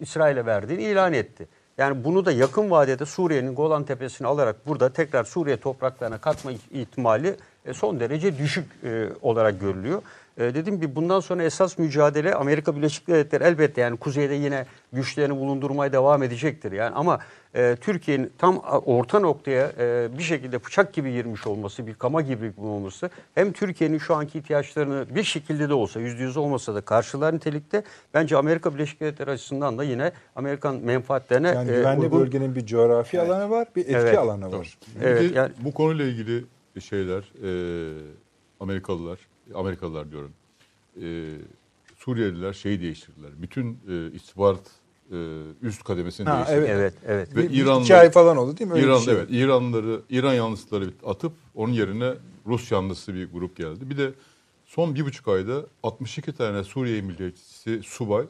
[0.02, 1.48] İsrail'e verdiğini ilan etti.
[1.78, 7.36] Yani bunu da yakın vadede Suriye'nin Golan Tepesi'ni alarak burada tekrar Suriye topraklarına katma ihtimali
[7.66, 10.02] e, son derece düşük e, olarak görülüyor.
[10.38, 15.36] E, dediğim gibi bundan sonra esas mücadele Amerika Birleşik Devletleri elbette yani kuzeyde yine güçlerini
[15.36, 16.72] bulundurmaya devam edecektir.
[16.72, 17.20] Yani ama
[17.56, 22.54] e, Türkiye'nin tam orta noktaya e, bir şekilde bıçak gibi girmiş olması, bir kama gibi
[22.58, 27.34] olması hem Türkiye'nin şu anki ihtiyaçlarını bir şekilde de olsa yüzde yüz olmasa da karşılar
[27.36, 32.56] nitelikte bence Amerika Birleşik Devletleri açısından da yine Amerikan menfaatlerine Yani e, güvenli uygun- bölgenin
[32.56, 34.18] bir coğrafi alanı var, bir etki Evet.
[34.18, 34.78] alanı var.
[35.04, 36.46] Evet, yani- bu konuyla ilgili
[36.80, 37.50] şeyler e,
[38.60, 39.20] Amerikalılar,
[39.56, 40.32] Amerikalılar diyorum.
[41.02, 41.30] E,
[41.98, 43.32] Suriyeliler şeyi değiştirdiler.
[43.42, 44.72] Bütün e, istihbarat
[45.12, 45.16] e,
[45.62, 46.76] üst kademesini Ha, değiştirdiler.
[46.76, 47.36] Evet, evet.
[47.36, 48.74] Ve Bir- bir İranlı, iki ay falan oldu değil mi?
[48.74, 49.14] Öyle İran, şey.
[49.14, 52.14] evet, İranlıları, İran yanlısıları atıp onun yerine
[52.48, 53.90] Rus yanlısı bir grup geldi.
[53.90, 54.12] Bir de
[54.66, 58.26] son bir buçuk ayda 62 tane Suriye milliyetçisi subay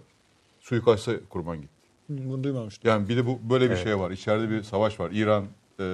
[0.60, 1.74] suikasta kurban gitti.
[2.10, 2.90] Bunu duymamıştım.
[2.92, 4.12] Yani bir de bu böyle bir şey var.
[4.12, 5.12] İçeride bir savaş var.
[5.12, 5.46] İran
[5.80, 5.86] e,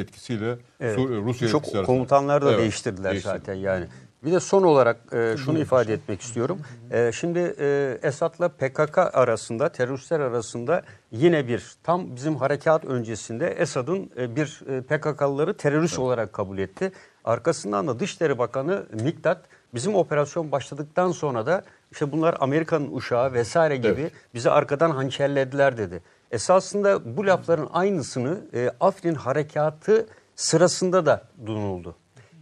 [0.00, 0.98] etkisiyle Evet.
[0.98, 1.94] Rusya Çok etkisi arasında.
[1.96, 3.32] komutanlar da Evet, değiştirdiler değiştirdi.
[3.38, 3.86] zaten yani.
[4.24, 6.60] Bir de son olarak e, şunu ifade etmek istiyorum.
[6.90, 14.10] E, şimdi e, Esad'la PKK arasında, teröristler arasında yine bir tam bizim harekat öncesinde Esad'ın
[14.16, 16.92] e, bir e, PKK'lıları terörist olarak kabul etti.
[17.24, 23.76] Arkasından da Dışişleri Bakanı Miktat bizim operasyon başladıktan sonra da işte bunlar Amerika'nın uşağı vesaire
[23.76, 24.12] gibi Evet.
[24.34, 26.02] bizi arkadan hançerlediler dedi.
[26.30, 30.06] Esasında bu lafların aynısını e, Afrin harekatı
[30.36, 31.96] sırasında da duyuldu.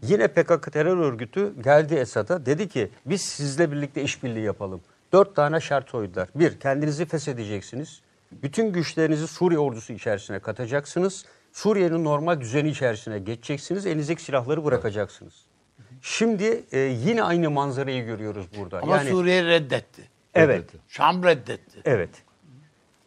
[0.08, 4.80] Yine PKK terör örgütü geldi Esad'a dedi ki biz sizle birlikte işbirliği yapalım.
[5.12, 6.28] Dört tane şart koydular.
[6.34, 8.00] Bir, kendinizi feshedeceksiniz.
[8.32, 11.24] Bütün güçlerinizi Suriye ordusu içerisine katacaksınız.
[11.52, 13.86] Suriye'nin normal düzeni içerisine geçeceksiniz.
[13.86, 15.34] Elinizdeki silahları bırakacaksınız.
[16.02, 18.80] Şimdi e, yine aynı manzarayı görüyoruz burada.
[18.80, 20.02] Ama yani Suriye reddetti.
[20.34, 20.64] evet.
[20.88, 21.80] Şam reddetti.
[21.84, 22.10] Evet.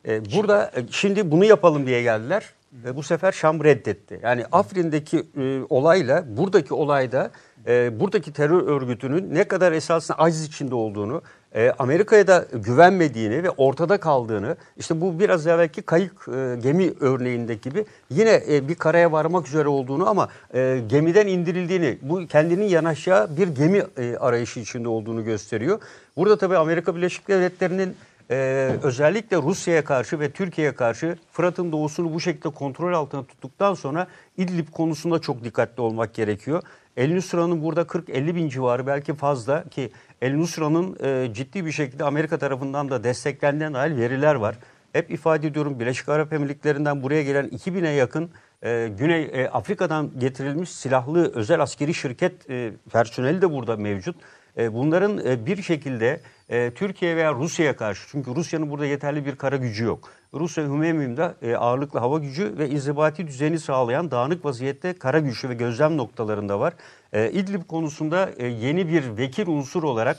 [0.07, 2.53] Ee, burada e, şimdi bunu yapalım diye geldiler.
[2.73, 4.19] Ve bu sefer Şam reddetti.
[4.23, 7.31] Yani Afrin'deki e, olayla buradaki olayda
[7.67, 11.21] e, buradaki terör örgütünün ne kadar esasında aciz içinde olduğunu,
[11.55, 17.69] e, Amerika'ya da güvenmediğini ve ortada kaldığını, işte bu biraz evvelki kayık e, gemi örneğindeki
[17.69, 23.37] gibi yine e, bir karaya varmak üzere olduğunu ama e, gemiden indirildiğini, bu kendinin yanaşacağı
[23.37, 25.79] bir gemi e, arayışı içinde olduğunu gösteriyor.
[26.17, 27.95] Burada tabii Amerika Birleşik Devletleri'nin
[28.31, 34.07] ee, özellikle Rusya'ya karşı ve Türkiye'ye karşı Fırat'ın doğusunu bu şekilde kontrol altına tuttuktan sonra
[34.37, 36.63] İdlib konusunda çok dikkatli olmak gerekiyor.
[36.97, 39.91] El Nusra'nın burada 40-50 bin civarı belki fazla ki
[40.21, 44.55] El Nusra'nın e, ciddi bir şekilde Amerika tarafından da desteklendiğine dair veriler var.
[44.93, 48.29] Hep ifade ediyorum Birleşik Arap Emirlikleri'nden buraya gelen 2000'e yakın
[48.63, 54.15] e, Güney e, Afrika'dan getirilmiş silahlı özel askeri şirket e, personeli de burada mevcut.
[54.59, 59.35] E, bunların e, bir şekilde e, Türkiye veya Rusya'ya karşı çünkü Rusya'nın burada yeterli bir
[59.35, 60.09] kara gücü yok.
[60.33, 65.53] Rusya Hümeymium'da e, ağırlıklı hava gücü ve inzibati düzeni sağlayan dağınık vaziyette kara gücü ve
[65.53, 66.73] gözlem noktalarında var.
[67.13, 70.17] E, İdlib konusunda yeni bir vekil unsur olarak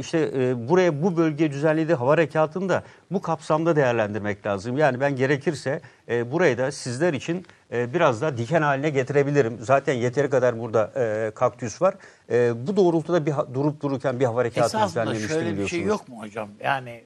[0.00, 0.30] işte
[0.68, 4.78] buraya bu bölgeye düzenlediği hava harekatını da bu kapsamda değerlendirmek lazım.
[4.78, 9.58] Yani ben gerekirse e, burayı da sizler için e, biraz daha diken haline getirebilirim.
[9.60, 11.94] Zaten yeteri kadar burada e, kaktüs var.
[12.30, 15.70] E, bu doğrultuda bir durup dururken bir hava harekatı Esasında düzenlemiştim şöyle bir biliyorsunuz.
[15.70, 16.50] şey yok mu hocam?
[16.60, 17.04] Yani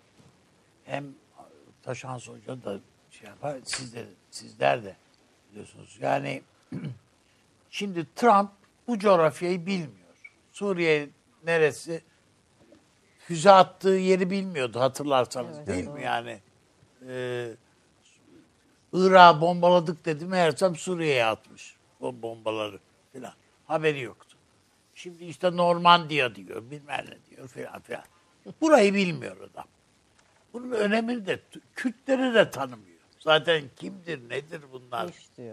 [0.84, 1.04] hem
[1.82, 2.78] Taşans Hoca da
[3.10, 4.96] şey yapar, siz de, sizler de
[5.50, 5.98] biliyorsunuz.
[6.00, 6.42] Yani
[7.70, 8.50] şimdi Trump
[8.88, 9.90] bu coğrafyayı bilmiyor.
[10.52, 11.08] Suriye
[11.44, 12.02] neresi?
[13.18, 16.38] Füze attığı yeri bilmiyordu hatırlarsanız değil mi yani?
[17.08, 17.48] Ee,
[18.94, 22.78] Irak'ı bombaladık dedi meğersem Suriye'ye atmış o bombaları
[23.12, 23.32] filan.
[23.64, 24.36] Haberi yoktu.
[24.94, 28.02] Şimdi işte Normandiya diyor, bilmem ne diyor filan filan.
[28.60, 29.64] Burayı bilmiyor adam.
[30.52, 31.40] Bunun önemini de,
[31.74, 32.98] Kürtleri de tanımıyor.
[33.18, 35.10] Zaten kimdir, nedir bunlar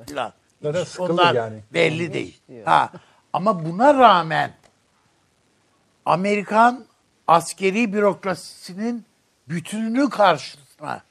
[0.08, 0.34] filan.
[0.62, 1.64] Zaten onlar yani.
[1.74, 2.42] belli Hiç değil.
[2.48, 2.66] diyor.
[2.66, 2.92] Ha,
[3.34, 4.54] ama buna rağmen
[6.06, 6.86] Amerikan
[7.28, 9.06] askeri bürokrasisinin
[9.50, 11.04] bütününü karşısına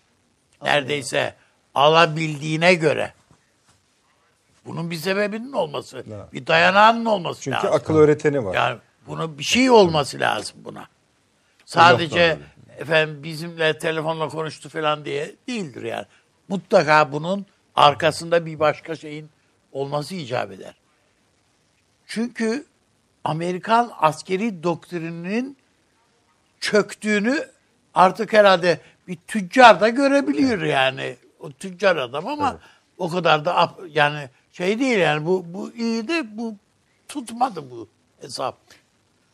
[0.63, 1.35] neredeyse
[1.75, 3.13] alabildiğine göre
[4.67, 7.73] bunun bir sebebinin olması, bir dayanağının olması Çünkü lazım.
[7.73, 8.55] akıl öğreteni var.
[8.55, 10.89] Yani bunun bir şey olması lazım buna.
[11.65, 12.39] Sadece
[12.79, 16.07] efendim bizimle telefonla konuştu falan diye değildir yani.
[16.49, 19.31] Mutlaka bunun arkasında bir başka şeyin
[19.73, 20.75] olması icap eder.
[22.07, 22.65] Çünkü
[23.25, 25.57] Amerikan askeri doktrininin
[26.61, 27.49] çöktüğünü
[27.95, 31.17] artık herhalde bir tüccar da görebiliyor yani.
[31.41, 32.59] O tüccar adam ama
[32.99, 36.55] o kadar da yani şey değil yani bu bu iyi de bu
[37.09, 37.89] tutmadı bu
[38.21, 38.59] hesap.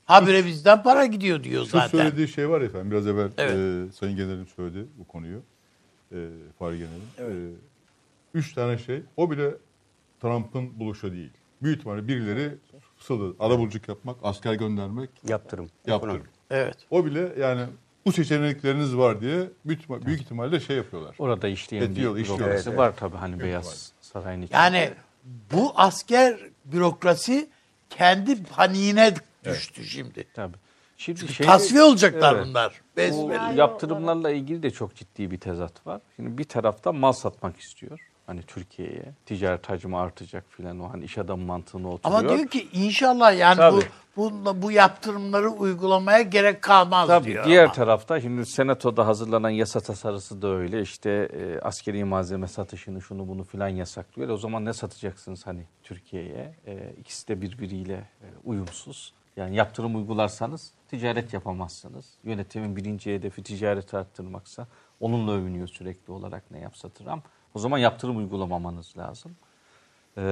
[0.04, 1.88] Habire bizden para gidiyor diyor Şu zaten.
[1.98, 3.88] söylediği şey var efendim biraz evvel Evet.
[3.90, 5.42] e, Sayın Generalim söyledi bu konuyu.
[6.12, 6.16] E,
[6.58, 7.02] Fahri Generalim.
[7.18, 7.26] E,
[8.34, 9.02] üç tane şey.
[9.16, 9.50] O bile
[10.22, 11.30] Trump'ın buluşu değil.
[11.62, 12.54] Büyük ihtimalle birileri
[12.98, 13.36] fısıldadı.
[13.40, 15.70] Arabuluculuk yapmak, asker göndermek, Yaptırım.
[15.86, 16.22] yaptırım.
[16.50, 16.76] Evet.
[16.90, 17.66] O bile yani
[18.06, 21.14] bu seçenekleriniz var diye büyük, büyük ihtimalle şey yapıyorlar.
[21.18, 24.56] Orada işleyen Ediyor, bir bürokrasi Evet, var tabii hani Beyaz Saray'ın içinde.
[24.56, 24.90] Yani
[25.52, 27.48] bu asker bürokrasi
[27.90, 30.24] kendi paniğine düştü şimdi.
[30.34, 30.56] Tabii.
[30.98, 32.46] Şimdi şey, Tasfiye olacaklar Evet.
[32.46, 32.80] bunlar.
[32.92, 33.58] Bu Besbelli.
[33.58, 36.00] yaptırımlarla ilgili de çok ciddi bir tezat var.
[36.16, 38.00] Şimdi bir tarafta mal satmak istiyor.
[38.26, 42.20] Hani Türkiye'ye ticaret hacmi artacak filan o hani iş adamı mantığına oturuyor.
[42.20, 43.82] Ama diyor ki inşallah yani Tabii.
[44.16, 47.44] bu, bu bu yaptırımları uygulamaya gerek kalmaz Tabii diyor.
[47.44, 47.72] diğer ama.
[47.72, 53.44] tarafta şimdi senatoda hazırlanan yasa tasarısı da öyle işte e, askeri malzeme satışını şunu bunu
[53.44, 54.28] filan yasaklıyor.
[54.28, 56.54] O zaman ne satacaksınız hani Türkiye'ye?
[56.66, 59.12] E, ikisi de birbiriyle e, uyumsuz.
[59.36, 62.06] Yani yaptırım uygularsanız ticaret yapamazsınız.
[62.24, 64.66] Yönetimin birinci hedefi ticaret arttırmaksa
[65.00, 67.24] onunla övünüyor sürekli olarak ne yapsa Trump.
[67.56, 69.32] O zaman yaptırım uygulamamanız lazım.
[70.18, 70.22] Ee,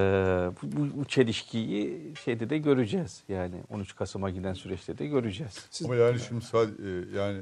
[0.63, 3.23] bu, bu, bu çelişkiyi şeyde de göreceğiz.
[3.29, 5.69] Yani 13 Kasım'a giden süreçte de göreceğiz.
[5.85, 6.83] Ama yani şimdi sadece
[7.19, 7.41] yani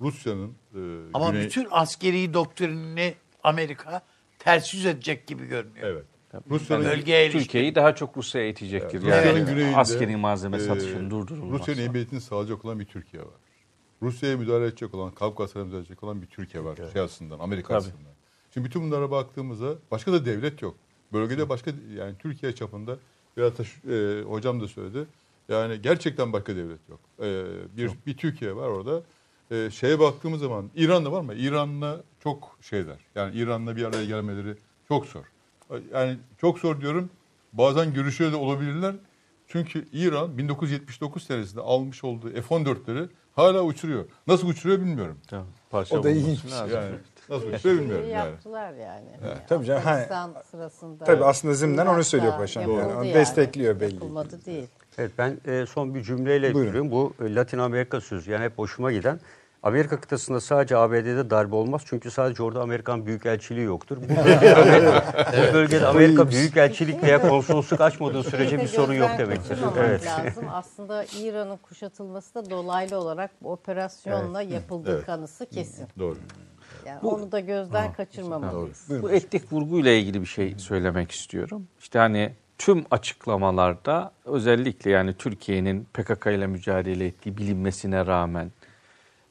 [0.00, 0.80] Rusya'nın e,
[1.14, 4.02] Ama güney- bütün askeri doktrinini Amerika
[4.38, 5.86] ters yüz edecek gibi görünüyor.
[5.86, 6.04] evet.
[6.50, 7.38] Rusya'nın ilişkin.
[7.38, 9.00] Türkiye'yi daha çok Rusya'ya itecektir.
[9.02, 11.60] Rusya'nın Yani güneyinde askeri malzeme e, satışının durdurulması.
[11.60, 13.34] Rusya'nın emniyetini sağlayacak olan bir Türkiye var.
[14.02, 16.78] Rusya'ya müdahale edecek olan, Kafkaslara müdahale edecek olan bir Türkiye var.
[16.92, 17.78] Şey açısından, Amerika Tabii.
[17.78, 18.17] açısından.
[18.54, 20.76] Şimdi bütün bunlara baktığımızda başka da devlet yok.
[21.12, 22.98] Bölgede başka yani Türkiye çapında
[23.36, 23.62] biraz da
[23.94, 25.06] e, hocam da söyledi.
[25.48, 27.00] Yani gerçekten başka devlet yok.
[27.22, 27.44] E,
[27.76, 29.02] bir bir Türkiye var orada.
[29.50, 31.34] E, şeye baktığımız zaman İran'da var mı?
[31.34, 32.96] İran'la çok şeyler.
[33.14, 34.54] Yani İran'la bir araya gelmeleri
[34.88, 35.24] çok zor.
[35.92, 37.10] Yani çok zor diyorum.
[37.52, 38.94] Bazen görüşüyor da olabilirler.
[39.48, 44.04] Çünkü İran 1979 senesinde almış olduğu F-14'leri hala uçuruyor.
[44.26, 45.18] Nasıl uçuruyor bilmiyorum.
[45.26, 46.44] Tabii, parça O da ilginç.
[46.44, 46.76] lazım.
[46.76, 46.94] Yani
[47.30, 48.28] nasıl uçuruyor bilmiyorum Şeyi yani.
[48.30, 49.06] yaptılar yani.
[49.24, 51.04] Yani Tabii canım, hani- sırasında.
[51.04, 52.62] Tabii aslında zimnen onu söylüyor paşam.
[52.62, 53.94] Yani onu destekliyor belli.
[53.94, 54.66] Yapılmadı değil.
[54.98, 56.90] Evet ben e, son bir cümleyle bitiriyorum.
[56.90, 59.20] Bu e, Latin Amerika sözü yani hep hoşuma giden.
[59.62, 63.96] Amerika kıtasında sadece ABD'de darbe olmaz çünkü sadece orada Amerikan Büyükelçiliği yoktur.
[63.96, 65.04] Bu bölgede, Amerika,
[65.50, 69.58] bu bölgede Amerika Büyükelçilik veya konsolosluk açmadığı sürece bir sorun yok demektir.
[69.78, 70.06] Evet.
[70.06, 70.44] lazım.
[70.52, 75.06] Aslında İran'ın kuşatılması da dolaylı olarak bu operasyonla yapıldığı Evet.
[75.06, 75.86] kanısı kesin.
[75.98, 76.16] Doğru.
[76.88, 78.88] Yani onu da gözden kaçırmamalıyız.
[79.02, 81.68] Bu etnik vurguyla ilgili bir şey söylemek istiyorum.
[81.80, 88.52] İşte hani tüm açıklamalarda özellikle yani Türkiye'nin PKK ile mücadele ettiği bilinmesine rağmen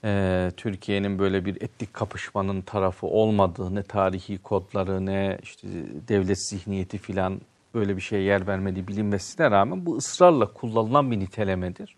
[0.03, 5.67] e, Türkiye'nin böyle bir etnik kapışmanın tarafı olmadığı ne tarihi kodları ne işte
[6.07, 7.41] devlet zihniyeti filan
[7.73, 11.95] böyle bir şeye yer vermediği bilinmesine rağmen bu ısrarla kullanılan bir nitelemedir.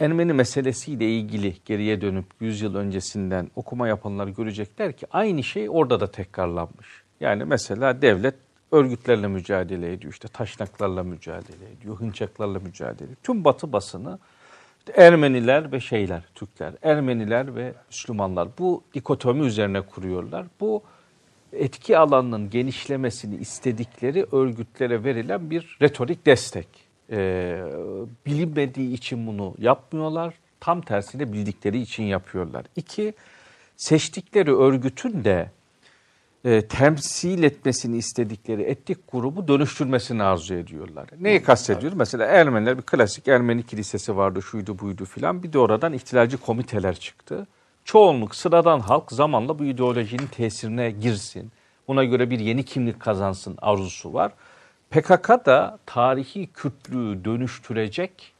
[0.00, 6.00] Ermeni meselesiyle ilgili geriye dönüp 100 yıl öncesinden okuma yapanlar görecekler ki aynı şey orada
[6.00, 6.86] da tekrarlanmış.
[7.20, 8.34] Yani mesela devlet
[8.72, 13.16] örgütlerle mücadele ediyor, işte taşnaklarla mücadele ediyor, hınçaklarla mücadele ediyor.
[13.22, 14.18] Tüm batı basını
[14.78, 20.46] işte Ermeniler ve şeyler, Türkler, Ermeniler ve Müslümanlar bu dikotomi üzerine kuruyorlar.
[20.60, 20.82] Bu
[21.52, 26.87] etki alanının genişlemesini istedikleri örgütlere verilen bir retorik destek.
[27.10, 27.62] Ee,
[28.26, 30.34] bilinmediği için bunu yapmıyorlar.
[30.60, 32.64] Tam tersine bildikleri için yapıyorlar.
[32.76, 33.14] İki,
[33.76, 35.50] seçtikleri örgütün de
[36.44, 41.08] e, temsil etmesini istedikleri etnik grubu dönüştürmesini arzu ediyorlar.
[41.20, 41.98] Neyi kastediyorum?
[41.98, 45.42] Mesela Ermeniler bir klasik Ermeni kilisesi vardı, şuydu buydu filan.
[45.42, 47.46] Bir de oradan ihtilalci komiteler çıktı.
[47.84, 51.52] Çoğunluk sıradan halk zamanla bu ideolojinin tesirine girsin.
[51.88, 54.32] Buna göre bir yeni kimlik kazansın arzusu var.
[54.90, 58.32] PKK da tarihi Kürtlüğü dönüştürecek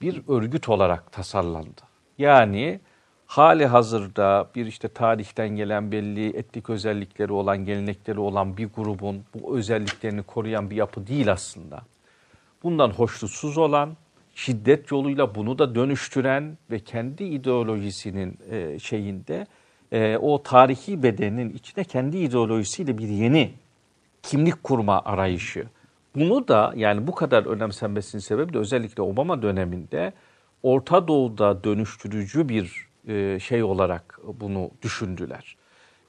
[0.00, 1.80] bir örgüt olarak tasarlandı.
[2.18, 2.80] Yani
[3.26, 9.58] hali hazırda bir işte tarihten gelen belli etnik özellikleri olan, gelenekleri olan bir grubun bu
[9.58, 11.82] özelliklerini koruyan bir yapı değil aslında.
[12.62, 13.96] Bundan hoşnutsuz olan,
[14.34, 19.46] şiddet yoluyla bunu da dönüştüren ve kendi ideolojisinin e, şeyinde
[19.92, 23.54] e, o tarihi bedenin içine kendi ideolojisiyle bir yeni
[24.22, 25.66] kimlik kurma arayışı.
[26.14, 30.12] Bunu da yani bu kadar önemsenmesinin sebebi de özellikle Obama döneminde
[30.62, 35.56] Orta Doğu'da dönüştürücü bir e, şey olarak bunu düşündüler.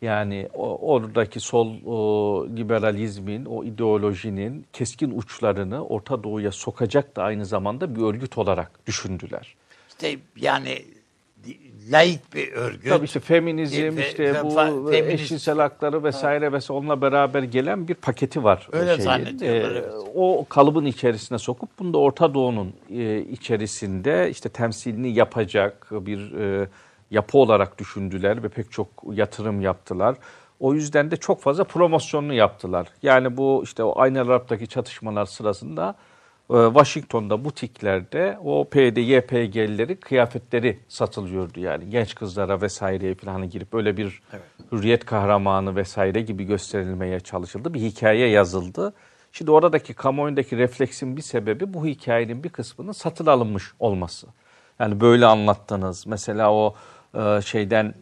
[0.01, 1.67] Yani oradaki sol
[2.57, 9.55] liberalizmin, o ideolojinin keskin uçlarını Orta Doğu'ya sokacak da aynı zamanda bir örgüt olarak düşündüler.
[9.89, 10.85] İşte yani
[11.91, 12.89] laik bir örgüt.
[12.89, 17.43] Tabii işte feminizm, E, fe- işte bu fa- feminist- eşcinsel hakları vesaire vesaire onunla beraber
[17.43, 18.67] gelen bir paketi var.
[18.71, 19.01] Öyle şeyin.
[19.01, 19.93] zannediyorlar, Ee, evet.
[20.15, 26.67] O kalıbın içerisine sokup bunu da Orta Doğu'nun e, içerisinde işte temsilini yapacak bir e,
[27.11, 30.15] yapı olarak düşündüler ve pek çok yatırım yaptılar.
[30.59, 32.87] O yüzden de çok fazla promosyonunu yaptılar.
[33.03, 36.14] Yani bu işte o Aynı Arap'taki çatışmalar sırasında e,
[36.47, 41.89] Washington'da butiklerde o PYD, YPG'lileri kıyafetleri satılıyordu yani.
[41.89, 44.21] Genç kızlara vesaireye falan girip böyle bir
[44.71, 47.73] hürriyet kahramanı vesaire gibi gösterilmeye çalışıldı.
[47.73, 48.93] Bir hikaye yazıldı.
[49.31, 54.27] Şimdi oradaki kamuoyundaki refleksin bir sebebi bu hikayenin bir kısmının satın alınmış olması.
[54.79, 56.07] Yani böyle anlattınız.
[56.07, 56.75] Mesela o
[57.17, 57.93] e, şeyden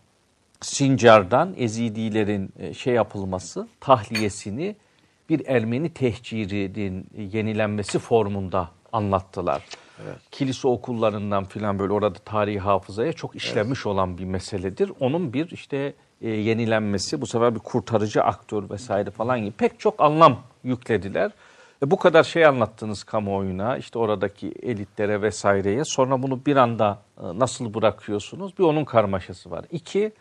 [0.62, 4.76] Sincar'dan Ezidilerin e, şey yapılması, tahliyesini
[5.30, 9.66] bir Ermeni tehcirinin yenilenmesi formunda anlattılar.
[10.32, 14.92] Kilise okullarından filan böyle orada tarihi hafızaya çok işlenmiş olan bir meseledir.
[15.00, 20.02] Onun bir işte e, yenilenmesi, bu sefer bir kurtarıcı aktör vesaire falan gibi pek çok
[20.02, 21.32] anlam yüklediler.
[21.84, 25.86] E, bu kadar şey anlattınız kamuoyuna, işte oradaki elitlere vesaireye.
[25.86, 28.58] Sonra bunu bir anda e, nasıl bırakıyorsunuz?
[28.58, 29.66] Bir onun karmaşası var.
[29.72, 30.12] İki,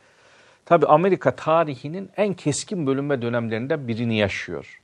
[0.64, 4.81] tabii Amerika tarihinin en keskin bölünme dönemlerinden birini yaşıyor.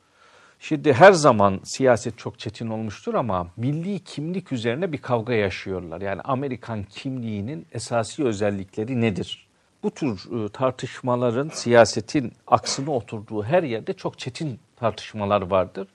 [0.60, 6.00] Şimdi her zaman siyaset çok çetin olmuştur ama milli kimlik üzerine bir kavga yaşıyorlar.
[6.00, 9.48] Yani Amerikan kimliğinin esasi özellikleri nedir?
[9.82, 15.88] Bu tür e, tartışmaların siyasetin aksına oturduğu her yerde çok çetin tartışmalar vardır.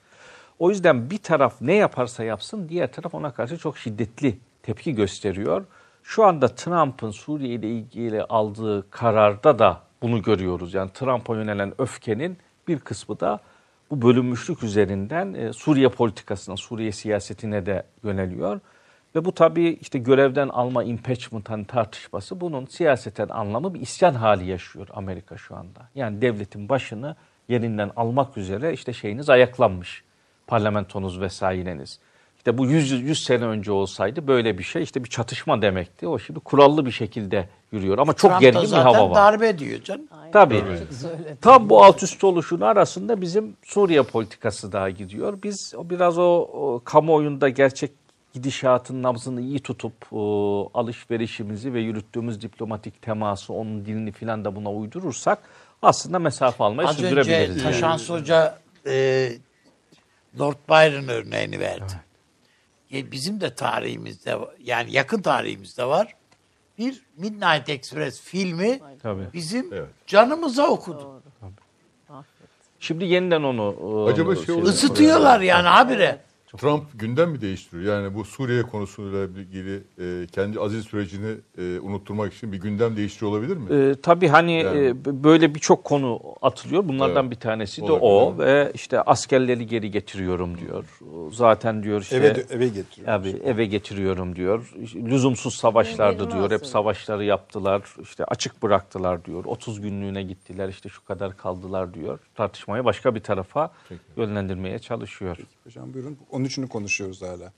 [0.59, 5.65] O yüzden bir taraf ne yaparsa yapsın diğer taraf ona karşı çok şiddetli tepki gösteriyor.
[6.03, 10.73] Şu anda Trump'ın Suriye ile ilgili aldığı kararda da bunu görüyoruz.
[10.73, 13.39] Yani Trump'a yönelen öfkenin bir kısmı da
[13.93, 18.59] bu bölünmüşlük üzerinden e, Suriye politikasına, Suriye siyasetine de yöneliyor.
[19.15, 24.49] Ve bu tabii işte görevden alma impeachment hani tartışması bunun siyaseten anlamı bir isyan hali
[24.49, 25.89] yaşıyor Amerika şu anda.
[25.95, 27.15] Yani devletin başını
[27.49, 30.03] yerinden almak üzere işte şeyiniz ayaklanmış.
[30.47, 31.99] Parlamentonuz vesaireniz.
[32.43, 36.07] İşte bu 100, 100 sene önce olsaydı böyle bir şey işte bir çatışma demekti.
[36.07, 39.15] O şimdi kurallı bir şekilde yürüyor ama çok Trump gergin bir hava var.
[39.15, 40.07] darbe diyor canım.
[40.33, 40.63] Tabii.
[41.41, 45.37] Tam bu alt üst oluşun arasında bizim Suriye politikası daha gidiyor.
[45.43, 47.91] Biz o biraz o, o kamuoyunda gerçek
[48.33, 54.71] gidişatın nabzını iyi tutup o, alışverişimizi ve yürüttüğümüz diplomatik teması, onun dilini filan da buna
[54.71, 55.39] uydurursak
[55.81, 57.63] aslında mesafe almayı Az önce sürdürebiliriz.
[57.63, 57.71] yani.
[57.71, 58.57] Taşans Hoca
[58.87, 59.29] e,
[60.39, 61.93] Lord Byron örneğini verdi.
[61.93, 62.12] E,
[62.93, 66.15] bizim de tarihimizde yani yakın tarihimizde var.
[66.77, 69.23] Bir Midnight Express filmi Tabii.
[69.33, 69.89] bizim Evet.
[70.07, 71.21] canımıza okudu.
[72.79, 73.75] Şimdi yeniden onu
[74.07, 74.69] e, Acaba şey mu?
[74.69, 76.19] Isıtıyorlar yani habire.
[76.57, 77.95] Trump gündem mi değiştiriyor?
[77.95, 83.31] Yani bu Suriye konusuyla ilgili e, kendi aziz sürecini e, unutturmak için bir gündem değiştiriyor
[83.31, 83.63] olabilir mi?
[83.75, 84.85] Ee, tabii hani Yani.
[84.85, 86.87] e, böyle birçok konu atılıyor.
[86.87, 87.31] Bunlardan Evet.
[87.31, 90.85] bir tanesi de Olabilir, o ve işte askerleri geri getiriyorum diyor.
[91.31, 93.07] Zaten diyor işte Eve, eve getiriyor.
[93.13, 94.73] Abi eve getiriyorum diyor.
[94.95, 96.51] Lüzumsuz savaşlardı diyor.
[96.51, 97.81] Hep savaşları yaptılar.
[98.01, 99.45] İşte açık bıraktılar diyor.
[99.45, 100.69] 30 günlüğüne gittiler.
[100.69, 102.19] işte şu kadar kaldılar diyor.
[102.35, 103.71] Tartışmayı başka bir tarafa
[104.17, 105.37] yönlendirmeye çalışıyor.
[105.63, 106.17] Hocam buyurun.
[106.43, 107.51] 13'ünü konuşuyoruz hala.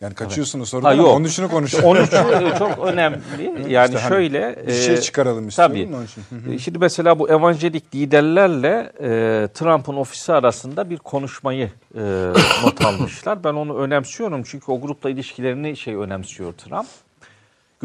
[0.00, 1.20] Yani kaçıyorsunuz sorudan Ha, ama yok.
[1.20, 2.08] 13'ünü konuşuyoruz.
[2.08, 3.18] 13'ü çok önemli.
[3.68, 5.96] Yani İşte hani şöyle bir şey e, çıkaralım istiyorum Tabii.
[5.96, 6.52] onun için.
[6.52, 9.08] E, Şimdi mesela bu evangelik liderlerle e,
[9.54, 12.00] Trump'ın ofisi arasında bir konuşmayı e,
[12.64, 13.44] not almışlar.
[13.44, 16.86] Ben onu önemsiyorum çünkü o grupla ilişkilerini şey önemsiyor Trump.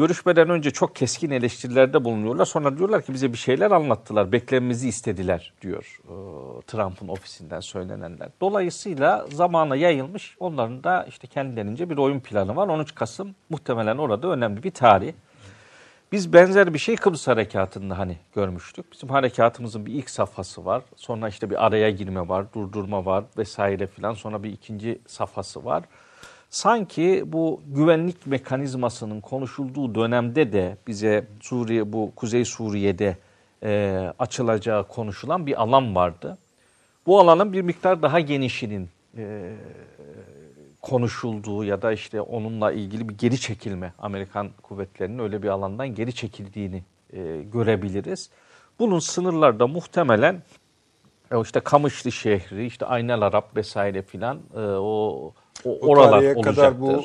[0.00, 2.44] Görüşmeden önce çok keskin eleştirilerde bulunuyorlar.
[2.44, 6.14] Sonra diyorlar ki bize bir şeyler anlattılar, beklememizi istediler diyor e,
[6.66, 8.28] Trump'ın ofisinden söylenenler.
[8.40, 12.68] Dolayısıyla zamana yayılmış onların da işte kendilerince bir oyun planı var.
[12.68, 15.12] 13 Kasım muhtemelen orada önemli bir tarih.
[16.12, 18.92] Biz benzer bir şey Kıbrıs Harekatı'nda hani görmüştük.
[18.92, 20.82] Bizim harekatımızın bir ilk safhası var.
[20.96, 24.14] Sonra işte bir araya girme var, durdurma var vesaire filan.
[24.14, 25.84] Sonra bir ikinci safhası var.
[26.50, 33.16] Sanki bu güvenlik mekanizmasının konuşulduğu dönemde de bize Suriye bu Kuzey Suriye'de
[33.62, 36.38] e, açılacağı konuşulan bir alan vardı.
[37.06, 39.52] Bu alanın bir miktar daha genişinin e,
[40.82, 46.12] konuşulduğu ya da işte onunla ilgili bir geri çekilme Amerikan kuvvetlerinin öyle bir alandan geri
[46.12, 48.30] çekildiğini e, görebiliriz.
[48.78, 50.42] Bunun sınırlarda muhtemelen
[51.32, 55.32] e, işte Kamışlı şehri, işte Aynel Arap vesaire filan e, o,
[55.64, 56.42] o oralar olacaktır.
[56.42, 57.04] kadar bu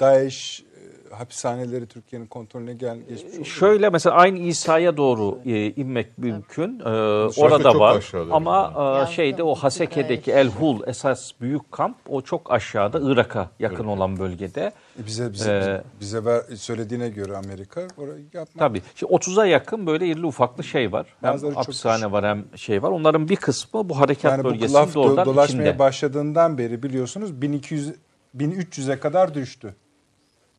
[0.00, 0.64] DAEŞ
[1.10, 3.44] hapishaneleri Türkiye'nin kontrolüne gel geçmiş oldu.
[3.44, 6.80] Şöyle mesela aynı İsa'ya doğru e, inmek mümkün.
[6.80, 8.12] E, Dışarısı orada var.
[8.30, 9.14] Ama e, Yazdım.
[9.14, 14.72] şeyde o Haseke'deki El Hul esas büyük kamp o çok aşağıda Irak'a yakın olan bölgede.
[15.02, 18.58] E, Bize bize, Ee, bize ver, söylediğine göre Amerika orayı yapmak.
[18.58, 18.82] Tabii.
[18.94, 21.06] Şimdi 30'a yakın böyle irili ufaklı şey var.
[21.20, 22.90] Hem Bazıları hapishane var hem şey var.
[22.90, 25.78] Onların bir kısmı bu harekat Yani bu bölgesinin laf do- doğrudan dolaşmaya içinde.
[25.78, 27.92] başladığından beri biliyorsunuz 1200
[28.36, 29.74] 1300'e kadar düştü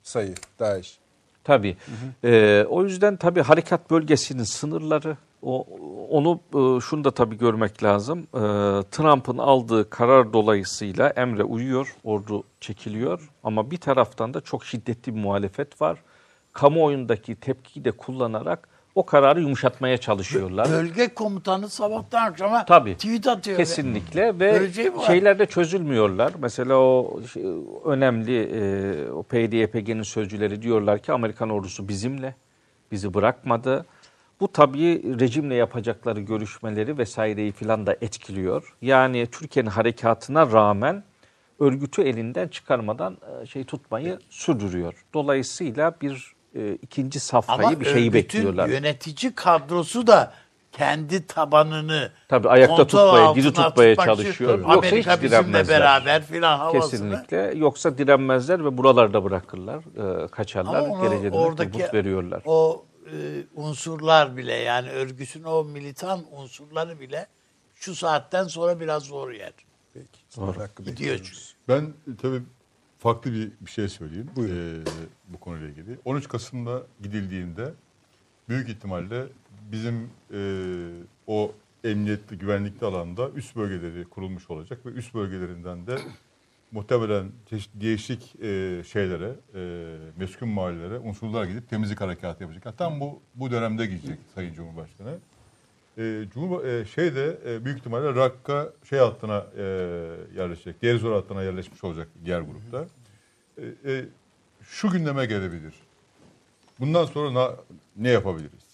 [0.04, 0.98] sayı DAEŞ.
[1.44, 1.78] Tabii.
[2.24, 5.68] Ee, o yüzden tabii harekat bölgesinin sınırları o
[6.10, 8.20] onu e, şunu da tabii görmek lazım.
[8.20, 8.40] Ee,
[8.92, 15.20] Trump'ın aldığı karar dolayısıyla emre uyuyor, ordu çekiliyor ama bir taraftan da çok şiddetli bir
[15.20, 15.98] muhalefet var.
[16.54, 20.70] Kamuoyundaki tepkiyi de kullanarak o kararı yumuşatmaya çalışıyorlar.
[20.70, 22.95] Bölge komutanı sabahtan akşama Tabii.
[22.95, 23.58] tweet atıyor.
[23.58, 26.34] Kesinlikle ve şey şeyler de çözülmüyorlar.
[26.42, 27.20] Mesela o
[27.86, 32.36] önemli e, o PYD-YPG'nin sözcüleri diyorlar ki Amerikan ordusu bizimle,
[32.92, 33.86] bizi bırakmadı.
[34.40, 38.76] Bu tabii rejimle yapacakları görüşmeleri vesaireyi filan da etkiliyor.
[38.82, 41.03] Yani Türkiye'nin harekatına rağmen
[41.60, 45.06] örgütü elinden çıkarmadan e, şey tutmayı sürdürüyor.
[45.14, 48.68] Dolayısıyla bir e, ikinci safhayı Ama bir şeyi bekliyorlar.
[48.68, 50.34] yönetici kadrosu da
[50.72, 54.60] kendi tabanını Tabii ayakta tutmaya, diri tutmaya çalışıyor.
[54.60, 55.80] Yoksa Amerika hiç bizimle direnmezler.
[55.80, 56.82] beraber filan havasını.
[56.92, 57.54] Kesinlikle.
[57.56, 59.78] Yoksa direnmezler ve buralarda bırakırlar,
[60.24, 60.80] e, kaçarlar.
[60.80, 62.42] Ama onu Geleceğine oradaki veriyorlar.
[62.46, 63.16] o e,
[63.56, 67.28] unsurlar bile yani örgütün o militan unsurları bile
[67.76, 69.54] şu saatten sonra biraz zor yer.
[69.94, 70.42] Peki.
[70.60, 71.56] Hakkı Gidiyor bekliyoruz.
[71.68, 72.42] Ben tabii
[73.02, 74.42] farklı bir, bir şey söyleyeyim ee,
[75.28, 75.98] bu konuyla ilgili.
[76.06, 77.74] 13 Kasım'da gidildiğinde
[78.50, 79.26] büyük ihtimalle
[79.72, 80.40] bizim e,
[81.28, 81.52] o
[81.84, 85.98] emniyetli, güvenlikli alanda üst bölgeleri kurulmuş olacak ve üst bölgelerinden de
[86.72, 92.78] muhtemelen çeşitli değişik e, şeylere, e, meskun mahallelere unsurlar gidip temizlik harekatı yapacak.
[92.78, 95.18] Tam bu bu dönemde gidecek Sayın Cumhurbaşkanı.
[95.98, 99.61] E, Cumhur e, şeyde e, büyük ihtimalle Rakka şey hattına e,
[100.38, 100.82] yerleşecek.
[100.82, 102.86] Derizor hattına yerleşmiş olacak diğer grupta.
[103.58, 104.06] E, e,
[104.61, 105.74] şu gündeme gelebilir.
[106.80, 107.56] Bundan sonra na-
[107.98, 108.72] ne yapabiliriz?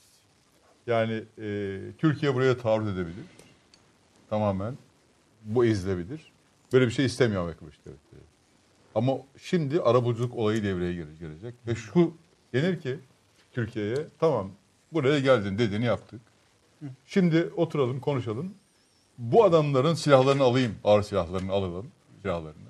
[0.88, 3.26] Yani e, Türkiye buraya taarruz edebilir.
[4.30, 4.78] Tamamen.
[5.44, 6.32] Bu ezilebilir.
[6.74, 8.22] Böyle bir şey istemiyor Amerika Birleşik Devletleri.
[8.96, 11.54] Ama şimdi arabuluculuk olayı devreye gire- girecek.
[11.68, 12.14] Ve şu
[12.54, 13.00] denir ki
[13.52, 14.52] Türkiye'ye tamam
[14.94, 16.22] buraya geldin dediğini yaptık.
[17.06, 18.54] Şimdi oturalım konuşalım.
[19.18, 20.76] Bu adamların silahlarını alayım.
[20.84, 21.88] Ağır silahlarını alalım.
[22.22, 22.68] Silahlarını.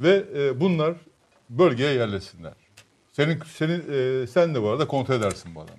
[0.00, 0.94] Ve e, bunlar
[1.50, 2.52] bölgeye yerleşsinler.
[3.12, 3.82] Senin, senin,
[4.22, 5.78] e, sen de bu arada kontrol edersin bu adamı.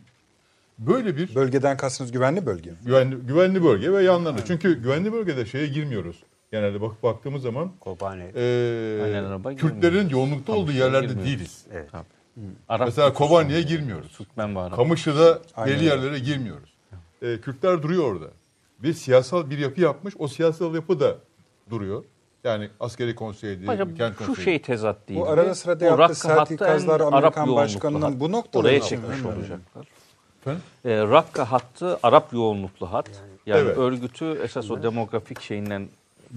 [0.80, 2.78] Böyle bir Bölgeden kastınız güvenli bölge mi?
[2.86, 4.45] güvenli, güvenli bölge ve yanlarında.
[4.45, 6.24] Çünkü güvenli bölgede şeye girmiyoruz.
[6.52, 8.32] Genelde bak baktığımız zaman Kobane.
[8.36, 11.26] e, Aynen Kürtlerin yoğunlukta olduğu yerlerde girmiyoruz.
[11.26, 11.66] değiliz.
[11.74, 11.90] Evet.
[12.69, 14.18] Arap Mesela Kobani'ye girmiyoruz.
[14.76, 16.69] Kamışlı'da Aynen belli yerlere girmiyoruz.
[17.22, 18.25] E, Kürtler duruyor orada.
[18.83, 20.14] Bir siyasal bir yapı yapmış.
[20.19, 21.15] O siyasal yapı da
[21.69, 22.03] duruyor.
[22.43, 24.45] Yani askeri konseydi, Hocam kent şu konseyi.
[24.45, 25.19] şey tezat değil.
[25.19, 28.81] Bu arada sırada O yaptığı Rakka sert hattı ikazlar en Amerikan başkanının bu noktada Oraya
[28.81, 29.88] çekmiş olacaklar.
[30.41, 30.61] Efendim?
[30.85, 33.09] E, Rakka hattı Arap yoğunluklu hat.
[33.45, 33.77] Yani Evet.
[33.77, 35.88] örgütü esas o demografik şeyinden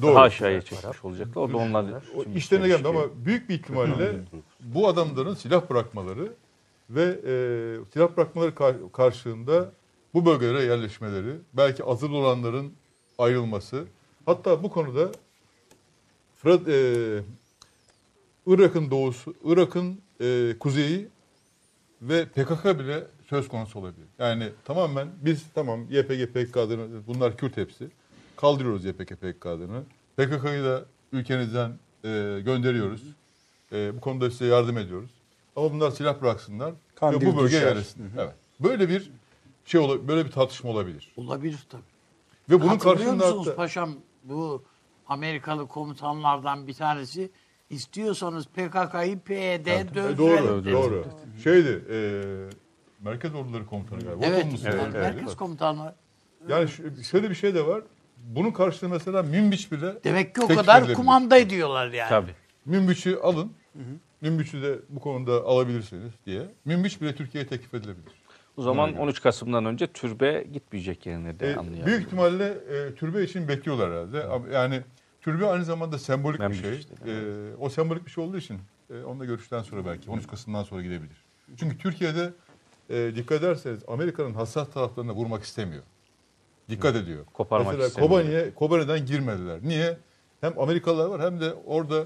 [0.03, 0.15] Doğru.
[0.15, 1.43] daha aşağıya çekmiş olacaklar.
[1.43, 1.85] O da onlar
[2.17, 2.87] O için işlerine şey.
[2.87, 4.13] ama büyük bir ihtimalle
[4.61, 6.29] bu adamların silah bırakmaları
[6.91, 7.33] ve e,
[7.93, 9.73] silah bırakmaları kar- karşılığında
[10.15, 12.73] bu bölgelere yerleşmeleri, belki azıl olanların
[13.19, 13.85] ayrılması,
[14.27, 15.13] hatta bu konuda
[16.37, 17.21] Fırat, e,
[18.47, 21.09] Irak'ın doğusu, Irak'ın e, kuzeyi
[22.03, 24.07] ve PKK bile söz konusu olabilir.
[24.19, 27.89] Yani tamamen biz tamam YPG PKK'larını bunlar Kürt hepsi.
[28.37, 29.83] Kaldırıyoruz YPG PKK'larını.
[30.17, 31.71] PKK'yı da ülkenizden
[32.05, 33.03] e, gönderiyoruz.
[33.73, 35.11] E, bu konuda size yardım ediyoruz.
[35.57, 37.67] Ama bunlar silah bıraksınlar Kandil ve bu düşer.
[37.67, 38.11] yerleşsin.
[38.19, 38.35] Evet.
[38.61, 39.11] Böyle bir
[39.65, 41.13] şey ola- böyle bir tartışma olabilir.
[41.17, 41.83] Olabilir tabii.
[42.51, 43.91] Ve bunun Hatırlıyor karşılığında musunuz hatta- paşam
[44.25, 44.63] bu
[45.07, 47.31] Amerikalı komutanlardan bir tanesi
[47.71, 50.19] istiyorsanız PKK'yı PYD'ye E, döndürelim.
[50.19, 51.05] Doğru, doğru.
[51.45, 51.99] Şeydi, e,
[53.05, 54.27] Merkez Orduları Komutanı galiba.
[54.27, 54.93] Evet, yani yani.
[54.93, 55.95] merkez komutanlığı.
[56.49, 56.69] Yani
[57.11, 57.83] şöyle bir şey de var.
[58.17, 60.97] Bunun karşılığında mesela Münbiç bile Demek ki o kadar edilebilir.
[60.97, 62.09] kumanda ediyorlar yani.
[62.09, 62.35] Tabii.
[62.67, 63.53] Münbiç'i alın.
[64.21, 66.43] Münbiç'i de bu konuda alabilirsiniz diye.
[66.65, 68.13] Münbiç bile Türkiye'ye teklif edilebilir.
[68.57, 69.01] O zaman Evet.
[69.01, 71.87] 13 Kasım'dan önce türbe gitmeyecek yerine de E, anlayalım.
[71.87, 74.25] büyük ihtimalle e, türbe için bekliyorlar herhalde.
[74.25, 74.81] Ama Yani
[75.21, 76.79] türbe aynı zamanda sembolik bir Münbiç şey.
[76.79, 77.15] işte, E,
[77.61, 78.59] o sembolik bir şey olduğu için
[78.91, 81.25] e, onunla görüşten sonra belki 13 Kasım'dan sonra gidebilir.
[81.57, 82.33] Çünkü Türkiye'de
[82.91, 85.83] e, dikkat ederseniz Amerika'nın hassas taraflarına vurmak istemiyor.
[86.69, 87.25] Dikkat ediyor.
[87.33, 88.11] Koparmak Mesela istemiyor.
[88.11, 89.59] Kobani'ye, Kobani'den girmediler.
[89.63, 89.99] Niye?
[90.41, 92.05] Hem Amerikalılar var hem de orada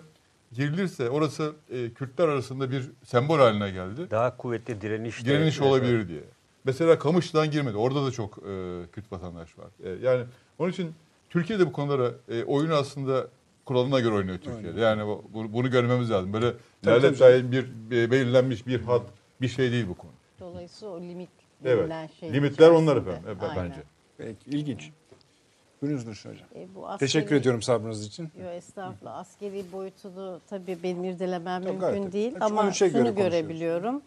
[0.52, 4.10] girilirse orası e, Kürtler arasında bir sembol haline geldi.
[4.10, 5.24] Daha kuvvetli direniş.
[5.24, 6.24] de- Direniş Evet, olabilir diye.
[6.66, 7.76] Mesela Kamış'tan girmedi.
[7.76, 8.42] Orada da çok e,
[8.92, 9.66] Kürt vatandaş var.
[9.84, 10.24] E, yani
[10.58, 10.92] onun için
[11.30, 13.26] Türkiye'de bu konulara e, oyunu aslında
[13.64, 14.80] kuralına göre oynuyor Türkiye'de.
[14.80, 16.32] Yani bu- bu- bunu görmemiz lazım.
[16.32, 16.52] Böyle
[16.84, 17.18] tabii.
[17.18, 17.64] dair bir
[17.96, 19.02] e, belirlenmiş bir had
[19.40, 20.10] bir şey değil bu konu.
[20.40, 21.28] Dolayısıyla o limit
[21.64, 21.92] Evet.
[22.20, 22.32] şey.
[22.32, 23.64] Limitler onlar efendim e, Aynen.
[23.70, 23.82] bence.
[24.18, 24.90] Peki, ilginç.
[25.82, 26.46] Buyurunuz Nurşin Hocam.
[26.54, 28.30] E, bu askeri- Teşekkür ediyorum sabrınız için.
[28.42, 29.14] Yo, estağfurullah.
[29.16, 32.12] Askeri boyutunu tabii benim irdelemem gayet mümkün tabii.
[32.12, 33.16] değil ama 13'e şunu göre konuşuyoruz.
[33.32, 34.02] görebiliyorum.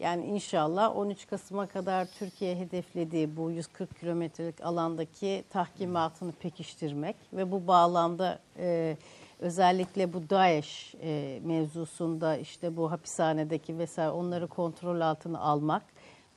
[0.00, 7.66] Yani inşallah 13 Kasım'a kadar Türkiye hedeflediği bu 140 kilometrelik alandaki tahkimatını pekiştirmek ve bu
[7.66, 8.96] bağlamda e,
[9.40, 15.82] özellikle bu DAEŞ e, mevzusunda işte bu hapishanedeki vesaire onları kontrol altına almak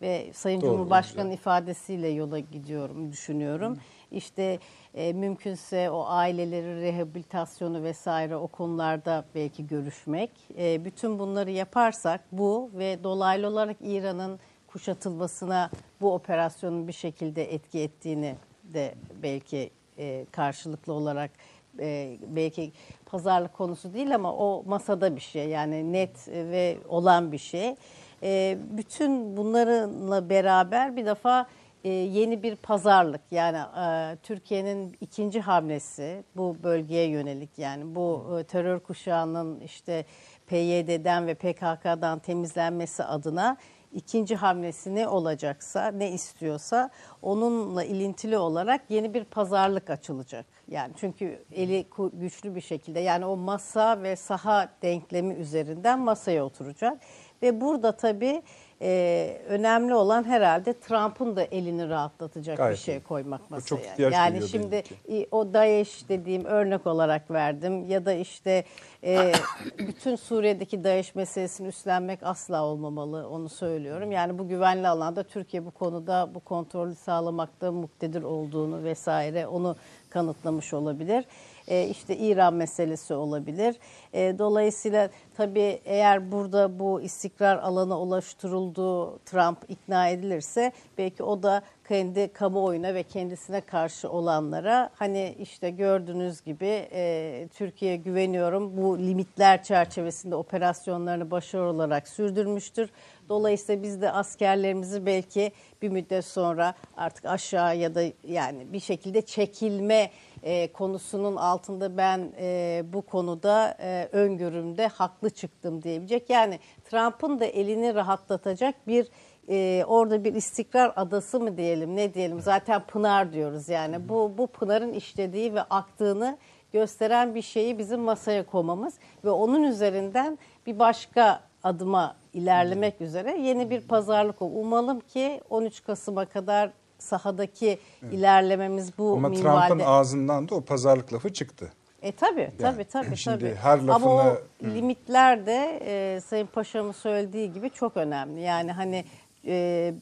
[0.02, 3.78] ve Sayın Doğru, Cumhurbaşkanı ifadesiyle yola gidiyorum, düşünüyorum.
[4.12, 4.60] İşte
[4.94, 10.32] e, mümkünse o ailelerin rehabilitasyonu vesaire o konularda belki görüşmek.
[10.58, 15.70] E, bütün bunları yaparsak bu ve dolaylı olarak İran'ın kuşatılmasına
[16.02, 21.32] bu operasyonun bir şekilde etki ettiğini de belki e, karşılıklı olarak
[21.80, 22.72] e, belki
[23.06, 27.76] pazarlık konusu değil ama o masada bir şey yani net ve olan bir şey.
[28.24, 31.48] E, bütün bunlarla beraber bir defa
[31.88, 38.44] e, yeni bir pazarlık yani e, Türkiye'nin ikinci hamlesi bu bölgeye yönelik yani bu e,
[38.44, 40.06] terör kuşağının işte
[40.48, 43.58] PYD'den ve PKK'dan temizlenmesi adına
[43.94, 46.90] ikinci hamlesi ne olacaksa, ne istiyorsa
[47.22, 50.46] onunla ilintili olarak yeni bir pazarlık açılacak.
[50.68, 56.98] Yani çünkü eli güçlü bir şekilde yani o masa ve saha denklemi üzerinden masaya oturacak.
[57.42, 58.42] Ve burada tabii
[58.82, 63.68] e, önemli olan herhalde Trump'ın da elini rahatlatacak Gayet bir şey koymak masaya.
[63.68, 65.28] çok ihtiyaç yani şimdi ki.
[65.32, 68.64] o DAEŞ dediğim örnek olarak verdim ya da işte
[69.04, 69.32] e,
[69.80, 74.12] bütün Suriye'deki DAEŞ meselesini üstlenmek asla olmamalı onu söylüyorum.
[74.12, 79.76] Yani bu güvenli alanda Türkiye bu konuda bu kontrolü sağlamakta muktedir olduğunu vesaire onu
[80.10, 81.26] kanıtlamış olabilir.
[81.68, 83.76] E, işte İran meselesi olabilir.
[84.14, 91.62] E, dolayısıyla tabii eğer burada bu istikrar alanı ulaştırıldığı Trump ikna edilirse belki o da
[91.88, 99.64] kendi kamuoyuna ve kendisine karşı olanlara hani işte gördüğünüz gibi e, Türkiye'ye güveniyorum bu limitler
[99.64, 102.90] çerçevesinde operasyonlarını başarılı olarak sürdürmüştür.
[103.30, 109.22] Dolayısıyla biz de askerlerimizi belki bir müddet sonra artık aşağı ya da yani bir şekilde
[109.22, 110.12] çekilme
[110.48, 116.30] e, konusunun altında ben e, bu konuda e, öngörümde haklı çıktım diyebilecek.
[116.30, 119.08] Yani Trump'ın da elini rahatlatacak bir
[119.50, 124.48] e, orada bir istikrar adası mı diyelim ne diyelim zaten pınar diyoruz yani bu bu
[124.48, 126.38] pınarın işlediği ve aktığını
[126.74, 128.94] gösteren bir şeyi bizim masaya koymamız
[129.26, 134.52] ve onun üzerinden bir başka adıma ilerlemek üzere yeni bir pazarlık ol.
[134.56, 137.80] Umalım ki 13 Kasım'a kadar sahadaki
[138.12, 139.68] ilerlememiz bu Ama minvalde.
[139.68, 141.72] Trump'ın ağzından da o pazarlık lafı çıktı.
[142.02, 143.56] E tabi tabi tabi şimdi tabi.
[143.56, 148.42] her Ama lafını- o limitler de e, Sayın Paşa'mın söylediği gibi çok önemli.
[148.42, 149.06] Yani hani
[149.48, 149.94] e,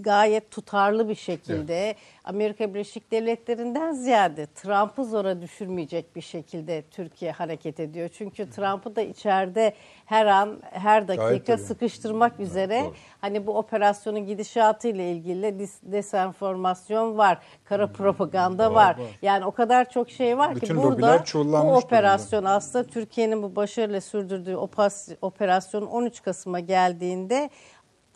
[0.00, 1.94] gayet tutarlı bir şekilde
[2.24, 8.08] Amerika Birleşik Devletleri'nden ziyade Trump'ı zora düşürmeyecek bir şekilde Türkiye hareket ediyor.
[8.12, 9.74] Çünkü Trump'ı da içeride
[10.06, 11.66] her an her Gayet dakika tabii.
[11.66, 12.84] sıkıştırmak üzere
[13.20, 18.96] hani bu operasyonun gidişatı ile ilgili dis- desenformasyon var, kara propaganda var.
[19.22, 21.24] Yani o kadar çok şey var Bütün ki burada
[21.66, 27.50] bu operasyon aslında Türkiye'nin bu başarıyla sürdürdüğü opas- operasyon 13 Kasım'a geldiğinde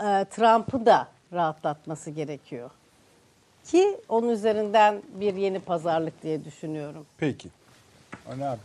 [0.01, 2.71] e, Trump'ı da rahatlatması gerekiyor.
[3.65, 7.07] Ki onun üzerinden bir yeni pazarlık diye düşünüyorum.
[7.19, 7.49] Peki.
[8.29, 8.61] Ali abi.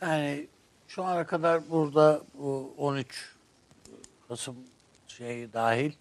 [0.00, 0.46] Yani
[0.88, 3.34] şu ana kadar burada bu 13
[4.28, 4.56] Kasım
[5.08, 5.92] şeyi dahil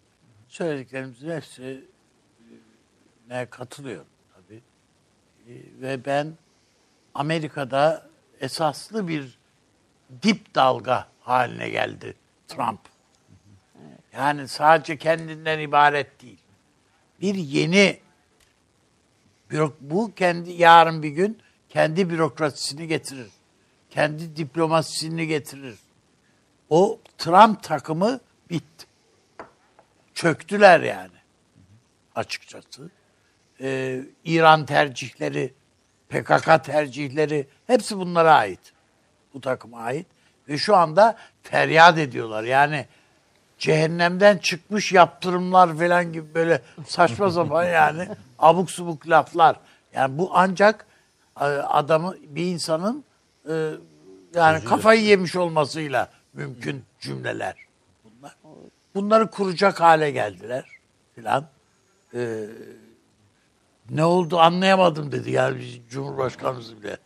[0.47, 1.85] söylediklerimizin hepsi
[3.29, 4.61] ne katılıyorum tabii.
[5.47, 6.33] Ee, Ve ben
[7.13, 8.07] Amerika'da
[8.39, 9.37] esaslı bir
[10.23, 12.13] dip dalga haline geldi
[12.47, 12.79] Trump.
[14.17, 16.39] Yani sadece kendinden ibaret değil.
[17.21, 17.99] Bir yeni
[19.81, 23.27] bu kendi yarın bir gün kendi bürokrasisini getirir.
[23.89, 25.75] Kendi diplomasisini getirir.
[26.69, 28.85] O Trump takımı bitti.
[30.13, 31.17] Çöktüler yani
[32.15, 32.89] açıkçası.
[33.61, 35.53] Ee, İran tercihleri,
[36.09, 38.73] PKK tercihleri hepsi bunlara ait.
[39.33, 40.07] Bu takıma ait.
[40.49, 42.43] Ve şu anda feryat ediyorlar.
[42.43, 42.85] Yani
[43.57, 48.07] cehennemden çıkmış yaptırımlar falan gibi böyle saçma sapan yani
[48.39, 49.55] abuk subuk laflar.
[49.93, 50.85] Yani bu ancak
[51.39, 53.03] e, adamı bir insanın
[53.49, 53.71] e,
[54.35, 57.55] yani kafayı yemiş olmasıyla mümkün cümleler
[58.03, 58.35] bunlar.
[58.95, 60.65] Bunları kuracak hale geldiler
[61.15, 61.45] filan.
[62.13, 62.45] Ee,
[63.89, 66.97] ne oldu anlayamadım dedi yani biz Cumhurbaşkanımız bile.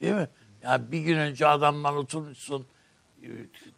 [0.00, 0.28] Değil mi?
[0.62, 2.66] Yani bir gün önce adamla oturmuşsun,
[3.22, 3.28] e,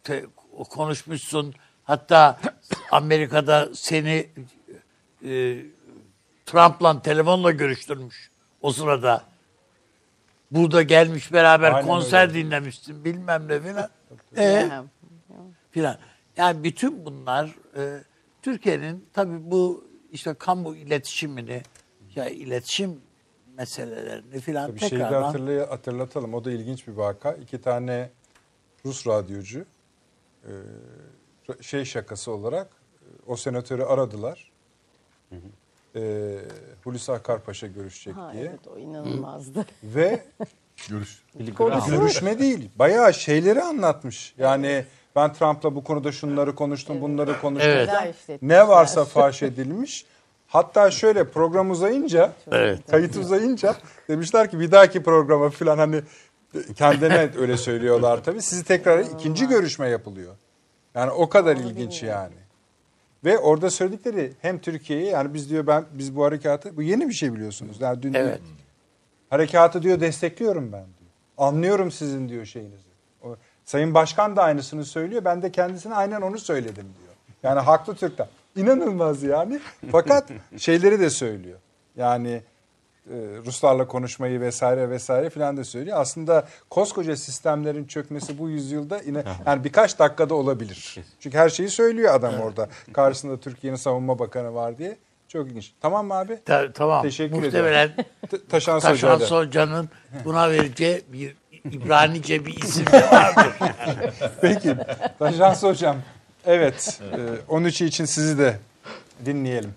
[0.05, 0.27] te-
[0.71, 1.55] konuşmuşsun.
[1.85, 2.41] Hatta
[2.91, 4.27] Amerika'da seni
[5.25, 5.63] e,
[6.47, 8.31] Trump'la telefonla görüştürmüş
[8.63, 9.25] o sırada.
[10.51, 12.35] Burada gelmiş beraber Aynen konser öyle.
[12.35, 13.89] dinlemişsin bilmem ne filan.
[14.37, 14.71] E,
[15.71, 15.97] filan.
[16.37, 17.99] Yani bütün bunlar e,
[18.43, 21.63] Türkiye'nin tabii bu işte kamu iletişimini
[22.15, 23.01] ya iletişim
[23.57, 26.35] meselelerini filan Bir şeyi de tekrardan hatırlay- hatırlatalım.
[26.35, 27.33] O da ilginç bir vaka.
[27.33, 28.11] İki tane
[28.85, 29.65] Rus radyocu
[30.45, 30.51] e,
[31.61, 34.53] şey şakası olarak e, o senatörü aradılar.
[35.97, 36.35] E,
[36.85, 38.45] Hulusi Akar Paşa görüşecek ha, diye.
[38.45, 39.67] evet o inanılmazdı.
[39.83, 40.23] Ve
[40.89, 41.23] Görüş.
[41.89, 42.71] görüşme değil.
[42.77, 44.35] Bayağı şeyleri anlatmış.
[44.39, 44.85] Yani
[45.17, 47.71] ben Trump'la bu konuda şunları konuştum, bunları konuştum.
[47.71, 48.43] Evet.
[48.43, 50.07] Ne varsa faş edilmiş.
[50.47, 52.79] Hatta şöyle program uzayınca, Evet.
[52.91, 53.75] kayıt uzayınca
[54.09, 56.03] demişler ki bir dahaki programa falan hani
[56.77, 58.43] kendine öyle söylüyorlar tabii.
[58.43, 60.35] Sizi tekrar ikinci görüşme yapılıyor.
[60.95, 62.35] Yani o kadar ilginç yani.
[63.25, 67.15] Ve orada söyledikleri hem Türkiye'yi yani biz diyor ben biz bu harekatı bu yeni bir
[67.15, 67.81] şey biliyorsunuz.
[67.81, 68.41] Yani dün Evet.
[69.31, 71.11] harekatı diyor destekliyorum ben diyor.
[71.39, 72.89] Anlıyorum sizin diyor şeyinizi.
[73.23, 75.25] O, Sayın Başkan da aynısını söylüyor.
[75.25, 77.15] Ben de kendisine aynen onu söyledim diyor.
[77.43, 78.29] Yani haklı Türk'ten.
[78.57, 79.61] İnanılmaz yani.
[79.93, 81.59] Fakat şeyleri de söylüyor.
[81.97, 82.43] Yani
[83.47, 86.01] Ruslarla konuşmayı vesaire vesaire filan da söylüyor.
[86.01, 90.97] Aslında koskoca sistemlerin çökmesi bu yüzyılda yine yani birkaç dakikada olabilir.
[91.21, 92.69] Çünkü her şeyi söylüyor adam orada.
[92.93, 94.97] Karşısında Türkiye'nin savunma bakanı var diye.
[95.29, 95.73] Çok ilginç.
[95.81, 96.39] Tamam mı abi?
[96.45, 97.03] Ta- tamam.
[97.03, 97.91] Teşekkür Muhtemelen
[98.31, 99.37] T- Taşan Taşan Hoca'yla.
[99.37, 99.89] Hoca'nın
[100.25, 103.53] buna vereceği bir İbranice bir isim de vardır.
[104.41, 104.77] Peki.
[105.19, 105.97] Taşans Hocam.
[106.47, 107.01] Evet.
[107.13, 108.59] e, 13'ü için sizi de
[109.27, 109.75] dinleyelim.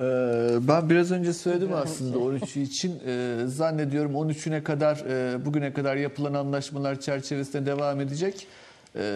[0.00, 3.00] Ee, Ben biraz önce söyledim aslında 13'ü için.
[3.06, 8.46] Ee, Zannediyorum 13'üne kadar e, bugüne kadar yapılan anlaşmalar çerçevesinde devam edecek.
[8.96, 9.14] Ee,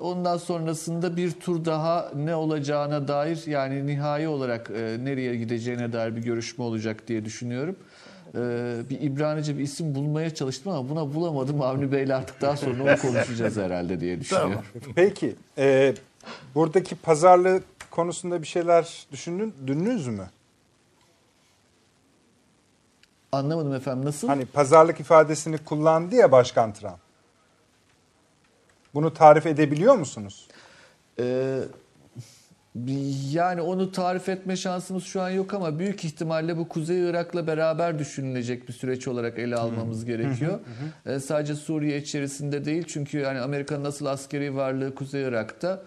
[0.00, 6.16] Ondan sonrasında bir tur daha ne olacağına dair yani nihai olarak e, nereye gideceğine dair
[6.16, 7.76] bir görüşme olacak diye düşünüyorum.
[8.90, 11.62] Bir İbranice bir isim bulmaya çalıştım ama buna bulamadım.
[11.62, 14.62] Avni Bey'le artık daha sonra onu konuşacağız herhalde diye düşünüyorum.
[14.94, 15.34] Peki.
[15.58, 15.94] e,
[16.54, 17.62] buradaki pazarlık
[17.94, 20.30] konusunda bir şeyler düşündünüz mü?
[23.32, 24.28] Anlamadım efendim nasıl?
[24.28, 26.98] Hani pazarlık ifadesini kullandı ya Başkan Trump.
[28.94, 30.48] Bunu tarif edebiliyor musunuz?
[31.18, 31.60] Ee,
[33.30, 37.98] yani onu tarif etme şansımız şu an yok ama büyük ihtimalle bu Kuzey Irak'la beraber
[37.98, 40.60] düşünülecek bir süreç olarak ele almamız gerekiyor.
[41.06, 45.82] Ee, sadece Suriye içerisinde değil çünkü yani Amerika'nın nasıl askeri varlığı Kuzey Irak'ta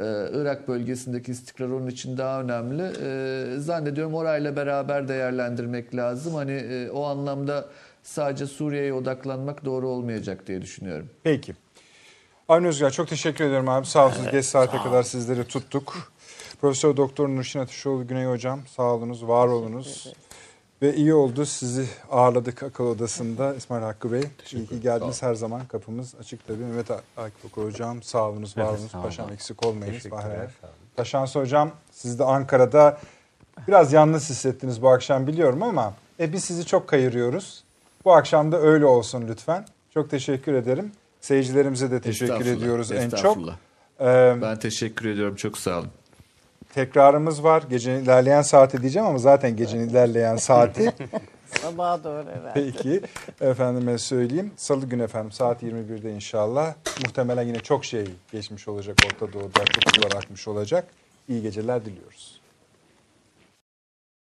[0.00, 2.82] e, Irak bölgesindeki istikrar onun için daha önemli.
[3.02, 6.34] Ee, zannediyorum orayla beraber değerlendirmek lazım.
[6.34, 7.68] Hani e, o anlamda
[8.02, 11.10] sadece Suriye'ye odaklanmak doğru olmayacak diye düşünüyorum.
[11.22, 11.54] Peki.
[12.48, 13.86] Avni Özgür çok teşekkür ediyorum abi.
[13.86, 14.30] Sağ olsunuz.
[14.30, 16.12] Geç saate kadar sizleri tuttuk.
[16.60, 20.12] Profesör Doktor Nurşin Ateşoğlu Güney Hocam sağ olunuz, var olunuz.
[20.82, 24.22] Ve iyi oldu sizi ağırladık akıl odasında İsmail Hakkı Bey.
[24.52, 26.58] İyi ki geldiniz her zaman kapımız açık tabii.
[26.64, 29.02] Mehmet Akif Okur Hocam sağ olunuz, var Evet, sağ.
[29.02, 30.10] Paşam eksik olmayınız.
[30.10, 30.50] Bahar.
[30.96, 32.98] Taşansı Hocam siz de Ankara'da
[33.68, 37.64] biraz yalnız hissettiniz bu akşam biliyorum ama e, biz sizi çok kayırıyoruz.
[38.04, 39.66] Bu akşam da öyle olsun lütfen.
[39.94, 40.92] Çok teşekkür ederim.
[41.20, 43.38] Seyircilerimize de teşekkür ediyoruz en çok.
[44.00, 45.36] Ee, Ben teşekkür ediyorum.
[45.36, 45.88] Çok sağ olun.
[46.76, 47.62] Tekrarımız var.
[47.70, 50.92] Gecenin ilerleyen saati diyeceğim ama zaten gecenin ilerleyen saati.
[51.62, 52.52] Sabaha doğru herhalde.
[52.54, 53.00] Peki
[53.40, 54.52] efendime söyleyeyim.
[54.56, 56.74] Salı günü efendim saat 21'de inşallah.
[57.04, 59.64] Muhtemelen yine çok şey geçmiş olacak Orta Doğu'da.
[59.64, 60.84] Çok sular akmış olacak.
[61.28, 62.35] İyi geceler diliyoruz.